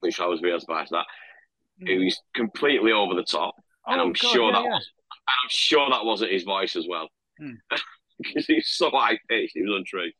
which 0.00 0.18
I 0.18 0.26
was 0.26 0.40
really 0.40 0.60
surprised 0.60 0.92
at 0.94 1.04
who's 1.80 2.20
completely 2.34 2.92
over 2.92 3.14
the 3.14 3.24
top, 3.24 3.54
oh, 3.86 3.92
and 3.92 4.00
I'm 4.00 4.12
God, 4.12 4.32
sure 4.32 4.46
yeah, 4.46 4.52
that 4.52 4.64
yeah. 4.64 4.70
was, 4.70 4.90
and 5.10 5.34
I'm 5.44 5.50
sure 5.50 5.90
that 5.90 6.04
wasn't 6.04 6.32
his 6.32 6.44
voice 6.44 6.76
as 6.76 6.86
well, 6.88 7.08
because 7.38 8.46
hmm. 8.46 8.52
he's 8.54 8.68
so 8.68 8.90
high 8.90 9.18
pitched. 9.28 9.56
It 9.56 9.68
was 9.68 9.78
untrue. 9.78 10.10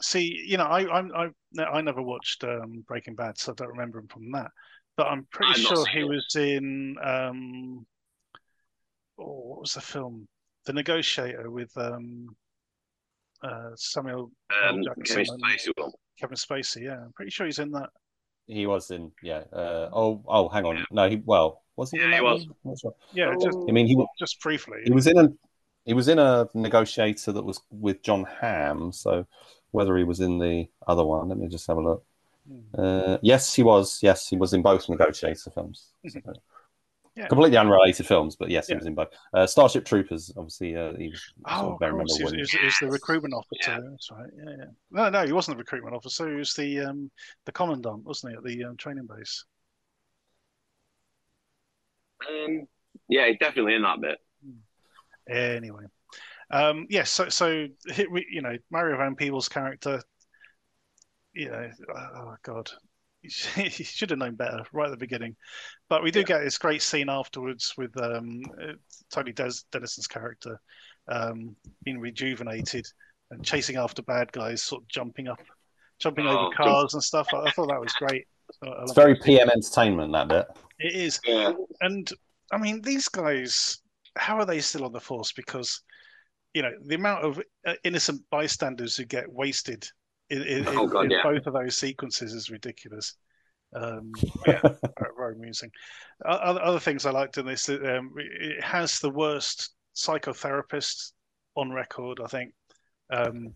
See, 0.00 0.42
you 0.46 0.56
know, 0.56 0.64
I 0.64 0.82
I 0.82 1.26
I, 1.58 1.62
I 1.64 1.80
never 1.80 2.02
watched 2.02 2.44
um, 2.44 2.84
Breaking 2.88 3.14
Bad, 3.14 3.38
so 3.38 3.52
I 3.52 3.54
don't 3.56 3.68
remember 3.68 3.98
him 3.98 4.08
from 4.08 4.30
that. 4.32 4.50
But 4.96 5.06
I'm 5.06 5.26
pretty 5.30 5.52
I'm 5.54 5.60
sure 5.60 5.86
he 5.86 6.00
it. 6.00 6.08
was 6.08 6.26
in 6.36 6.96
um, 7.02 7.86
oh, 9.18 9.42
what 9.48 9.60
was 9.60 9.74
the 9.74 9.80
film? 9.80 10.28
The 10.66 10.72
Negotiator 10.72 11.50
with 11.50 11.76
um, 11.76 12.36
uh, 13.42 13.70
Samuel 13.74 14.30
um, 14.64 14.82
Kevin 15.04 15.24
Spacey. 15.24 15.72
Kevin 16.20 16.36
Spacey, 16.36 16.84
yeah, 16.84 17.00
I'm 17.00 17.12
pretty 17.14 17.30
sure 17.30 17.46
he's 17.46 17.58
in 17.58 17.72
that. 17.72 17.90
He 18.46 18.66
was 18.66 18.90
in, 18.90 19.12
yeah. 19.22 19.44
Uh, 19.52 19.88
oh, 19.92 20.22
oh, 20.26 20.48
hang 20.48 20.64
on. 20.64 20.84
No, 20.90 21.08
he 21.08 21.22
well 21.24 21.62
was 21.76 21.90
he? 21.90 21.98
Yeah, 21.98 22.14
he 22.14 22.20
was. 22.20 22.46
Sure. 22.80 22.94
Yeah, 23.12 23.34
just, 23.40 23.58
I 23.68 23.72
mean, 23.72 23.86
he 23.86 23.96
was 23.96 24.08
just 24.18 24.40
briefly. 24.40 24.78
He 24.84 24.92
was 24.92 25.06
in 25.06 25.18
a 25.18 25.28
he 25.84 25.94
was 25.94 26.08
in 26.08 26.18
a 26.18 26.48
negotiator 26.54 27.32
that 27.32 27.44
was 27.44 27.60
with 27.70 28.02
Jon 28.02 28.24
Hamm. 28.40 28.92
So 28.92 29.26
whether 29.70 29.96
he 29.96 30.04
was 30.04 30.20
in 30.20 30.38
the 30.38 30.68
other 30.86 31.04
one, 31.04 31.28
let 31.28 31.38
me 31.38 31.48
just 31.48 31.66
have 31.66 31.78
a 31.78 31.82
look. 31.82 32.04
Hmm. 32.46 32.80
Uh, 32.80 33.18
yes, 33.22 33.54
he 33.54 33.62
was. 33.62 34.00
Yes, 34.02 34.28
he 34.28 34.36
was 34.36 34.52
in 34.52 34.62
both 34.62 34.88
negotiator 34.88 35.50
films. 35.50 35.88
Mm-hmm. 36.06 36.30
Yeah. 37.14 37.26
Completely 37.26 37.58
unrelated 37.58 38.06
films, 38.06 38.36
but 38.36 38.48
yes, 38.48 38.66
yeah. 38.68 38.74
he 38.74 38.78
was 38.78 38.86
in 38.86 38.94
both. 38.94 39.08
Uh, 39.34 39.46
Starship 39.46 39.84
Troopers, 39.84 40.32
obviously, 40.34 40.74
uh, 40.74 40.94
he 40.96 41.10
was. 41.10 41.22
Oh, 41.44 41.72
of 41.72 41.78
course, 41.78 42.16
he 42.16 42.24
was, 42.24 42.32
he, 42.32 42.40
was, 42.40 42.50
he 42.50 42.64
was, 42.64 42.78
the 42.80 42.88
recruitment 42.88 43.34
officer. 43.34 43.70
Yeah. 43.70 43.80
That's 43.90 44.10
right. 44.10 44.30
Yeah, 44.34 44.50
yeah. 44.58 44.64
No, 44.90 45.10
no, 45.10 45.26
he 45.26 45.32
wasn't 45.32 45.58
the 45.58 45.62
recruitment 45.62 45.94
officer. 45.94 46.30
He 46.30 46.36
was 46.36 46.54
the 46.54 46.80
um, 46.80 47.10
the 47.44 47.52
commandant, 47.52 48.04
wasn't 48.04 48.32
he, 48.32 48.36
at 48.38 48.44
the 48.44 48.64
um, 48.64 48.76
training 48.78 49.06
base? 49.06 49.44
Um, 52.26 52.66
yeah, 53.08 53.30
definitely 53.38 53.74
in 53.74 53.82
that 53.82 54.00
bit. 54.00 54.18
Anyway, 55.28 55.84
um, 56.50 56.86
yes. 56.88 57.18
Yeah, 57.18 57.28
so, 57.28 57.28
so 57.28 57.66
you 58.26 58.40
know, 58.40 58.56
Mario 58.70 58.96
Van 58.96 59.16
Peebles' 59.16 59.50
character. 59.50 60.00
You 61.34 61.50
know, 61.50 61.70
oh 61.94 62.34
god, 62.42 62.70
he 63.54 63.84
should 63.84 64.10
have 64.10 64.18
known 64.18 64.34
better 64.34 64.64
right 64.72 64.86
at 64.86 64.90
the 64.90 64.96
beginning. 64.96 65.36
But 65.88 66.02
we 66.02 66.10
do 66.10 66.20
yeah. 66.20 66.26
get 66.26 66.44
this 66.44 66.58
great 66.58 66.82
scene 66.82 67.08
afterwards 67.08 67.74
with 67.76 67.96
um, 68.00 68.42
Tony 69.10 69.32
Des- 69.32 69.62
Denison's 69.70 70.06
character 70.06 70.60
um, 71.08 71.56
being 71.84 72.00
rejuvenated 72.00 72.86
and 73.30 73.44
chasing 73.44 73.76
after 73.76 74.02
bad 74.02 74.32
guys, 74.32 74.62
sort 74.62 74.82
of 74.82 74.88
jumping 74.88 75.28
up, 75.28 75.40
jumping 75.98 76.26
oh, 76.26 76.46
over 76.46 76.54
cars 76.54 76.94
and 76.94 77.02
stuff. 77.02 77.28
I, 77.32 77.38
I, 77.38 77.50
thought 77.50 77.68
that 77.68 77.80
was 77.80 77.92
great. 77.94 78.26
It's 78.62 78.92
very 78.92 79.16
PM 79.16 79.48
entertainment 79.48 80.12
that 80.12 80.28
bit. 80.28 80.46
It 80.78 80.94
is, 80.94 81.20
yeah. 81.24 81.52
and 81.80 82.10
I 82.52 82.58
mean 82.58 82.82
these 82.82 83.08
guys. 83.08 83.78
How 84.16 84.36
are 84.36 84.44
they 84.44 84.60
still 84.60 84.84
on 84.84 84.92
the 84.92 85.00
force? 85.00 85.32
Because 85.32 85.80
you 86.52 86.62
know 86.62 86.72
the 86.84 86.96
amount 86.96 87.24
of 87.24 87.40
uh, 87.66 87.74
innocent 87.84 88.20
bystanders 88.30 88.96
who 88.96 89.04
get 89.04 89.32
wasted 89.32 89.88
in, 90.32 90.42
in, 90.42 90.68
oh, 90.68 90.86
God, 90.86 91.06
in 91.06 91.10
yeah. 91.10 91.22
both 91.22 91.46
of 91.46 91.54
those 91.54 91.76
sequences 91.76 92.32
is 92.32 92.50
ridiculous. 92.50 93.14
Um, 93.74 94.12
yeah, 94.46 94.60
very 95.16 95.34
amusing. 95.34 95.70
Other, 96.24 96.62
other 96.62 96.80
things 96.80 97.06
I 97.06 97.10
liked 97.10 97.38
in 97.38 97.46
this, 97.46 97.68
um, 97.68 98.12
it 98.16 98.62
has 98.62 98.98
the 98.98 99.10
worst 99.10 99.70
psychotherapist 99.94 101.12
on 101.56 101.70
record. 101.70 102.20
I 102.22 102.26
think. 102.26 102.52
Um, 103.10 103.52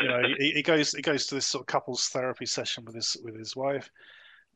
you 0.00 0.08
know, 0.08 0.22
he, 0.38 0.52
he, 0.52 0.62
goes 0.62 0.92
he 0.92 1.02
goes 1.02 1.26
to 1.26 1.34
this 1.34 1.46
sort 1.46 1.62
of 1.62 1.66
couples 1.66 2.08
therapy 2.08 2.46
session 2.46 2.84
with 2.84 2.94
his 2.94 3.16
with 3.22 3.36
his 3.36 3.54
wife, 3.54 3.90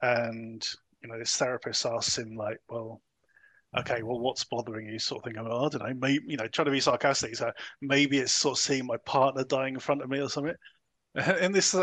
and 0.00 0.66
you 1.02 1.08
know, 1.08 1.18
this 1.18 1.36
therapist 1.36 1.84
asks 1.84 2.16
him 2.16 2.36
like, 2.36 2.58
"Well, 2.68 3.02
okay, 3.78 4.02
well, 4.02 4.18
what's 4.18 4.44
bothering 4.44 4.86
you?" 4.86 4.98
Sort 4.98 5.20
of 5.20 5.32
thing. 5.32 5.38
I 5.38 5.48
don't 5.48 5.74
know. 5.74 5.94
Maybe 5.94 6.24
you 6.26 6.36
know, 6.36 6.46
trying 6.46 6.66
to 6.66 6.72
be 6.72 6.80
sarcastic. 6.80 7.36
So 7.36 7.50
maybe 7.80 8.18
it's 8.18 8.32
sort 8.32 8.58
of 8.58 8.62
seeing 8.62 8.86
my 8.86 8.96
partner 8.98 9.44
dying 9.44 9.74
in 9.74 9.80
front 9.80 10.02
of 10.02 10.08
me 10.08 10.20
or 10.20 10.30
something. 10.30 10.54
And 11.14 11.54
this 11.54 11.74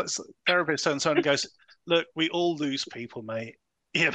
therapist 0.46 0.84
turns 0.84 1.06
around 1.06 1.18
and 1.18 1.24
goes, 1.24 1.46
"Look, 1.86 2.06
we 2.14 2.28
all 2.30 2.56
lose 2.56 2.84
people, 2.84 3.22
mate. 3.22 3.56
Know? 3.94 4.12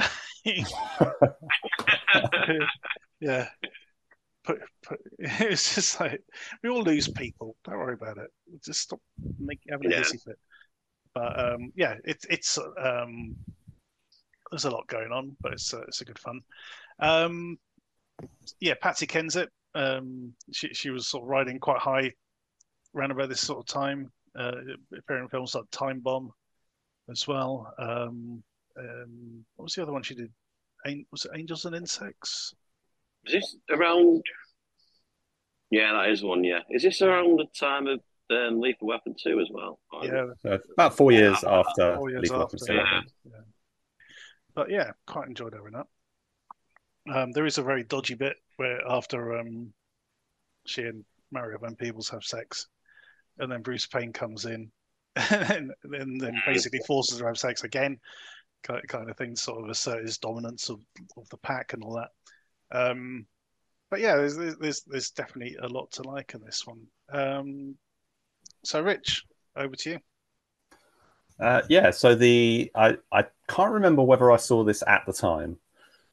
yeah. 3.20 3.48
Put, 4.44 4.60
put, 4.82 5.00
it's 5.18 5.74
just 5.74 5.98
like 6.00 6.22
we 6.62 6.68
all 6.68 6.82
lose 6.82 7.08
people. 7.08 7.56
Don't 7.64 7.78
worry 7.78 7.94
about 7.94 8.18
it. 8.18 8.30
Just 8.64 8.80
stop 8.80 9.00
making 9.38 9.72
having 9.72 9.92
a 9.92 9.96
hissy 9.96 10.22
fit. 10.22 10.38
But 11.14 11.38
um, 11.38 11.72
yeah, 11.74 11.96
it's 12.04 12.26
it's 12.28 12.58
um, 12.58 13.36
there's 14.50 14.64
a 14.64 14.70
lot 14.70 14.86
going 14.86 15.12
on, 15.12 15.36
but 15.40 15.52
it's 15.52 15.72
uh, 15.72 15.82
it's 15.88 16.00
a 16.00 16.04
good 16.04 16.18
fun. 16.18 16.40
Um, 16.98 17.58
yeah, 18.60 18.74
Patsy 18.80 19.06
Kensit. 19.06 19.48
Um, 19.74 20.34
she 20.52 20.68
she 20.74 20.90
was 20.90 21.06
sort 21.06 21.24
of 21.24 21.28
riding 21.28 21.58
quite 21.58 21.80
high 21.80 22.12
around 22.94 23.10
about 23.10 23.28
this 23.28 23.40
sort 23.40 23.58
of 23.58 23.66
time 23.66 24.12
appearing 24.36 25.24
in 25.24 25.28
films 25.28 25.54
like 25.54 25.64
Time 25.70 26.00
Bomb 26.00 26.32
as 27.10 27.26
well. 27.26 27.72
Um, 27.78 28.42
um, 28.78 29.44
what 29.56 29.64
was 29.64 29.74
the 29.74 29.82
other 29.82 29.92
one 29.92 30.02
she 30.02 30.14
did? 30.14 30.30
Was 31.10 31.24
it 31.24 31.30
Angels 31.34 31.64
and 31.64 31.74
Insects? 31.74 32.54
Is 33.26 33.32
this 33.32 33.56
around? 33.70 34.22
Yeah, 35.70 35.92
that 35.92 36.10
is 36.10 36.22
one. 36.22 36.44
Yeah, 36.44 36.60
is 36.70 36.82
this 36.82 37.00
around 37.00 37.38
the 37.38 37.46
time 37.58 37.86
of 37.86 38.00
um, 38.30 38.60
Lethal 38.60 38.88
Weapon 38.88 39.14
two 39.20 39.40
as 39.40 39.48
well? 39.50 39.78
Yeah, 40.02 40.26
uh, 40.44 40.58
about 40.72 40.96
four 40.96 41.10
years 41.10 41.38
yeah, 41.42 41.58
after 41.58 41.96
four 41.96 42.10
years 42.10 42.22
Lethal 42.22 42.42
after, 42.42 42.56
Weapon 42.56 42.66
two. 42.66 43.30
Yeah. 43.30 43.40
but 44.54 44.70
yeah, 44.70 44.90
quite 45.06 45.28
enjoyed 45.28 45.54
Aaron 45.54 45.74
Up. 45.74 45.88
Um, 47.12 47.32
there 47.32 47.46
is 47.46 47.58
a 47.58 47.62
very 47.62 47.84
dodgy 47.84 48.14
bit 48.14 48.36
where 48.56 48.80
after 48.88 49.38
um, 49.38 49.72
she 50.66 50.82
and 50.82 51.04
Mario 51.30 51.58
Van 51.58 51.74
Peebles 51.74 52.08
have 52.10 52.24
sex, 52.24 52.68
and 53.38 53.50
then 53.50 53.62
Bruce 53.62 53.86
Payne 53.86 54.12
comes 54.12 54.44
in, 54.44 54.70
and 55.16 55.72
then, 55.84 56.18
then 56.18 56.42
basically 56.46 56.80
forces 56.86 57.18
her 57.18 57.24
to 57.24 57.28
have 57.28 57.38
sex 57.38 57.64
again, 57.64 57.98
kind 58.62 59.10
of 59.10 59.16
thing, 59.16 59.36
sort 59.36 59.62
of 59.62 59.70
assert 59.70 60.02
his 60.02 60.18
dominance 60.18 60.70
of, 60.70 60.80
of 61.16 61.28
the 61.28 61.36
pack 61.38 61.72
and 61.72 61.82
all 61.82 61.94
that. 61.94 62.10
Um, 62.76 63.26
but 63.90 64.00
yeah, 64.00 64.16
there's, 64.16 64.36
there's 64.36 64.82
there's 64.82 65.10
definitely 65.10 65.56
a 65.60 65.68
lot 65.68 65.92
to 65.92 66.02
like 66.02 66.34
in 66.34 66.42
this 66.44 66.66
one. 66.66 66.86
Um, 67.12 67.76
so, 68.64 68.80
Rich, 68.80 69.24
over 69.56 69.76
to 69.76 69.90
you. 69.90 69.98
Uh, 71.38 71.62
yeah, 71.68 71.90
so 71.90 72.14
the 72.14 72.70
I 72.74 72.96
I 73.12 73.26
can't 73.48 73.72
remember 73.72 74.02
whether 74.02 74.30
I 74.30 74.36
saw 74.36 74.64
this 74.64 74.82
at 74.86 75.04
the 75.06 75.12
time, 75.12 75.58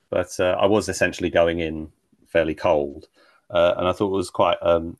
but 0.09 0.39
uh, 0.39 0.57
I 0.59 0.65
was 0.65 0.89
essentially 0.89 1.29
going 1.29 1.59
in 1.59 1.91
fairly 2.27 2.55
cold, 2.55 3.07
uh, 3.49 3.75
and 3.77 3.87
I 3.87 3.93
thought 3.93 4.13
it 4.13 4.17
was 4.17 4.29
quite. 4.29 4.57
Um, 4.61 4.97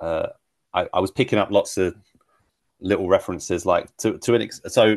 uh, 0.00 0.28
I, 0.74 0.88
I 0.92 1.00
was 1.00 1.10
picking 1.10 1.38
up 1.38 1.50
lots 1.50 1.78
of 1.78 1.94
little 2.80 3.08
references, 3.08 3.64
like 3.64 3.94
to 3.98 4.18
to 4.18 4.34
an 4.34 4.42
ex- 4.42 4.60
so 4.68 4.96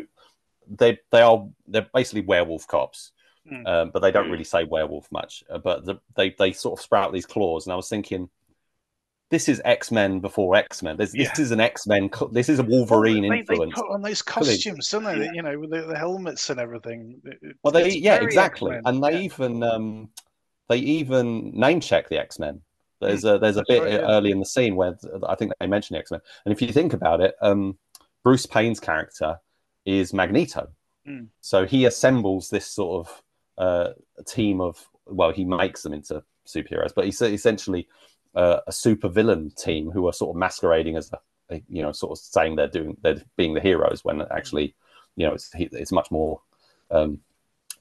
they 0.70 1.00
they 1.12 1.22
are 1.22 1.48
they're 1.68 1.88
basically 1.94 2.22
werewolf 2.22 2.68
cops, 2.68 3.12
mm. 3.50 3.66
um, 3.68 3.92
but 3.94 4.02
they 4.02 4.12
don't 4.12 4.30
really 4.30 4.44
say 4.44 4.64
werewolf 4.64 5.12
much. 5.12 5.44
Uh, 5.50 5.58
but 5.58 5.86
the, 5.86 5.96
they 6.16 6.32
they 6.38 6.52
sort 6.52 6.80
of 6.80 6.84
sprout 6.84 7.14
these 7.14 7.26
claws, 7.26 7.66
and 7.66 7.74
I 7.74 7.76
was 7.76 7.90
thinking, 7.90 8.30
this 9.30 9.50
is 9.50 9.62
X 9.66 9.92
Men 9.92 10.20
before 10.20 10.56
X 10.56 10.82
Men. 10.82 10.98
This, 10.98 11.14
yeah. 11.14 11.30
this 11.30 11.40
is 11.40 11.52
an 11.52 11.60
X 11.60 11.88
Men. 11.88 12.10
This 12.32 12.50
is 12.50 12.60
a 12.60 12.64
Wolverine 12.64 13.24
well, 13.24 13.32
they, 13.32 13.40
influence. 13.40 13.76
They 13.76 13.82
put 13.82 13.92
on 13.92 14.02
those 14.02 14.22
costumes, 14.22 14.90
don't 14.90 15.04
they? 15.04 15.26
Yeah. 15.26 15.32
You 15.34 15.42
know, 15.42 15.60
with 15.60 15.72
the, 15.72 15.82
the, 15.84 15.98
helmets 15.98 16.50
and 16.50 16.60
everything. 16.60 17.22
well, 17.64 17.72
they 17.72 17.92
yeah, 17.92 18.16
exactly, 18.16 18.76
X-Men. 18.76 18.94
and 18.94 19.04
they 19.04 19.18
yeah. 19.18 19.26
even 19.26 19.64
um, 19.64 20.10
they 20.70 20.78
even 20.78 21.52
name 21.52 21.80
check 21.80 22.10
the 22.10 22.20
X 22.20 22.40
Men. 22.40 22.62
There's 23.00 23.22
hmm. 23.22 23.30
a 23.30 23.40
there's 23.40 23.58
a 23.58 23.64
bit 23.68 23.84
right, 23.84 24.00
early 24.02 24.32
in 24.32 24.40
the 24.40 24.46
scene 24.46 24.76
where 24.76 24.98
I 25.28 25.36
think 25.36 25.52
they 25.60 25.68
mention 25.68 25.94
the 25.94 26.00
X 26.00 26.12
Men, 26.12 26.22
and 26.46 26.54
if 26.54 26.62
you 26.62 26.72
think 26.72 26.94
about 26.94 27.22
it, 27.22 27.36
um, 27.42 27.78
Bruce 28.24 28.46
Payne's 28.46 28.80
character 28.80 29.40
is 29.86 30.14
Magneto, 30.14 30.70
mm. 31.08 31.28
so 31.42 31.66
he 31.66 31.86
assembles 31.86 32.50
this 32.50 32.66
sort 32.66 33.08
of 33.08 33.24
uh, 33.58 33.94
team 34.26 34.62
of 34.62 34.88
well, 35.06 35.32
he 35.32 35.46
makes 35.46 35.84
them 35.84 35.94
into 35.94 36.24
superheroes, 36.46 36.94
but 36.94 37.06
he's 37.06 37.22
essentially 37.22 37.88
uh, 38.36 38.60
a 38.68 38.72
super 38.72 39.10
villain 39.10 39.52
team 39.52 39.92
who 39.92 40.08
are 40.08 40.14
sort 40.14 40.36
of 40.36 40.40
masquerading 40.40 40.98
as 40.98 41.12
a, 41.50 41.62
you 41.70 41.82
know 41.82 41.92
sort 41.92 42.12
of 42.12 42.18
saying 42.18 42.56
they're 42.56 42.68
doing 42.68 42.98
they're 43.02 43.22
being 43.38 43.54
the 43.54 43.62
heroes 43.62 44.04
when 44.04 44.22
actually 44.32 44.76
you 45.16 45.26
know 45.26 45.34
it's 45.34 45.50
it's 45.56 45.92
much 45.92 46.12
more 46.12 46.42
um, 46.92 47.20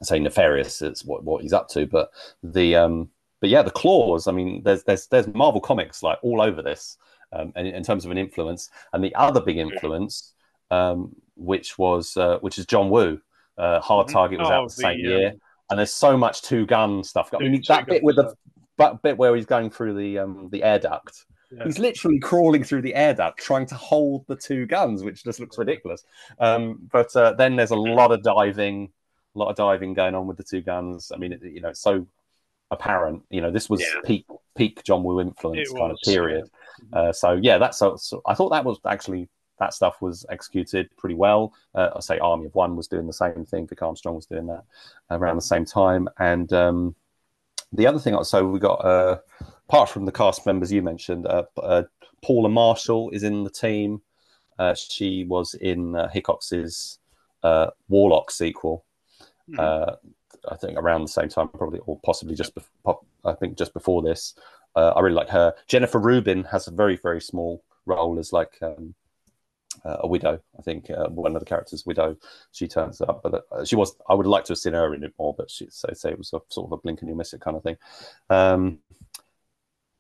say 0.03 0.19
nefarious 0.19 0.83
it's 0.83 1.05
what 1.05 1.25
what 1.25 1.43
he's 1.43 1.53
up 1.53 1.69
to. 1.69 1.87
But 1.87 2.11
the 2.43 2.77
um 2.77 3.11
but 3.47 3.51
yeah 3.51 3.63
the 3.63 3.71
claws 3.71 4.27
i 4.27 4.33
mean 4.33 4.63
there's 4.63 4.83
there's 4.85 5.07
there's 5.07 5.27
marvel 5.29 5.61
comics 5.61 6.03
like 6.03 6.19
all 6.23 6.43
over 6.43 6.63
this 6.63 6.99
um, 7.33 7.53
in, 7.57 7.67
in 7.67 7.83
terms 7.83 8.05
of 8.05 8.11
an 8.11 8.19
influence 8.19 8.71
and 8.93 9.03
the 9.03 9.15
other 9.15 9.41
big 9.41 9.57
influence 9.57 10.33
um, 10.71 11.15
which 11.37 11.79
was 11.79 12.17
uh, 12.17 12.39
which 12.41 12.59
is 12.59 12.67
john 12.67 12.91
woo 12.91 13.21
uh, 13.59 13.81
hard 13.81 14.07
mm-hmm. 14.07 14.15
target 14.15 14.39
was 14.39 14.49
oh, 14.49 14.53
out 14.53 14.69
the, 14.69 14.77
the 14.77 14.83
same 14.83 14.99
yeah. 15.01 15.09
year 15.09 15.35
and 15.71 15.79
there's 15.79 15.93
so 15.93 16.17
much 16.17 16.43
two 16.43 16.67
gun 16.67 17.03
stuff 17.03 17.33
i 17.35 17.39
mean 17.39 17.61
that 17.69 17.87
bit 17.87 18.03
with 18.03 18.17
the 18.17 18.35
but 18.77 19.03
bit 19.03 19.17
where 19.17 19.35
he's 19.35 19.47
going 19.47 19.71
through 19.71 19.95
the 19.95 20.19
um, 20.19 20.49
the 20.51 20.63
air 20.63 20.79
duct. 20.79 21.27
Yeah. 21.51 21.65
He's 21.65 21.79
literally 21.79 22.19
crawling 22.19 22.65
through 22.65 22.83
the 22.83 22.95
air 22.95 23.15
duct 23.15 23.39
trying 23.39 23.67
to 23.67 23.75
hold 23.75 24.27
the 24.27 24.37
two 24.37 24.67
guns, 24.67 25.03
which 25.03 25.25
just 25.25 25.39
looks 25.39 25.57
ridiculous. 25.57 26.05
Um, 26.41 26.89
but 26.91 27.15
uh, 27.15 27.33
then 27.33 27.57
there's 27.57 27.71
a 27.71 27.77
lot 27.77 28.11
of 28.11 28.23
diving, 28.23 28.91
a 29.35 29.39
lot 29.39 29.51
of 29.51 29.57
diving 29.57 29.95
going 29.95 30.15
on 30.15 30.27
with 30.27 30.37
the 30.37 30.43
two 30.43 30.61
guns. 30.61 31.13
I 31.15 31.19
mean, 31.19 31.33
it, 31.33 31.43
you 31.43 31.61
know, 31.61 31.73
so 31.73 32.07
apparent. 32.71 33.23
You 33.31 33.41
know, 33.41 33.51
this 33.51 33.69
was 33.69 33.81
yeah. 33.81 34.01
peak 34.05 34.27
peak 34.57 34.83
John 34.85 35.03
Woo 35.03 35.21
influence 35.21 35.71
it 35.71 35.77
kind 35.77 35.93
was, 35.93 36.01
of 36.07 36.13
period. 36.13 36.51
Yeah. 36.93 36.99
Uh, 36.99 37.13
so 37.13 37.33
yeah, 37.41 37.59
that's 37.59 37.79
so, 37.79 37.97
so, 37.97 38.23
I 38.27 38.35
thought 38.35 38.51
that 38.51 38.65
was 38.65 38.79
actually 38.87 39.29
that 39.59 39.73
stuff 39.73 40.03
was 40.03 40.27
executed 40.29 40.89
pretty 40.97 41.15
well. 41.15 41.55
Uh, 41.75 41.91
I 41.97 42.01
say 42.01 42.19
Army 42.19 42.47
of 42.47 42.55
One 42.55 42.77
was 42.77 42.89
doing 42.89 43.07
the 43.07 43.13
same 43.13 43.45
thing. 43.45 43.67
Vic 43.67 43.83
Armstrong 43.83 44.15
was 44.15 44.27
doing 44.27 44.47
that 44.47 44.65
around 45.11 45.37
the 45.37 45.43
same 45.43 45.65
time, 45.65 46.09
and 46.19 46.53
um, 46.53 46.95
the 47.73 47.87
other 47.87 47.99
thing, 47.99 48.23
so 48.25 48.47
we 48.47 48.59
got 48.59 48.85
uh, 48.85 49.19
apart 49.69 49.89
from 49.89 50.05
the 50.05 50.13
cast 50.13 50.47
members 50.47 50.73
you 50.73 50.83
mentioned, 50.83 51.27
uh, 51.27 51.45
uh, 51.63 51.83
Paula 52.23 52.49
Marshall 52.49 53.11
is 53.11 53.23
in 53.23 53.45
the 53.45 53.51
team. 53.51 54.01
Uh, 54.59 54.75
she 54.75 55.25
was 55.25 55.55
in 55.55 55.95
uh, 55.95 56.09
Hickox's 56.09 56.99
uh, 57.43 57.69
Warlock 57.89 58.31
sequel. 58.31 58.85
Mm. 59.51 59.97
I 60.49 60.57
think 60.57 60.79
around 60.79 61.03
the 61.03 61.09
same 61.09 61.29
time, 61.29 61.49
probably, 61.49 61.81
or 61.87 61.99
possibly 62.05 62.35
just 62.35 62.55
before, 62.55 63.01
I 63.25 63.33
think 63.33 63.59
just 63.59 63.75
before 63.75 64.03
this. 64.03 64.35
I 64.75 65.01
really 65.01 65.15
like 65.17 65.31
her. 65.31 65.55
Jennifer 65.69 65.99
Rubin 65.99 66.45
has 66.45 66.69
a 66.69 66.71
very 66.71 66.97
very 66.97 67.21
small 67.23 67.65
role 67.87 68.19
as 68.19 68.31
like 68.31 68.59
um, 68.61 68.95
uh, 69.85 69.99
a 70.01 70.09
widow. 70.09 70.41
I 70.59 70.63
think 70.63 70.91
uh, 70.91 71.09
one 71.09 71.37
of 71.37 71.41
the 71.41 71.47
characters, 71.47 71.87
widow, 71.87 72.17
she 72.53 72.67
turns 72.67 73.01
up, 73.01 73.23
but 73.23 73.47
uh, 73.53 73.65
she 73.65 73.77
was. 73.77 73.97
I 74.09 74.15
would 74.15 74.27
like 74.27 74.45
to 74.45 74.53
have 74.53 74.59
seen 74.59 74.73
her 74.73 74.95
in 74.95 75.05
it 75.05 75.15
more, 75.19 75.35
but 75.37 75.51
she 75.51 75.69
say 75.71 75.89
say 75.93 76.11
it 76.11 76.19
was 76.19 76.33
a, 76.33 76.41
sort 76.49 76.67
of 76.67 76.73
a 76.73 76.77
blink 76.79 77.01
and 77.01 77.09
you 77.09 77.15
miss 77.15 77.33
it 77.33 77.41
kind 77.41 77.57
of 77.57 77.63
thing. 77.63 77.77
Um, 78.31 78.79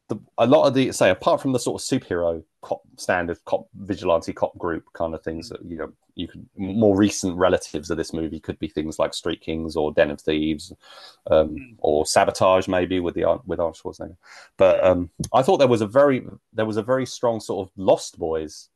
the, 0.09 0.16
a 0.39 0.47
lot 0.47 0.66
of 0.66 0.74
the 0.74 0.93
say 0.93 1.11
apart 1.11 1.41
from 1.41 1.53
the 1.53 1.59
sort 1.59 1.81
of 1.81 1.87
superhero 1.87 2.43
cop 2.62 2.81
standard 2.97 3.39
cop 3.45 3.66
vigilante 3.74 4.33
cop 4.33 4.57
group 4.57 4.85
kind 4.93 5.15
of 5.15 5.23
things 5.23 5.49
that 5.49 5.65
you 5.65 5.77
know 5.77 5.93
you 6.15 6.28
could 6.28 6.47
more 6.57 6.97
recent 6.97 7.37
relatives 7.37 7.91
of 7.91 7.97
this 7.97 8.12
movie 8.12 8.41
could 8.41 8.59
be 8.59 8.69
things 8.69 8.99
like 8.99 9.12
Street 9.12 9.41
Kings 9.41 9.77
or 9.77 9.93
Den 9.93 10.11
of 10.11 10.20
Thieves 10.20 10.73
um, 11.31 11.51
mm. 11.51 11.74
or 11.78 12.07
Sabotage 12.07 12.69
maybe 12.69 13.01
with 13.01 13.15
the 13.15 13.24
with 13.47 13.61
Arnold 13.61 13.77
Schwarzenegger. 13.77 14.16
But 14.57 14.83
um, 14.83 15.11
I 15.35 15.43
thought 15.43 15.59
there 15.59 15.69
was 15.69 15.83
a 15.83 15.87
very 15.87 16.27
there 16.53 16.66
was 16.66 16.78
a 16.78 16.83
very 16.83 17.05
strong 17.05 17.41
sort 17.41 17.66
of 17.66 17.73
Lost 17.77 18.19
Boys 18.19 18.69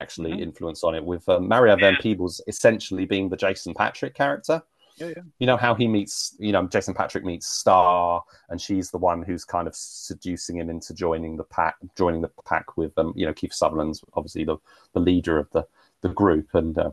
actually 0.00 0.30
mm-hmm. 0.30 0.42
influence 0.42 0.82
on 0.82 0.94
it 0.94 1.04
with 1.04 1.28
uh, 1.28 1.40
Mario 1.40 1.76
yeah. 1.76 1.90
Van 1.90 1.96
Peebles 2.00 2.40
essentially 2.46 3.04
being 3.04 3.28
the 3.28 3.36
Jason 3.36 3.74
Patric 3.74 4.14
character. 4.14 4.62
Yeah. 4.96 5.12
You 5.38 5.46
know 5.46 5.56
how 5.56 5.74
he 5.74 5.88
meets, 5.88 6.36
you 6.38 6.52
know, 6.52 6.66
Jason 6.66 6.94
Patric 6.94 7.24
meets 7.24 7.46
Star, 7.46 8.22
and 8.48 8.60
she's 8.60 8.90
the 8.90 8.98
one 8.98 9.22
who's 9.22 9.44
kind 9.44 9.66
of 9.66 9.74
seducing 9.74 10.58
him 10.58 10.70
into 10.70 10.94
joining 10.94 11.36
the 11.36 11.44
pack, 11.44 11.76
joining 11.96 12.20
the 12.20 12.30
pack 12.44 12.76
with, 12.76 12.96
um, 12.98 13.12
you 13.16 13.26
know, 13.26 13.32
Kiefer 13.32 13.54
Sutherland's 13.54 14.04
obviously 14.14 14.44
the, 14.44 14.56
the 14.92 15.00
leader 15.00 15.38
of 15.38 15.50
the 15.50 15.66
the 16.02 16.08
group, 16.08 16.54
and 16.54 16.76
uh, 16.78 16.90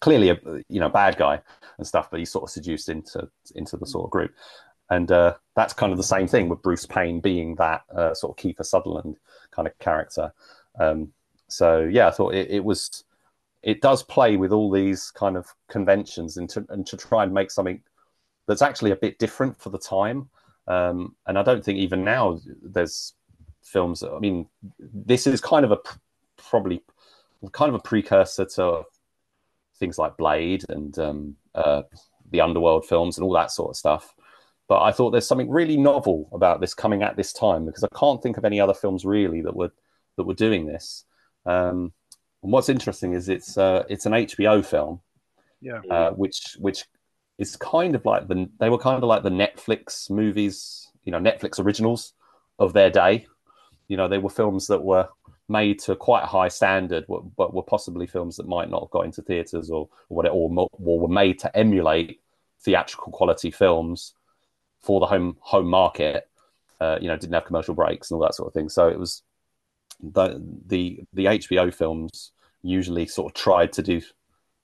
clearly 0.00 0.30
a 0.30 0.38
you 0.68 0.80
know 0.80 0.88
bad 0.88 1.16
guy 1.16 1.40
and 1.78 1.86
stuff, 1.86 2.10
but 2.10 2.18
he's 2.18 2.30
sort 2.30 2.44
of 2.44 2.50
seduced 2.50 2.88
into 2.88 3.28
into 3.54 3.76
the 3.76 3.86
sort 3.86 4.04
of 4.04 4.10
group, 4.10 4.32
and 4.90 5.10
uh, 5.10 5.34
that's 5.56 5.72
kind 5.72 5.92
of 5.92 5.98
the 5.98 6.04
same 6.04 6.28
thing 6.28 6.48
with 6.48 6.62
Bruce 6.62 6.86
Payne 6.86 7.20
being 7.20 7.54
that 7.56 7.82
uh, 7.94 8.14
sort 8.14 8.38
of 8.38 8.42
Kiefer 8.42 8.64
Sutherland 8.64 9.16
kind 9.50 9.66
of 9.66 9.78
character. 9.78 10.32
Um, 10.78 11.12
so 11.48 11.80
yeah, 11.80 12.08
I 12.08 12.10
thought 12.10 12.34
it, 12.34 12.50
it 12.50 12.64
was 12.64 13.04
it 13.68 13.82
does 13.82 14.02
play 14.02 14.38
with 14.38 14.50
all 14.50 14.70
these 14.70 15.10
kind 15.10 15.36
of 15.36 15.46
conventions 15.68 16.38
and 16.38 16.48
to 16.48 16.64
and 16.70 16.86
to 16.86 16.96
try 16.96 17.22
and 17.22 17.34
make 17.34 17.50
something 17.50 17.82
that's 18.46 18.62
actually 18.62 18.92
a 18.92 18.96
bit 18.96 19.18
different 19.18 19.60
for 19.60 19.68
the 19.68 19.78
time. 19.78 20.30
Um, 20.66 21.14
and 21.26 21.38
I 21.38 21.42
don't 21.42 21.62
think 21.62 21.78
even 21.78 22.02
now 22.02 22.40
there's 22.62 23.12
films. 23.62 24.02
I 24.02 24.18
mean, 24.20 24.46
this 24.78 25.26
is 25.26 25.42
kind 25.42 25.66
of 25.66 25.72
a 25.72 25.78
probably 26.38 26.82
kind 27.52 27.68
of 27.68 27.74
a 27.74 27.82
precursor 27.82 28.46
to 28.46 28.84
things 29.78 29.98
like 29.98 30.16
Blade 30.16 30.64
and 30.70 30.98
um, 30.98 31.36
uh, 31.54 31.82
the 32.30 32.40
Underworld 32.40 32.86
films 32.86 33.18
and 33.18 33.24
all 33.24 33.34
that 33.34 33.50
sort 33.50 33.68
of 33.68 33.76
stuff. 33.76 34.14
But 34.66 34.80
I 34.80 34.92
thought 34.92 35.10
there's 35.10 35.28
something 35.28 35.50
really 35.50 35.76
novel 35.76 36.30
about 36.32 36.62
this 36.62 36.72
coming 36.72 37.02
at 37.02 37.16
this 37.16 37.34
time 37.34 37.66
because 37.66 37.84
I 37.84 37.88
can't 37.94 38.22
think 38.22 38.38
of 38.38 38.46
any 38.46 38.60
other 38.60 38.74
films 38.74 39.04
really 39.04 39.42
that 39.42 39.54
were 39.54 39.72
that 40.16 40.24
were 40.24 40.32
doing 40.32 40.64
this. 40.64 41.04
Um, 41.44 41.92
and 42.48 42.52
what's 42.54 42.70
interesting 42.70 43.12
is 43.12 43.28
it's 43.28 43.58
uh, 43.58 43.84
it's 43.90 44.06
an 44.06 44.12
HBO 44.12 44.64
film, 44.64 45.02
yeah, 45.60 45.82
uh, 45.90 46.12
which 46.12 46.56
which 46.58 46.86
is 47.36 47.56
kind 47.56 47.94
of 47.94 48.06
like 48.06 48.26
the 48.26 48.48
they 48.58 48.70
were 48.70 48.78
kind 48.78 48.96
of 48.96 49.06
like 49.06 49.22
the 49.22 49.28
Netflix 49.28 50.08
movies, 50.08 50.88
you 51.04 51.12
know, 51.12 51.18
Netflix 51.18 51.62
originals 51.62 52.14
of 52.58 52.72
their 52.72 52.88
day. 52.88 53.26
You 53.88 53.98
know, 53.98 54.08
they 54.08 54.16
were 54.16 54.30
films 54.30 54.66
that 54.68 54.82
were 54.82 55.10
made 55.50 55.78
to 55.80 55.94
quite 55.94 56.22
a 56.22 56.26
high 56.26 56.48
standard, 56.48 57.04
but 57.06 57.52
were 57.52 57.62
possibly 57.62 58.06
films 58.06 58.38
that 58.38 58.48
might 58.48 58.70
not 58.70 58.84
have 58.84 58.90
got 58.92 59.04
into 59.04 59.20
theaters 59.20 59.68
or 59.68 59.86
or, 60.08 60.16
whatever, 60.16 60.34
or, 60.34 60.68
or 60.72 61.00
were 61.00 61.06
made 61.06 61.38
to 61.40 61.54
emulate 61.54 62.22
theatrical 62.62 63.12
quality 63.12 63.50
films 63.50 64.14
for 64.80 65.00
the 65.00 65.06
home 65.06 65.36
home 65.40 65.68
market. 65.68 66.26
Uh, 66.80 66.96
you 66.98 67.08
know, 67.08 67.16
didn't 67.18 67.34
have 67.34 67.44
commercial 67.44 67.74
breaks 67.74 68.10
and 68.10 68.16
all 68.16 68.26
that 68.26 68.34
sort 68.34 68.46
of 68.46 68.54
thing. 68.54 68.70
So 68.70 68.88
it 68.88 68.98
was 68.98 69.22
the 70.00 70.42
the 70.66 71.00
the 71.12 71.26
HBO 71.26 71.74
films 71.74 72.32
usually 72.62 73.06
sort 73.06 73.32
of 73.32 73.40
tried 73.40 73.72
to 73.74 73.82
do 73.82 74.00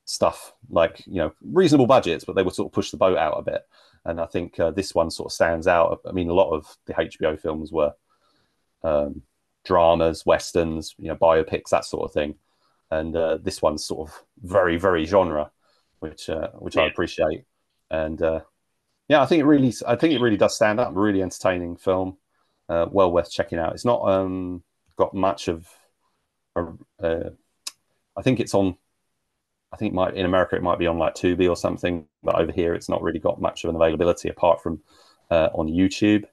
stuff 0.06 0.52
like 0.68 1.02
you 1.06 1.14
know 1.14 1.32
reasonable 1.42 1.86
budgets, 1.86 2.24
but 2.24 2.36
they 2.36 2.42
would 2.42 2.54
sort 2.54 2.68
of 2.68 2.72
push 2.72 2.90
the 2.90 2.96
boat 2.96 3.18
out 3.18 3.38
a 3.38 3.42
bit. 3.42 3.62
And 4.04 4.20
I 4.20 4.26
think 4.26 4.60
uh, 4.60 4.70
this 4.70 4.94
one 4.94 5.10
sort 5.10 5.28
of 5.28 5.32
stands 5.32 5.66
out. 5.66 6.00
I 6.06 6.12
mean, 6.12 6.28
a 6.28 6.34
lot 6.34 6.52
of 6.52 6.76
the 6.86 6.92
HBO 6.92 7.40
films 7.40 7.72
were 7.72 7.92
um, 8.82 9.22
dramas, 9.64 10.26
westerns, 10.26 10.94
you 10.98 11.08
know, 11.08 11.16
biopics, 11.16 11.70
that 11.70 11.86
sort 11.86 12.04
of 12.04 12.12
thing. 12.12 12.34
And 12.90 13.16
uh, 13.16 13.38
this 13.38 13.62
one's 13.62 13.84
sort 13.84 14.08
of 14.08 14.22
very, 14.42 14.76
very 14.76 15.06
genre, 15.06 15.50
which 16.00 16.28
uh, 16.28 16.48
which 16.58 16.76
yeah. 16.76 16.82
I 16.82 16.86
appreciate. 16.86 17.44
and 17.90 18.20
uh, 18.20 18.40
yeah, 19.08 19.22
I 19.22 19.26
think 19.26 19.40
it 19.40 19.46
really, 19.46 19.72
I 19.86 19.96
think 19.96 20.14
it 20.14 20.20
really 20.20 20.36
does 20.36 20.54
stand 20.54 20.80
up. 20.80 20.92
Really 20.94 21.22
entertaining 21.22 21.76
film, 21.76 22.18
uh, 22.68 22.86
well 22.90 23.12
worth 23.12 23.30
checking 23.30 23.58
out. 23.58 23.74
It's 23.74 23.84
not 23.84 24.08
um, 24.08 24.62
got 24.96 25.14
much 25.14 25.48
of, 25.48 25.68
uh, 26.56 27.30
I 28.16 28.22
think 28.22 28.40
it's 28.40 28.54
on. 28.54 28.76
I 29.72 29.76
think 29.76 29.92
might 29.92 30.14
in 30.14 30.24
America 30.24 30.54
it 30.54 30.62
might 30.62 30.78
be 30.78 30.86
on 30.86 30.98
like 30.98 31.14
Tubi 31.14 31.48
or 31.48 31.56
something, 31.56 32.06
but 32.22 32.36
over 32.36 32.52
here 32.52 32.74
it's 32.74 32.88
not 32.88 33.02
really 33.02 33.18
got 33.18 33.40
much 33.40 33.64
of 33.64 33.70
an 33.70 33.76
availability 33.76 34.28
apart 34.28 34.62
from 34.62 34.80
uh, 35.30 35.48
on 35.52 35.68
YouTube. 35.68 36.24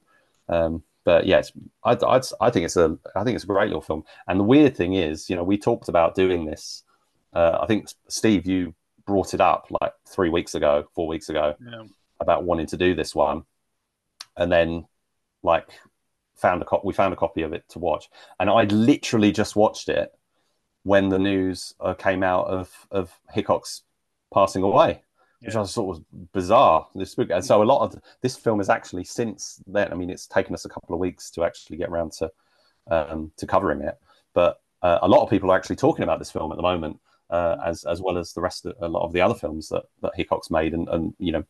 Um, 0.47 0.83
but 1.03 1.25
yes, 1.25 1.51
i 1.83 1.91
I'd, 1.93 2.23
I 2.39 2.49
think 2.51 2.65
it's 2.65 2.77
a 2.77 2.97
I 3.15 3.23
think 3.23 3.35
it's 3.35 3.43
a 3.43 3.47
great 3.47 3.67
little 3.67 3.81
film. 3.81 4.03
And 4.27 4.39
the 4.39 4.43
weird 4.43 4.75
thing 4.75 4.93
is, 4.93 5.29
you 5.29 5.35
know, 5.35 5.43
we 5.43 5.57
talked 5.57 5.89
about 5.89 6.15
doing 6.15 6.45
this. 6.45 6.83
Uh, 7.33 7.57
I 7.61 7.65
think 7.65 7.87
Steve, 8.07 8.45
you 8.45 8.75
brought 9.05 9.33
it 9.33 9.41
up 9.41 9.67
like 9.81 9.93
three 10.07 10.29
weeks 10.29 10.53
ago, 10.53 10.85
four 10.93 11.07
weeks 11.07 11.29
ago, 11.29 11.55
yeah. 11.65 11.83
about 12.19 12.43
wanting 12.43 12.67
to 12.67 12.77
do 12.77 12.93
this 12.93 13.15
one, 13.15 13.43
and 14.37 14.51
then 14.51 14.85
like 15.41 15.67
found 16.35 16.61
a 16.61 16.65
copy. 16.65 16.83
We 16.85 16.93
found 16.93 17.13
a 17.13 17.17
copy 17.17 17.41
of 17.41 17.53
it 17.53 17.67
to 17.69 17.79
watch, 17.79 18.09
and 18.39 18.49
I 18.49 18.65
literally 18.65 19.31
just 19.31 19.55
watched 19.55 19.89
it 19.89 20.13
when 20.83 21.09
the 21.09 21.19
news 21.19 21.73
uh, 21.79 21.93
came 21.93 22.23
out 22.23 22.47
of 22.47 22.87
of 22.91 23.19
Hickox 23.33 23.83
passing 24.33 24.63
away 24.63 25.01
which 25.41 25.55
I 25.55 25.63
thought 25.63 25.87
was 25.87 26.01
bizarre. 26.33 26.87
This 26.93 27.15
book, 27.15 27.29
and 27.31 27.43
so 27.43 27.61
a 27.61 27.65
lot 27.65 27.81
of 27.81 27.99
this 28.21 28.37
film 28.37 28.61
is 28.61 28.69
actually 28.69 29.03
since 29.03 29.61
then. 29.65 29.91
I 29.91 29.95
mean, 29.95 30.09
it's 30.09 30.27
taken 30.27 30.53
us 30.53 30.65
a 30.65 30.69
couple 30.69 30.93
of 30.93 30.99
weeks 30.99 31.31
to 31.31 31.43
actually 31.43 31.77
get 31.77 31.89
around 31.89 32.11
to 32.13 32.31
um, 32.89 33.31
to 33.37 33.47
covering 33.47 33.81
it, 33.81 33.97
but 34.33 34.61
uh, 34.81 34.99
a 35.01 35.07
lot 35.07 35.23
of 35.23 35.29
people 35.29 35.51
are 35.51 35.57
actually 35.57 35.77
talking 35.77 36.03
about 36.03 36.19
this 36.19 36.31
film 36.31 36.51
at 36.51 36.57
the 36.57 36.61
moment, 36.61 36.99
uh, 37.31 37.57
as 37.65 37.83
as 37.85 38.01
well 38.01 38.17
as 38.17 38.33
the 38.33 38.41
rest 38.41 38.65
of 38.65 38.75
a 38.81 38.87
lot 38.87 39.03
of 39.03 39.13
the 39.13 39.21
other 39.21 39.33
films 39.33 39.69
that 39.69 39.83
that 40.01 40.15
Hickox 40.15 40.51
made, 40.51 40.73
and 40.73 40.87
and 40.89 41.13
you 41.17 41.31
know, 41.31 41.43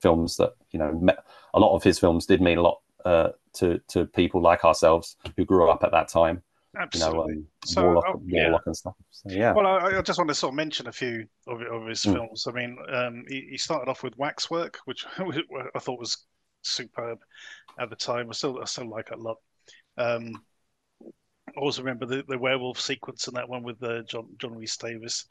films 0.00 0.36
that 0.36 0.54
you 0.72 0.78
know, 0.78 0.92
met, 0.92 1.24
a 1.54 1.60
lot 1.60 1.74
of 1.74 1.84
his 1.84 2.00
films 2.00 2.26
did 2.26 2.40
mean 2.40 2.58
a 2.58 2.62
lot 2.62 2.80
uh, 3.04 3.28
to 3.54 3.80
to 3.88 4.06
people 4.06 4.42
like 4.42 4.64
ourselves 4.64 5.16
who 5.36 5.44
grew 5.44 5.70
up 5.70 5.84
at 5.84 5.92
that 5.92 6.08
time. 6.08 6.42
Absolutely. 6.78 7.34
You 7.34 7.40
know, 7.40 7.40
um, 7.40 7.46
so, 7.64 7.84
Warlock, 7.84 8.04
oh, 8.08 8.22
yeah. 8.26 8.56
and 8.64 8.76
stuff. 8.76 8.94
So, 9.10 9.30
yeah. 9.30 9.52
Well, 9.52 9.66
I, 9.66 9.98
I, 9.98 10.02
just 10.02 10.18
want 10.18 10.28
to 10.28 10.34
sort 10.34 10.52
of 10.52 10.56
mention 10.56 10.86
a 10.86 10.92
few 10.92 11.26
of, 11.48 11.60
of 11.62 11.86
his 11.88 12.02
mm. 12.02 12.14
films. 12.14 12.46
I 12.46 12.52
mean, 12.52 12.76
um, 12.92 13.24
he, 13.28 13.48
he, 13.50 13.58
started 13.58 13.90
off 13.90 14.02
with 14.04 14.16
Waxwork, 14.16 14.78
which 14.84 15.04
I 15.18 15.78
thought 15.80 15.98
was 15.98 16.26
superb 16.62 17.18
at 17.78 17.90
the 17.90 17.96
time. 17.96 18.28
I 18.28 18.32
still 18.32 18.60
I 18.60 18.66
still 18.66 18.88
like 18.88 19.08
it 19.10 19.18
a 19.18 19.22
lot. 19.22 19.38
Um, 19.98 20.42
I 21.02 21.60
also 21.60 21.82
remember 21.82 22.06
the, 22.06 22.22
the 22.28 22.38
werewolf 22.38 22.80
sequence 22.80 23.26
in 23.26 23.34
that 23.34 23.48
one 23.48 23.64
with 23.64 23.82
uh, 23.82 24.02
John 24.02 24.28
John 24.38 24.54
Rhys-Davies. 24.54 25.26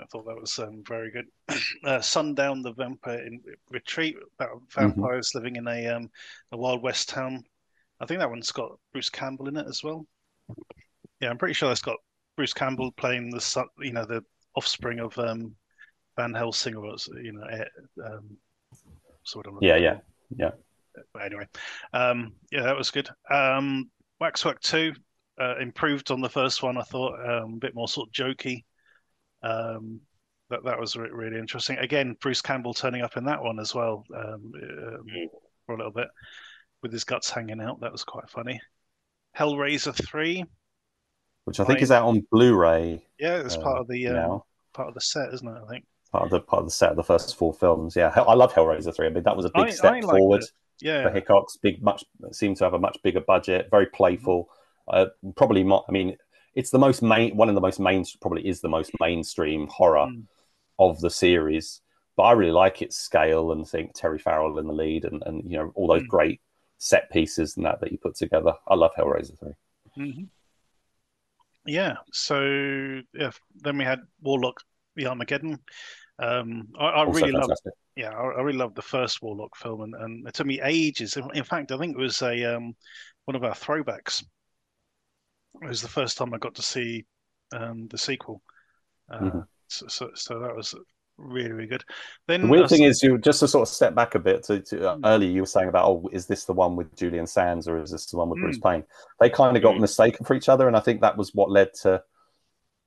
I 0.00 0.06
thought 0.06 0.24
that 0.24 0.40
was 0.40 0.58
um, 0.58 0.82
very 0.88 1.10
good. 1.10 1.26
uh, 1.84 2.00
Sundown, 2.00 2.62
the 2.62 2.72
vampire 2.72 3.18
in 3.18 3.42
retreat 3.70 4.16
about 4.38 4.62
vampires 4.70 5.28
mm-hmm. 5.28 5.38
living 5.38 5.56
in 5.56 5.68
a 5.68 5.88
um, 5.88 6.10
a 6.52 6.56
wild 6.56 6.82
west 6.82 7.10
town. 7.10 7.44
I 8.00 8.06
think 8.06 8.20
that 8.20 8.30
one's 8.30 8.50
got 8.50 8.78
Bruce 8.92 9.10
Campbell 9.10 9.48
in 9.48 9.58
it 9.58 9.66
as 9.68 9.82
well. 9.84 10.06
Yeah, 11.20 11.30
I'm 11.30 11.38
pretty 11.38 11.54
sure 11.54 11.70
it's 11.70 11.82
got 11.82 11.96
Bruce 12.36 12.52
Campbell 12.52 12.92
playing 12.92 13.30
the 13.30 13.40
son, 13.40 13.66
you 13.80 13.92
know, 13.92 14.04
the 14.04 14.22
offspring 14.56 15.00
of 15.00 15.16
um, 15.18 15.54
Van 16.16 16.34
Helsing, 16.34 16.74
or 16.74 16.94
you 17.22 17.32
know, 17.32 17.46
um, 18.04 18.36
sort 19.24 19.46
of. 19.46 19.54
Yeah, 19.60 19.76
yeah, 19.76 19.98
yeah. 20.36 20.50
But 21.12 21.22
anyway, 21.22 21.46
um, 21.92 22.34
yeah, 22.50 22.62
that 22.62 22.76
was 22.76 22.90
good. 22.90 23.08
Um, 23.30 23.90
Waxwork 24.20 24.60
Two 24.60 24.92
uh, 25.40 25.56
improved 25.58 26.10
on 26.10 26.20
the 26.20 26.28
first 26.28 26.62
one. 26.62 26.76
I 26.76 26.82
thought 26.82 27.14
um, 27.28 27.54
a 27.54 27.58
bit 27.58 27.74
more 27.74 27.88
sort 27.88 28.08
of 28.08 28.12
jokey. 28.12 28.64
Um, 29.42 30.00
that 30.50 30.64
that 30.64 30.78
was 30.78 30.96
re- 30.96 31.10
really 31.10 31.38
interesting. 31.38 31.78
Again, 31.78 32.16
Bruce 32.20 32.42
Campbell 32.42 32.74
turning 32.74 33.02
up 33.02 33.16
in 33.16 33.24
that 33.24 33.42
one 33.42 33.58
as 33.58 33.74
well 33.74 34.04
um, 34.14 34.52
um, 34.54 35.06
for 35.64 35.74
a 35.74 35.78
little 35.78 35.92
bit 35.92 36.08
with 36.82 36.92
his 36.92 37.04
guts 37.04 37.30
hanging 37.30 37.60
out. 37.60 37.80
That 37.80 37.92
was 37.92 38.04
quite 38.04 38.28
funny. 38.28 38.60
Hellraiser 39.38 39.94
three, 39.94 40.44
which 41.44 41.60
I 41.60 41.64
think 41.64 41.82
is 41.82 41.90
out 41.90 42.06
on 42.06 42.26
Blu-ray. 42.30 43.04
Yeah, 43.18 43.36
it's 43.38 43.56
uh, 43.56 43.60
part 43.60 43.78
of 43.78 43.88
the 43.88 44.08
um, 44.08 44.42
part 44.72 44.88
of 44.88 44.94
the 44.94 45.00
set, 45.00 45.32
isn't 45.32 45.48
it? 45.48 45.62
I 45.64 45.68
think 45.68 45.84
part 46.12 46.24
of 46.24 46.30
the 46.30 46.40
part 46.40 46.60
of 46.60 46.66
the 46.66 46.72
set 46.72 46.90
of 46.90 46.96
the 46.96 47.04
first 47.04 47.36
four 47.36 47.52
films. 47.52 47.96
Yeah, 47.96 48.08
I 48.08 48.34
love 48.34 48.52
Hellraiser 48.52 48.94
three. 48.94 49.06
I 49.06 49.10
mean, 49.10 49.24
that 49.24 49.36
was 49.36 49.46
a 49.46 49.50
big 49.54 49.66
I, 49.66 49.70
step 49.70 49.94
I 49.94 50.00
forward. 50.00 50.44
Yeah, 50.80 51.02
for 51.02 51.10
Hickox, 51.10 51.56
big 51.58 51.82
much 51.82 52.04
seemed 52.32 52.56
to 52.58 52.64
have 52.64 52.74
a 52.74 52.78
much 52.78 52.98
bigger 53.02 53.20
budget, 53.20 53.68
very 53.70 53.86
playful. 53.86 54.48
Uh, 54.88 55.06
probably, 55.36 55.62
not, 55.62 55.84
I 55.88 55.92
mean, 55.92 56.16
it's 56.54 56.70
the 56.70 56.78
most 56.78 57.02
main 57.02 57.36
one 57.36 57.48
of 57.48 57.54
the 57.54 57.60
most 57.60 57.78
main 57.78 58.04
probably 58.20 58.46
is 58.46 58.60
the 58.60 58.68
most 58.68 58.90
mainstream 59.00 59.68
horror 59.68 60.06
mm. 60.06 60.24
of 60.78 61.00
the 61.00 61.10
series. 61.10 61.80
But 62.16 62.24
I 62.24 62.32
really 62.32 62.52
like 62.52 62.82
its 62.82 62.96
scale 62.96 63.52
and 63.52 63.66
think 63.66 63.92
Terry 63.94 64.18
Farrell 64.18 64.58
in 64.58 64.66
the 64.66 64.72
lead 64.72 65.04
and, 65.04 65.22
and 65.24 65.50
you 65.50 65.58
know 65.58 65.72
all 65.74 65.86
those 65.86 66.02
mm. 66.02 66.08
great 66.08 66.40
set 66.80 67.10
pieces 67.10 67.58
and 67.58 67.66
that 67.66 67.78
that 67.80 67.92
you 67.92 67.98
put 67.98 68.16
together. 68.16 68.54
I 68.66 68.74
love 68.74 68.92
Hellraiser 68.98 69.38
3 69.38 69.48
mm-hmm. 69.98 70.24
Yeah. 71.66 71.96
So 72.10 72.40
yeah, 73.12 73.30
then 73.56 73.76
we 73.76 73.84
had 73.84 74.00
Warlock, 74.22 74.62
the 74.96 75.06
Armageddon. 75.06 75.58
Um, 76.18 76.68
I, 76.78 76.86
I 76.86 77.02
really 77.04 77.32
love. 77.32 77.50
Yeah, 77.96 78.10
I, 78.10 78.22
I, 78.22 78.40
really 78.40 78.58
loved 78.58 78.76
the 78.76 78.82
first 78.82 79.20
Warlock 79.20 79.56
film, 79.56 79.82
and, 79.82 79.94
and 79.94 80.26
it 80.26 80.34
took 80.34 80.46
me 80.46 80.60
ages. 80.62 81.18
In 81.34 81.44
fact, 81.44 81.70
I 81.70 81.76
think 81.78 81.96
it 81.96 82.00
was 82.00 82.22
a 82.22 82.56
um, 82.56 82.74
one 83.26 83.36
of 83.36 83.44
our 83.44 83.54
throwbacks. 83.54 84.24
It 85.62 85.68
was 85.68 85.82
the 85.82 85.88
first 85.88 86.16
time 86.16 86.32
I 86.32 86.38
got 86.38 86.54
to 86.54 86.62
see 86.62 87.04
um, 87.52 87.88
the 87.88 87.98
sequel. 87.98 88.42
Uh, 89.10 89.18
mm-hmm. 89.18 89.40
so, 89.68 89.86
so, 89.88 90.10
so, 90.14 90.38
that 90.40 90.54
was 90.54 90.74
really, 91.20 91.52
really 91.52 91.68
good. 91.68 91.84
Then 92.26 92.42
the 92.42 92.48
weird 92.48 92.68
thing 92.68 92.82
is, 92.82 93.02
you 93.02 93.18
just 93.18 93.40
to 93.40 93.48
sort 93.48 93.68
of 93.68 93.72
step 93.72 93.94
back 93.94 94.14
a 94.14 94.18
bit. 94.18 94.42
To, 94.44 94.60
to 94.60 94.90
uh, 94.90 94.96
mm. 94.96 95.00
earlier, 95.04 95.30
you 95.30 95.42
were 95.42 95.46
saying 95.46 95.68
about, 95.68 95.86
oh, 95.86 96.08
is 96.12 96.26
this 96.26 96.44
the 96.44 96.52
one 96.52 96.76
with 96.76 96.94
Julian 96.96 97.26
Sands 97.26 97.68
or 97.68 97.80
is 97.80 97.90
this 97.90 98.06
the 98.06 98.16
one 98.16 98.28
with 98.28 98.38
mm. 98.38 98.42
Bruce 98.42 98.58
Payne? 98.58 98.84
They 99.20 99.30
kind 99.30 99.56
of 99.56 99.62
got 99.62 99.76
mm. 99.76 99.80
mistaken 99.80 100.24
for 100.24 100.34
each 100.34 100.48
other, 100.48 100.66
and 100.66 100.76
I 100.76 100.80
think 100.80 101.00
that 101.00 101.16
was 101.16 101.34
what 101.34 101.50
led 101.50 101.74
to 101.82 102.02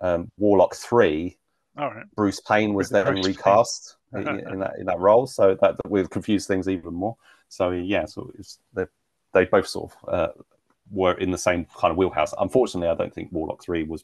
um, 0.02 0.32
Warlock 0.38 0.76
Three. 0.76 1.38
All 1.78 1.90
right. 1.90 2.06
Bruce 2.16 2.40
Payne 2.40 2.74
was 2.74 2.90
then 2.90 3.22
recast 3.22 3.98
in, 4.14 4.28
in, 4.28 4.60
that 4.60 4.74
in 4.80 4.86
that 4.86 5.00
role, 5.00 5.28
so 5.28 5.58
that, 5.62 5.78
that 5.78 5.90
would 5.90 6.10
confuse 6.10 6.46
things 6.46 6.68
even 6.68 6.94
more. 6.94 7.16
So 7.50 7.72
yeah, 7.72 8.06
so 8.06 8.32
they 8.74 8.86
they 9.34 9.46
both 9.46 9.68
sort 9.68 9.92
of 9.92 10.14
uh, 10.14 10.32
were 10.92 11.14
in 11.14 11.32
the 11.32 11.38
same 11.38 11.66
kind 11.78 11.92
of 11.92 11.98
wheelhouse. 11.98 12.34
Unfortunately, 12.38 12.90
I 12.90 12.96
don't 12.96 13.14
think 13.14 13.32
Warlock 13.32 13.64
Three 13.64 13.84
was 13.84 14.04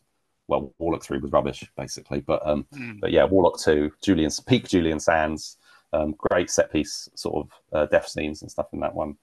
well, 0.49 0.73
Warlock 0.79 1.03
three 1.03 1.19
was 1.19 1.31
rubbish 1.31 1.63
basically, 1.77 2.19
but 2.21 2.45
um, 2.45 2.65
mm. 2.73 2.99
but 2.99 3.11
yeah, 3.11 3.23
Warlock 3.23 3.59
two, 3.59 3.91
Julian's 4.01 4.39
peak 4.39 4.67
Julian 4.67 4.99
Sands, 4.99 5.57
um, 5.93 6.15
great 6.17 6.49
set 6.49 6.71
piece 6.71 7.07
sort 7.15 7.45
of 7.45 7.77
uh, 7.77 7.85
death 7.85 8.07
scenes 8.07 8.41
and 8.41 8.51
stuff 8.51 8.67
in 8.73 8.79
that 8.79 8.93
one. 8.93 9.15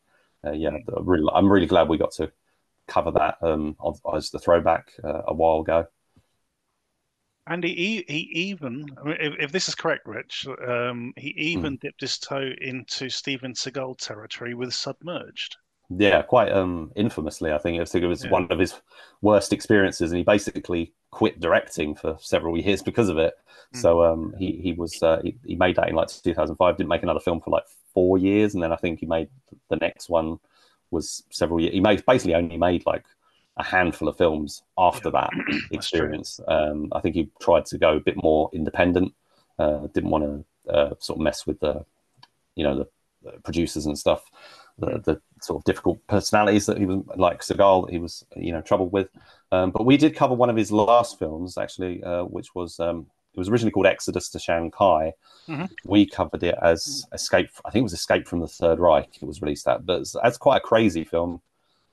Uh, 0.47 0.53
yeah, 0.53 0.71
mm. 0.71 0.83
really, 1.03 1.29
I'm 1.35 1.53
really 1.53 1.67
glad 1.67 1.89
we 1.89 1.99
got 1.99 2.13
to 2.13 2.31
cover 2.87 3.11
that 3.11 3.37
um, 3.43 3.77
as 4.15 4.31
the 4.31 4.39
throwback 4.39 4.93
uh, 5.03 5.23
a 5.27 5.35
while 5.35 5.61
ago. 5.61 5.87
And 7.49 7.63
he, 7.63 8.05
he 8.09 8.29
even, 8.33 8.87
I 9.01 9.05
mean, 9.05 9.17
if, 9.21 9.35
if, 9.39 9.53
this 9.53 9.69
is 9.69 9.77
correct, 9.77 10.05
Rich, 10.05 10.49
um, 10.67 11.13
he 11.17 11.29
even 11.37 11.77
mm. 11.77 11.81
dipped 11.81 12.01
his 12.01 12.19
toe 12.19 12.51
into 12.61 13.09
Steven 13.09 13.53
Seagal 13.53 13.99
territory 13.99 14.55
with 14.55 14.75
Submerged. 14.75 15.57
Yeah, 15.89 16.23
quite 16.23 16.51
um, 16.51 16.91
infamously, 16.97 17.53
I 17.53 17.59
think. 17.59 17.81
I 17.81 17.85
think 17.85 18.03
it 18.03 18.09
was 18.09 18.25
yeah. 18.25 18.31
one 18.31 18.49
of 18.51 18.59
his 18.59 18.75
worst 19.23 19.53
experiences, 19.53 20.11
and 20.11 20.19
he 20.19 20.25
basically 20.25 20.93
quit 21.17 21.41
directing 21.41 21.95
for 21.95 22.15
several 22.21 22.59
years 22.59 22.83
because 22.83 23.09
of 23.09 23.17
it. 23.17 23.33
Mm. 23.75 23.81
So 23.81 24.05
um, 24.05 24.35
he 24.39 24.61
he 24.63 24.73
was 24.75 25.03
uh, 25.03 25.23
he, 25.23 25.35
he, 25.47 25.57
made 25.57 25.77
that 25.77 25.89
in 25.89 25.95
like 25.95 26.09
2005. 26.09 26.77
Didn't 26.77 26.91
make 26.91 27.03
another 27.03 27.21
film 27.21 27.41
for 27.41 27.49
like 27.49 27.65
four 27.95 28.19
years, 28.19 28.53
and 28.53 28.63
then 28.63 28.71
I 28.71 28.77
think 28.77 29.01
he 29.01 29.07
made 29.07 29.29
the 29.71 29.77
next 29.77 30.11
one 30.11 30.39
was 30.91 31.23
several 31.31 31.59
years. 31.59 31.73
He 31.73 31.81
made 31.81 32.05
basically 32.05 32.35
only 32.35 32.59
made 32.59 32.85
like 32.85 33.07
a 33.57 33.65
handful 33.65 34.09
of 34.09 34.19
films 34.19 34.63
after 34.77 35.09
yeah. 35.09 35.21
that 35.23 35.61
experience. 35.71 36.39
Um, 36.47 36.93
I 36.93 37.01
think 37.01 37.15
he 37.15 37.31
tried 37.41 37.65
to 37.67 37.79
go 37.79 37.97
a 37.97 38.01
bit 38.01 38.23
more 38.23 38.51
independent. 38.53 39.15
Uh, 39.59 39.87
didn't 39.95 40.11
want 40.11 40.25
to 40.25 40.71
uh, 40.71 40.95
sort 40.99 41.17
of 41.19 41.23
mess 41.23 41.47
with 41.47 41.59
the 41.61 41.83
you 42.57 42.63
know 42.63 42.77
the, 42.77 42.87
the 43.23 43.41
producers 43.41 43.87
and 43.87 43.99
stuff 43.99 44.31
the, 44.79 45.01
the 45.05 45.21
sort 45.41 45.61
of 45.61 45.65
difficult 45.65 46.07
personalities 46.07 46.67
that 46.67 46.79
he 46.79 46.87
was 46.87 47.03
like 47.17 47.41
Seagal, 47.41 47.87
that 47.87 47.93
he 47.93 47.99
was 47.99 48.25
you 48.37 48.53
know 48.53 48.61
troubled 48.61 48.93
with. 48.93 49.09
Um, 49.53 49.71
but 49.71 49.87
we 49.87 49.97
did 49.97 50.17
cover 50.17 50.35
one 50.35 50.51
of 50.51 50.57
his 50.57 50.73
last 50.73 51.19
films 51.19 51.57
actually, 51.57 52.03
uh, 52.03 52.25
which 52.25 52.55
was 52.55 52.81
um, 52.81 53.07
it 53.35 53.39
was 53.39 53.49
originally 53.49 53.71
called 53.71 53.87
Exodus 53.87 54.29
to 54.31 54.39
Shanghai. 54.39 55.13
Mm-hmm. 55.47 55.67
We 55.85 56.07
covered 56.07 56.43
it 56.43 56.57
as 56.63 57.05
Escape. 57.13 57.51
I 57.65 57.71
think 57.71 57.83
it 57.83 57.85
was 57.85 57.93
Escape 57.93 58.27
from 58.27 58.41
the 58.41 58.49
Third 58.49 58.79
Reich. 58.79 59.19
It 59.21 59.27
was 59.27 59.43
released 59.43 59.69
at, 59.69 59.85
but 59.85 60.01
it's, 60.01 60.17
it's 60.25 60.39
quite 60.39 60.57
a 60.57 60.61
crazy 60.61 61.05
film 61.05 61.43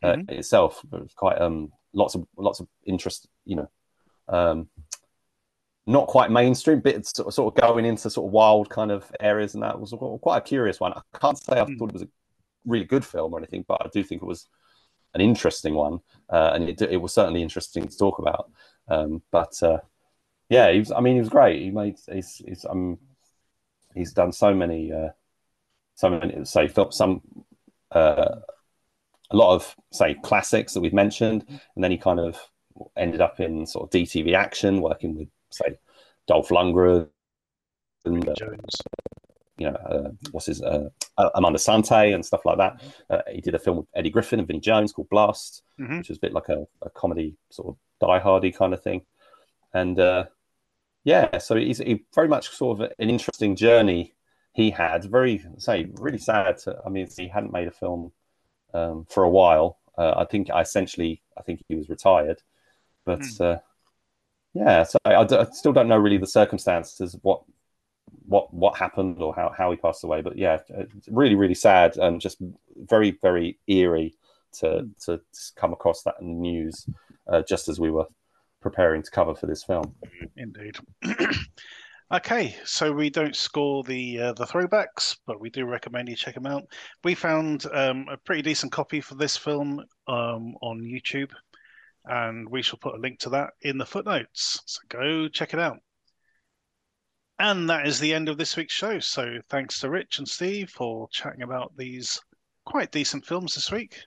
uh, 0.01 0.13
mm-hmm. 0.13 0.31
itself. 0.31 0.81
Quite 1.15 1.39
um, 1.39 1.71
lots 1.91 2.15
of 2.15 2.25
lots 2.37 2.59
of 2.59 2.67
interest. 2.85 3.27
You 3.45 3.57
know, 3.57 3.69
um, 4.29 4.69
not 5.85 6.07
quite 6.07 6.31
mainstream, 6.31 6.79
but 6.79 7.05
sort 7.05 7.37
of 7.37 7.61
going 7.61 7.85
into 7.85 8.09
sort 8.09 8.27
of 8.27 8.31
wild 8.31 8.69
kind 8.69 8.89
of 8.89 9.11
areas, 9.19 9.53
and 9.53 9.63
that 9.63 9.79
was 9.79 9.93
quite 10.21 10.37
a 10.37 10.41
curious 10.41 10.79
one. 10.79 10.93
I 10.93 11.01
can't 11.19 11.37
say 11.37 11.59
I 11.59 11.65
mm. 11.65 11.77
thought 11.77 11.89
it 11.89 11.93
was 11.93 12.03
a 12.03 12.09
really 12.65 12.85
good 12.85 13.05
film 13.05 13.33
or 13.33 13.37
anything, 13.37 13.65
but 13.67 13.81
I 13.85 13.89
do 13.91 14.01
think 14.01 14.21
it 14.21 14.25
was 14.25 14.47
an 15.13 15.21
interesting 15.21 15.75
one, 15.75 15.99
uh, 16.29 16.51
and 16.53 16.69
it, 16.69 16.81
it, 16.81 16.97
was 16.97 17.13
certainly 17.13 17.41
interesting 17.41 17.87
to 17.87 17.97
talk 17.97 18.19
about. 18.19 18.51
Um, 18.87 19.21
but 19.31 19.61
uh, 19.61 19.79
yeah, 20.49 20.71
he 20.71 20.79
was. 20.79 20.91
I 20.91 20.99
mean, 21.01 21.15
he 21.15 21.19
was 21.19 21.29
great. 21.29 21.61
He 21.61 21.71
made. 21.71 21.97
He's. 22.11 22.41
he's 22.45 22.65
um. 22.65 22.97
He's 23.93 24.11
done 24.11 24.31
so 24.31 24.55
many 24.55 24.91
uh, 24.91 25.09
some 25.95 26.45
say 26.45 26.69
some 26.89 27.21
uh, 27.91 28.35
a 29.31 29.35
lot 29.35 29.55
of 29.55 29.75
say 29.91 30.15
classics 30.15 30.73
that 30.73 30.81
we've 30.81 30.93
mentioned, 30.93 31.45
and 31.47 31.83
then 31.83 31.91
he 31.91 31.97
kind 31.97 32.19
of 32.19 32.39
ended 32.97 33.21
up 33.21 33.39
in 33.39 33.65
sort 33.65 33.83
of 33.83 33.89
DTV 33.91 34.33
action, 34.33 34.81
working 34.81 35.15
with 35.15 35.27
say 35.51 35.77
Dolph 36.27 36.49
Lundgren 36.49 37.09
and 38.05 38.27
uh, 38.27 38.33
you 39.57 39.69
know 39.69 39.75
uh, 39.75 40.09
what's 40.31 40.47
his 40.47 40.61
uh, 40.61 40.89
Armand 41.17 41.55
Assante 41.55 42.13
and 42.13 42.25
stuff 42.25 42.45
like 42.45 42.57
that. 42.57 42.81
Uh, 43.09 43.21
he 43.31 43.41
did 43.41 43.55
a 43.55 43.59
film 43.59 43.77
with 43.77 43.87
Eddie 43.95 44.09
Griffin 44.09 44.39
and 44.39 44.47
Vinnie 44.47 44.59
Jones 44.59 44.91
called 44.91 45.09
Blast, 45.09 45.61
mm-hmm. 45.79 45.99
which 45.99 46.09
was 46.09 46.17
a 46.17 46.21
bit 46.21 46.33
like 46.33 46.49
a, 46.49 46.65
a, 46.81 46.89
comedy 46.89 47.35
sort 47.49 47.69
of 47.69 47.77
Die 47.99 48.19
Hardy 48.19 48.51
kind 48.51 48.73
of 48.73 48.81
thing, 48.81 49.03
and 49.73 49.99
uh, 49.99 50.25
yeah, 51.03 51.37
so 51.37 51.55
he's 51.55 51.77
he 51.77 52.03
very 52.15 52.27
much 52.27 52.49
sort 52.49 52.79
of 52.79 52.91
an 52.97 53.09
interesting 53.09 53.55
journey 53.55 54.13
he 54.53 54.71
had. 54.71 55.03
Very 55.05 55.43
say 55.57 55.89
really 55.95 56.17
sad. 56.17 56.57
To, 56.59 56.79
I 56.85 56.89
mean, 56.89 57.07
he 57.15 57.27
hadn't 57.27 57.53
made 57.53 57.67
a 57.67 57.71
film 57.71 58.11
um, 58.73 59.05
for 59.09 59.23
a 59.23 59.29
while. 59.29 59.79
Uh, 59.97 60.13
I 60.17 60.25
think 60.25 60.49
I 60.49 60.61
essentially 60.61 61.21
I 61.37 61.43
think 61.43 61.61
he 61.67 61.75
was 61.75 61.89
retired, 61.89 62.41
but 63.05 63.19
mm. 63.19 63.61
yeah. 64.55 64.83
So 64.83 64.97
I, 65.05 65.15
I, 65.15 65.45
still 65.51 65.73
don't 65.73 65.87
know 65.87 65.97
really 65.97 66.17
the 66.17 66.25
circumstances 66.25 67.15
what 67.21 67.43
what 68.27 68.53
what 68.53 68.77
happened 68.77 69.21
or 69.21 69.33
how, 69.35 69.53
how 69.55 69.71
he 69.71 69.77
passed 69.77 70.03
away. 70.03 70.21
But 70.21 70.37
yeah, 70.37 70.59
really 71.09 71.35
really 71.35 71.55
sad 71.55 71.97
and 71.97 72.21
just 72.21 72.37
very 72.75 73.17
very 73.21 73.59
eerie 73.67 74.15
to 74.59 74.79
hmm. 74.79 74.87
to 75.05 75.21
come 75.55 75.73
across 75.73 76.03
that 76.03 76.15
in 76.21 76.27
the 76.27 76.39
news 76.39 76.87
uh, 77.27 77.41
just 77.47 77.67
as 77.67 77.79
we 77.79 77.91
were 77.91 78.05
preparing 78.61 79.03
to 79.03 79.11
cover 79.11 79.35
for 79.35 79.47
this 79.47 79.63
film. 79.63 79.93
Indeed. 80.37 80.77
okay, 82.13 82.55
so 82.63 82.91
we 82.91 83.09
don't 83.09 83.35
score 83.35 83.83
the 83.83 84.19
uh, 84.19 84.33
the 84.33 84.45
throwbacks, 84.45 85.17
but 85.27 85.39
we 85.39 85.49
do 85.49 85.65
recommend 85.65 86.09
you 86.09 86.15
check 86.15 86.35
them 86.35 86.45
out. 86.45 86.63
We 87.03 87.15
found 87.15 87.65
um, 87.73 88.07
a 88.09 88.17
pretty 88.17 88.41
decent 88.41 88.71
copy 88.71 89.01
for 89.01 89.15
this 89.15 89.37
film 89.37 89.79
um, 90.07 90.55
on 90.61 90.81
YouTube, 90.81 91.31
and 92.05 92.49
we 92.49 92.61
shall 92.61 92.79
put 92.79 92.95
a 92.95 93.01
link 93.01 93.19
to 93.19 93.29
that 93.29 93.51
in 93.61 93.77
the 93.77 93.85
footnotes. 93.85 94.61
So 94.65 94.79
go 94.89 95.27
check 95.27 95.53
it 95.53 95.59
out. 95.59 95.77
And 97.39 97.69
that 97.69 97.87
is 97.87 97.99
the 97.99 98.13
end 98.13 98.29
of 98.29 98.37
this 98.37 98.55
week's 98.55 98.73
show. 98.73 98.99
So 98.99 99.39
thanks 99.49 99.79
to 99.79 99.89
Rich 99.89 100.19
and 100.19 100.27
Steve 100.27 100.69
for 100.69 101.07
chatting 101.09 101.41
about 101.41 101.75
these 101.75 102.19
quite 102.65 102.91
decent 102.91 103.25
films 103.25 103.55
this 103.55 103.71
week. 103.71 103.99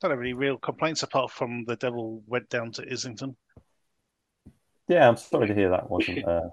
Don't 0.00 0.10
have 0.10 0.20
any 0.20 0.32
real 0.32 0.58
complaints 0.58 1.02
apart 1.04 1.30
from 1.30 1.64
The 1.64 1.76
Devil 1.76 2.22
Went 2.26 2.48
Down 2.48 2.72
to 2.72 2.90
Islington. 2.90 3.36
Yeah, 4.88 5.08
I'm 5.08 5.16
sorry 5.16 5.46
to 5.46 5.54
hear 5.54 5.70
that 5.70 5.88
wasn't 5.88 6.24
uh, 6.28 6.48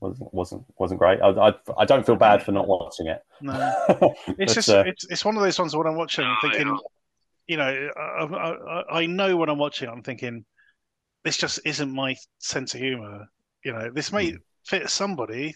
wasn't 0.00 0.34
wasn't 0.34 0.64
wasn't 0.78 1.00
great. 1.00 1.20
I, 1.20 1.28
I, 1.28 1.54
I 1.78 1.84
don't 1.84 2.04
feel 2.04 2.16
bad 2.16 2.42
for 2.42 2.52
not 2.52 2.66
watching 2.66 3.06
it. 3.06 3.20
No, 3.40 3.54
it's 4.26 4.36
but, 4.36 4.48
just 4.48 4.68
uh, 4.68 4.84
it's 4.86 5.04
it's 5.08 5.24
one 5.24 5.36
of 5.36 5.42
those 5.42 5.58
ones 5.58 5.76
when 5.76 5.86
I'm 5.86 5.96
watching, 5.96 6.24
I'm 6.24 6.36
thinking, 6.40 6.78
you 7.46 7.56
know, 7.56 7.88
I, 7.96 8.24
I, 8.24 9.00
I 9.00 9.06
know 9.06 9.36
when 9.36 9.48
I'm 9.48 9.58
watching, 9.58 9.88
I'm 9.88 10.02
thinking, 10.02 10.44
this 11.24 11.36
just 11.36 11.60
isn't 11.64 11.90
my 11.90 12.16
sense 12.38 12.74
of 12.74 12.80
humor. 12.80 13.26
You 13.64 13.72
know, 13.72 13.90
this 13.90 14.12
may 14.12 14.32
mm. 14.32 14.38
Fit 14.68 14.90
somebody, 14.90 15.54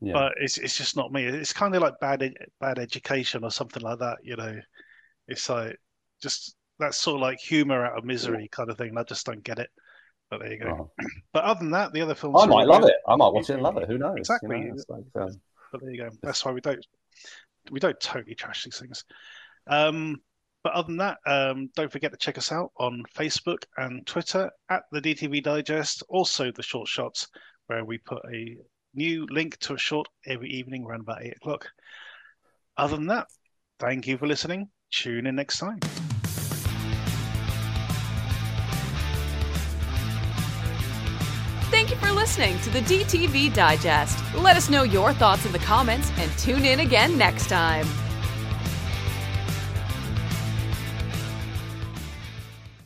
yeah. 0.00 0.12
but 0.12 0.32
it's 0.40 0.58
it's 0.58 0.76
just 0.76 0.96
not 0.96 1.12
me. 1.12 1.24
It's 1.24 1.52
kind 1.52 1.74
of 1.74 1.82
like 1.82 2.00
bad 2.00 2.32
bad 2.60 2.78
education 2.78 3.44
or 3.44 3.50
something 3.50 3.82
like 3.82 3.98
that. 3.98 4.18
You 4.22 4.36
know, 4.36 4.60
it's 5.26 5.48
like 5.48 5.76
just 6.22 6.54
that's 6.78 6.96
sort 6.96 7.16
of 7.16 7.22
like 7.22 7.40
humor 7.40 7.84
out 7.84 7.98
of 7.98 8.04
misery 8.04 8.48
kind 8.50 8.70
of 8.70 8.78
thing. 8.78 8.96
I 8.96 9.02
just 9.02 9.26
don't 9.26 9.42
get 9.42 9.58
it. 9.58 9.70
But 10.30 10.40
there 10.40 10.52
you 10.52 10.60
go. 10.60 10.90
Oh. 11.00 11.04
But 11.32 11.44
other 11.44 11.60
than 11.60 11.70
that, 11.72 11.92
the 11.92 12.02
other 12.02 12.14
films. 12.14 12.36
I 12.40 12.46
might 12.46 12.66
love 12.66 12.84
it. 12.84 12.94
I 13.06 13.16
might 13.16 13.32
watch 13.32 13.50
it 13.50 13.54
and 13.54 13.62
love 13.62 13.76
it. 13.76 13.88
Who 13.88 13.98
knows? 13.98 14.16
Exactly. 14.16 14.58
You 14.58 14.74
know, 14.74 14.82
like, 14.88 15.04
um... 15.14 15.40
But 15.72 15.82
there 15.82 15.90
you 15.90 15.98
go. 15.98 16.10
That's 16.22 16.44
why 16.44 16.52
we 16.52 16.60
don't 16.60 16.84
we 17.70 17.80
don't 17.80 18.00
totally 18.00 18.34
trash 18.34 18.64
these 18.64 18.78
things. 18.78 19.04
Um, 19.66 20.16
but 20.62 20.72
other 20.72 20.88
than 20.88 20.96
that, 20.98 21.18
um, 21.26 21.70
don't 21.76 21.92
forget 21.92 22.10
to 22.12 22.18
check 22.18 22.38
us 22.38 22.50
out 22.50 22.72
on 22.78 23.02
Facebook 23.14 23.64
and 23.76 24.06
Twitter 24.06 24.50
at 24.70 24.84
the 24.90 25.00
DTV 25.00 25.42
Digest. 25.42 26.02
Also, 26.08 26.50
the 26.50 26.62
short 26.62 26.88
shots 26.88 27.28
where 27.68 27.84
we 27.84 27.98
put 27.98 28.22
a 28.30 28.56
new 28.94 29.26
link 29.30 29.56
to 29.58 29.74
a 29.74 29.78
short 29.78 30.08
every 30.26 30.50
evening 30.50 30.84
around 30.84 31.00
about 31.00 31.22
eight 31.22 31.36
o'clock. 31.36 31.68
Other 32.76 32.96
than 32.96 33.06
that, 33.06 33.28
thank 33.78 34.06
you 34.06 34.18
for 34.18 34.26
listening. 34.26 34.68
Tune 34.90 35.26
in 35.26 35.36
next 35.36 35.58
time. 35.58 35.78
Thank 41.70 41.90
you 41.90 41.96
for 41.96 42.10
listening 42.12 42.58
to 42.60 42.70
the 42.70 42.80
DTV 42.80 43.52
Digest. 43.54 44.18
Let 44.34 44.56
us 44.56 44.70
know 44.70 44.82
your 44.82 45.12
thoughts 45.12 45.44
in 45.44 45.52
the 45.52 45.58
comments 45.58 46.10
and 46.16 46.30
tune 46.38 46.64
in 46.64 46.80
again 46.80 47.16
next 47.16 47.48
time. 47.48 47.86